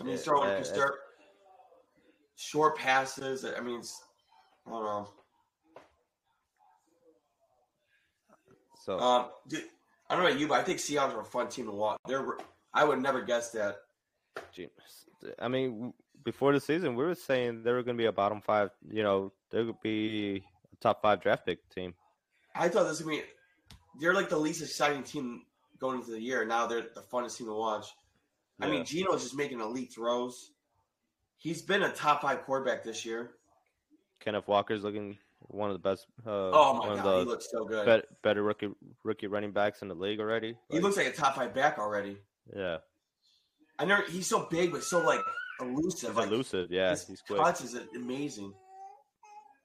I 0.00 0.04
mean, 0.04 0.16
Yeah, 0.16 0.22
throwing 0.22 0.64
start 0.64 0.94
short 2.36 2.76
passes. 2.76 3.44
I 3.44 3.60
mean, 3.60 3.78
it's, 3.80 4.02
I 4.66 4.70
don't 4.70 4.84
know. 4.84 5.08
So 8.84 8.98
Um, 8.98 9.26
dude, 9.48 9.64
I 10.08 10.14
don't 10.14 10.22
know 10.24 10.28
about 10.30 10.40
you, 10.40 10.48
but 10.48 10.60
I 10.60 10.62
think 10.62 10.78
Seahawks 10.78 11.14
are 11.14 11.20
a 11.20 11.24
fun 11.24 11.48
team 11.48 11.66
to 11.66 11.72
watch. 11.72 11.98
They're 12.06 12.24
I 12.72 12.84
would 12.84 13.00
never 13.00 13.22
guess 13.22 13.50
that. 13.52 13.76
I 15.38 15.48
mean, 15.48 15.94
before 16.24 16.52
the 16.52 16.60
season, 16.60 16.96
we 16.96 17.04
were 17.04 17.14
saying 17.14 17.62
they 17.62 17.72
were 17.72 17.82
going 17.82 17.96
to 17.96 18.02
be 18.02 18.06
a 18.06 18.12
bottom 18.12 18.40
five. 18.40 18.70
You 18.90 19.02
know, 19.02 19.32
they 19.50 19.62
would 19.62 19.80
be 19.80 20.42
a 20.72 20.76
top 20.82 21.00
five 21.02 21.20
draft 21.22 21.46
pick 21.46 21.68
team. 21.70 21.94
I 22.54 22.68
thought 22.68 22.84
this 22.88 23.00
would 23.02 23.10
be 23.10 23.22
they're 24.00 24.14
like 24.14 24.28
the 24.28 24.38
least 24.38 24.62
exciting 24.62 25.02
team 25.04 25.42
going 25.78 26.00
into 26.00 26.10
the 26.10 26.20
year. 26.20 26.44
Now 26.44 26.66
they're 26.66 26.86
the 26.94 27.02
funnest 27.12 27.38
team 27.38 27.46
to 27.46 27.54
watch. 27.54 27.86
I 28.60 28.66
Yeah. 28.66 28.72
mean, 28.72 28.84
Geno's 28.84 29.22
just 29.22 29.36
making 29.36 29.60
elite 29.60 29.92
throws. 29.92 30.52
He's 31.36 31.62
been 31.62 31.82
a 31.82 31.92
top 31.92 32.22
five 32.22 32.42
quarterback 32.42 32.84
this 32.84 33.04
year. 33.04 33.32
Kenneth 34.20 34.48
Walker's 34.48 34.82
looking 34.82 35.18
one 35.48 35.70
of 35.70 35.74
the 35.74 35.88
best. 35.88 36.06
Uh, 36.26 36.50
Oh 36.52 36.74
my 36.74 36.96
god, 37.02 37.20
he 37.20 37.24
looks 37.26 37.50
so 37.50 37.64
good. 37.64 37.84
bet- 37.86 38.22
better 38.22 38.42
rookie 38.42 38.68
rookie 39.02 39.26
running 39.26 39.52
backs 39.52 39.82
in 39.82 39.88
the 39.88 39.94
league 39.94 40.20
already. 40.20 40.56
he 40.70 40.80
looks 40.80 40.96
like 40.96 41.06
a 41.06 41.12
top 41.12 41.36
five 41.36 41.54
back 41.54 41.78
already. 41.78 42.16
yeah, 42.56 42.78
I 43.78 43.84
know 43.84 44.00
He's 44.08 44.26
so 44.26 44.46
big, 44.50 44.72
but 44.72 44.82
so 44.82 45.00
like 45.04 45.20
elusive. 45.60 46.10
he's 46.10 46.16
like, 46.16 46.26
elusive. 46.28 46.70
Yeah, 46.70 46.90
his 46.90 47.06
he's 47.06 47.20
quick. 47.22 47.40
touch 47.40 47.62
is 47.62 47.76
amazing. 47.94 48.52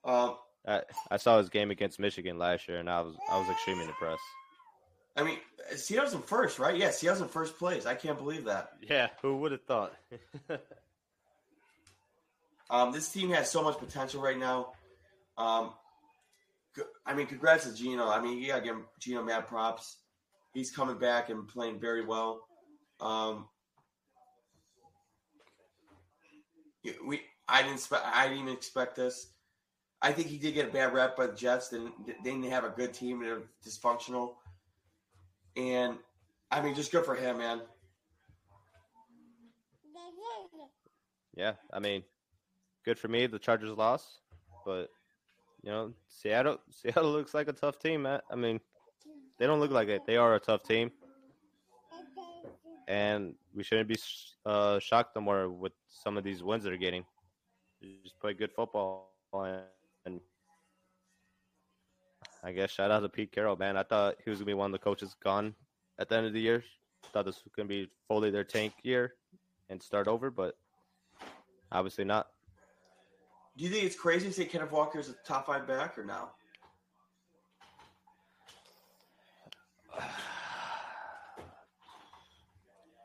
Um, 0.05 0.35
I, 0.67 0.81
I 1.11 1.17
saw 1.17 1.37
his 1.37 1.49
game 1.49 1.71
against 1.71 1.99
Michigan 1.99 2.37
last 2.37 2.67
year, 2.67 2.77
and 2.79 2.89
I 2.89 3.01
was 3.01 3.15
I 3.29 3.39
was 3.39 3.49
extremely 3.49 3.85
impressed. 3.85 4.21
I 5.17 5.23
mean, 5.23 5.37
Seattle's 5.75 6.13
in 6.13 6.21
first, 6.21 6.59
right? 6.59 6.77
Yeah, 6.77 6.91
Seattle's 6.91 7.21
in 7.21 7.27
first 7.27 7.57
place. 7.57 7.85
I 7.85 7.95
can't 7.95 8.17
believe 8.17 8.45
that. 8.45 8.69
Yeah, 8.87 9.07
who 9.21 9.37
would 9.37 9.51
have 9.51 9.63
thought? 9.63 9.93
Um, 12.71 12.91
this 12.91 13.09
team 13.11 13.31
has 13.31 13.49
so 13.49 13.63
much 13.63 13.79
potential 13.79 14.21
right 14.21 14.37
now. 14.37 14.73
Um, 15.39 15.71
c- 16.75 16.83
I 17.05 17.13
mean, 17.15 17.25
congrats 17.25 17.65
to 17.65 17.73
Geno. 17.73 18.07
I 18.07 18.21
mean, 18.21 18.37
yeah, 18.39 18.59
gotta 18.59 18.61
give 18.61 18.75
Geno 18.99 19.23
mad 19.23 19.47
props. 19.47 19.97
He's 20.53 20.69
coming 20.69 20.99
back 20.99 21.29
and 21.29 21.47
playing 21.47 21.79
very 21.79 22.05
well. 22.05 22.41
Um, 22.99 23.47
we, 27.05 27.21
I 27.47 27.63
didn't, 27.63 27.79
spe- 27.79 28.05
I 28.05 28.27
didn't 28.27 28.43
even 28.43 28.53
expect 28.53 28.95
this. 28.95 29.33
I 30.01 30.11
think 30.11 30.27
he 30.27 30.37
did 30.37 30.53
get 30.53 30.69
a 30.69 30.71
bad 30.71 30.93
rep 30.93 31.17
by 31.17 31.27
the 31.27 31.33
Jets. 31.33 31.69
They 31.69 31.77
didn't, 31.77 32.07
they 32.23 32.31
didn't 32.31 32.43
have 32.51 32.63
a 32.63 32.69
good 32.69 32.93
team. 32.93 33.21
They're 33.21 33.41
dysfunctional, 33.65 34.35
and 35.57 35.97
I 36.51 36.61
mean, 36.61 36.73
just 36.75 36.91
good 36.91 37.05
for 37.05 37.15
him, 37.15 37.37
man. 37.37 37.61
yeah, 41.35 41.53
I 41.71 41.79
mean, 41.79 42.03
good 42.85 42.97
for 42.97 43.07
me. 43.07 43.27
The 43.27 43.39
Chargers 43.39 43.71
lost, 43.71 44.19
but 44.65 44.89
you 45.63 45.71
know, 45.71 45.93
Seattle 46.07 46.59
Seattle 46.69 47.11
looks 47.11 47.33
like 47.33 47.47
a 47.47 47.53
tough 47.53 47.79
team. 47.79 48.03
Man. 48.03 48.21
I 48.31 48.35
mean, 48.35 48.59
they 49.37 49.47
don't 49.47 49.59
look 49.59 49.71
like 49.71 49.87
it. 49.87 50.05
They 50.05 50.17
are 50.17 50.35
a 50.35 50.39
tough 50.39 50.63
team, 50.63 50.91
and 52.87 53.35
we 53.53 53.63
shouldn't 53.63 53.89
be 53.89 53.97
uh, 54.45 54.79
shocked 54.79 55.15
no 55.15 55.21
more 55.21 55.49
with 55.49 55.73
some 55.87 56.17
of 56.17 56.23
these 56.23 56.43
wins 56.43 56.63
they're 56.63 56.77
getting. 56.77 57.05
They 57.81 57.95
just 58.03 58.19
play 58.19 58.33
good 58.33 58.51
football, 58.51 59.11
and, 59.33 59.61
and 60.05 60.19
I 62.43 62.51
guess 62.51 62.71
shout 62.71 62.91
out 62.91 63.01
to 63.01 63.09
Pete 63.09 63.31
Carroll, 63.31 63.55
man. 63.55 63.77
I 63.77 63.83
thought 63.83 64.15
he 64.23 64.29
was 64.29 64.39
gonna 64.39 64.47
be 64.47 64.53
one 64.53 64.67
of 64.67 64.79
the 64.79 64.83
coaches 64.83 65.15
gone 65.23 65.55
at 65.99 66.09
the 66.09 66.17
end 66.17 66.25
of 66.25 66.33
the 66.33 66.41
year. 66.41 66.63
Thought 67.13 67.25
this 67.25 67.43
was 67.43 67.53
gonna 67.55 67.67
be 67.67 67.89
fully 68.07 68.29
their 68.29 68.43
tank 68.43 68.73
year 68.83 69.13
and 69.69 69.81
start 69.81 70.07
over, 70.07 70.29
but 70.29 70.55
obviously 71.71 72.03
not. 72.05 72.27
Do 73.59 73.65
you 73.65 73.71
think 73.71 73.83
it's 73.83 73.95
crazy 73.97 74.27
to 74.27 74.33
say 74.33 74.45
Kenneth 74.45 74.71
Walker 74.71 74.99
is 74.99 75.09
a 75.09 75.15
top 75.27 75.47
five 75.47 75.67
back 75.67 75.97
or 75.97 76.05
no? 76.05 76.29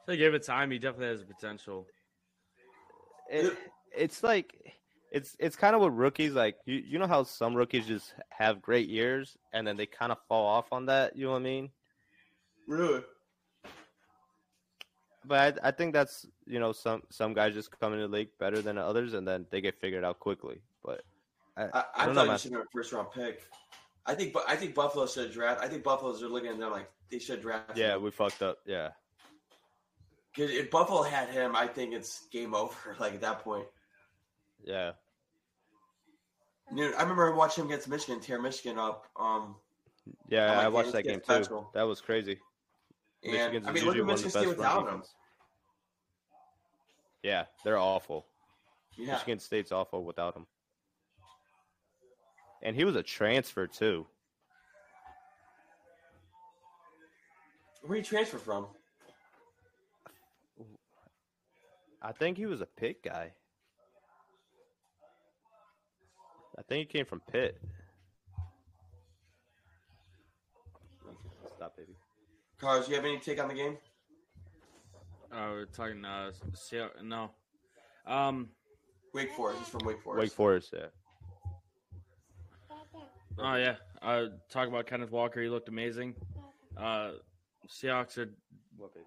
So 0.06 0.14
give 0.14 0.34
it 0.34 0.44
time. 0.44 0.70
He 0.70 0.78
definitely 0.78 1.06
has 1.06 1.20
the 1.20 1.24
potential. 1.24 1.86
it, 3.30 3.56
it's 3.90 4.22
like 4.22 4.54
it's 5.10 5.34
it's 5.38 5.56
kind 5.56 5.74
of 5.74 5.80
what 5.80 5.96
rookies 5.96 6.34
like 6.34 6.56
you 6.66 6.74
you 6.74 6.98
know 6.98 7.06
how 7.06 7.22
some 7.22 7.54
rookies 7.54 7.86
just 7.86 8.12
have 8.28 8.60
great 8.60 8.86
years 8.86 9.38
and 9.54 9.66
then 9.66 9.78
they 9.78 9.86
kind 9.86 10.12
of 10.12 10.18
fall 10.28 10.46
off 10.46 10.66
on 10.72 10.84
that 10.86 11.16
you 11.16 11.24
know 11.24 11.30
what 11.30 11.38
i 11.38 11.42
mean 11.42 11.70
Really? 12.68 13.00
But 15.26 15.60
I, 15.62 15.68
I 15.68 15.70
think 15.70 15.92
that's 15.92 16.26
you 16.46 16.58
know 16.58 16.72
some 16.72 17.02
some 17.10 17.34
guys 17.34 17.54
just 17.54 17.70
come 17.78 17.92
into 17.92 18.06
the 18.06 18.12
league 18.12 18.28
better 18.38 18.60
than 18.60 18.78
others 18.78 19.14
and 19.14 19.26
then 19.26 19.46
they 19.50 19.60
get 19.60 19.80
figured 19.80 20.04
out 20.04 20.20
quickly 20.20 20.60
but 20.84 21.02
i, 21.56 21.64
I, 21.64 21.84
I, 21.96 22.04
thought 22.06 22.14
know 22.14 22.32
you 22.32 22.38
should 22.38 22.52
have 22.52 22.62
a 22.62 22.66
first 22.72 22.92
round 22.92 23.08
pick. 23.12 23.42
I 24.06 24.14
think, 24.14 24.34
but 24.34 24.44
I 24.46 24.56
think 24.56 24.74
Buffalo 24.74 25.06
should 25.06 25.32
draft. 25.32 25.62
I 25.62 25.68
think 25.68 25.82
Buffalo's 25.82 26.22
are 26.22 26.28
looking 26.28 26.50
at 26.50 26.58
them 26.58 26.70
like 26.70 26.90
they 27.10 27.18
should 27.18 27.40
draft. 27.40 27.76
yeah 27.76 27.94
him. 27.94 28.02
we 28.02 28.10
fucked 28.10 28.42
up 28.42 28.58
yeah 28.66 28.90
'Cause 30.36 30.50
if 30.50 30.68
Buffalo 30.70 31.02
had 31.02 31.28
him, 31.28 31.54
I 31.54 31.68
think 31.68 31.94
it's 31.94 32.26
game 32.32 32.54
over. 32.62 32.96
Like 32.98 33.14
at 33.14 33.20
that 33.22 33.38
point, 33.40 33.66
yeah 34.62 34.92
Dude, 36.74 36.94
I 36.94 37.02
remember 37.02 37.34
watching 37.34 37.64
him 37.64 37.70
against 37.70 37.88
Michigan, 37.88 38.20
tear 38.20 38.40
Michigan 38.40 38.78
up. 38.78 39.06
Um, 39.16 39.56
yeah 40.28 40.58
I 40.58 40.68
watched 40.68 40.92
that 40.92 41.04
game 41.04 41.20
too 41.26 41.66
that 41.72 41.82
was 41.84 42.00
crazy 42.00 42.32
and 42.32 42.40
Michigan's 43.24 43.66
I 43.66 43.72
mean, 43.72 43.84
look 43.84 43.94
usually 43.96 44.00
at 44.00 44.06
one 44.06 44.14
of 44.14 44.24
Michigan 44.24 44.24
the 44.24 44.30
State 44.30 44.46
best 44.46 44.56
without 44.58 44.84
defense. 44.86 45.14
yeah 47.22 47.44
they're 47.64 47.78
awful 47.78 48.26
Yeah, 48.96 49.12
michigan 49.12 49.38
state's 49.38 49.72
awful 49.72 50.04
without 50.04 50.36
him 50.36 50.46
and 52.62 52.76
he 52.76 52.84
was 52.84 52.96
a 52.96 53.02
transfer 53.02 53.66
too 53.66 54.06
where 57.82 57.96
did 57.98 58.06
he 58.06 58.08
transfer 58.16 58.38
from? 58.38 58.66
I 62.00 62.12
think 62.12 62.38
he 62.38 62.46
was 62.46 62.62
a 62.62 62.66
Pitt 62.66 63.02
guy. 63.02 63.32
I 66.58 66.62
think 66.62 66.88
he 66.90 66.98
came 66.98 67.04
from 67.04 67.20
Pitt. 67.30 67.60
Stop, 71.56 71.76
baby. 71.76 71.92
Cars, 72.64 72.88
you 72.88 72.94
have 72.94 73.04
any 73.04 73.18
take 73.18 73.38
on 73.42 73.48
the 73.48 73.54
game? 73.54 73.76
Uh, 75.30 75.48
we're 75.50 75.64
talking. 75.66 76.02
Uh, 76.02 76.32
Seattle, 76.54 76.90
no. 77.02 77.30
Um. 78.06 78.48
Wake 79.12 79.32
Forest. 79.32 79.58
He's 79.58 79.68
from 79.68 79.82
Wake 79.84 80.00
Forest. 80.02 80.22
Wake 80.22 80.32
Forest, 80.32 80.74
yeah. 80.74 80.86
Oh 83.38 83.56
yeah. 83.56 83.74
Uh, 84.00 84.26
talk 84.50 84.68
about 84.68 84.86
Kenneth 84.86 85.10
Walker. 85.10 85.42
He 85.42 85.48
looked 85.48 85.68
amazing. 85.68 86.14
Uh, 86.76 87.12
Seahawks 87.68 88.16
are 88.16 88.30
What 88.78 88.94
baby? 88.94 89.06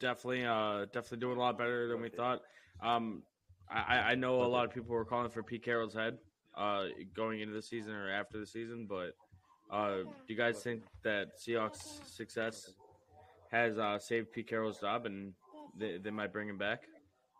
definitely 0.00 0.44
uh 0.44 0.86
definitely 0.86 1.18
doing 1.18 1.36
a 1.36 1.40
lot 1.40 1.58
better 1.58 1.88
than 1.88 2.00
we 2.00 2.08
thought. 2.08 2.40
Um, 2.82 3.22
I, 3.70 3.98
I 3.98 4.14
know 4.14 4.42
a 4.42 4.44
lot 4.44 4.64
of 4.64 4.72
people 4.72 4.94
were 4.94 5.04
calling 5.04 5.30
for 5.30 5.42
Pete 5.42 5.62
Carroll's 5.64 5.94
head 5.94 6.18
uh 6.56 6.86
going 7.14 7.40
into 7.40 7.54
the 7.54 7.62
season 7.62 7.92
or 7.92 8.10
after 8.10 8.38
the 8.38 8.46
season, 8.46 8.86
but 8.88 9.12
uh, 9.72 9.96
do 9.96 10.06
you 10.28 10.36
guys 10.36 10.62
think 10.62 10.82
that 11.02 11.38
Seahawks' 11.38 12.04
success 12.06 12.72
has 13.50 13.78
uh, 13.78 13.98
saved 13.98 14.30
Pete 14.30 14.46
Carroll's 14.46 14.78
job 14.78 15.06
and 15.06 15.32
they, 15.76 15.96
they 15.96 16.10
might 16.10 16.32
bring 16.32 16.48
him 16.48 16.58
back? 16.58 16.82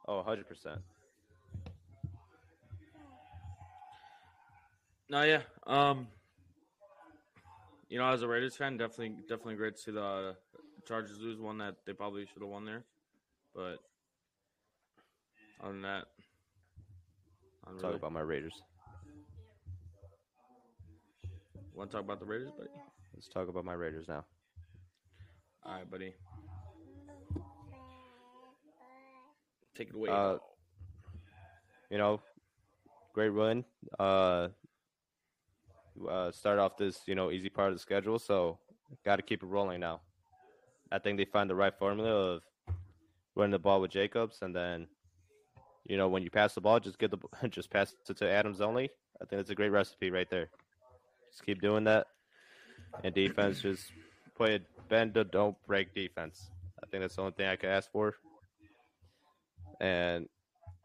Oh, 0.09 0.24
100%. 0.26 0.78
No, 5.10 5.22
yeah. 5.22 5.42
Um, 5.66 6.09
you 7.90 7.98
know, 7.98 8.06
as 8.06 8.22
a 8.22 8.28
Raiders 8.28 8.56
fan, 8.56 8.78
definitely, 8.78 9.10
definitely 9.28 9.56
great 9.56 9.76
to 9.76 9.82
see 9.82 9.90
the 9.90 10.02
uh, 10.02 10.32
Chargers 10.88 11.18
lose 11.20 11.38
one 11.38 11.59
that 11.59 11.76
they 11.86 11.92
probably 11.92 12.24
should 12.24 12.40
have 12.40 12.50
won 12.50 12.64
there. 12.64 12.84
But 13.54 13.76
other 15.62 15.72
than 15.72 15.82
that, 15.82 16.06
not 17.66 17.74
Talk 17.74 17.82
really. 17.82 17.96
about 17.96 18.12
my 18.12 18.20
Raiders. 18.20 18.62
Want 21.74 21.90
to 21.90 21.96
talk 21.96 22.04
about 22.04 22.20
the 22.20 22.26
Raiders, 22.26 22.50
buddy? 22.56 22.68
Let's 23.14 23.28
talk 23.28 23.48
about 23.48 23.64
my 23.64 23.72
Raiders 23.74 24.06
now. 24.08 24.24
All 25.64 25.74
right, 25.74 25.90
buddy. 25.90 26.14
Take 29.76 29.88
it 29.88 29.94
away. 29.94 30.10
Uh, 30.10 30.36
You 31.90 31.98
know, 31.98 32.20
great 33.14 33.30
run. 33.30 33.64
Uh, 33.98 34.48
uh, 36.08 36.30
start 36.32 36.58
off 36.58 36.76
this, 36.76 37.00
you 37.06 37.14
know, 37.14 37.30
easy 37.30 37.48
part 37.50 37.68
of 37.68 37.74
the 37.74 37.80
schedule, 37.80 38.18
so 38.18 38.58
got 39.04 39.16
to 39.16 39.22
keep 39.22 39.42
it 39.42 39.46
rolling 39.46 39.80
now. 39.80 40.00
I 40.90 40.98
think 40.98 41.18
they 41.18 41.24
find 41.24 41.48
the 41.48 41.54
right 41.54 41.72
formula 41.78 42.10
of 42.10 42.42
running 43.34 43.50
the 43.52 43.58
ball 43.58 43.80
with 43.80 43.90
Jacobs, 43.90 44.38
and 44.42 44.54
then, 44.54 44.86
you 45.86 45.96
know, 45.96 46.08
when 46.08 46.22
you 46.22 46.30
pass 46.30 46.54
the 46.54 46.60
ball, 46.60 46.80
just 46.80 46.98
get 46.98 47.10
the 47.10 47.18
just 47.48 47.70
pass 47.70 47.94
it 48.08 48.16
to 48.16 48.30
Adams 48.30 48.60
only. 48.60 48.90
I 49.20 49.24
think 49.26 49.40
it's 49.40 49.50
a 49.50 49.54
great 49.54 49.70
recipe 49.70 50.10
right 50.10 50.28
there. 50.28 50.48
Just 51.32 51.44
keep 51.44 51.60
doing 51.60 51.84
that, 51.84 52.06
and 53.02 53.14
defense 53.14 53.62
just 53.62 53.90
play 54.36 54.54
it 54.56 54.66
bend, 54.88 55.16
don't 55.30 55.56
break 55.66 55.94
defense. 55.94 56.50
I 56.82 56.86
think 56.86 57.02
that's 57.02 57.16
the 57.16 57.22
only 57.22 57.32
thing 57.32 57.48
I 57.48 57.56
could 57.56 57.70
ask 57.70 57.90
for. 57.90 58.14
And 59.80 60.28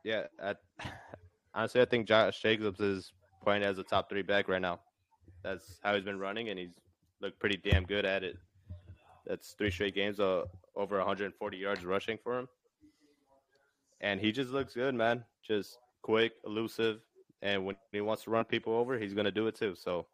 yeah, 0.05 0.23
honestly, 1.53 1.81
I 1.81 1.85
think 1.85 2.07
Josh 2.07 2.41
Jacobs 2.41 2.79
is 2.79 3.11
playing 3.43 3.63
as 3.63 3.77
a 3.77 3.83
top 3.83 4.09
three 4.09 4.21
back 4.21 4.47
right 4.47 4.61
now. 4.61 4.79
That's 5.43 5.79
how 5.83 5.93
he's 5.93 6.05
been 6.05 6.19
running, 6.19 6.49
and 6.49 6.57
he's 6.57 6.79
looked 7.19 7.39
pretty 7.39 7.57
damn 7.57 7.83
good 7.83 8.05
at 8.05 8.23
it. 8.23 8.37
That's 9.25 9.51
three 9.51 9.71
straight 9.71 9.93
games, 9.93 10.19
uh, 10.21 10.45
over 10.75 10.97
140 10.97 11.57
yards 11.57 11.83
rushing 11.83 12.17
for 12.23 12.39
him, 12.39 12.47
and 13.99 14.21
he 14.21 14.31
just 14.31 14.51
looks 14.51 14.73
good, 14.73 14.95
man. 14.95 15.25
Just 15.45 15.79
quick, 16.01 16.33
elusive, 16.45 17.01
and 17.41 17.65
when 17.65 17.75
he 17.91 17.99
wants 18.01 18.23
to 18.23 18.29
run 18.29 18.45
people 18.45 18.73
over, 18.73 18.97
he's 18.97 19.13
gonna 19.13 19.31
do 19.31 19.47
it 19.47 19.55
too. 19.55 19.75
So, 19.75 20.07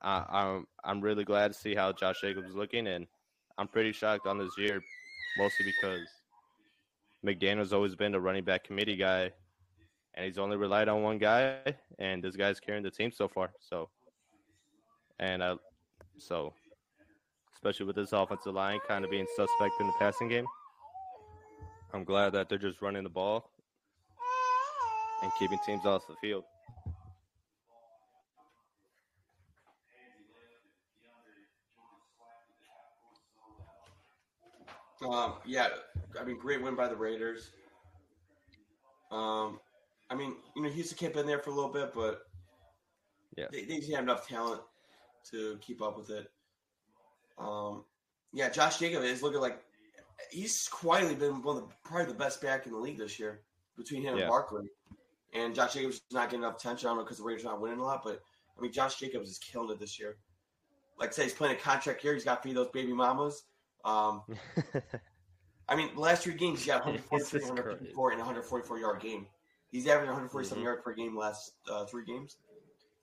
I, 0.00 0.24
I'm 0.30 0.66
I'm 0.84 1.00
really 1.00 1.24
glad 1.24 1.52
to 1.52 1.58
see 1.58 1.74
how 1.74 1.92
Josh 1.92 2.20
Jacobs 2.20 2.48
is 2.48 2.54
looking, 2.54 2.86
and 2.86 3.06
I'm 3.56 3.68
pretty 3.68 3.92
shocked 3.92 4.26
on 4.26 4.38
this 4.38 4.56
year, 4.56 4.80
mostly 5.36 5.66
because 5.66 6.06
McDaniel's 7.26 7.72
always 7.72 7.94
been 7.94 8.14
a 8.14 8.20
running 8.20 8.44
back 8.44 8.64
committee 8.64 8.96
guy, 8.96 9.32
and 10.14 10.24
he's 10.24 10.38
only 10.38 10.56
relied 10.56 10.88
on 10.88 11.02
one 11.02 11.18
guy, 11.18 11.58
and 11.98 12.22
this 12.22 12.36
guy's 12.36 12.60
carrying 12.60 12.84
the 12.84 12.90
team 12.90 13.10
so 13.10 13.26
far. 13.26 13.50
So, 13.60 13.88
and 15.18 15.42
I, 15.42 15.56
so, 16.16 16.52
especially 17.54 17.86
with 17.86 17.96
this 17.96 18.12
offensive 18.12 18.54
line 18.54 18.78
kind 18.86 19.04
of 19.04 19.10
being 19.10 19.26
suspect 19.34 19.74
in 19.80 19.88
the 19.88 19.92
passing 19.98 20.28
game, 20.28 20.46
I'm 21.92 22.04
glad 22.04 22.32
that 22.34 22.48
they're 22.48 22.58
just 22.58 22.80
running 22.82 23.02
the 23.02 23.10
ball 23.10 23.50
and 25.22 25.32
keeping 25.38 25.58
teams 25.66 25.84
off 25.84 26.06
the 26.06 26.14
field. 26.20 26.44
Um, 35.06 35.34
yeah, 35.46 35.68
I 36.20 36.24
mean, 36.24 36.38
great 36.38 36.62
win 36.62 36.74
by 36.74 36.88
the 36.88 36.96
Raiders. 36.96 37.50
Um, 39.10 39.60
I 40.10 40.14
mean, 40.14 40.36
you 40.56 40.62
know, 40.62 40.68
Houston 40.68 40.98
can't 40.98 41.14
been 41.14 41.26
there 41.26 41.38
for 41.38 41.50
a 41.50 41.54
little 41.54 41.72
bit, 41.72 41.92
but 41.94 42.22
Yeah. 43.36 43.46
they, 43.52 43.64
they 43.64 43.78
just 43.78 43.92
have 43.92 44.02
enough 44.02 44.26
talent 44.26 44.60
to 45.30 45.58
keep 45.60 45.82
up 45.82 45.96
with 45.96 46.10
it. 46.10 46.30
Um, 47.38 47.84
yeah, 48.32 48.48
Josh 48.48 48.78
Jacobs 48.78 49.04
is 49.04 49.22
looking 49.22 49.40
like 49.40 49.62
he's 50.30 50.66
quietly 50.68 51.14
been 51.14 51.42
one 51.42 51.56
of 51.58 51.68
the, 51.68 51.74
probably 51.84 52.06
the 52.12 52.18
best 52.18 52.42
back 52.42 52.66
in 52.66 52.72
the 52.72 52.78
league 52.78 52.98
this 52.98 53.18
year 53.18 53.42
between 53.76 54.02
him 54.02 54.16
Yeah. 54.16 54.22
and 54.22 54.28
Barkley. 54.30 54.68
And 55.34 55.54
Josh 55.54 55.74
Jacobs 55.74 55.96
is 55.96 56.02
not 56.10 56.30
getting 56.30 56.42
enough 56.42 56.56
attention. 56.56 56.88
I 56.88 56.90
don't 56.90 56.98
know 56.98 57.04
because 57.04 57.18
the 57.18 57.24
Raiders 57.24 57.44
are 57.44 57.52
not 57.52 57.60
winning 57.60 57.78
a 57.78 57.84
lot, 57.84 58.02
but 58.02 58.22
I 58.56 58.60
mean, 58.60 58.72
Josh 58.72 58.96
Jacobs 58.98 59.30
is 59.30 59.38
killing 59.38 59.70
it 59.70 59.78
this 59.78 59.98
year. 59.98 60.16
Like 60.98 61.10
I 61.10 61.12
said, 61.12 61.22
he's 61.24 61.34
playing 61.34 61.54
a 61.56 61.60
contract 61.60 62.02
year. 62.02 62.14
He's 62.14 62.24
got 62.24 62.42
to 62.42 62.48
feed 62.48 62.56
those 62.56 62.68
baby 62.70 62.92
mamas. 62.92 63.44
Um, 63.84 64.22
I 65.68 65.76
mean, 65.76 65.94
last 65.96 66.22
three 66.24 66.34
games, 66.34 66.60
he 66.62 66.66
got 66.68 66.84
143, 66.84 67.40
154, 67.42 68.10
and 68.12 68.18
144 68.18 68.78
yard 68.78 69.00
game. 69.00 69.26
He's 69.70 69.86
averaging 69.86 70.08
147 70.10 70.60
Mhm. 70.60 70.64
yards 70.64 70.82
per 70.82 70.94
game 70.94 71.16
last 71.16 71.52
uh, 71.70 71.84
three 71.84 72.04
games. 72.04 72.36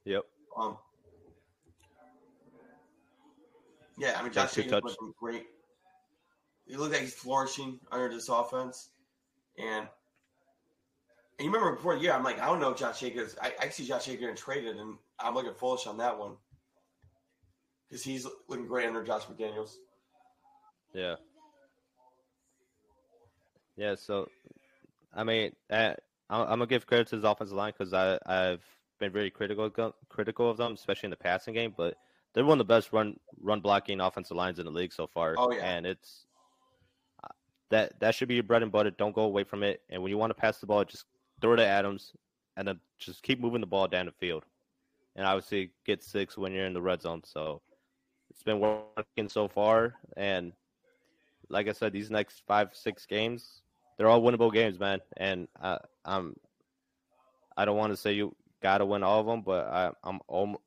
yep. 0.04 0.24
Um, 0.58 0.78
yeah, 3.98 4.18
I 4.20 4.24
mean, 4.24 4.32
Josh 4.32 4.54
Jacobs 4.56 4.84
looking 4.84 5.14
great. 5.20 5.48
He 6.66 6.76
looks 6.76 6.94
like 6.94 7.02
he's 7.02 7.14
flourishing 7.14 7.80
under 7.92 8.10
this 8.10 8.30
offense, 8.30 8.90
and 9.58 9.88
and 11.38 11.46
you 11.46 11.52
remember 11.52 11.76
before 11.76 11.96
the 11.96 12.02
year, 12.02 12.14
I'm 12.14 12.24
like, 12.24 12.40
I 12.40 12.46
don't 12.46 12.60
know, 12.60 12.72
if 12.72 12.78
Josh 12.78 13.00
Jacobs. 13.02 13.36
I, 13.42 13.54
I 13.62 13.70
see 13.70 13.86
Josh 13.86 14.06
Jacobs 14.06 14.22
getting 14.22 14.36
traded, 14.36 14.78
and 14.78 14.98
I'm 15.20 15.36
looking 15.36 15.54
foolish 15.54 15.86
on 15.86 15.98
that 15.98 16.18
one 16.18 16.38
because 17.88 18.04
he's 18.04 18.26
looking 18.48 18.68
great 18.68 18.88
under 18.88 19.04
Josh 19.04 19.24
McDaniels. 19.26 19.76
Yeah. 20.96 21.16
Yeah. 23.76 23.96
So, 23.96 24.30
I 25.14 25.24
mean, 25.24 25.52
uh, 25.70 25.94
I'm, 26.30 26.42
I'm 26.42 26.48
gonna 26.48 26.68
give 26.68 26.88
credit 26.88 27.08
to 27.08 27.18
his 27.18 27.26
offensive 27.26 27.58
line 27.58 27.74
because 27.78 27.94
I 27.94 28.18
I've 28.26 28.64
been 29.00 29.12
very 29.12 29.30
critical 29.30 29.66
of 29.66 29.74
them- 29.74 29.94
critical 30.10 30.50
of 30.50 30.58
them, 30.58 30.74
especially 30.74 31.08
in 31.08 31.12
the 31.12 31.18
passing 31.18 31.54
game. 31.54 31.74
But 31.76 31.96
they're 32.34 32.46
one 32.46 32.60
of 32.60 32.68
the 32.68 32.74
best 32.74 32.94
run 32.94 33.20
run 33.42 33.60
blocking 33.60 34.00
offensive 34.00 34.38
lines 34.38 34.58
in 34.58 34.66
the 34.66 34.72
league 34.72 34.94
so 34.94 35.06
far. 35.06 35.36
Oh, 35.38 35.52
yeah. 35.52 35.66
And 35.66 35.86
it's 35.86 36.26
uh, 37.24 37.28
that 37.72 38.00
that 38.00 38.16
should 38.16 38.30
be 38.30 38.36
your 38.36 38.44
bread 38.44 38.64
and 38.64 38.72
butter. 38.72 38.92
Don't 38.92 39.14
go 39.14 39.24
away 39.24 39.44
from 39.44 39.64
it. 39.64 39.82
And 39.90 40.02
when 40.02 40.10
you 40.10 40.18
want 40.18 40.30
to 40.32 40.42
pass 40.42 40.60
the 40.60 40.66
ball, 40.66 40.86
just 40.86 41.06
throw 41.42 41.54
it 41.54 41.58
to 41.58 41.66
Adams, 41.66 42.14
and 42.56 42.66
then 42.66 42.80
just 43.00 43.22
keep 43.22 43.42
moving 43.42 43.62
the 43.62 43.68
ball 43.68 43.90
down 43.90 44.06
the 44.06 44.14
field. 44.14 44.46
And 45.18 45.26
obviously 45.26 45.72
get 45.86 46.04
six 46.04 46.38
when 46.38 46.54
you're 46.54 46.66
in 46.66 46.74
the 46.74 46.82
red 46.82 47.02
zone. 47.02 47.22
So 47.26 47.62
it's 48.30 48.44
been 48.44 48.60
working 48.60 49.30
so 49.30 49.50
far, 49.50 49.96
and 50.16 50.54
like 51.50 51.68
I 51.68 51.72
said, 51.72 51.94
these 51.94 52.10
next 52.10 52.44
five, 52.48 52.70
six 52.74 53.06
games, 53.06 53.62
they're 53.98 54.10
all 54.10 54.22
winnable 54.22 54.52
games, 54.52 54.80
man. 54.80 55.00
And 55.18 55.48
I, 55.62 55.80
I'm, 56.04 56.36
I 57.56 57.66
don't 57.66 57.78
want 57.78 57.94
to 57.94 57.98
say 57.98 58.14
you 58.14 58.36
got 58.62 58.80
to 58.80 58.86
win 58.86 59.04
all 59.04 59.20
of 59.20 59.26
them, 59.26 59.42
but 59.42 59.68
I, 59.68 59.92
I'm 60.04 60.20
almost. 60.28 60.62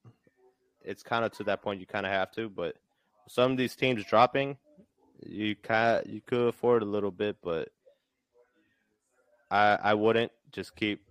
It's 0.85 1.03
kind 1.03 1.25
of 1.25 1.33
to 1.33 1.45
that 1.45 1.63
point 1.63 1.81
you 1.81 1.87
kind 1.87 2.07
of 2.07 2.13
have 2.13 2.31
to, 2.33 2.49
but 2.49 2.77
some 3.29 3.53
of 3.53 3.59
these 3.59 3.77
teams 3.77 4.05
dropping, 4.05 4.57
you 5.27 5.55
kind 5.55 6.07
you 6.07 6.21
could 6.21 6.49
afford 6.49 6.83
a 6.83 6.87
little 6.87 7.11
bit, 7.11 7.37
but 7.43 7.69
I 9.51 9.79
I 9.83 9.95
wouldn't 9.95 10.33
just 10.53 10.75
keep 10.77 11.03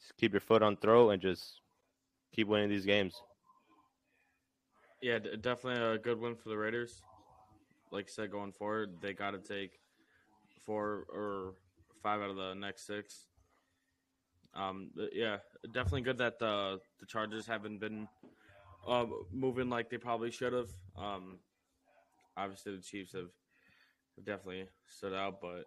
just 0.00 0.16
keep 0.16 0.32
your 0.32 0.40
foot 0.40 0.62
on 0.62 0.76
throat 0.76 1.10
and 1.10 1.20
just 1.20 1.60
keep 2.34 2.48
winning 2.48 2.70
these 2.70 2.86
games. 2.86 3.20
Yeah, 5.02 5.18
definitely 5.18 5.82
a 5.82 5.98
good 5.98 6.20
win 6.20 6.36
for 6.36 6.48
the 6.48 6.56
Raiders. 6.56 7.02
Like 7.92 8.06
I 8.06 8.10
said, 8.10 8.32
going 8.32 8.52
forward, 8.52 9.00
they 9.00 9.12
got 9.12 9.32
to 9.32 9.38
take 9.38 9.78
four 10.64 11.04
or 11.08 11.52
five 12.02 12.20
out 12.20 12.30
of 12.30 12.36
the 12.36 12.54
next 12.54 12.86
six. 12.86 13.26
Um, 14.54 14.90
yeah, 15.12 15.38
definitely 15.72 16.02
good 16.02 16.18
that 16.18 16.38
the 16.38 16.80
the 17.00 17.06
Chargers 17.06 17.46
haven't 17.46 17.78
been 17.78 18.08
um, 18.86 19.12
moving 19.30 19.68
like 19.70 19.90
they 19.90 19.98
probably 19.98 20.30
should 20.30 20.52
have. 20.52 20.68
Um, 20.96 21.38
obviously, 22.36 22.74
the 22.74 22.82
Chiefs 22.82 23.12
have 23.12 23.30
definitely 24.24 24.66
stood 24.88 25.14
out, 25.14 25.40
but 25.40 25.64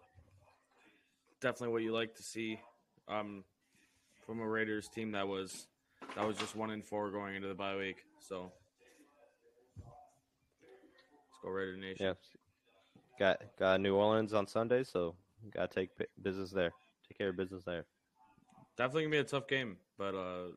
definitely 1.42 1.74
what 1.74 1.84
you 1.84 1.94
like 1.94 2.16
to 2.16 2.24
see 2.24 2.60
um, 3.08 3.44
from 4.26 4.40
a 4.40 4.48
Raiders 4.48 4.88
team 4.88 5.12
that 5.12 5.28
was 5.28 5.68
that 6.16 6.26
was 6.26 6.38
just 6.38 6.56
one 6.56 6.72
in 6.72 6.82
four 6.82 7.12
going 7.12 7.36
into 7.36 7.48
the 7.48 7.54
bye 7.56 7.76
week. 7.76 7.98
So 8.20 8.52
go 11.46 11.52
Raider 11.52 11.78
Nation. 11.78 12.06
Yeah, 12.06 12.14
got 13.20 13.42
got 13.58 13.82
New 13.82 13.96
Orleans 13.96 14.34
on 14.34 14.48
Sunday, 14.48 14.84
so 14.84 15.16
gotta 15.54 15.74
take 15.74 15.90
business 16.22 16.52
there. 16.52 16.72
Take 17.08 17.18
care 17.18 17.30
of 17.30 17.38
business 17.38 17.64
there. 17.64 17.86
Definitely 18.78 19.04
gonna 19.04 19.12
be 19.12 19.18
a 19.20 19.24
tough 19.24 19.48
game, 19.48 19.78
but 19.98 20.16
uh, 20.16 20.48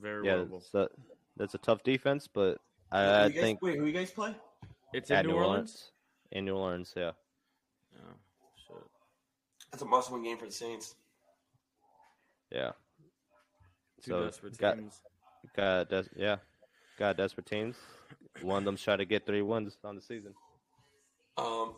very 0.00 0.26
Yeah, 0.26 0.34
winnable. 0.36 0.58
it's 0.58 0.74
a, 0.74 0.88
that's 1.36 1.54
a 1.54 1.58
tough 1.58 1.82
defense, 1.82 2.28
but 2.32 2.58
Who 2.92 2.98
I, 2.98 3.00
I 3.00 3.26
you 3.26 3.32
guys- 3.32 3.42
think 3.42 3.62
wait, 3.62 3.78
who 3.78 3.86
you 3.86 3.92
guys 3.92 4.10
play? 4.10 4.34
It's 4.92 5.10
in 5.10 5.16
at 5.16 5.26
New 5.26 5.34
Orleans. 5.34 5.90
in 6.32 6.44
New 6.44 6.56
Orleans, 6.56 6.92
yeah, 6.96 7.12
Yeah, 7.92 8.00
shit. 8.66 8.76
That's 9.70 9.82
a 9.82 9.86
must-win 9.86 10.22
game 10.22 10.38
for 10.38 10.46
the 10.46 10.52
Saints. 10.52 10.94
yeah. 12.50 12.72
Two 14.02 14.10
So, 14.12 14.24
desperate 14.26 14.58
got- 14.58 14.76
teams. 14.76 15.00
Got 15.56 15.88
des- 15.88 16.08
yeah, 16.16 16.36
got 16.98 17.16
desperate 17.16 17.46
teams. 17.46 17.76
One 18.42 18.58
of 18.58 18.64
them's 18.64 18.82
trying 18.82 18.98
to 18.98 19.04
get 19.04 19.26
three 19.26 19.42
wins 19.42 19.76
on 19.84 19.96
the 19.96 20.02
season. 20.02 20.34
Um, 21.36 21.74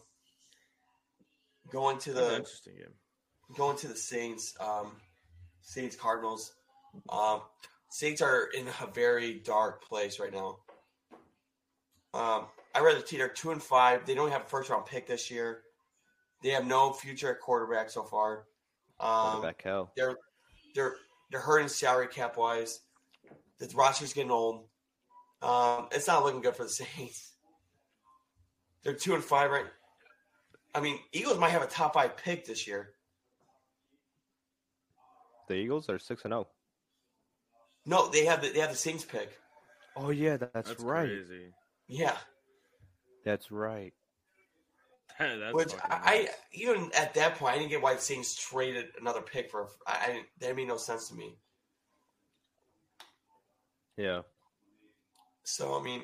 going 1.70 1.98
to 2.00 2.12
the 2.12 2.36
interesting 2.36 2.74
game. 2.76 2.94
going 3.56 3.76
to 3.78 3.88
the 3.88 3.96
Saints, 3.96 4.54
um, 4.60 4.92
Saints 5.62 5.96
Cardinals. 5.96 6.52
Um, 7.08 7.42
Saints 7.90 8.22
are 8.22 8.48
in 8.56 8.66
a 8.80 8.86
very 8.92 9.34
dark 9.34 9.84
place 9.84 10.18
right 10.18 10.32
now. 10.32 10.58
Um, 12.14 12.46
I 12.74 12.80
read 12.80 12.96
the 12.96 13.02
team. 13.02 13.20
Two 13.34 13.50
and 13.50 13.62
five. 13.62 14.06
They 14.06 14.14
don't 14.14 14.30
have 14.30 14.42
a 14.42 14.48
first 14.48 14.70
round 14.70 14.86
pick 14.86 15.06
this 15.06 15.30
year. 15.30 15.62
They 16.42 16.50
have 16.50 16.66
no 16.66 16.92
future 16.92 17.30
at 17.30 17.40
quarterback 17.40 17.90
so 17.90 18.02
far. 18.02 18.44
Um, 18.98 19.32
Quarterback 19.32 19.62
hell. 19.62 19.92
they're 19.96 20.16
they're 20.74 20.94
they're 21.30 21.40
hurting 21.40 21.68
salary 21.68 22.08
cap 22.08 22.36
wise. 22.36 22.80
The 23.58 23.70
roster's 23.74 24.12
getting 24.12 24.30
old. 24.30 24.64
Um, 25.42 25.88
it's 25.92 26.06
not 26.06 26.24
looking 26.24 26.40
good 26.40 26.56
for 26.56 26.64
the 26.64 26.68
Saints. 26.96 27.32
They're 28.82 28.94
two 28.94 29.14
and 29.14 29.24
five 29.24 29.50
right. 29.50 29.66
I 30.74 30.80
mean, 30.80 30.98
Eagles 31.12 31.38
might 31.38 31.50
have 31.50 31.62
a 31.62 31.66
top 31.66 31.94
five 31.94 32.16
pick 32.16 32.46
this 32.46 32.66
year. 32.66 32.90
The 35.48 35.54
Eagles 35.54 35.88
are 35.88 35.98
six 35.98 36.24
and 36.24 36.32
zero. 36.32 36.48
No, 37.84 38.08
they 38.08 38.24
have 38.24 38.40
the 38.40 38.50
they 38.50 38.60
have 38.60 38.70
the 38.70 38.76
Saints 38.76 39.04
pick. 39.04 39.36
Oh 39.96 40.10
yeah, 40.10 40.36
that's, 40.36 40.68
That's 40.68 40.82
right. 40.82 41.08
crazy. 41.08 41.52
Yeah, 41.88 42.16
That's 43.24 43.50
right. 43.50 43.92
That's 45.18 45.52
which 45.52 45.72
fucking 45.72 45.90
I, 45.90 45.98
I 46.12 46.28
even 46.52 46.90
at 46.96 47.14
that 47.14 47.34
point 47.34 47.54
I 47.54 47.58
didn't 47.58 47.70
get 47.70 47.82
why 47.82 47.94
the 47.94 48.00
Saints 48.00 48.34
traded 48.34 48.86
another 49.00 49.20
pick 49.20 49.50
for. 49.50 49.68
I, 49.86 49.98
I 50.04 50.06
didn't. 50.12 50.26
That 50.40 50.56
made 50.56 50.68
no 50.68 50.76
sense 50.76 51.08
to 51.08 51.14
me. 51.14 51.36
Yeah. 53.96 54.22
So 55.44 55.78
I 55.78 55.82
mean, 55.82 56.02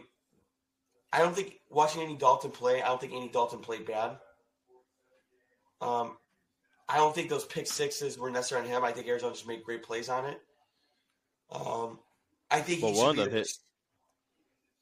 I 1.13 1.19
don't 1.19 1.35
think 1.35 1.61
watching 1.71 2.03
Andy 2.03 2.17
Dalton 2.17 2.51
play. 2.51 2.83
I 2.83 2.87
don't 2.87 3.01
think 3.01 3.13
Andy 3.13 3.29
Dalton 3.29 3.61
played 3.61 3.87
bad. 3.87 4.19
Um, 5.81 6.17
I 6.89 6.97
don't 6.97 7.15
think 7.15 7.29
those 7.29 7.45
pick 7.45 7.67
sixes 7.67 8.19
were 8.19 8.31
necessary 8.31 8.63
on 8.63 8.69
him. 8.69 8.85
I 8.85 8.93
think 8.93 9.07
Arizona 9.09 9.33
just 9.33 9.47
made 9.47 9.63
great 9.65 9.83
plays 9.83 10.09
on 10.09 10.25
it. 10.25 10.41
Um, 11.51 11.99
I 12.51 12.61
think 12.61 12.83
Well, 12.83 12.93
he 12.93 12.99
one 12.99 13.11
of 13.11 13.17
them 13.17 13.31
hit- 13.33 13.49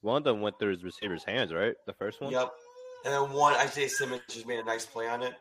One 0.03 0.19
of 0.19 0.25
them 0.25 0.41
went 0.41 0.59
through 0.59 0.73
his 0.73 0.85
receiver's 0.85 1.25
hands, 1.25 1.53
right? 1.53 1.75
The 1.87 1.95
first 1.95 2.21
one. 2.21 2.31
Yep. 2.31 2.53
And 3.05 3.13
then 3.13 3.33
one, 3.33 3.55
Isaiah 3.55 3.89
Simmons 3.89 4.23
just 4.29 4.47
made 4.47 4.59
a 4.61 4.65
nice 4.65 4.87
play 4.87 5.09
on 5.09 5.23
it. 5.23 5.35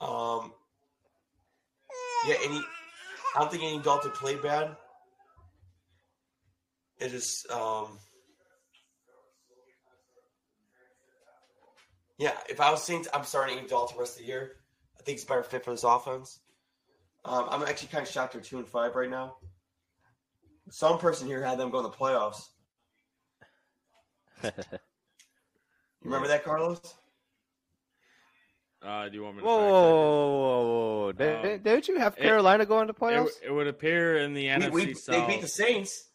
Um, 0.00 0.52
yeah, 2.26 2.36
any, 2.44 2.60
I 3.34 3.40
don't 3.40 3.50
think 3.50 3.62
Andy 3.62 3.82
Dalton 3.82 4.10
played 4.12 4.42
bad. 4.42 4.76
It 6.98 7.12
is, 7.12 7.44
um, 7.50 7.98
yeah, 12.18 12.32
if 12.48 12.60
I 12.60 12.70
was 12.70 12.82
Saints, 12.82 13.08
I'm 13.12 13.24
starting 13.24 13.56
Andy 13.58 13.68
Dalton 13.68 13.96
the 13.96 14.00
rest 14.00 14.14
of 14.14 14.22
the 14.22 14.28
year. 14.28 14.52
I 14.98 15.02
think 15.02 15.18
he's 15.18 15.24
a 15.24 15.28
better 15.28 15.42
fit 15.42 15.64
for 15.64 15.72
this 15.72 15.84
offense. 15.84 16.40
Um, 17.24 17.46
I'm 17.50 17.62
actually 17.64 17.88
kind 17.88 18.06
of 18.06 18.10
shocked 18.12 18.32
they're 18.32 18.40
two 18.42 18.58
and 18.58 18.66
five 18.66 18.94
right 18.96 19.10
now. 19.10 19.36
Some 20.70 20.98
person 20.98 21.26
here 21.26 21.44
had 21.44 21.58
them 21.58 21.70
go 21.70 21.78
in 21.78 21.84
the 21.84 21.90
playoffs. 21.90 22.42
You 26.02 26.10
remember 26.12 26.28
that, 26.28 26.44
Carlos? 26.44 26.78
Uh, 28.80 29.08
do 29.08 29.14
you 29.16 29.24
want 29.24 29.38
me 29.38 29.42
Whoa, 29.42 29.56
to 29.58 29.62
whoa, 29.64 29.72
fact 29.72 29.82
whoa, 29.82 30.62
whoa, 30.62 31.00
whoa. 31.06 31.12
Did, 31.12 31.36
Um, 31.36 31.42
did- 31.42 31.64
didn't 31.64 31.88
you 31.88 31.98
have 31.98 32.14
Carolina 32.16 32.64
go 32.64 32.80
into 32.80 32.92
check 32.92 33.00
it? 33.02 33.04
playoffs? 33.04 33.26
It, 33.42 33.46
it 33.46 33.50
would 33.52 33.66
appear 33.66 34.18
in 34.18 34.32
the 34.32 34.44
We, 34.46 34.48
NFC 34.52 34.72
we, 34.72 34.94
South. 34.94 35.16
they 35.16 35.26
beat 35.34 35.40
the 35.40 35.48
Saints. 35.48 36.08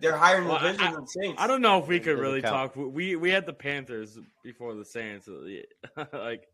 They're 0.00 0.16
higher 0.16 0.38
in 0.38 0.44
the 0.44 0.50
Well, 0.50 0.58
I- 0.58 0.72
division 0.72 0.86
I- 0.86 0.92
than 0.94 1.06
Saints. 1.06 1.42
I 1.42 1.46
don't 1.46 1.62
know 1.62 1.78
if 1.80 1.86
we 1.88 2.00
could 2.00 2.18
really 2.18 2.42
count. 2.42 2.74
talk. 2.74 2.76
We 2.76 3.16
we 3.16 3.30
had 3.30 3.46
the 3.46 3.52
Panthers 3.52 4.18
before 4.44 4.74
the 4.74 4.84
Saints. 4.84 5.28
like 6.12 6.44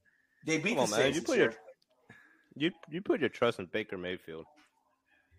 They 0.46 0.58
beat 0.58 0.76
Come 0.76 0.76
the 0.76 0.82
on, 0.82 0.90
man. 0.90 0.98
Saints. 1.00 1.16
You 1.18 1.22
put 1.24 1.38
your 1.38 1.54
you 2.54 2.70
you 2.90 3.00
put 3.02 3.20
your 3.20 3.28
trust 3.30 3.58
in 3.58 3.66
Baker 3.66 3.96
Mayfield. 3.98 4.46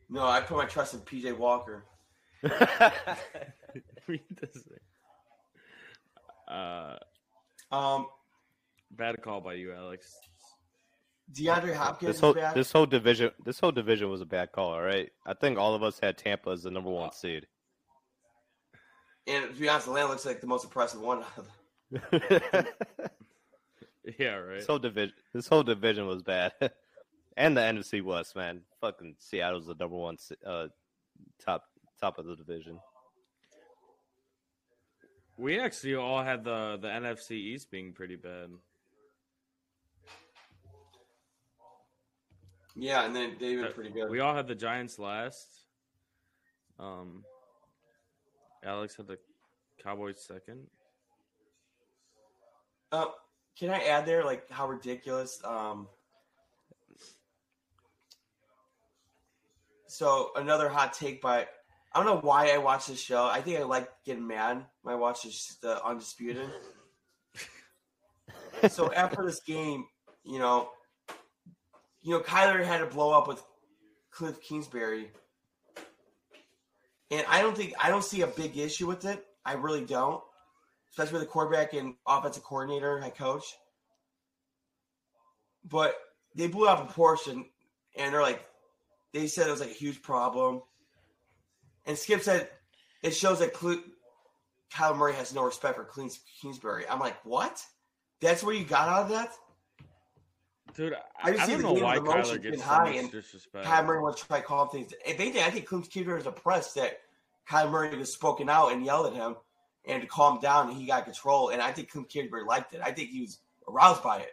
No, 0.09 0.25
I 0.27 0.41
put 0.41 0.57
my 0.57 0.65
trust 0.65 0.93
in 0.93 0.99
PJ 1.01 1.37
Walker. 1.37 1.85
read 2.43 4.21
this 4.41 4.51
thing. 4.63 4.79
Uh, 6.47 6.97
Um, 7.71 8.07
bad 8.91 9.21
call 9.21 9.41
by 9.41 9.53
you, 9.53 9.73
Alex. 9.73 10.13
DeAndre 11.31 11.73
Hopkins 11.73 12.09
this 12.09 12.15
is 12.17 12.21
whole 12.21 12.33
this 12.33 12.71
whole 12.71 12.85
division 12.85 13.31
this 13.43 13.59
whole 13.59 13.71
division 13.71 14.09
was 14.09 14.21
a 14.21 14.25
bad 14.25 14.51
call. 14.51 14.73
All 14.73 14.81
right, 14.81 15.09
I 15.25 15.33
think 15.33 15.57
all 15.57 15.73
of 15.73 15.81
us 15.83 15.99
had 15.99 16.17
Tampa 16.17 16.49
as 16.51 16.63
the 16.63 16.71
number 16.71 16.89
one 16.89 17.11
seed. 17.11 17.47
And 19.25 19.53
to 19.53 19.59
be 19.59 19.69
honest, 19.69 19.87
Atlanta 19.87 20.09
looks 20.09 20.25
like 20.25 20.41
the 20.41 20.47
most 20.47 20.65
impressive 20.65 20.99
one. 20.99 21.19
out 21.23 21.37
of 21.37 21.47
them. 21.47 22.65
this 24.03 24.13
Yeah, 24.19 24.35
right. 24.35 24.65
whole 24.65 24.79
division 24.79 25.13
this 25.33 25.47
whole 25.47 25.63
division 25.63 26.07
was 26.07 26.21
bad, 26.21 26.51
and 27.37 27.55
the 27.55 27.61
NFC 27.61 28.03
West 28.03 28.35
man, 28.35 28.61
fucking 28.81 29.15
Seattle's 29.17 29.67
the 29.67 29.75
number 29.75 29.95
one 29.95 30.17
uh, 30.45 30.67
top 31.43 31.63
top 32.01 32.17
of 32.19 32.25
the 32.25 32.35
division. 32.35 32.79
We 35.37 35.59
actually 35.59 35.95
all 35.95 36.21
had 36.21 36.43
the 36.43 36.77
the 36.81 36.89
NFC 36.89 37.31
East 37.31 37.71
being 37.71 37.93
pretty 37.93 38.17
bad. 38.17 38.49
Yeah, 42.75 43.05
and 43.05 43.15
then 43.15 43.35
they've 43.39 43.59
been 43.59 43.71
pretty 43.73 43.91
good. 43.91 44.09
We 44.09 44.19
all 44.19 44.35
had 44.35 44.47
the 44.47 44.55
Giants 44.55 44.99
last. 44.99 45.47
Um, 46.79 47.23
Alex 48.63 48.95
had 48.95 49.07
the 49.07 49.17
Cowboys 49.81 50.23
second. 50.25 50.67
Uh, 52.91 53.05
can 53.57 53.69
I 53.69 53.79
add 53.83 54.05
there, 54.05 54.23
like, 54.23 54.49
how 54.49 54.67
ridiculous? 54.67 55.39
Um, 55.43 55.87
so 59.87 60.31
another 60.35 60.69
hot 60.69 60.93
take 60.93 61.21
by 61.21 61.47
I 61.93 61.99
don't 61.99 62.07
know 62.07 62.27
why 62.27 62.51
I 62.51 62.57
watch 62.57 62.87
this 62.87 62.99
show. 62.99 63.25
I 63.25 63.41
think 63.41 63.59
I 63.59 63.63
like 63.63 63.87
getting 64.03 64.25
mad 64.25 64.65
when 64.81 64.95
I 64.95 64.97
watch 64.97 65.23
this, 65.23 65.57
the 65.61 65.83
Undisputed. 65.85 66.49
so 68.69 68.91
after 68.91 69.23
this 69.23 69.41
game, 69.41 69.85
you 70.23 70.39
know, 70.39 70.69
you 72.03 72.11
know, 72.11 72.19
Kyler 72.19 72.63
had 72.63 72.79
to 72.79 72.85
blow 72.85 73.11
up 73.11 73.27
with 73.27 73.41
Kliff 74.13 74.41
Kingsbury, 74.41 75.09
and 77.09 77.25
I 77.27 77.41
don't 77.41 77.55
think 77.55 77.73
I 77.81 77.89
don't 77.89 78.03
see 78.03 78.21
a 78.21 78.27
big 78.27 78.57
issue 78.57 78.87
with 78.87 79.05
it. 79.05 79.25
I 79.45 79.53
really 79.53 79.85
don't, 79.85 80.21
especially 80.91 81.13
with 81.13 81.23
the 81.23 81.27
quarterback 81.27 81.73
and 81.73 81.95
offensive 82.05 82.43
coordinator, 82.43 82.99
head 82.99 83.15
coach. 83.17 83.43
But 85.65 85.95
they 86.35 86.47
blew 86.47 86.67
out 86.67 86.85
proportion, 86.85 87.45
and 87.95 88.13
they're 88.13 88.21
like, 88.21 88.45
they 89.13 89.27
said 89.27 89.47
it 89.47 89.51
was 89.51 89.61
like 89.61 89.71
a 89.71 89.73
huge 89.73 90.01
problem. 90.01 90.61
And 91.85 91.97
Skip 91.97 92.21
said 92.21 92.49
it 93.01 93.11
shows 93.11 93.39
that 93.39 93.53
Cle- 93.53 93.83
Kyle 94.71 94.95
Murray 94.95 95.13
has 95.13 95.33
no 95.33 95.43
respect 95.43 95.77
for 95.77 95.85
Cleans- 95.85 96.19
Kingsbury. 96.41 96.85
I'm 96.89 96.99
like, 96.99 97.23
what? 97.25 97.63
That's 98.19 98.43
where 98.43 98.55
you 98.55 98.65
got 98.65 98.89
out 98.89 99.03
of 99.03 99.09
that? 99.09 99.33
Dude, 100.75 100.93
I 100.93 101.29
I, 101.29 101.31
just 101.31 101.43
I 101.43 101.45
see 101.45 101.51
don't 101.53 101.61
the 101.61 101.67
know 101.67 101.75
game 101.75 101.83
why 101.83 101.97
Kyler 101.99 102.41
gets 102.41 102.57
so 102.57 102.63
high 102.63 102.89
and 102.89 103.11
disrespect. 103.11 103.65
Kyle 103.65 103.83
Murray 103.83 104.01
wants 104.01 104.21
to 104.21 104.27
try 104.27 104.39
to 104.39 104.45
calm 104.45 104.69
things. 104.69 104.93
If 105.05 105.19
anything, 105.19 105.43
I 105.43 105.49
think 105.49 105.67
Cleans 105.67 105.87
Kingsbury 105.87 106.17
was 106.17 106.25
impressed 106.25 106.75
that 106.75 106.99
Kyle 107.47 107.69
Murray 107.69 107.95
was 107.97 108.11
spoken 108.13 108.49
out 108.49 108.71
and 108.71 108.83
yelled 108.85 109.07
at 109.07 109.13
him 109.13 109.35
and 109.85 110.01
to 110.01 110.07
calm 110.07 110.39
down, 110.39 110.69
and 110.69 110.77
he 110.77 110.85
got 110.85 111.05
control. 111.05 111.49
And 111.49 111.61
I 111.61 111.71
think 111.71 111.91
Cleans 111.91 112.07
Kingsbury 112.09 112.43
liked 112.45 112.73
it. 112.73 112.81
I 112.83 112.91
think 112.91 113.09
he 113.09 113.21
was 113.21 113.39
aroused 113.67 114.03
by 114.03 114.19
it. 114.19 114.31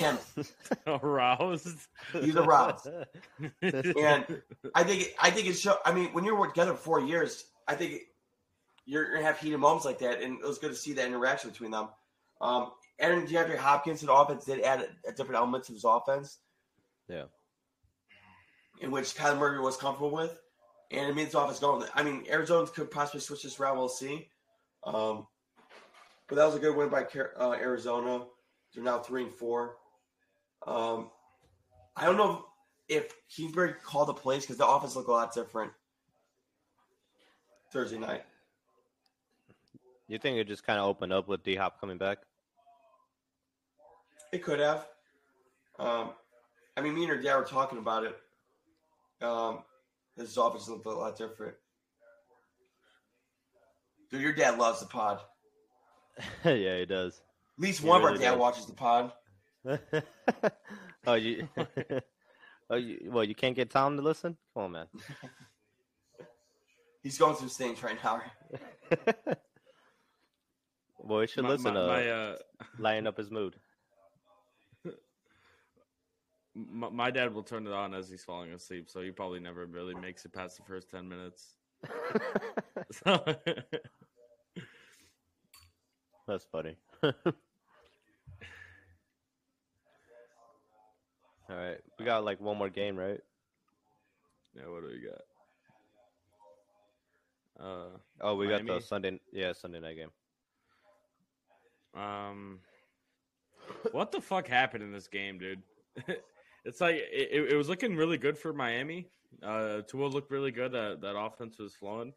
And 0.00 0.18
Aroused. 0.86 1.86
He's 2.12 2.36
aroused. 2.36 2.88
and 3.62 4.42
I 4.74 4.84
think 4.84 5.14
I 5.18 5.30
think 5.30 5.46
it 5.46 5.54
show. 5.54 5.78
I 5.84 5.94
mean, 5.94 6.08
when 6.12 6.24
you're 6.24 6.46
together 6.46 6.72
for 6.72 6.78
four 6.78 7.00
years, 7.00 7.44
I 7.66 7.74
think 7.74 8.02
you're 8.84 9.10
gonna 9.12 9.24
have 9.24 9.38
heated 9.38 9.58
moments 9.58 9.86
like 9.86 10.00
that, 10.00 10.20
and 10.20 10.40
it 10.40 10.46
was 10.46 10.58
good 10.58 10.70
to 10.70 10.76
see 10.76 10.92
that 10.94 11.06
interaction 11.06 11.50
between 11.50 11.70
them. 11.70 11.88
Um, 12.40 12.72
Aaron 13.00 13.26
DeAndre 13.26 13.56
Hopkins 13.56 14.00
to 14.00 14.06
the 14.06 14.12
offense 14.12 14.44
did 14.44 14.60
add 14.62 14.80
a, 14.80 15.08
a 15.08 15.12
different 15.12 15.36
element 15.36 15.64
to 15.64 15.72
his 15.72 15.84
offense. 15.84 16.38
Yeah. 17.08 17.24
in 18.80 18.90
which 18.90 19.14
Kyler 19.14 19.38
Murray 19.38 19.60
was 19.60 19.76
comfortable 19.76 20.10
with, 20.10 20.40
and 20.90 21.08
it 21.08 21.14
means 21.16 21.32
the 21.32 21.40
offense 21.40 21.58
going. 21.58 21.88
I 21.94 22.02
mean, 22.02 22.24
Arizona 22.30 22.66
could 22.66 22.90
possibly 22.90 23.20
switch 23.20 23.42
this 23.42 23.58
route. 23.58 23.76
We'll 23.76 23.88
see. 23.88 24.28
Um, 24.84 25.26
but 26.28 26.36
that 26.36 26.46
was 26.46 26.54
a 26.54 26.58
good 26.58 26.76
win 26.76 26.88
by 26.90 27.06
uh, 27.38 27.52
Arizona. 27.52 28.24
They're 28.74 28.84
now 28.84 28.98
three 28.98 29.22
and 29.24 29.32
four. 29.32 29.76
Um, 30.66 31.10
I 31.96 32.04
don't 32.04 32.16
know 32.16 32.44
if 32.88 33.14
Kingsbury 33.34 33.74
called 33.82 34.08
the 34.08 34.14
plays 34.14 34.42
because 34.42 34.58
the 34.58 34.66
offense 34.66 34.94
looked 34.96 35.08
a 35.08 35.12
lot 35.12 35.34
different 35.34 35.72
Thursday 37.72 37.98
night. 37.98 38.22
You 40.06 40.18
think 40.18 40.38
it 40.38 40.46
just 40.48 40.64
kind 40.64 40.78
of 40.78 40.86
opened 40.86 41.12
up 41.12 41.28
with 41.28 41.42
D 41.42 41.54
Hop 41.56 41.80
coming 41.80 41.98
back? 41.98 42.18
It 44.32 44.42
could 44.42 44.60
have. 44.60 44.86
Um, 45.78 46.10
I 46.76 46.80
mean, 46.80 46.94
me 46.94 47.02
and 47.04 47.10
her 47.10 47.20
dad 47.22 47.36
were 47.36 47.44
talking 47.44 47.78
about 47.78 48.04
it. 48.04 48.16
Um, 49.22 49.60
his 50.16 50.36
offense 50.36 50.68
looked 50.68 50.86
a 50.86 50.90
lot 50.90 51.16
different. 51.16 51.54
Dude, 54.10 54.20
your 54.22 54.32
dad 54.32 54.58
loves 54.58 54.80
the 54.80 54.86
pod. 54.86 55.20
yeah, 56.44 56.78
he 56.78 56.86
does. 56.86 57.20
At 57.58 57.62
least 57.62 57.80
He 57.80 57.86
one 57.88 58.00
of 58.00 58.04
really 58.10 58.18
our 58.18 58.22
dad 58.22 58.30
does. 58.32 58.40
watches 58.40 58.66
the 58.66 58.72
pod. 58.74 59.12
oh, 61.06 61.14
you. 61.14 61.48
oh, 62.70 62.76
you. 62.76 63.08
Well, 63.10 63.24
you 63.24 63.34
can't 63.34 63.56
get 63.56 63.70
Tom 63.70 63.96
to 63.96 64.02
listen. 64.02 64.36
Come 64.54 64.64
on, 64.64 64.72
man. 64.72 64.86
He's 67.02 67.18
going 67.18 67.36
through 67.36 67.48
things 67.48 67.82
right 67.82 67.98
now. 68.02 68.22
Boy, 71.04 71.22
he 71.22 71.26
should 71.28 71.44
My- 71.44 71.50
listen 71.50 71.74
my, 71.74 71.80
to 71.80 71.86
my, 71.86 72.08
uh, 72.10 72.36
lighten 72.78 73.06
up 73.06 73.16
his 73.16 73.30
mood. 73.30 73.56
My, 76.70 76.88
my 76.90 77.10
dad 77.10 77.32
will 77.34 77.42
turn 77.42 77.66
it 77.66 77.72
on 77.72 77.94
as 77.94 78.08
he's 78.10 78.24
falling 78.24 78.52
asleep, 78.52 78.88
so 78.90 79.00
he 79.00 79.10
probably 79.10 79.40
never 79.40 79.64
really 79.66 79.94
makes 79.94 80.24
it 80.24 80.32
past 80.32 80.56
the 80.56 80.62
first 80.64 80.90
ten 80.90 81.08
minutes. 81.08 81.54
So- 82.92 83.24
That's 86.26 86.44
funny. 86.52 86.76
All 87.02 87.12
right, 91.56 91.78
we 91.98 92.04
got 92.04 92.24
like 92.24 92.40
one 92.40 92.58
more 92.58 92.68
game, 92.68 92.96
right? 92.96 93.20
yeah, 94.54 94.68
what 94.68 94.82
do 94.82 94.88
we 94.88 95.00
got? 95.08 95.22
Uh, 97.64 97.88
Oh, 98.20 98.34
we 98.34 98.48
got 98.48 98.66
the 98.66 98.80
Sunday, 98.80 99.18
yeah, 99.32 99.52
Sunday 99.52 99.80
night 99.80 99.96
game. 99.96 100.10
Um, 102.02 102.58
what 103.92 104.12
the 104.12 104.20
fuck 104.20 104.46
happened 104.46 104.84
in 104.84 104.92
this 104.92 105.08
game, 105.08 105.38
dude? 105.38 105.62
it's 106.68 106.80
like 106.82 106.96
it, 106.96 107.50
it- 107.50 107.56
was 107.56 107.68
looking 107.68 107.96
really 107.96 108.18
good 108.18 108.36
for 108.38 108.52
Miami. 108.52 109.08
Uh, 109.42 109.80
Tua 109.88 110.06
looked 110.06 110.30
really 110.30 110.50
good. 110.50 110.72
That 110.72 111.00
that 111.00 111.16
offense 111.18 111.58
was 111.58 111.74
flowing. 111.74 112.12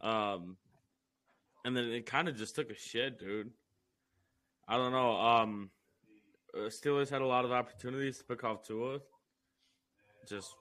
Um, 0.00 0.56
and 1.64 1.76
then 1.76 1.84
it 1.90 2.06
kind 2.06 2.28
of 2.28 2.36
just 2.36 2.54
took 2.54 2.70
a 2.70 2.74
shit, 2.74 3.18
dude. 3.18 3.50
I 4.68 4.76
don't 4.76 4.92
know. 4.92 5.16
Um, 5.16 5.70
uh, 6.54 6.68
Steelers 6.68 7.10
had 7.10 7.22
a 7.22 7.26
lot 7.26 7.44
of 7.44 7.50
opportunities 7.52 8.18
to 8.18 8.24
pick 8.24 8.44
off 8.44 8.62
Tua. 8.62 9.00
Just 10.28 10.54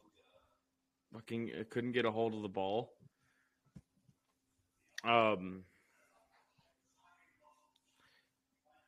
fucking 1.13 1.51
uh, 1.59 1.63
couldn't 1.69 1.91
get 1.91 2.05
a 2.05 2.11
hold 2.11 2.33
of 2.33 2.41
the 2.41 2.49
ball. 2.49 2.93
Um, 5.03 5.63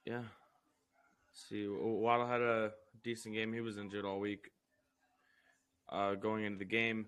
yeah. 0.06 0.24
see, 1.34 1.68
Waddle 1.70 2.28
had 2.28 2.42
a 2.42 2.72
decent 3.04 3.36
game. 3.36 3.54
He 3.54 3.62
was 3.62 3.78
injured 3.78 4.06
all 4.06 4.20
week. 4.20 4.52
Uh, 5.92 6.14
going 6.16 6.44
into 6.44 6.60
the 6.60 6.66
game, 6.66 7.08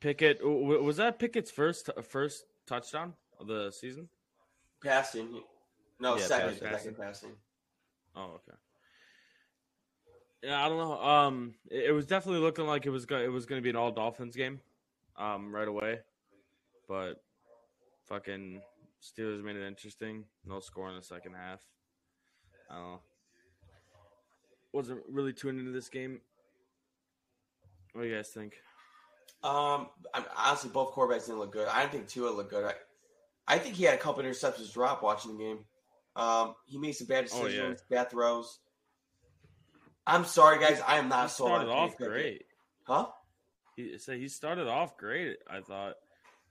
Pickett 0.00 0.38
was 0.44 0.96
that 0.98 1.18
Pickett's 1.18 1.50
first 1.50 1.90
first 2.08 2.44
touchdown 2.66 3.14
of 3.40 3.46
the 3.48 3.72
season. 3.72 4.08
Passing. 4.82 5.42
No, 5.98 6.16
Yeah, 6.16 6.24
second. 6.24 6.60
passing. 6.60 6.78
Second 6.78 6.98
passing. 6.98 7.30
Oh, 8.14 8.34
okay. 8.36 8.56
Yeah, 10.42 10.64
I 10.64 10.68
don't 10.68 10.78
know. 10.78 11.00
Um, 11.02 11.54
it, 11.70 11.86
it 11.86 11.92
was 11.92 12.06
definitely 12.06 12.42
looking 12.42 12.66
like 12.66 12.86
it 12.86 12.90
was 12.90 13.06
go- 13.06 13.18
it 13.22 13.32
was 13.32 13.46
going 13.46 13.60
to 13.60 13.62
be 13.62 13.70
an 13.70 13.76
all 13.76 13.90
Dolphins 13.90 14.36
game, 14.36 14.60
um, 15.16 15.52
right 15.54 15.66
away, 15.66 16.00
but 16.86 17.22
fucking 18.08 18.60
Steelers 19.02 19.42
made 19.42 19.56
it 19.56 19.66
interesting. 19.66 20.24
No 20.44 20.60
score 20.60 20.90
in 20.90 20.96
the 20.96 21.02
second 21.02 21.34
half. 21.34 21.60
I 22.70 22.74
don't 22.74 22.84
know. 22.84 23.00
Wasn't 24.74 25.00
really 25.08 25.32
tuned 25.32 25.60
into 25.60 25.70
this 25.70 25.88
game. 25.88 26.20
What 27.92 28.02
do 28.02 28.08
you 28.08 28.16
guys 28.16 28.28
think? 28.30 28.54
Um, 29.44 29.88
I'm, 30.12 30.24
honestly, 30.36 30.70
both 30.74 30.92
quarterbacks 30.94 31.26
didn't 31.26 31.38
look 31.38 31.52
good. 31.52 31.68
I 31.68 31.82
didn't 31.82 31.92
think 31.92 32.08
Tua 32.08 32.30
looked 32.30 32.50
good. 32.50 32.64
I, 32.64 32.74
I 33.54 33.58
think 33.58 33.76
he 33.76 33.84
had 33.84 33.94
a 33.94 33.98
couple 33.98 34.24
interceptions 34.24 34.72
drop 34.72 35.00
watching 35.00 35.38
the 35.38 35.44
game. 35.44 35.58
Um, 36.16 36.56
he 36.66 36.76
made 36.78 36.92
some 36.96 37.06
bad 37.06 37.28
Oh, 37.32 37.38
yeah. 37.38 37.44
decisions, 37.44 37.84
bad 37.88 38.10
throws. 38.10 38.58
I'm 40.08 40.24
sorry, 40.24 40.58
guys. 40.58 40.80
I 40.86 40.96
am 40.98 41.04
He 41.04 41.10
not 41.10 41.30
sold 41.30 41.52
on 41.52 41.60
started 41.66 41.72
off 41.72 41.96
great. 41.96 42.44
Huh? 42.82 43.06
He 43.76 43.96
so 43.98 44.12
he 44.12 44.26
started 44.28 44.66
off 44.66 44.96
great, 44.96 45.36
I 45.48 45.60
thought, 45.60 45.94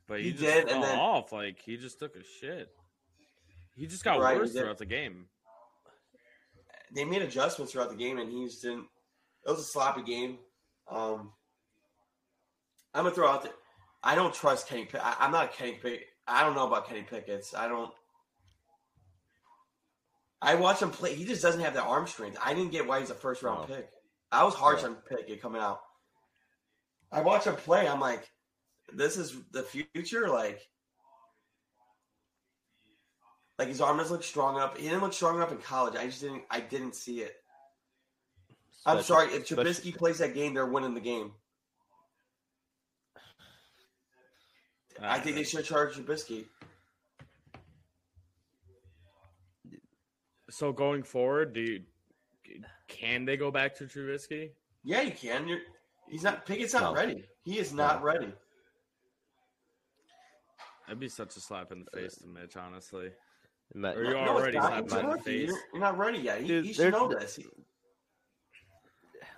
but 0.07 0.19
he, 0.19 0.27
He 0.27 0.31
just 0.31 0.41
did, 0.43 0.69
and 0.69 0.81
then- 0.81 0.97
off. 0.97 1.31
Like 1.33 1.59
he 1.61 1.75
just 1.77 1.99
took 1.99 2.15
a 2.15 2.23
shit. 2.23 2.69
He 3.75 3.85
just 3.85 4.03
got 4.03 4.19
Right, 4.19 4.37
worse 4.37 4.53
throughout 4.53 4.77
the 4.77 4.85
game. 4.85 5.25
They 6.93 7.05
made 7.05 7.21
adjustments 7.21 7.71
throughout 7.73 7.89
the 7.89 7.95
game, 7.95 8.19
and 8.19 8.31
he 8.31 8.45
just 8.45 8.61
didn't. 8.61 8.85
It 9.45 9.49
was 9.49 9.59
a 9.59 9.63
sloppy 9.63 10.03
game. 10.03 10.37
Um, 10.89 11.31
I'm 12.93 13.03
gonna 13.03 13.15
throw 13.15 13.27
out 13.27 13.43
there. 13.43 13.53
I 14.03 14.15
don't 14.15 14.33
trust 14.33 14.67
Kenny. 14.67 14.85
Pick- 14.85 15.03
I, 15.03 15.15
I'm 15.19 15.31
not 15.31 15.45
a 15.45 15.47
Kenny 15.47 15.73
Pickett. 15.73 16.05
I 16.27 16.43
don't 16.43 16.55
know 16.55 16.67
about 16.67 16.87
Kenny 16.87 17.01
Pickett's. 17.03 17.53
I 17.55 17.67
don't. 17.67 17.91
I 20.41 20.55
watch 20.55 20.81
him 20.81 20.91
play. 20.91 21.15
He 21.15 21.25
just 21.25 21.41
doesn't 21.41 21.61
have 21.61 21.73
the 21.73 21.81
arm 21.81 22.05
strength. 22.05 22.37
I 22.43 22.53
didn't 22.53 22.71
get 22.71 22.85
why 22.85 22.99
he's 22.99 23.09
a 23.09 23.15
first 23.15 23.43
round 23.43 23.69
No. 23.69 23.75
pick. 23.75 23.89
I 24.31 24.43
was 24.43 24.53
harsh 24.53 24.81
Yeah. 24.81 24.89
on 24.89 24.95
Pickett 25.07 25.41
coming 25.41 25.61
out. 25.61 25.79
I 27.11 27.21
watch 27.21 27.45
him 27.45 27.55
play. 27.55 27.87
I'm 27.87 27.99
like, 28.01 28.29
this 28.91 29.17
is 29.17 29.35
the 29.51 29.63
future. 29.63 30.27
Like, 30.27 30.59
like 33.59 33.67
his 33.67 33.81
arm 33.81 33.97
doesn't 33.97 34.11
look 34.13 34.23
strong 34.23 34.55
enough. 34.55 34.77
He 34.77 34.83
didn't 34.85 35.01
look 35.01 35.13
strong 35.13 35.35
enough 35.35 35.51
in 35.51 35.57
college. 35.59 35.95
I 35.95 36.05
just 36.05 36.21
didn't. 36.21 36.43
I 36.49 36.59
didn't 36.59 36.95
see 36.95 37.21
it. 37.21 37.35
I'm 38.85 39.01
sorry. 39.01 39.27
If 39.33 39.43
especially- 39.43 39.91
Trubisky 39.91 39.97
plays 39.97 40.17
that 40.19 40.33
game, 40.33 40.53
they're 40.53 40.65
winning 40.65 40.93
the 40.93 40.99
game. 40.99 41.31
I 45.01 45.19
think 45.19 45.35
they 45.35 45.43
should 45.43 45.65
charge 45.65 45.95
Trubisky. 45.95 46.45
So 50.49 50.71
going 50.71 51.03
forward, 51.03 51.53
do 51.53 51.61
you 51.61 51.83
can 52.87 53.25
they 53.25 53.37
go 53.37 53.49
back 53.49 53.75
to 53.75 53.85
Trubisky? 53.85 54.51
Yeah, 54.83 55.01
you 55.01 55.11
can. 55.11 55.47
You're, 55.47 55.59
he's 56.09 56.23
not. 56.23 56.45
Pickett's 56.45 56.73
not 56.73 56.83
No. 56.83 56.93
ready. 56.93 57.23
He 57.43 57.57
is 57.57 57.73
not 57.73 57.99
No. 57.99 58.05
ready. 58.05 58.33
That'd 60.85 60.99
be 60.99 61.09
such 61.09 61.35
a 61.37 61.39
slap 61.39 61.71
in 61.71 61.85
the 61.85 61.97
uh, 61.97 62.01
face 62.03 62.15
to 62.17 62.27
Mitch, 62.27 62.55
honestly. 62.57 63.09
Ma- 63.75 63.91
Or 63.91 64.03
you 64.03 64.11
No, 64.11 64.17
already 64.29 64.57
it's 64.57 64.63
not. 64.63 64.69
slapped 64.71 64.85
It's 64.85 64.93
in 64.95 65.09
the 65.09 65.17
face. 65.17 65.47
You're, 65.49 65.57
you're 65.73 65.81
not 65.81 65.97
ready 65.97 66.19
yet. 66.19 66.41
He, 66.41 66.47
Dude, 66.47 66.65
he 66.65 66.73
should 66.73 66.83
they're- 66.83 66.91
know 66.91 67.07
this. 67.07 67.39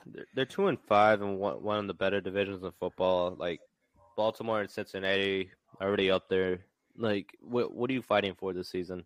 they're, 0.06 0.26
they're 0.34 0.46
two 0.46 0.68
and 0.68 0.80
five 0.88 1.22
and 1.22 1.38
one, 1.40 1.62
one 1.64 1.80
of 1.80 1.88
the 1.88 1.94
better 1.94 2.20
divisions 2.22 2.64
in 2.64 2.72
football. 2.80 3.36
Like 3.40 3.60
Baltimore 4.18 4.62
and 4.62 4.70
Cincinnati 4.70 5.52
already 5.82 6.12
up 6.12 6.28
there. 6.30 6.60
Like, 6.98 7.36
what 7.42 7.74
what 7.74 7.90
are 7.90 7.94
you 7.94 8.02
fighting 8.02 8.36
for 8.36 8.54
this 8.54 8.70
season? 8.70 9.06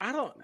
I 0.00 0.12
don't. 0.12 0.34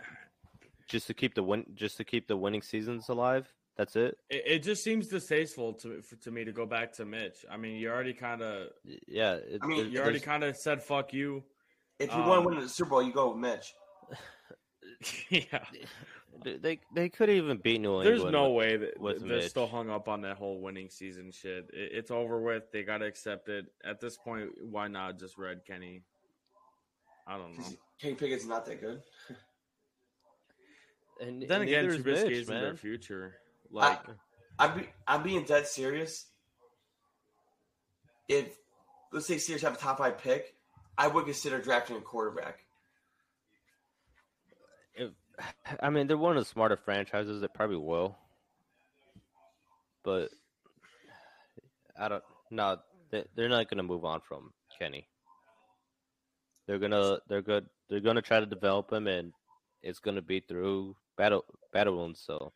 Just 0.88 1.06
to 1.08 1.14
keep 1.14 1.34
the 1.34 1.42
win, 1.42 1.64
just 1.74 1.96
to 1.98 2.04
keep 2.04 2.26
the 2.28 2.36
winning 2.36 2.62
seasons 2.62 3.08
alive. 3.08 3.52
That's 3.76 3.96
it. 3.96 4.18
It, 4.28 4.42
it 4.46 4.58
just 4.62 4.84
seems 4.84 5.08
distasteful 5.08 5.72
to 5.74 6.02
for, 6.02 6.16
to 6.16 6.30
me 6.30 6.44
to 6.44 6.52
go 6.52 6.66
back 6.66 6.92
to 6.94 7.04
Mitch. 7.04 7.44
I 7.50 7.56
mean, 7.56 7.76
you 7.76 7.90
already 7.90 8.12
kind 8.12 8.42
of 8.42 8.68
Yeah, 9.08 9.34
it, 9.34 9.60
I 9.62 9.66
mean, 9.66 9.90
you 9.90 10.00
already 10.00 10.20
kind 10.20 10.44
of 10.44 10.56
said 10.56 10.82
fuck 10.82 11.12
you. 11.12 11.42
If 11.98 12.10
you 12.10 12.16
Um, 12.20 12.28
want 12.28 12.42
to 12.42 12.48
win 12.48 12.60
the 12.60 12.68
Super 12.68 12.90
Bowl, 12.90 13.02
you 13.02 13.12
go 13.12 13.30
with 13.30 13.38
Mitch. 13.38 13.72
yeah, 15.30 15.64
they 16.44 16.56
they, 16.58 16.80
they 16.94 17.08
could 17.08 17.30
even 17.30 17.56
beat 17.56 17.80
New 17.80 18.00
England. 18.00 18.06
there's 18.06 18.30
no 18.30 18.50
with- 18.50 18.56
way 18.58 18.76
that 18.76 19.00
with 19.00 19.20
they're 19.20 19.38
Mitch. 19.38 19.48
still 19.48 19.66
hung 19.66 19.88
up 19.88 20.06
on 20.08 20.20
that 20.22 20.36
whole 20.36 20.60
winning 20.60 20.90
season 20.90 21.30
shit. 21.32 21.70
It, 21.72 21.92
it's 21.92 22.10
over 22.10 22.40
with. 22.42 22.64
They 22.72 22.82
got 22.82 22.98
to 22.98 23.06
accept 23.06 23.48
it 23.48 23.66
at 23.84 24.00
this 24.00 24.16
point. 24.18 24.50
Why 24.60 24.88
not 24.88 25.18
just 25.18 25.38
red 25.38 25.64
Kenny? 25.66 26.02
I 27.26 27.38
don't 27.38 27.56
know. 27.58 27.64
Kenny 28.00 28.14
Pickett's 28.16 28.44
not 28.46 28.66
that 28.66 28.80
good. 28.82 29.00
And, 31.20 31.42
Then 31.42 31.60
and 31.60 31.70
again, 31.70 31.86
neither 31.86 31.94
is 31.98 32.02
Trubisky 32.04 32.24
Mitch, 32.24 32.32
isn't 32.38 32.60
their 32.60 32.74
future. 32.74 33.34
Like, 33.72 34.00
I'm 34.58 34.78
be, 34.78 34.88
I'm 35.08 35.22
being 35.22 35.44
dead 35.44 35.66
serious. 35.66 36.26
If 38.28 38.56
let's 39.12 39.26
say 39.26 39.36
Steelers 39.36 39.62
have 39.62 39.74
a 39.74 39.78
top 39.78 39.98
five 39.98 40.18
pick, 40.18 40.54
I 40.98 41.08
would 41.08 41.24
consider 41.24 41.60
drafting 41.60 41.96
a 41.96 42.00
quarterback. 42.00 42.60
If, 44.94 45.10
I 45.80 45.88
mean, 45.90 46.06
they're 46.06 46.18
one 46.18 46.36
of 46.36 46.44
the 46.44 46.48
smarter 46.48 46.76
franchises 46.76 47.40
that 47.40 47.54
probably 47.54 47.78
will. 47.78 48.16
But 50.04 50.30
I 51.98 52.08
don't. 52.08 52.22
No, 52.50 52.76
they, 53.10 53.24
they're 53.34 53.48
not 53.48 53.70
going 53.70 53.78
to 53.78 53.82
move 53.82 54.04
on 54.04 54.20
from 54.20 54.52
Kenny. 54.78 55.08
They're 56.66 56.78
gonna. 56.78 57.18
They're 57.28 57.42
good. 57.42 57.66
They're 57.88 58.00
gonna 58.00 58.22
try 58.22 58.40
to 58.40 58.46
develop 58.46 58.92
him, 58.92 59.06
and 59.06 59.32
it's 59.82 59.98
gonna 59.98 60.22
be 60.22 60.40
through 60.40 60.96
battle 61.16 61.44
battle 61.72 61.96
wounds. 61.96 62.22
So 62.24 62.52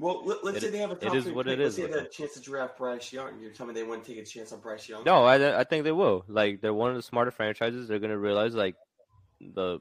Well, 0.00 0.24
let, 0.24 0.42
us 0.44 0.56
It- 0.56 0.62
say 0.62 0.70
they 0.70 0.78
have 0.78 0.92
a 0.92 0.94
top 0.94 1.14
is 1.14 1.24
three 1.24 1.32
what 1.34 1.44
pick. 1.44 1.58
it 1.58 1.62
let's 1.62 1.76
is 1.76 1.84
say 1.84 1.90
they 1.90 1.98
have 1.98 2.06
a 2.06 2.08
chance 2.08 2.32
to 2.32 2.40
draft 2.40 2.78
Bryce 2.78 3.12
Young. 3.12 3.38
You're 3.38 3.50
telling 3.50 3.74
me 3.74 3.80
they 3.80 3.86
wouldn't 3.86 4.06
take 4.06 4.16
a 4.16 4.24
chance 4.24 4.50
on 4.50 4.60
Bryce 4.60 4.88
Young? 4.88 5.04
no, 5.04 5.24
I 5.24 5.60
I 5.60 5.64
think 5.64 5.84
they 5.84 5.92
will. 5.92 6.24
Like 6.26 6.62
they're 6.62 6.72
one 6.72 6.88
of 6.90 6.96
the 6.96 7.02
smarter 7.02 7.30
franchises. 7.30 7.86
They're 7.86 7.98
gonna 7.98 8.16
realize 8.18 8.54
like 8.54 8.76
the 9.40 9.78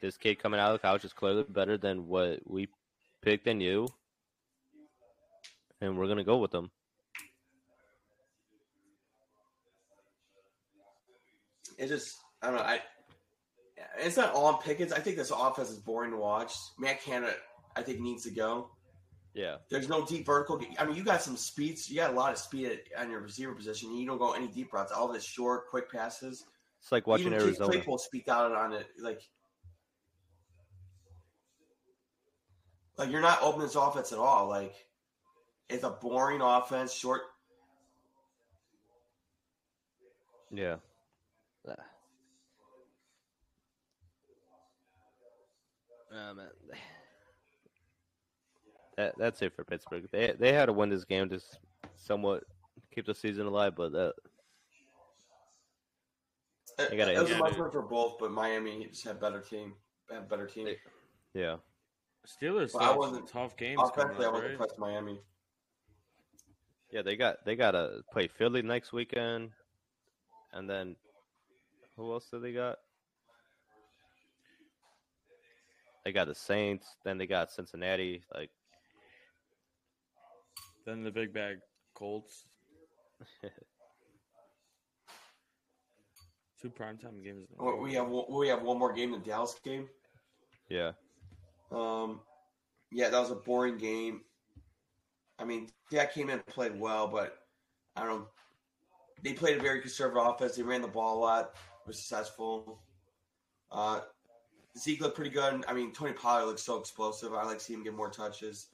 this 0.00 0.18
kid 0.18 0.38
coming 0.38 0.60
out 0.60 0.74
of 0.74 0.82
college 0.82 1.04
is 1.04 1.14
clearly 1.14 1.44
better 1.48 1.78
than 1.78 2.06
what 2.08 2.40
we 2.44 2.68
picked 3.22 3.46
in 3.46 3.60
you, 3.62 3.88
and 5.80 5.96
we're 5.98 6.08
gonna 6.08 6.24
go 6.24 6.36
with 6.36 6.50
them. 6.50 6.70
It 11.78 11.88
just 11.88 12.18
I 12.42 12.48
don't 12.48 12.56
know. 12.56 12.62
I 12.62 12.80
it's 14.00 14.16
not 14.16 14.34
all 14.34 14.46
on 14.46 14.60
Pickens. 14.60 14.92
I 14.92 14.98
think 14.98 15.16
this 15.16 15.30
offense 15.34 15.70
is 15.70 15.78
boring 15.78 16.10
to 16.10 16.16
watch. 16.16 16.52
Matt 16.78 17.02
Canada, 17.02 17.32
I 17.76 17.82
think 17.82 18.00
needs 18.00 18.24
to 18.24 18.30
go. 18.30 18.70
Yeah. 19.34 19.56
There's 19.70 19.88
no 19.88 20.04
deep 20.04 20.26
vertical. 20.26 20.60
I 20.78 20.84
mean, 20.84 20.96
you 20.96 21.04
got 21.04 21.22
some 21.22 21.36
speeds. 21.36 21.88
You 21.88 21.96
got 21.96 22.12
a 22.12 22.16
lot 22.16 22.32
of 22.32 22.38
speed 22.38 22.66
at, 22.66 23.00
on 23.00 23.10
your 23.10 23.20
receiver 23.20 23.54
position. 23.54 23.94
You 23.94 24.06
don't 24.06 24.18
go 24.18 24.32
any 24.32 24.48
deep 24.48 24.72
routes. 24.72 24.90
All 24.92 25.12
this 25.12 25.24
short, 25.24 25.68
quick 25.68 25.90
passes. 25.90 26.44
It's 26.80 26.92
like 26.92 27.06
watching 27.06 27.26
Even 27.26 27.38
Chase 27.38 27.46
Arizona. 27.46 27.72
Claypool 27.72 27.98
speak 27.98 28.28
out 28.28 28.52
on 28.52 28.72
it. 28.72 28.86
Like, 29.00 29.22
like 32.96 33.10
you're 33.10 33.20
not 33.20 33.38
opening 33.42 33.66
this 33.66 33.76
offense 33.76 34.12
at 34.12 34.18
all. 34.18 34.48
Like, 34.48 34.74
it's 35.68 35.84
a 35.84 35.90
boring 35.90 36.40
offense. 36.40 36.92
Short. 36.92 37.22
Yeah. 40.50 40.76
Uh, 46.10 46.32
man. 46.34 46.48
That 48.98 49.14
that's 49.16 49.40
it 49.42 49.54
for 49.54 49.62
Pittsburgh. 49.62 50.08
They 50.10 50.34
they 50.36 50.52
had 50.52 50.66
to 50.66 50.72
win 50.72 50.88
this 50.90 51.04
game 51.04 51.28
to 51.28 51.40
somewhat 51.94 52.42
keep 52.92 53.06
the 53.06 53.14
season 53.14 53.46
alive, 53.46 53.74
but 53.76 53.94
uh, 53.94 54.10
It, 56.80 56.90
They 56.90 56.96
gotta 56.96 57.14
it 57.14 57.20
was 57.20 57.30
a 57.30 57.34
yeah, 57.34 57.38
much 57.38 57.52
dude. 57.52 57.60
win 57.62 57.70
for 57.70 57.82
both, 57.82 58.16
but 58.18 58.32
Miami 58.32 58.88
just 58.88 59.04
had 59.04 59.20
better 59.20 59.40
team. 59.40 59.74
Had 60.10 60.28
better 60.28 60.46
team. 60.48 60.66
yeah, 61.32 61.56
Steelers 62.26 62.74
Well, 62.74 62.82
I 62.82 62.86
still 62.86 62.88
have 62.88 62.96
wasn't- 62.96 63.28
tough 63.28 63.56
games 63.56 63.80
coming 63.94 64.16
Offensively, 64.16 64.24
I 64.24 64.28
up, 64.28 64.34
was 64.34 64.42
right? 64.42 64.50
impressed 64.50 64.78
Miami. 64.80 65.20
yeah. 66.90 67.02
They 67.02 67.14
got 67.14 67.44
they 67.44 67.54
got 67.54 67.70
to 67.72 68.02
play 68.12 68.26
Philly 68.26 68.62
next 68.62 68.92
weekend, 68.92 69.50
and 70.52 70.68
then 70.68 70.96
who 71.96 72.12
else 72.12 72.26
do 72.32 72.40
they 72.40 72.52
got? 72.52 72.78
They 76.04 76.10
got 76.10 76.26
the 76.26 76.34
Saints. 76.34 76.96
Then 77.04 77.16
they 77.18 77.28
got 77.28 77.52
Cincinnati. 77.52 78.24
Like 78.34 78.50
Then 80.88 81.02
the 81.02 81.10
big 81.10 81.34
bag 81.34 81.58
Colts. 81.94 82.46
Two 86.62 86.70
primetime 86.70 87.22
games. 87.22 87.46
in 87.50 87.56
Well. 87.58 87.76
We 87.76 87.92
have 87.92 88.08
one- 88.08 88.24
we 88.30 88.48
have 88.48 88.62
one 88.62 88.78
more 88.78 88.94
game, 88.94 89.10
the 89.12 89.18
Dallas 89.18 89.54
game. 89.62 89.86
yeah, 90.70 90.92
Um, 91.70 92.22
yeah, 92.90 93.10
that 93.10 93.20
was 93.20 93.30
a 93.30 93.34
boring 93.34 93.76
game. 93.76 94.22
I 95.38 95.44
mean, 95.44 95.68
Dak 95.90 96.14
came 96.14 96.30
in 96.30 96.38
and 96.38 96.46
played 96.46 96.80
well, 96.80 97.06
but 97.06 97.36
I 97.94 98.04
don't. 98.06 98.20
know. 98.20 98.28
They 99.22 99.34
played 99.34 99.58
a 99.58 99.60
very 99.60 99.82
conservative 99.82 100.26
offense. 100.26 100.56
They 100.56 100.62
ran 100.62 100.80
the 100.80 100.88
ball 100.88 101.18
a 101.18 101.20
lot. 101.20 101.54
Were 101.86 101.92
successful. 101.92 102.80
Uh, 103.70 104.00
Zeke 104.78 105.02
looked 105.02 105.16
pretty 105.16 105.32
good. 105.32 105.66
I 105.68 105.74
mean, 105.74 105.92
Tony 105.92 106.14
Pollard 106.14 106.46
looks 106.46 106.62
so 106.62 106.78
explosive. 106.78 107.34
I 107.34 107.44
like 107.44 107.60
seeing 107.60 107.80
him 107.80 107.84
get 107.84 107.94
more 107.94 108.08
touches. 108.10 108.68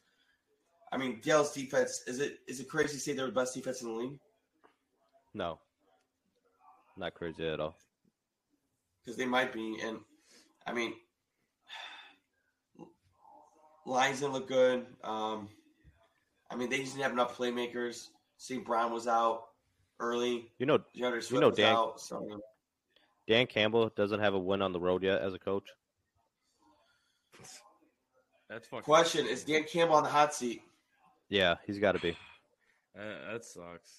I 0.95 0.97
mean, 0.97 1.21
Dallas 1.25 1.51
defense 1.51 2.05
is 2.07 2.21
it 2.21 2.39
is 2.47 2.61
it 2.61 2.69
crazy 2.69 2.95
to 2.95 3.01
say 3.01 3.13
they're 3.15 3.27
the 3.27 3.33
best 3.33 3.53
defense 3.53 3.83
in 3.83 3.89
the 3.89 3.95
league? 3.95 4.19
no, 5.35 5.59
not 6.97 7.15
crazy 7.15 7.45
at 7.49 7.59
all. 7.59 7.77
because 9.03 9.17
they 9.17 9.27
might 9.27 9.53
be. 9.53 9.77
And 9.83 9.99
I 10.65 10.73
mean, 10.73 10.95
Lions 13.85 14.21
didn't 14.21 14.35
look 14.35 14.47
good. 14.47 14.87
Um, 15.03 15.49
I 16.49 16.55
mean, 16.55 16.71
they 16.71 16.79
just 16.79 16.93
didn't 16.93 17.03
have 17.03 17.13
enough 17.13 17.37
playmakers. 17.37 18.11
St. 18.37 18.65
Brown 18.65 18.93
was 18.93 19.09
out 19.09 19.47
early. 19.99 20.53
You 20.61 20.67
know, 20.67 20.79
D'Andre 20.97 21.21
Swift 21.21 21.41
know 21.41 21.49
was 21.49 21.57
Dan- 21.57 21.75
out. 21.75 22.01
So 22.01 22.41
Dan 23.27 23.49
Campbell 23.49 23.91
doesn't 23.97 24.21
have 24.21 24.35
a 24.35 24.39
win 24.39 24.63
on 24.63 24.73
the 24.73 24.81
road 24.81 25.03
yet 25.03 25.23
as 25.23 25.35
a 25.35 25.41
coach. 25.41 25.67
That's 28.49 28.69
fucking. 28.69 28.85
question 28.85 29.27
is 29.27 29.43
Dan 29.43 29.65
Campbell 29.65 29.97
on 29.97 30.05
the 30.05 30.09
hot 30.09 30.33
seat? 30.33 30.63
Yeah, 31.29 31.57
he's 31.67 31.79
got 31.79 31.93
to 31.93 31.99
be. 32.01 32.17
Uh, 32.97 33.33
that 33.33 33.45
sucks. 33.45 33.91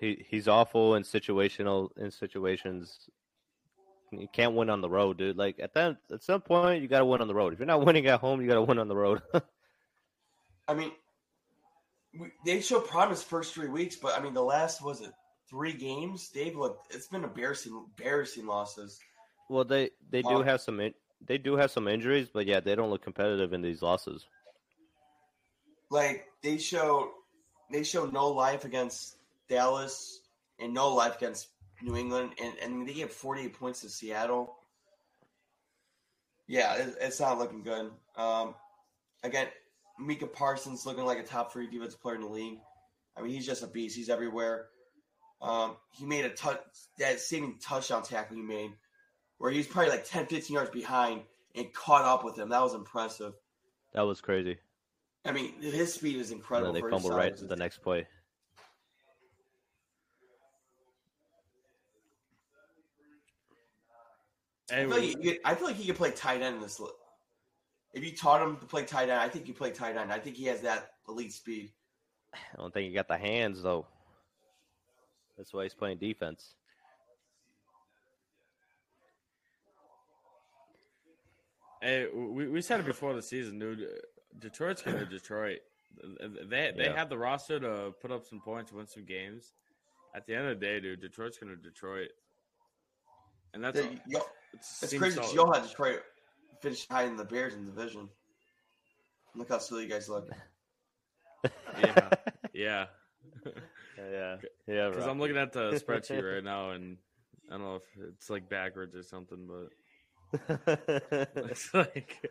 He 0.00 0.26
he's 0.28 0.48
awful 0.48 0.96
in 0.96 1.04
situational 1.04 1.90
in 1.96 2.10
situations. 2.10 3.08
You 4.10 4.26
can't 4.32 4.56
win 4.56 4.70
on 4.70 4.80
the 4.80 4.90
road, 4.90 5.18
dude. 5.18 5.36
Like 5.36 5.60
at 5.60 5.72
that 5.74 5.98
at 6.12 6.24
some 6.24 6.40
point, 6.40 6.82
you 6.82 6.88
got 6.88 6.98
to 6.98 7.04
win 7.04 7.20
on 7.20 7.28
the 7.28 7.34
road. 7.34 7.52
If 7.52 7.60
you're 7.60 7.66
not 7.66 7.86
winning 7.86 8.08
at 8.08 8.18
home, 8.18 8.40
you 8.40 8.48
got 8.48 8.56
to 8.56 8.62
win 8.62 8.80
on 8.80 8.88
the 8.88 8.96
road. 8.96 9.22
I 10.66 10.74
mean, 10.74 10.90
we, 12.18 12.32
they 12.44 12.60
showed 12.60 12.88
promise 12.88 13.22
first 13.22 13.54
three 13.54 13.68
weeks, 13.68 13.94
but 13.94 14.18
I 14.18 14.20
mean, 14.20 14.34
the 14.34 14.42
last 14.42 14.82
was 14.82 15.00
it 15.00 15.12
three 15.48 15.72
games? 15.72 16.30
They've 16.34 16.56
looked. 16.56 16.92
It's 16.92 17.06
been 17.06 17.22
embarrassing, 17.22 17.72
embarrassing 17.96 18.46
losses. 18.46 18.98
well, 19.48 19.62
they 19.62 19.90
they 20.10 20.22
do 20.22 20.42
have 20.42 20.60
some 20.60 20.80
in, 20.80 20.92
they 21.24 21.38
do 21.38 21.54
have 21.54 21.70
some 21.70 21.86
injuries, 21.86 22.28
but 22.34 22.46
yeah, 22.46 22.58
they 22.58 22.74
don't 22.74 22.90
look 22.90 23.04
competitive 23.04 23.52
in 23.52 23.62
these 23.62 23.80
losses. 23.80 24.26
Like 25.90 26.26
they 26.42 26.58
show, 26.58 27.10
they 27.70 27.82
show 27.82 28.06
no 28.06 28.28
life 28.28 28.64
against 28.64 29.16
Dallas 29.48 30.20
and 30.58 30.72
no 30.72 30.94
life 30.94 31.16
against 31.16 31.48
New 31.82 31.96
England, 31.96 32.32
and 32.40 32.54
and 32.62 32.88
they 32.88 33.02
forty 33.04 33.42
eight 33.42 33.58
points 33.58 33.80
to 33.82 33.88
Seattle. 33.88 34.56
Yeah, 36.46 36.74
it, 36.74 36.94
it's 37.00 37.20
not 37.20 37.38
looking 37.38 37.62
good. 37.62 37.90
Um, 38.16 38.54
again, 39.22 39.48
Micah 39.98 40.26
Parsons 40.26 40.86
looking 40.86 41.04
like 41.04 41.18
a 41.18 41.22
top 41.22 41.52
three 41.52 41.68
defensive 41.68 42.00
player 42.00 42.16
in 42.16 42.22
the 42.22 42.28
league. 42.28 42.58
I 43.16 43.22
mean, 43.22 43.32
he's 43.32 43.46
just 43.46 43.62
a 43.62 43.66
beast. 43.66 43.96
He's 43.96 44.08
everywhere. 44.08 44.68
Um, 45.42 45.76
he 45.92 46.04
made 46.04 46.24
a 46.24 46.30
touch 46.30 46.60
that 46.98 47.20
saving 47.20 47.58
touchdown 47.60 48.02
tackle 48.02 48.36
he 48.36 48.42
made, 48.42 48.72
where 49.38 49.50
he 49.50 49.58
was 49.58 49.66
probably 49.66 49.90
like 49.90 50.04
10, 50.04 50.26
15 50.26 50.54
yards 50.54 50.70
behind 50.70 51.22
and 51.54 51.72
caught 51.72 52.04
up 52.04 52.24
with 52.24 52.38
him. 52.38 52.50
That 52.50 52.62
was 52.62 52.74
impressive. 52.74 53.34
That 53.94 54.02
was 54.02 54.20
crazy. 54.20 54.58
I 55.24 55.32
mean, 55.32 55.60
his 55.60 55.94
speed 55.94 56.16
is 56.16 56.30
And 56.30 56.40
incredible. 56.40 56.72
then 56.72 56.74
they 56.74 56.80
for 56.80 56.90
fumble 56.90 57.10
right 57.10 57.36
size. 57.36 57.46
the 57.46 57.56
next 57.56 57.78
play. 57.82 58.06
I 64.70 64.74
feel, 64.82 64.90
like 64.90 65.02
he, 65.02 65.14
could- 65.16 65.38
I 65.44 65.54
feel 65.54 65.66
like 65.66 65.76
he 65.76 65.86
could 65.86 65.96
play 65.96 66.12
tight 66.12 66.42
end 66.42 66.56
in 66.56 66.62
this. 66.62 66.78
li- 66.78 66.90
If 67.92 68.04
you 68.04 68.14
taught 68.14 68.40
him 68.40 68.56
to 68.58 68.66
play 68.66 68.84
tight 68.84 69.08
end, 69.08 69.18
I 69.20 69.28
think 69.28 69.46
he 69.46 69.52
play 69.52 69.72
tight 69.72 69.96
end. 69.96 70.12
I 70.12 70.18
think 70.18 70.36
he 70.36 70.44
has 70.46 70.60
that 70.60 70.92
elite 71.08 71.32
speed. 71.32 71.72
I 72.32 72.38
don't 72.56 72.72
think 72.72 72.86
he 72.88 72.94
got 72.94 73.08
the 73.08 73.18
hands 73.18 73.62
though. 73.62 73.86
That's 75.36 75.52
why 75.52 75.64
he's 75.64 75.74
playing 75.74 75.98
defense. 75.98 76.54
Hey, 81.82 82.06
we, 82.14 82.46
we 82.46 82.60
said 82.60 82.80
it 82.80 82.86
before 82.86 83.14
the 83.14 83.22
season, 83.22 83.58
dude. 83.58 83.88
Detroit's 84.38 84.82
gonna 84.82 85.04
Detroit. 85.10 85.58
They 86.48 86.72
they 86.76 86.84
Yeah. 86.84 86.94
have 86.96 87.08
the 87.08 87.18
roster 87.18 87.58
to 87.60 87.92
put 88.00 88.10
up 88.12 88.24
some 88.26 88.40
points, 88.40 88.72
win 88.72 88.86
some 88.86 89.04
games. 89.04 89.52
At 90.14 90.26
the 90.26 90.34
end 90.34 90.46
of 90.48 90.58
the 90.60 90.66
day, 90.66 90.80
dude, 90.80 91.00
Detroit's 91.00 91.38
gonna 91.38 91.56
Detroit, 91.56 92.10
and 93.54 93.62
that's 93.64 93.80
The- 93.80 94.00
yo- 94.06 94.20
it's, 94.52 94.82
it's 94.82 94.90
seems 94.90 95.00
crazy. 95.02 95.18
'cause 95.20 95.34
Y'all 95.34 95.52
had 95.52 95.62
Detroit 95.64 96.02
finish 96.60 96.86
high 96.88 97.04
in 97.04 97.16
the 97.16 97.24
Bears 97.24 97.54
in 97.54 97.64
the 97.66 97.72
division. 97.72 98.08
Look 99.34 99.48
how 99.48 99.58
silly 99.58 99.84
you 99.84 99.88
guys 99.90 100.08
look. 100.08 100.28
Yeah, 101.78 102.10
yeah. 102.52 102.86
yeah, 103.96 104.36
yeah. 104.66 104.88
Because 104.90 105.06
I'm 105.06 105.18
looking 105.18 105.38
at 105.38 105.52
the 105.52 105.70
spreadsheet 105.72 106.22
right 106.34 106.44
now, 106.44 106.70
and 106.72 106.98
I 107.48 107.52
don't 107.52 107.62
know 107.62 107.76
if 107.76 107.82
it's 108.08 108.28
like 108.28 108.48
backwards 108.50 108.94
or 108.94 109.02
something, 109.02 109.46
but 109.48 110.68
it's 111.50 111.72
like. 111.72 112.30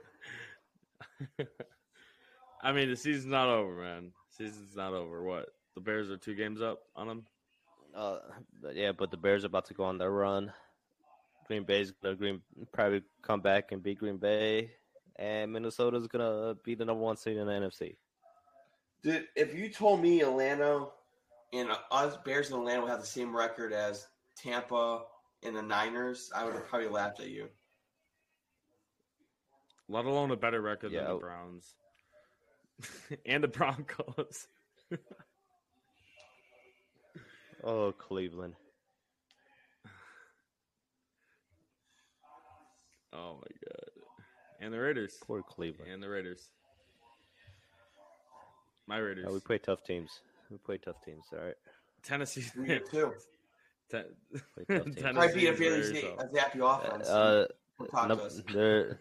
I 2.61 2.72
mean, 2.72 2.90
the 2.90 2.95
season's 2.95 3.26
not 3.31 3.48
over, 3.48 3.73
man. 3.81 4.11
Season's 4.38 4.76
not 4.76 4.94
over. 4.94 5.23
What? 5.23 5.49
The 5.76 5.81
Bears 5.81 6.10
are 6.10 6.18
two 6.18 6.36
games 6.36 6.61
up 6.61 6.80
on 6.95 7.07
them. 7.07 7.26
Uh, 7.95 8.19
but 8.61 8.76
yeah, 8.76 8.91
but 8.91 9.11
the 9.11 9.18
Bears 9.18 9.44
are 9.44 9.48
about 9.48 9.65
to 9.65 9.73
go 9.73 9.84
on 9.86 9.98
their 9.98 10.11
run. 10.11 10.52
Green 11.48 11.64
Bay's 11.64 11.91
gonna 12.03 12.15
Green 12.15 12.41
probably 12.72 13.02
come 13.23 13.41
back 13.41 13.72
and 13.72 13.81
beat 13.81 13.98
Green 13.99 14.18
Bay, 14.18 14.72
and 15.15 15.52
Minnesota's 15.52 16.06
gonna 16.07 16.56
be 16.64 16.76
the 16.76 16.86
number 16.86 17.03
one 17.03 17.18
seed 17.18 17.38
in 17.38 17.48
the 17.48 17.53
NFC. 17.53 17.95
Dude, 19.02 19.27
if 19.36 19.56
you 19.56 19.69
told 19.69 20.02
me 20.02 20.22
Atlanta 20.22 20.88
and 21.53 21.69
us 21.91 22.18
Bears 22.18 22.52
and 22.52 22.60
Atlanta 22.60 22.81
would 22.81 22.90
have 22.91 22.99
the 22.99 23.06
same 23.06 23.36
record 23.36 23.73
as 23.73 24.07
Tampa 24.36 25.03
and 25.41 25.56
the 25.56 25.61
Niners, 25.64 26.30
I 26.36 26.45
would 26.45 26.53
have 26.53 26.68
probably 26.68 26.90
laughed 26.90 27.19
at 27.22 27.30
you. 27.30 27.48
Let 29.88 30.06
alone 30.06 30.30
a 30.31 30.36
better 30.36 30.61
record 30.61 30.91
Yeah. 30.91 31.06
than 31.06 31.14
the 31.14 31.19
Browns 31.19 31.73
and 33.26 33.43
the 33.43 33.47
Broncos. 33.47 34.47
Oh, 37.61 37.91
Cleveland. 37.91 38.53
Oh 43.11 43.35
my 43.35 43.47
god! 43.65 43.89
And 44.61 44.73
the 44.73 44.80
Raiders. 44.80 45.18
Poor 45.22 45.41
Cleveland. 45.41 45.91
And 45.91 46.01
the 46.01 46.07
Raiders. 46.10 46.47
My 48.88 48.97
Raiders. 48.97 49.26
Oh, 49.27 49.34
we 49.34 49.39
play 49.39 49.57
tough 49.57 49.84
teams. 49.84 50.10
We 50.49 50.57
play 50.57 50.77
tough 50.77 51.03
teams. 51.03 51.26
All 51.34 51.45
right. 51.45 51.56
Tennessee. 52.03 52.45
We 52.57 52.65
did 52.68 52.89
too. 52.89 53.14
Ten- 53.91 54.06
Play 54.31 54.77
tough 54.77 54.85
teams. 54.85 54.95
Tennessee 54.95 55.11
Probably 55.14 55.34
beat 55.34 55.47
a 55.47 55.51
is 55.51 55.60
fairly 55.60 55.81
very 55.81 56.01
sa- 56.01 56.15
tough. 56.15 56.31
a 56.31 56.65
offense. 56.65 57.10
Uh, 57.10 57.45
Don't 57.91 58.07
no, 58.07 58.30
they're 58.53 58.99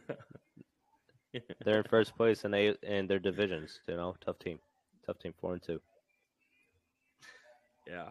they're 1.64 1.78
in 1.78 1.84
first 1.84 2.16
place 2.16 2.44
in 2.44 2.50
they 2.50 2.74
in 2.82 3.06
their 3.06 3.18
divisions. 3.18 3.80
You 3.86 3.96
know, 3.96 4.14
tough 4.24 4.38
team, 4.38 4.58
tough 5.06 5.18
team, 5.18 5.34
four 5.40 5.54
and 5.54 5.62
two. 5.62 5.80
Yeah. 7.86 8.10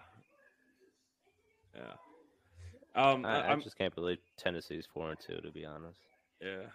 Yeah. 1.76 1.94
Um, 2.96 3.26
I, 3.26 3.54
I 3.54 3.56
just 3.58 3.78
can't 3.78 3.94
believe 3.94 4.18
Tennessee's 4.38 4.88
four 4.92 5.12
and 5.12 5.20
two. 5.20 5.38
To 5.42 5.52
be 5.52 5.66
honest, 5.66 6.00
yeah. 6.42 6.66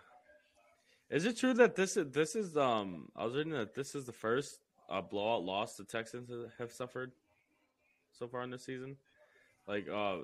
Is 1.10 1.26
it 1.26 1.36
true 1.36 1.52
that 1.54 1.74
this 1.74 1.96
is 1.96 2.10
this 2.12 2.36
is 2.36 2.56
um? 2.56 3.08
I 3.16 3.24
was 3.24 3.34
reading 3.34 3.52
that 3.52 3.74
this 3.74 3.94
is 3.94 4.06
the 4.06 4.12
first 4.12 4.60
uh, 4.88 5.00
blowout 5.00 5.42
loss 5.42 5.74
the 5.74 5.84
Texans 5.84 6.30
have 6.58 6.72
suffered 6.72 7.12
so 8.12 8.28
far 8.28 8.42
in 8.42 8.50
this 8.50 8.64
season. 8.64 8.96
Like, 9.66 9.88
uh, 9.88 10.18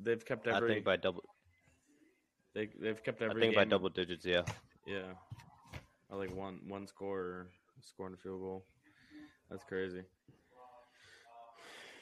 they've 0.00 0.24
kept 0.24 0.46
every. 0.46 0.70
I 0.70 0.74
think 0.74 0.84
by 0.84 0.96
double. 0.96 1.24
they 2.54 2.68
they've 2.80 3.02
kept 3.02 3.22
every. 3.22 3.36
I 3.36 3.44
think 3.44 3.54
by 3.54 3.64
double 3.64 3.88
digits. 3.88 4.24
Yeah, 4.24 4.42
Yeah, 4.86 5.12
I 6.12 6.16
like 6.16 6.34
one 6.34 6.60
one 6.66 6.86
score 6.86 7.18
or 7.18 7.46
scoring 7.82 8.14
a 8.14 8.16
field 8.16 8.40
goal. 8.40 8.64
That's 9.50 9.64
crazy. 9.64 10.02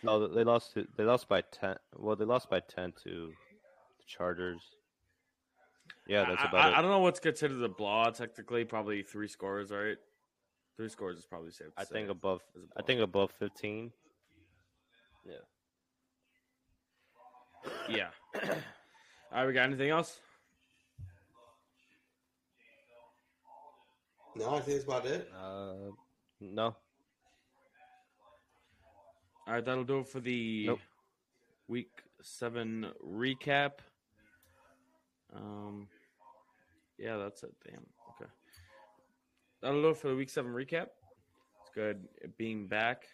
no, 0.02 0.26
they 0.26 0.44
lost. 0.44 0.74
To, 0.74 0.86
they 0.96 1.04
lost 1.04 1.28
by 1.28 1.42
ten. 1.42 1.76
Well, 1.96 2.16
they 2.16 2.24
lost 2.24 2.48
by 2.48 2.60
ten 2.60 2.92
to 3.04 3.32
the 3.98 4.04
Chargers. 4.06 4.60
Yeah, 6.06 6.24
that's 6.26 6.42
about 6.42 6.54
I, 6.54 6.68
it. 6.68 6.74
I 6.78 6.82
don't 6.82 6.90
know 6.90 7.00
what's 7.00 7.20
considered 7.20 7.62
a 7.62 7.68
blowout. 7.68 8.14
Technically, 8.14 8.64
probably 8.64 9.02
three 9.02 9.28
scores, 9.28 9.70
right? 9.70 9.96
Three 10.76 10.88
scores 10.88 11.18
is 11.18 11.26
probably 11.26 11.50
safe. 11.50 11.68
I 11.76 11.84
think 11.84 12.08
above. 12.08 12.40
I 12.76 12.82
think 12.82 13.00
above 13.00 13.30
fifteen. 13.38 13.92
Yeah. 15.26 15.32
Yeah. 17.90 18.08
All 18.34 18.50
right, 19.32 19.46
we 19.46 19.52
got 19.52 19.64
anything 19.64 19.90
else? 19.90 20.20
No, 24.38 24.54
I 24.54 24.60
think 24.60 24.66
that's 24.78 24.84
about 24.84 25.06
it. 25.06 25.28
Uh, 25.36 25.90
no. 26.40 26.76
All 29.46 29.54
right, 29.54 29.64
that'll 29.64 29.84
do 29.84 30.00
it 30.00 30.08
for 30.08 30.20
the 30.20 30.66
Nope. 30.66 30.80
week 31.68 31.90
seven 32.22 32.86
recap. 33.04 33.72
Um, 35.34 35.88
yeah, 36.98 37.16
that's 37.16 37.42
it. 37.42 37.54
Damn. 37.66 37.86
Okay. 38.10 38.30
That'll 39.62 39.82
do 39.82 39.88
it 39.90 39.96
for 39.96 40.08
the 40.08 40.16
week 40.16 40.30
seven 40.30 40.52
recap. 40.52 40.88
It's 41.62 41.70
good 41.74 42.06
being 42.36 42.66
back. 42.68 43.04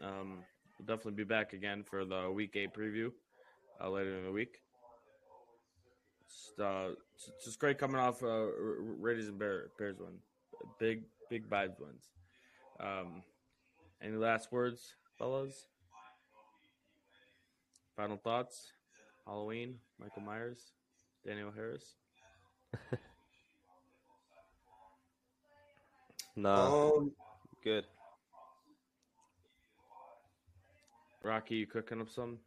Um, 0.00 0.44
we'll 0.78 0.86
definitely 0.86 1.22
be 1.22 1.24
back 1.24 1.52
again 1.52 1.82
for 1.82 2.04
the 2.04 2.30
week 2.30 2.54
eight 2.56 2.72
preview 2.72 3.10
uh, 3.82 3.90
later 3.90 4.16
in 4.16 4.24
the 4.24 4.32
week. 4.32 4.58
Just, 6.28 6.60
uh, 6.60 6.90
it's 7.14 7.28
it's 7.34 7.44
just 7.46 7.58
great 7.58 7.78
coming 7.78 7.96
off 7.96 8.22
uh, 8.22 8.26
R- 8.26 8.44
R- 8.44 8.76
Raiders 9.00 9.28
and 9.28 9.38
Bear, 9.38 9.70
Bears 9.78 9.98
win. 9.98 10.18
Big, 10.78 11.02
big 11.30 11.48
vibes 11.48 11.80
ones. 11.80 12.08
Um, 12.80 13.22
any 14.02 14.16
last 14.16 14.52
words, 14.52 14.94
fellas? 15.18 15.66
Final 17.96 18.16
thoughts? 18.16 18.72
Halloween, 19.26 19.76
Michael 20.00 20.22
Myers, 20.22 20.72
Danielle 21.26 21.52
Harris. 21.54 21.94
No. 26.38 26.94
Um, 26.96 27.12
Good. 27.64 27.84
Rocky, 31.24 31.56
you 31.56 31.66
cooking 31.66 32.00
up 32.00 32.08
some? 32.08 32.38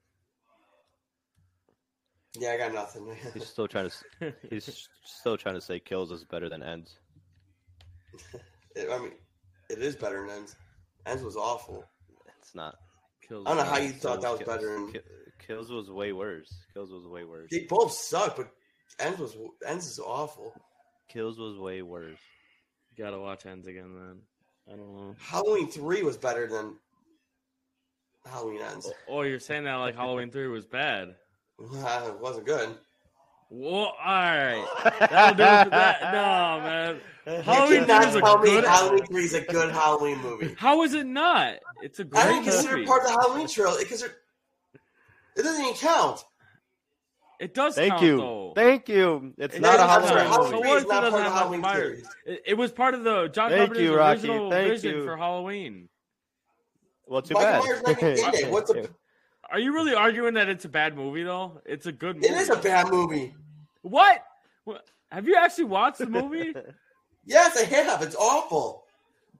Yeah, 2.39 2.51
I 2.51 2.57
got 2.57 2.73
nothing. 2.73 3.05
He's 3.33 3.47
still 3.47 3.67
trying 3.67 3.89
to. 3.89 4.33
He's 4.49 4.87
still 5.03 5.35
trying 5.35 5.55
to 5.55 5.61
say 5.61 5.77
kills 5.81 6.09
is 6.11 6.23
better 6.23 6.47
than 6.47 6.63
ends. 6.63 6.99
It- 8.75 8.89
I 8.89 8.97
mean, 8.99 9.13
it 9.69 9.79
is 9.79 9.95
better 9.95 10.21
than 10.21 10.29
Ends. 10.37 10.55
Ends 11.05 11.23
was 11.23 11.35
awful. 11.35 11.83
It's 12.39 12.55
not. 12.55 12.75
Kills. 13.27 13.45
I 13.45 13.49
don't 13.49 13.57
know 13.57 13.63
how 13.71 13.79
me. 13.79 13.87
you 13.87 13.91
thought 13.93 14.21
that 14.21 14.29
was 14.31 14.39
Kills- 14.39 14.47
better. 14.57 14.73
Than, 14.75 14.93
Kills 15.39 15.71
was 15.71 15.89
way 15.89 16.11
worse. 16.13 16.53
Kills 16.73 16.91
was 16.91 17.05
way 17.07 17.23
worse. 17.23 17.49
they 17.51 17.65
both 17.65 17.91
suck, 17.91 18.35
but 18.37 18.51
Ends 18.99 19.19
was 19.19 19.35
Ends 19.65 19.87
is 19.87 19.99
awful. 19.99 20.53
Kills 21.09 21.39
was 21.39 21.57
way 21.57 21.81
worse. 21.81 22.19
You 22.95 23.03
Gotta 23.03 23.19
watch 23.19 23.45
ends 23.45 23.67
again, 23.67 23.93
man. 23.93 24.19
I 24.67 24.71
don't 24.75 24.95
know. 24.95 25.15
Halloween 25.19 25.69
three 25.69 26.03
was 26.03 26.17
better 26.17 26.47
than 26.47 26.75
Halloween 28.25 28.61
Ends. 28.61 28.87
Oh, 29.09 29.17
oh, 29.17 29.21
you're 29.23 29.39
saying 29.39 29.63
that 29.63 29.75
like 29.75 29.95
Halloween 29.95 30.29
three 30.31 30.47
was 30.47 30.65
bad? 30.65 31.15
it 31.59 32.19
wasn't 32.19 32.45
good. 32.45 32.77
Well, 33.53 33.73
all 33.75 33.93
right. 34.05 34.65
That'll 34.99 35.35
do 35.35 35.43
it 35.43 35.63
for 35.65 35.69
that. 35.71 36.01
No, 36.13 36.61
man. 36.63 37.43
Halloween 37.43 37.81
you 37.81 37.85
cannot 37.85 38.01
three 38.03 38.09
is 38.09 38.15
a 38.15 38.21
tell 38.21 38.37
me 38.39 38.49
good- 38.49 38.63
Halloween 38.63 39.05
three 39.05 39.23
is 39.25 39.33
a 39.33 39.41
good 39.41 39.71
Halloween 39.71 40.17
movie. 40.21 40.55
How 40.57 40.81
is 40.83 40.93
it 40.93 41.05
not? 41.05 41.55
It's 41.83 41.99
a 41.99 42.03
I 42.03 42.05
great 42.05 42.21
I 42.23 42.27
don't 42.29 42.43
consider 42.43 42.69
movie. 42.71 42.83
it 42.83 42.87
part 42.87 43.01
of 43.03 43.07
the 43.09 43.13
Halloween 43.21 43.47
trilogy 43.47 43.83
because 43.83 44.03
it 44.03 44.11
doesn't 45.35 45.61
even 45.63 45.75
count. 45.75 46.23
It 47.41 47.53
does 47.53 47.75
Thank 47.75 47.91
count 47.91 48.03
you. 48.03 48.17
though. 48.17 48.53
Thank 48.55 48.87
you. 48.87 49.33
It's 49.37 49.55
It 49.55 49.61
not 49.61 49.75
a 49.75 49.77
does 49.77 50.09
count. 50.09 50.19
Halloween 50.29 50.49
So 50.51 50.55
movie. 50.57 50.67
what 50.69 50.79
three 50.79 50.87
it 50.89 50.93
not 50.93 51.11
part 51.11 51.25
of 51.27 51.33
Halloween 51.33 51.61
Michael 51.61 51.81
series. 51.81 52.07
It, 52.25 52.43
it 52.47 52.53
was 52.57 52.71
part 52.71 52.93
of 52.93 53.03
the 53.03 53.27
John 53.27 53.49
Thank 53.49 53.59
Carpenter's 53.73 53.83
you, 53.83 53.95
Rocky. 53.97 54.19
original 54.29 54.49
Thank 54.51 54.69
vision 54.71 54.95
you. 54.95 55.03
for 55.03 55.17
Halloween. 55.17 55.89
Well, 57.05 57.21
too 57.21 57.33
Michael 57.33 57.51
bad. 57.51 57.63
Myers 57.63 57.81
not 57.83 58.03
even 58.03 58.35
in 58.35 58.45
it. 58.45 58.51
What's 58.51 58.71
the? 58.71 58.89
Are 59.51 59.59
you 59.59 59.73
really 59.73 59.93
arguing 59.93 60.35
that 60.35 60.47
it's 60.49 60.63
a 60.65 60.69
bad 60.69 60.95
movie 60.95 61.23
though? 61.23 61.61
It's 61.65 61.85
a 61.85 61.91
good 61.91 62.15
movie. 62.15 62.27
It 62.29 62.37
is 62.37 62.49
a 62.49 62.55
bad 62.57 62.87
movie. 62.89 63.35
What? 63.81 64.23
Have 65.11 65.27
you 65.27 65.35
actually 65.35 65.65
watched 65.65 65.97
the 65.99 66.07
movie? 66.07 66.53
Yes, 67.23 67.55
I 67.55 67.65
have. 67.65 68.01
It's 68.01 68.15
awful. 68.15 68.83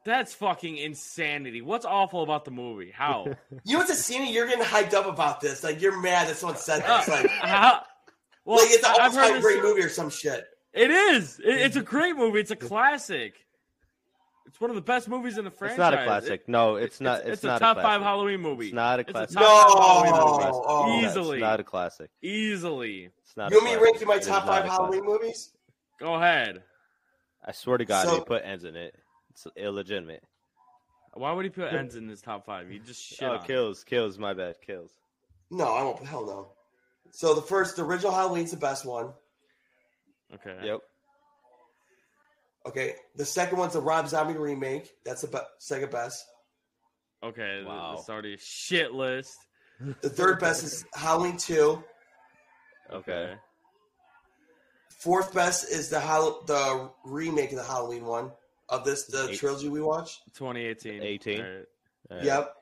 That's 0.06 0.36
fucking 0.36 0.78
insanity. 0.78 1.62
What's 1.64 1.84
awful 1.84 2.22
about 2.22 2.46
the 2.46 2.52
movie? 2.52 2.92
How? 2.94 3.26
You 3.64 3.78
went 3.78 3.90
to 3.90 3.96
see 3.96 4.20
me. 4.20 4.32
You're 4.32 4.46
getting 4.48 4.64
hyped 4.64 4.94
up 4.94 5.08
about 5.08 5.42
this. 5.42 5.64
Like 5.64 5.82
you're 5.82 6.00
mad 6.00 6.28
that 6.28 6.38
someone 6.38 6.58
said 6.60 6.82
this. 6.84 7.10
Uh, 7.10 7.12
like, 7.12 7.30
How? 7.32 7.82
Well, 8.46 8.58
like 8.58 8.70
it's 8.70 8.86
an 8.88 8.92
I- 9.00 9.06
I've 9.06 9.14
heard 9.14 9.22
all-time 9.22 9.34
this- 9.34 9.44
great 9.44 9.64
movie 9.64 9.82
or 9.82 9.90
some 9.90 10.12
shit. 10.12 10.46
It 10.74 10.92
is. 10.92 11.40
It, 11.40 11.56
it's 11.58 11.76
a 11.76 11.82
great 11.82 12.16
movie. 12.16 12.40
It's 12.40 12.52
a 12.52 12.56
classic. 12.56 13.34
It's 14.52 14.60
one 14.60 14.70
of 14.70 14.76
the 14.76 14.82
best 14.82 15.08
movies 15.08 15.38
in 15.38 15.46
the 15.46 15.50
franchise. 15.50 15.76
It's 15.76 15.80
not 15.80 15.94
a 15.94 16.02
It- 16.02 16.06
classic. 16.06 16.50
No, 16.50 16.76
it's, 16.76 17.00
not. 17.00 17.22
It's, 17.22 17.30
It's, 17.30 17.44
a 17.46 17.48
not 17.48 17.60
top 17.62 17.78
a 17.78 17.82
five. 17.82 18.02
Halloween 18.02 18.42
movie. 18.42 18.66
It's 18.66 18.74
not 18.76 19.00
a 19.00 19.02
It's 19.02 19.10
a 19.10 19.14
classic. 19.14 19.38
top 19.38 19.44
No, 19.70 19.80
five 19.80 20.14
Halloween 20.14 20.42
movie. 20.52 20.62
oh, 20.68 21.02
That's 21.02 21.12
Easily. 21.18 21.40
not 21.40 21.60
a 21.62 21.64
classic. 21.64 22.10
Easily. 22.22 23.10
It's 23.24 23.38
not. 23.38 23.50
you 23.52 23.58
a 23.60 23.64
want 23.64 23.66
me 23.66 23.72
to 23.72 23.78
classic. 23.80 24.08
rank 24.08 24.22
you 24.26 24.30
my 24.30 24.38
top 24.38 24.46
five 24.46 24.66
Halloween 24.66 25.06
movies? 25.06 25.52
Go 26.02 26.16
ahead. 26.16 26.64
I 27.46 27.54
swear 27.54 27.78
to 27.78 27.86
God, 27.86 28.06
So- 28.08 28.18
they 28.18 28.24
put 28.26 28.44
ends 28.44 28.66
in 28.66 28.76
it. 28.76 28.94
It's 29.30 29.48
illegitimate. 29.56 30.22
Why 31.14 31.32
would 31.32 31.46
he 31.46 31.50
put 31.50 31.74
ends 31.74 31.96
in 31.96 32.10
his 32.10 32.22
top 32.22 32.46
five? 32.46 32.70
He 32.70 32.80
just 32.80 33.02
shit 33.02 33.24
oh, 33.28 33.32
on 33.32 33.36
it. 33.38 33.48
kills, 33.48 33.86
kills. 33.86 34.18
My 34.20 34.34
bad, 34.34 34.56
kills. 34.62 34.92
No, 35.50 35.74
I 35.74 35.84
won't. 35.84 36.06
Hell 36.06 36.26
no. 36.26 36.50
So 37.12 37.34
the 37.34 37.42
first, 37.42 37.78
the 37.78 37.84
original 37.86 38.12
Halloween's 38.14 38.52
the 38.52 38.58
best 38.58 38.86
one. 38.86 39.12
Okay. 40.36 40.58
Yep. 40.64 40.80
Okay, 42.66 42.96
the 43.16 43.26
second 43.26 43.58
one's 43.58 43.74
the 43.74 43.82
Rob 43.82 44.08
Zombie 44.08 44.38
remake. 44.38 44.92
That's 45.04 45.22
the 45.22 45.28
be- 45.28 45.38
second 45.58 45.92
best. 45.92 46.24
Okay. 47.24 47.64
Wow. 47.66 47.96
It's 48.00 48.10
already 48.10 48.36
a 48.36 48.38
shit 48.40 48.94
list. 48.94 49.36
The 49.80 50.10
third 50.10 50.40
best 50.40 50.64
is 50.64 50.86
Halloween 50.94 51.38
two. 51.38 51.84
Okay. 52.92 53.34
Fourth 54.90 55.34
best 55.34 55.72
is 55.72 55.90
the 55.90 56.00
Hall- 56.00 56.44
the 56.46 56.92
remake 57.04 57.52
of 57.52 57.58
the 57.58 57.64
Halloween 57.64 58.06
one 58.06 58.32
of 58.70 58.86
this 58.86 59.06
the 59.06 59.30
Eight. 59.30 59.40
trilogy 59.40 59.70
we 59.70 59.82
watched. 59.82 60.22
2018. 60.36 61.02
18. 61.02 61.40
All 61.42 61.46
right. 61.48 61.66
Alright. 62.12 62.26
Yep. 62.26 62.56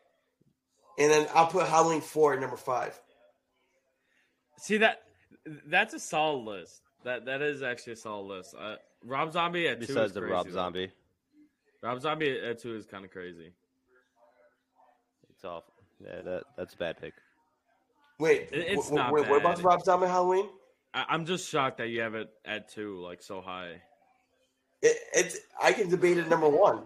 And 0.99 1.11
then 1.11 1.27
I'll 1.34 1.47
put 1.47 1.67
Halloween 1.67 2.01
four 2.01 2.34
at 2.34 2.39
number 2.39 2.57
five. 2.57 2.99
See 4.57 4.77
that? 4.77 5.01
That's 5.67 5.93
a 5.93 5.99
solid 5.99 6.45
list. 6.45 6.81
That 7.03 7.26
that 7.26 7.41
is 7.41 7.61
actually 7.63 7.93
a 7.93 7.97
solid 7.97 8.27
list. 8.27 8.55
Uh, 8.57 8.76
Rob 9.05 9.31
Zombie 9.34 9.67
at 9.67 9.80
two 9.80 9.88
Besides 9.88 10.07
is 10.09 10.13
the 10.13 10.19
crazy, 10.21 10.34
Rob 10.34 10.45
though. 10.47 10.53
Zombie, 10.53 10.91
Rob 11.81 12.01
Zombie 12.01 12.39
at 12.39 12.59
two 12.59 12.76
is 12.76 12.85
kind 12.85 13.05
of 13.05 13.11
crazy. 13.11 13.53
it's 15.30 15.43
awful. 15.45 15.73
Yeah, 16.03 16.21
that 16.21 16.43
that's 16.57 16.73
a 16.73 16.77
bad 16.77 16.99
pick. 17.01 17.13
Wait, 18.19 18.49
It- 18.51 18.67
it's 18.77 18.88
wh- 18.89 18.91
wh- 18.91 18.95
not 18.95 19.13
wait, 19.13 19.30
what 19.30 19.38
about 19.41 19.55
bad. 19.55 19.57
the 19.57 19.63
Rob 19.67 19.84
Zombie 19.84 20.07
Halloween? 20.07 20.49
I, 20.93 21.05
I'm 21.09 21.26
just 21.26 21.47
shocked 21.49 21.77
that 21.77 21.88
you 21.89 22.01
have 22.01 22.15
it 22.15 22.30
at 22.45 22.69
two, 22.69 22.99
like 23.01 23.21
so 23.21 23.41
high. 23.41 23.81
It, 24.81 24.97
it's 25.13 25.38
I 25.61 25.73
can 25.73 25.89
debate 25.89 26.17
it 26.17 26.27
number 26.30 26.49
one. 26.49 26.84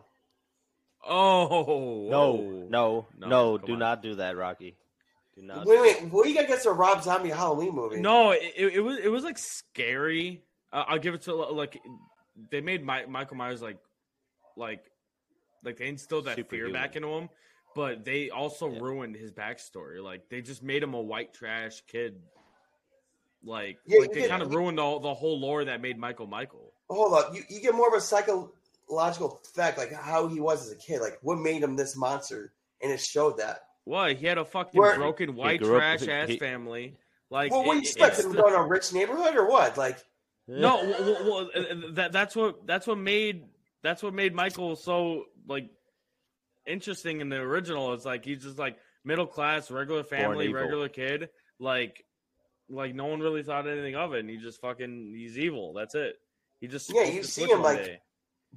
Oh 1.05 2.07
No, 2.09 2.31
whoa. 2.33 2.67
no, 2.69 3.07
No, 3.17 3.27
no. 3.27 3.57
Do 3.57 3.73
on. 3.73 3.79
not 3.79 4.01
do 4.01 4.15
that, 4.15 4.37
Rocky. 4.37 4.77
Do 5.35 5.41
not. 5.41 5.65
Wait, 5.65 5.81
wait, 5.81 6.03
what 6.11 6.23
do 6.23 6.29
you 6.29 6.35
got 6.35 6.45
against 6.45 6.63
the 6.63 6.71
Rob 6.71 7.03
Zombie 7.03 7.29
Halloween 7.29 7.73
movie? 7.75 7.99
No, 7.99 8.31
it, 8.31 8.41
it, 8.55 8.73
it 8.75 8.79
was 8.81 8.97
it 8.99 9.09
was 9.09 9.23
like 9.23 9.37
scary. 9.37 10.43
Uh, 10.73 10.83
I'll 10.87 10.99
give 10.99 11.13
it 11.13 11.21
to 11.23 11.35
like 11.35 11.79
they 12.49 12.59
made 12.59 12.85
Mi- 12.85 13.05
Michael 13.07 13.37
Myers 13.37 13.61
like 13.61 13.77
like 14.57 14.83
like 15.63 15.77
they 15.77 15.87
instilled 15.87 16.25
that 16.25 16.35
fear 16.35 16.43
Superhuman. 16.45 16.73
back 16.73 16.95
into 16.95 17.07
him, 17.09 17.29
but 17.75 18.03
they 18.03 18.29
also 18.31 18.69
Yeah. 18.69 18.79
ruined 18.81 19.15
his 19.15 19.31
backstory. 19.31 20.03
Like 20.03 20.27
they 20.29 20.41
just 20.41 20.63
made 20.63 20.81
him 20.83 20.93
a 20.95 21.01
white 21.01 21.33
trash 21.33 21.81
kid. 21.87 22.19
Like, 23.45 23.77
Yeah, 23.85 23.99
like 23.99 24.13
they 24.13 24.27
kind 24.27 24.41
of 24.41 24.53
ruined 24.53 24.79
all 24.79 24.99
the 25.01 25.13
whole 25.13 25.37
lore 25.39 25.65
that 25.65 25.81
made 25.81 25.97
Michael 25.97 26.27
Michael. 26.27 26.71
Hold 26.89 27.13
up, 27.13 27.35
you, 27.35 27.43
you 27.49 27.59
get 27.59 27.75
more 27.75 27.87
of 27.89 27.93
a 27.93 27.99
psychological 28.01 29.41
effect, 29.43 29.77
like 29.77 29.91
how 29.91 30.27
he 30.27 30.39
was 30.39 30.65
as 30.65 30.71
a 30.71 30.77
kid, 30.77 31.01
like 31.01 31.19
what 31.21 31.37
made 31.39 31.61
him 31.61 31.75
this 31.75 31.95
monster, 31.97 32.53
and 32.81 32.91
it 32.91 32.99
showed 33.01 33.37
that. 33.39 33.65
What? 33.83 34.15
He 34.15 34.25
had 34.27 34.37
a 34.37 34.45
fucking 34.45 34.79
Where- 34.79 34.95
broken 34.95 35.35
white 35.35 35.59
grew 35.61 35.75
up- 35.75 35.81
trash 35.99 36.07
ass 36.07 36.29
he- 36.29 36.39
family. 36.39 36.95
Like, 37.29 37.51
well, 37.51 37.65
what 37.65 37.73
do 37.73 37.77
you 37.79 37.81
it- 37.83 37.87
expect? 37.89 38.15
it's 38.15 38.25
Him 38.25 38.31
the- 38.31 38.41
going 38.41 38.53
to 38.53 38.59
a 38.59 38.67
rich 38.67 38.93
neighborhood 38.93 39.35
or 39.35 39.45
what? 39.47 39.77
Like, 39.77 39.97
No, 40.47 40.83
well, 40.83 41.03
well, 41.03 41.25
well, 41.25 41.49
uh, 41.55 41.75
that 41.91 42.11
that's 42.11 42.35
what 42.35 42.67
that's 42.67 42.85
what 42.85 42.97
made 42.97 43.45
that's 43.81 44.03
what 44.03 44.13
made 44.13 44.33
Michael 44.33 44.75
so 44.75 45.25
like 45.47 45.69
interesting 46.65 47.21
in 47.21 47.29
the 47.29 47.37
original. 47.37 47.93
It's 47.93 48.05
like 48.05 48.25
he's 48.25 48.43
just 48.43 48.57
like 48.57 48.77
middle 49.03 49.27
class, 49.27 49.69
regular 49.71 50.03
family, 50.03 50.51
regular 50.51 50.89
kid. 50.89 51.29
Like, 51.59 52.03
like 52.69 52.95
no 52.95 53.05
one 53.05 53.19
really 53.19 53.43
thought 53.43 53.67
anything 53.67 53.95
of 53.95 54.13
it, 54.13 54.19
and 54.19 54.29
he 54.29 54.37
just 54.37 54.61
fucking 54.61 55.13
he's 55.15 55.37
evil. 55.37 55.73
That's 55.73 55.95
it. 55.95 56.15
He 56.59 56.67
just 56.67 56.93
Yeah, 56.93 57.03
you 57.03 57.23
see 57.23 57.45
him, 57.45 57.61
like, 57.61 57.83
day. 57.83 57.99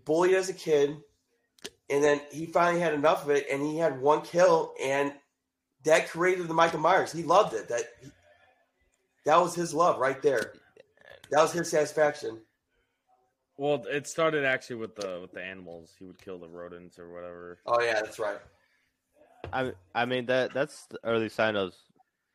bullied 0.04 0.34
as 0.34 0.48
a 0.48 0.54
kid, 0.54 0.96
and 1.90 2.02
then 2.02 2.20
he 2.30 2.46
finally 2.46 2.80
had 2.80 2.94
enough 2.94 3.24
of 3.24 3.30
it, 3.30 3.46
and 3.50 3.62
he 3.62 3.76
had 3.76 4.00
one 4.00 4.22
kill, 4.22 4.74
and 4.82 5.12
that 5.84 6.08
created 6.08 6.48
the 6.48 6.54
Michael 6.54 6.80
Myers. 6.80 7.12
He 7.12 7.22
loved 7.22 7.54
it. 7.54 7.68
That 7.68 7.84
that 9.24 9.40
was 9.40 9.54
his 9.54 9.74
love 9.74 9.98
right 9.98 10.20
there. 10.22 10.52
That 11.30 11.42
was 11.42 11.52
his 11.52 11.70
satisfaction. 11.70 12.38
Well, 13.58 13.84
it 13.88 14.06
started 14.06 14.44
actually 14.44 14.76
with 14.76 14.96
the 14.96 15.18
with 15.20 15.32
the 15.32 15.42
animals. 15.42 15.94
He 15.98 16.04
would 16.04 16.18
kill 16.18 16.38
the 16.38 16.48
rodents 16.48 16.98
or 16.98 17.12
whatever. 17.12 17.58
Oh 17.66 17.80
yeah, 17.80 17.94
that's 17.94 18.18
right. 18.18 18.38
I 19.52 19.72
I 19.94 20.04
mean 20.04 20.26
that 20.26 20.52
that's 20.52 20.86
the 20.86 20.98
early 21.04 21.28
sign 21.28 21.56
of 21.56 21.74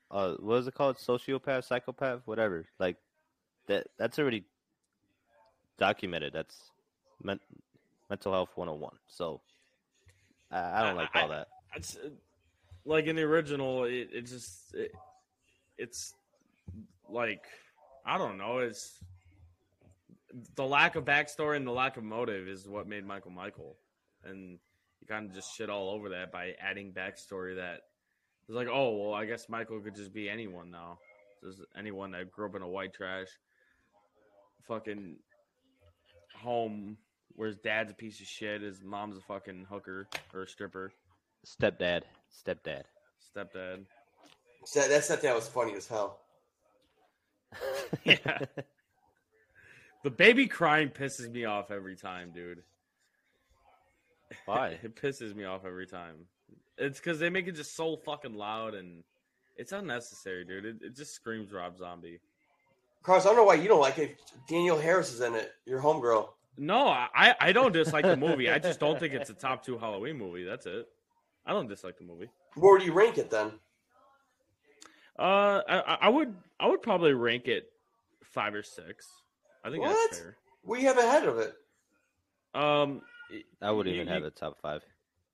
uh 0.09 0.35
what 0.39 0.55
is 0.55 0.67
it 0.67 0.73
called 0.73 0.97
sociopath 0.97 1.65
psychopath 1.65 2.21
whatever 2.25 2.65
like 2.79 2.97
that 3.67 3.87
that's 3.97 4.19
already 4.19 4.43
documented 5.77 6.33
that's 6.33 6.71
men- 7.23 7.39
mental 8.09 8.31
health 8.33 8.49
101 8.55 8.93
so 9.07 9.41
I, 10.51 10.81
I 10.81 10.83
don't 10.83 10.95
like 10.95 11.09
all 11.15 11.29
that 11.29 11.47
It's 11.75 11.95
uh, 11.95 12.09
like 12.85 13.05
in 13.05 13.15
the 13.15 13.23
original. 13.23 13.85
It, 13.85 14.09
it 14.13 14.25
just 14.25 14.73
it, 14.73 14.91
it's 15.77 16.13
like 17.09 17.45
I 18.05 18.17
don't 18.17 18.37
know. 18.37 18.59
It's 18.59 19.03
the 20.55 20.65
lack 20.65 20.95
of 20.95 21.05
backstory 21.05 21.57
and 21.57 21.67
the 21.67 21.71
lack 21.71 21.97
of 21.97 22.03
motive 22.03 22.47
is 22.47 22.67
what 22.67 22.87
made 22.87 23.05
Michael 23.05 23.31
Michael, 23.31 23.77
and 24.23 24.59
you 24.99 25.07
kind 25.07 25.29
of 25.29 25.35
just 25.35 25.55
shit 25.55 25.69
all 25.69 25.89
over 25.89 26.09
that 26.09 26.31
by 26.31 26.53
adding 26.59 26.93
backstory 26.93 27.55
that 27.55 27.81
it's 28.47 28.55
like, 28.55 28.67
oh 28.71 28.95
well, 28.97 29.13
I 29.13 29.25
guess 29.25 29.49
Michael 29.49 29.79
could 29.79 29.95
just 29.95 30.13
be 30.13 30.29
anyone 30.29 30.71
now, 30.71 30.99
just 31.43 31.59
anyone 31.77 32.11
that 32.11 32.31
grew 32.31 32.47
up 32.47 32.55
in 32.55 32.61
a 32.61 32.67
white 32.67 32.93
trash, 32.93 33.27
fucking 34.67 35.17
home 36.35 36.97
where 37.35 37.47
his 37.47 37.57
dad's 37.57 37.91
a 37.91 37.95
piece 37.95 38.19
of 38.19 38.27
shit, 38.27 38.61
his 38.61 38.83
mom's 38.83 39.17
a 39.17 39.21
fucking 39.21 39.65
hooker 39.69 40.07
or 40.33 40.43
a 40.43 40.47
stripper 40.47 40.91
stepdad 41.45 42.03
stepdad 42.31 42.83
stepdad. 43.35 43.85
So 44.65 44.79
that, 44.79 44.89
that 44.89 45.03
set 45.03 45.21
that 45.23 45.35
was 45.35 45.47
funny 45.47 45.73
as 45.75 45.87
hell. 45.87 46.19
Yeah. 48.03 48.39
The 50.03 50.09
baby 50.09 50.47
crying 50.47 50.89
pisses 50.89 51.31
me 51.31 51.45
off 51.45 51.69
every 51.69 51.95
time, 51.95 52.31
dude. 52.31 52.63
Why? 54.45 54.79
It 54.83 54.95
pisses 54.95 55.35
me 55.35 55.43
off 55.43 55.65
every 55.65 55.85
time. 55.85 56.15
It's 56.77 56.99
because 56.99 57.19
they 57.19 57.29
make 57.29 57.47
it 57.47 57.55
just 57.55 57.75
so 57.75 57.97
fucking 57.97 58.33
loud 58.33 58.73
and 58.73 59.03
it's 59.57 59.71
unnecessary, 59.71 60.43
dude. 60.45 60.65
It, 60.65 60.75
it 60.81 60.95
just 60.95 61.13
screams 61.13 61.51
Rob 61.51 61.77
Zombie. 61.77 62.19
Carlos, 63.03 63.25
I 63.25 63.29
don't 63.29 63.37
know 63.37 63.43
why 63.43 63.55
you 63.55 63.67
don't 63.67 63.79
like 63.79 63.97
it. 63.97 64.17
Danielle 64.47 64.79
Harris 64.79 65.13
is 65.13 65.21
in 65.21 65.35
it. 65.35 65.51
Your 65.65 65.81
homegirl. 65.81 66.29
No, 66.57 66.87
I, 66.87 67.35
I 67.39 67.51
don't 67.51 67.71
dislike 67.71 68.05
the 68.05 68.17
movie. 68.17 68.49
I 68.49 68.59
just 68.59 68.79
don't 68.79 68.99
think 68.99 69.13
it's 69.13 69.29
a 69.29 69.33
top 69.33 69.65
two 69.65 69.77
Halloween 69.77 70.17
movie. 70.17 70.43
That's 70.43 70.65
it. 70.65 70.87
I 71.45 71.53
don't 71.53 71.67
dislike 71.67 71.97
the 71.97 72.03
movie. 72.03 72.29
Where 72.55 72.77
do 72.77 72.85
you 72.85 72.93
rank 72.93 73.17
it 73.17 73.29
then? 73.29 73.51
Uh, 75.19 75.61
I, 75.67 75.97
I 76.01 76.09
would 76.09 76.33
I 76.59 76.67
would 76.67 76.81
probably 76.81 77.13
rank 77.13 77.47
it 77.47 77.65
five 78.23 78.53
or 78.53 78.63
six. 78.63 79.07
I 79.63 79.69
think 79.69 79.83
What? 79.83 79.95
that's 80.09 80.19
fair. 80.21 80.37
We 80.63 80.83
have 80.83 80.97
ahead 80.97 81.27
of 81.27 81.37
it. 81.39 81.53
Um, 82.53 83.01
I 83.61 83.71
wouldn't 83.71 83.95
You- 83.95 84.01
even 84.01 84.13
have 84.13 84.23
a 84.23 84.29
top 84.31 84.59
five. 84.61 84.83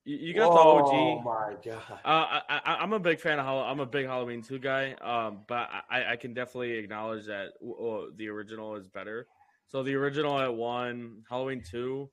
you, 0.04 0.18
you 0.18 0.34
got 0.34 0.52
Oh 0.52 0.54
the 0.54 0.60
OG. 0.60 0.94
Oh 0.94 1.22
my 1.22 1.56
god. 1.64 2.00
Uh, 2.06 2.40
I, 2.50 2.62
I, 2.66 2.76
I'm 2.76 2.94
a 2.94 3.00
big 3.00 3.20
fan 3.20 3.40
of 3.40 3.46
Hall- 3.46 3.64
I'm 3.64 3.80
a 3.80 3.86
big 3.86 4.06
Halloween 4.06 4.42
two 4.42 4.60
guy. 4.60 4.94
Um, 4.94 5.42
but 5.48 5.70
I, 5.90 6.14
I 6.14 6.16
can 6.16 6.34
definitely 6.34 6.74
acknowledge 6.74 7.26
that 7.28 7.50
uh, 7.64 8.12
the 8.16 8.28
original 8.30 8.76
is 8.76 8.88
better. 8.88 9.28
So 9.68 9.84
the 9.84 9.96
original 9.96 10.40
at 10.40 10.54
one, 10.54 11.24
Halloween 11.30 11.62
two, 11.62 12.10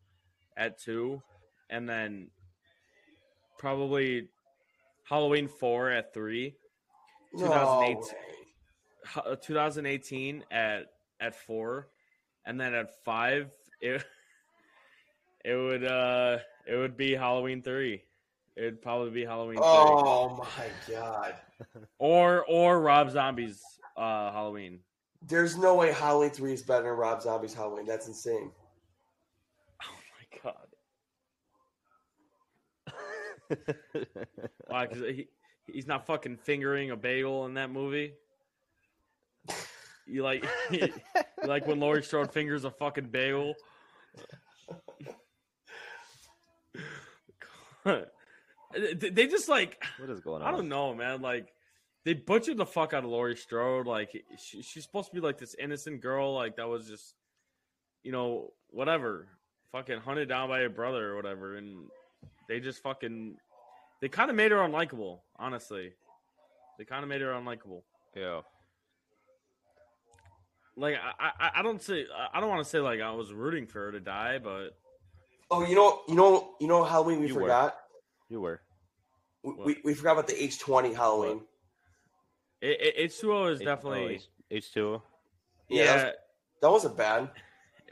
at 0.57 0.81
two, 0.81 1.23
and 1.71 1.89
then 1.89 2.31
probably 3.59 4.29
Halloween 5.09 5.49
four 5.49 5.91
at 5.91 6.13
three, 6.15 6.57
No 7.35 7.47
2008. 7.47 7.97
way. 7.97 8.03
H- 9.17 9.23
uh, 9.27 9.37
2018 9.37 10.45
at 10.51 10.87
at 11.21 11.35
four, 11.35 11.89
and 12.47 12.61
then 12.61 12.75
at 12.75 13.03
five 13.05 13.51
it 13.81 14.05
it 15.45 15.55
would 15.55 15.85
uh 15.85 16.39
it 16.67 16.77
would 16.77 16.97
be 16.97 17.15
Halloween 17.15 17.63
three. 17.63 18.03
It 18.57 18.63
would 18.63 18.83
probably 18.83 19.11
be 19.11 19.25
Halloween 19.25 19.57
three. 19.57 19.65
Oh 19.67 20.37
my 20.37 20.95
god. 20.95 21.35
or 21.99 22.45
or 22.47 22.81
Rob 22.81 23.11
Zombie's 23.11 23.61
uh 23.97 24.31
Halloween. 24.33 24.81
There's 25.27 25.57
no 25.57 25.75
way 25.75 25.91
Halloween 25.91 26.29
3 26.29 26.53
is 26.53 26.63
better 26.63 26.83
than 26.83 26.93
Rob 26.93 27.23
Zombie's 27.23 27.55
Halloween. 27.55 27.87
That's 27.87 28.07
insane. 28.09 28.53
Oh 29.83 29.97
my 30.45 30.53
god! 30.53 30.69
Why? 34.67 34.87
Because 34.87 35.03
he 35.03 35.29
he's 35.67 35.87
not 35.87 36.07
fucking 36.07 36.39
fingering 36.39 36.91
a 36.91 36.97
bagel 36.97 37.47
in 37.47 37.55
that 37.55 37.71
movie. 37.71 38.15
You 40.07 40.23
like 40.23 40.45
you 40.71 40.93
like 41.45 41.67
when 41.67 41.81
Laurie 41.81 42.03
Strode 42.03 42.33
fingers 42.33 42.65
a 42.65 42.71
fucking 42.71 43.09
bagel. 43.09 43.55
They 48.77 49.29
just 49.29 49.49
like 49.49 49.81
what 49.99 50.11
is 50.11 50.19
going 50.19 50.43
on? 50.43 50.49
I 50.49 50.51
don't 50.51 50.69
know, 50.69 50.95
man. 50.95 51.23
Like 51.23 51.55
they 52.05 52.13
butchered 52.13 52.59
the 52.59 52.67
fuck 52.67 52.93
out 52.93 53.05
of 53.05 53.11
Laurie 53.11 53.37
Strode. 53.37 53.87
Like 53.87 54.11
she, 54.39 54.63
she's 54.63 54.85
supposed 54.85 55.09
to 55.09 55.15
be 55.15 55.21
like 55.21 55.39
this 55.39 55.55
innocent 55.59 56.01
girl, 56.01 56.35
like 56.35 56.57
that 56.57 56.69
was 56.69 56.87
just, 56.87 57.15
you 58.03 58.13
know, 58.13 58.53
whatever, 58.71 59.29
fucking 59.73 60.01
hunted 60.01 60.29
down 60.29 60.49
by 60.49 60.61
a 60.61 60.69
brother 60.69 61.13
or 61.13 61.17
whatever, 61.17 61.57
and 61.57 61.89
they 62.49 62.61
just 62.61 62.83
fucking, 62.83 63.37
they 64.01 64.09
kind 64.09 64.31
of 64.31 64.37
made 64.37 64.51
her 64.51 64.59
unlikable. 64.59 65.21
Honestly, 65.39 65.93
they 66.79 66.85
kind 66.85 67.03
of 67.03 67.09
made 67.09 67.21
her 67.21 67.33
unlikable. 67.33 67.83
Yeah. 68.17 68.41
Like 70.77 70.97
I, 70.97 71.31
I, 71.39 71.51
I 71.57 71.63
don't 71.63 71.81
say, 71.81 72.07
I 72.33 72.41
don't 72.41 72.49
want 72.49 72.63
to 72.65 72.69
say 72.69 72.81
like 72.81 73.01
I 73.01 73.13
was 73.13 73.33
rooting 73.33 73.67
for 73.67 73.81
her 73.87 73.93
to 73.93 74.01
die, 74.01 74.39
but 74.39 74.71
Oh, 75.51 75.65
you 75.65 75.75
know, 75.77 76.01
you 76.09 76.15
know, 76.15 76.55
you 76.61 76.67
know 76.67 76.83
Halloween 76.85 77.21
we 77.21 77.29
You 77.29 77.35
were. 77.35 77.43
forgot? 77.43 77.77
You 78.29 78.41
were. 78.41 78.61
We, 79.45 79.53
we, 79.65 79.77
we 79.85 79.95
forgot 79.95 80.13
about 80.13 80.27
the 80.27 80.33
H20 80.35 80.95
Halloween. 80.97 81.43
it, 82.63 82.97
it, 82.97 83.11
H2O 83.13 83.53
is 83.53 83.61
H- 83.61 83.67
definitely, 83.67 84.21
H 84.51 84.73
two. 84.73 85.01
Yeah, 85.69 85.85
yeah. 85.85 85.97
that, 85.97 86.05
was, 86.07 86.15
that 86.63 86.71
wasn't 86.71 86.97
bad. 86.97 87.31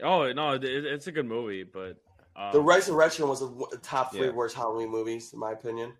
Oh 0.01 0.33
no, 0.33 0.53
it, 0.53 0.63
it's 0.63 1.07
a 1.07 1.11
good 1.11 1.27
movie, 1.27 1.63
but 1.63 1.97
um, 2.35 2.51
The 2.53 2.61
Resurrection 2.61 3.27
was 3.27 3.39
the 3.41 3.79
top 3.81 4.11
three 4.11 4.27
Yeah. 4.27 4.31
worst 4.33 4.55
Halloween 4.55 4.89
movies, 4.89 5.33
in 5.33 5.39
my 5.39 5.51
opinion. 5.51 5.93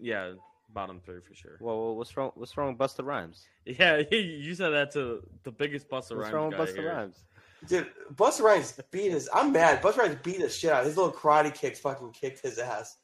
yeah, 0.00 0.32
bottom 0.72 1.00
three 1.00 1.20
for 1.20 1.34
sure. 1.34 1.56
Well, 1.60 1.96
what's 1.96 2.16
wrong? 2.16 2.32
What's 2.34 2.56
wrong 2.56 2.76
with 2.76 2.78
Busta 2.78 3.04
Rhymes? 3.04 3.46
Yeah, 3.64 3.98
you 4.10 4.54
said 4.54 4.70
that 4.70 4.90
to 4.92 5.22
the 5.42 5.50
biggest 5.52 5.88
Busta 5.88 5.92
What's 5.92 6.10
Rhymes 6.12 6.32
wrong 6.32 6.50
guy 6.50 6.60
with 6.60 6.70
Busta 6.70 6.76
here. 6.78 6.88
Rhymes? 6.94 7.24
Dude, 7.66 7.86
Busta 8.14 8.40
Rhymes 8.42 8.80
beat 8.90 9.10
his. 9.12 9.28
I'm 9.34 9.52
mad. 9.52 9.82
Busta 9.82 9.98
Rhymes 9.98 10.16
beat 10.22 10.40
the 10.40 10.48
shit 10.48 10.70
out. 10.72 10.84
His 10.86 10.96
little 10.96 11.12
karate 11.12 11.52
kicks 11.54 11.78
fucking 11.80 12.12
kicked 12.12 12.40
his 12.40 12.58
ass. 12.58 12.96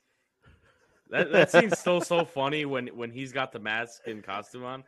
That 1.11 1.31
that 1.33 1.51
seems 1.51 1.79
so 1.79 2.01
so 2.13 2.25
funny 2.25 2.65
when 2.65 2.87
when 2.89 3.11
he's 3.11 3.33
got 3.33 3.53
the 3.53 3.59
mask 3.59 4.03
and 4.07 4.23
costume 4.25 4.65
on, 4.65 4.83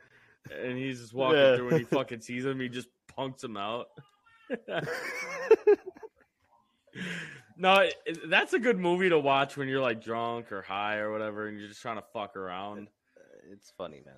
and 0.50 0.76
he's 0.78 1.00
just 1.00 1.12
walking 1.14 1.38
Yeah. 1.38 1.56
through 1.56 1.68
and 1.70 1.78
he 1.78 1.84
fucking 1.96 2.20
sees 2.22 2.44
him, 2.46 2.60
he 2.60 2.68
just 2.68 2.88
punks 3.14 3.44
him 3.44 3.56
out. 3.56 3.88
No, 7.58 7.88
that's 8.26 8.52
a 8.52 8.58
good 8.58 8.78
movie 8.78 9.08
to 9.08 9.18
watch 9.18 9.56
when 9.56 9.68
you're 9.68 9.80
like 9.82 10.02
drunk 10.02 10.52
or 10.52 10.62
high 10.62 10.98
or 10.98 11.10
whatever, 11.10 11.48
and 11.48 11.58
you're 11.58 11.68
just 11.68 11.82
trying 11.82 11.96
to 11.96 12.04
fuck 12.12 12.36
around. 12.36 12.88
Uh, 13.16 13.52
it's 13.52 13.72
funny, 13.76 14.00
man. 14.06 14.14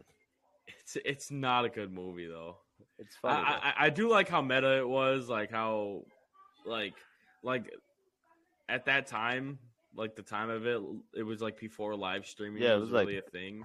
It's 0.78 0.96
it's 1.04 1.30
not 1.30 1.64
a 1.64 1.68
good 1.68 1.92
movie 1.92 2.26
though. 2.26 2.58
It's 2.98 3.16
funny. 3.16 3.42
I. 3.46 3.70
I, 3.70 3.86
I 3.86 3.90
do 3.90 4.08
like 4.10 4.28
how 4.28 4.42
meta 4.42 4.76
it 4.78 4.88
was, 4.88 5.28
like 5.28 5.50
how, 5.50 6.02
like, 6.66 6.94
like 7.42 7.72
at 8.68 8.84
that 8.84 9.06
time, 9.06 9.58
like 9.96 10.14
the 10.16 10.22
time 10.22 10.50
of 10.50 10.66
it, 10.66 10.80
it 11.16 11.22
was 11.22 11.40
like 11.40 11.58
before 11.58 11.96
live 11.96 12.26
streaming. 12.26 12.62
Yeah, 12.62 12.74
it 12.74 12.80
was, 12.80 12.82
was 12.82 12.92
like- 12.92 13.06
really 13.06 13.18
a 13.18 13.22
thing. 13.22 13.62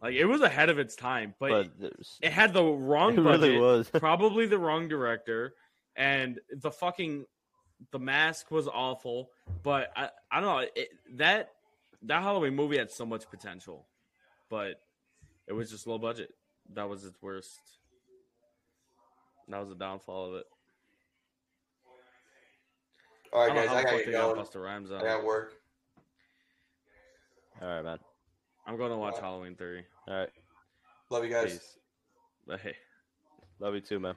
Like 0.00 0.14
it 0.14 0.26
was 0.26 0.42
ahead 0.42 0.68
of 0.68 0.78
its 0.78 0.94
time, 0.94 1.34
but, 1.40 1.70
but 1.80 1.92
it 2.22 2.30
had 2.30 2.52
the 2.52 2.62
wrong 2.62 3.14
it 3.18 3.24
budget, 3.24 3.40
really 3.40 3.58
was. 3.58 3.90
probably 3.92 4.46
the 4.46 4.58
wrong 4.58 4.86
director, 4.86 5.54
and 5.96 6.38
the 6.60 6.70
fucking 6.70 7.24
the 7.90 7.98
mask 7.98 8.50
was 8.50 8.68
awful. 8.68 9.30
But 9.62 9.92
I 9.96 10.10
I 10.30 10.40
don't 10.40 10.48
know 10.48 10.68
it, 10.74 10.88
that 11.16 11.52
that 12.02 12.22
Halloween 12.22 12.54
movie 12.54 12.78
had 12.78 12.90
so 12.90 13.04
much 13.06 13.28
potential, 13.30 13.86
but 14.48 14.80
it 15.46 15.52
was 15.52 15.70
just 15.70 15.86
low 15.86 15.98
budget. 15.98 16.34
That 16.74 16.88
was 16.88 17.04
its 17.04 17.20
worst. 17.22 17.58
That 19.48 19.60
was 19.60 19.70
the 19.70 19.74
downfall 19.74 20.26
of 20.28 20.34
it. 20.36 20.46
All 23.32 23.42
right, 23.42 23.52
I 23.52 23.54
guys, 23.54 23.66
know 23.66 23.70
how 23.70 23.76
I 23.76 23.78
the 23.78 23.84
gotta 23.84 23.96
fuck 23.96 24.04
get 24.04 24.06
they 24.06 24.12
got 24.12 24.34
going. 24.34 24.46
Busta 24.46 24.62
Rhymes 24.64 24.90
I 24.90 24.94
on. 24.96 25.00
got 25.02 25.24
work. 25.24 25.54
All 27.60 27.68
right, 27.68 27.84
man. 27.84 27.98
I'm 28.66 28.76
going 28.76 28.90
to 28.90 28.96
watch 28.96 29.18
Halloween 29.18 29.54
3. 29.56 29.82
All 30.08 30.14
right. 30.14 30.28
Love 31.10 31.24
you 31.24 31.30
guys. 31.30 31.52
Peace. 32.46 32.58
Hey. 32.62 32.76
Love 33.58 33.74
you 33.74 33.80
too, 33.80 33.98
man. 33.98 34.14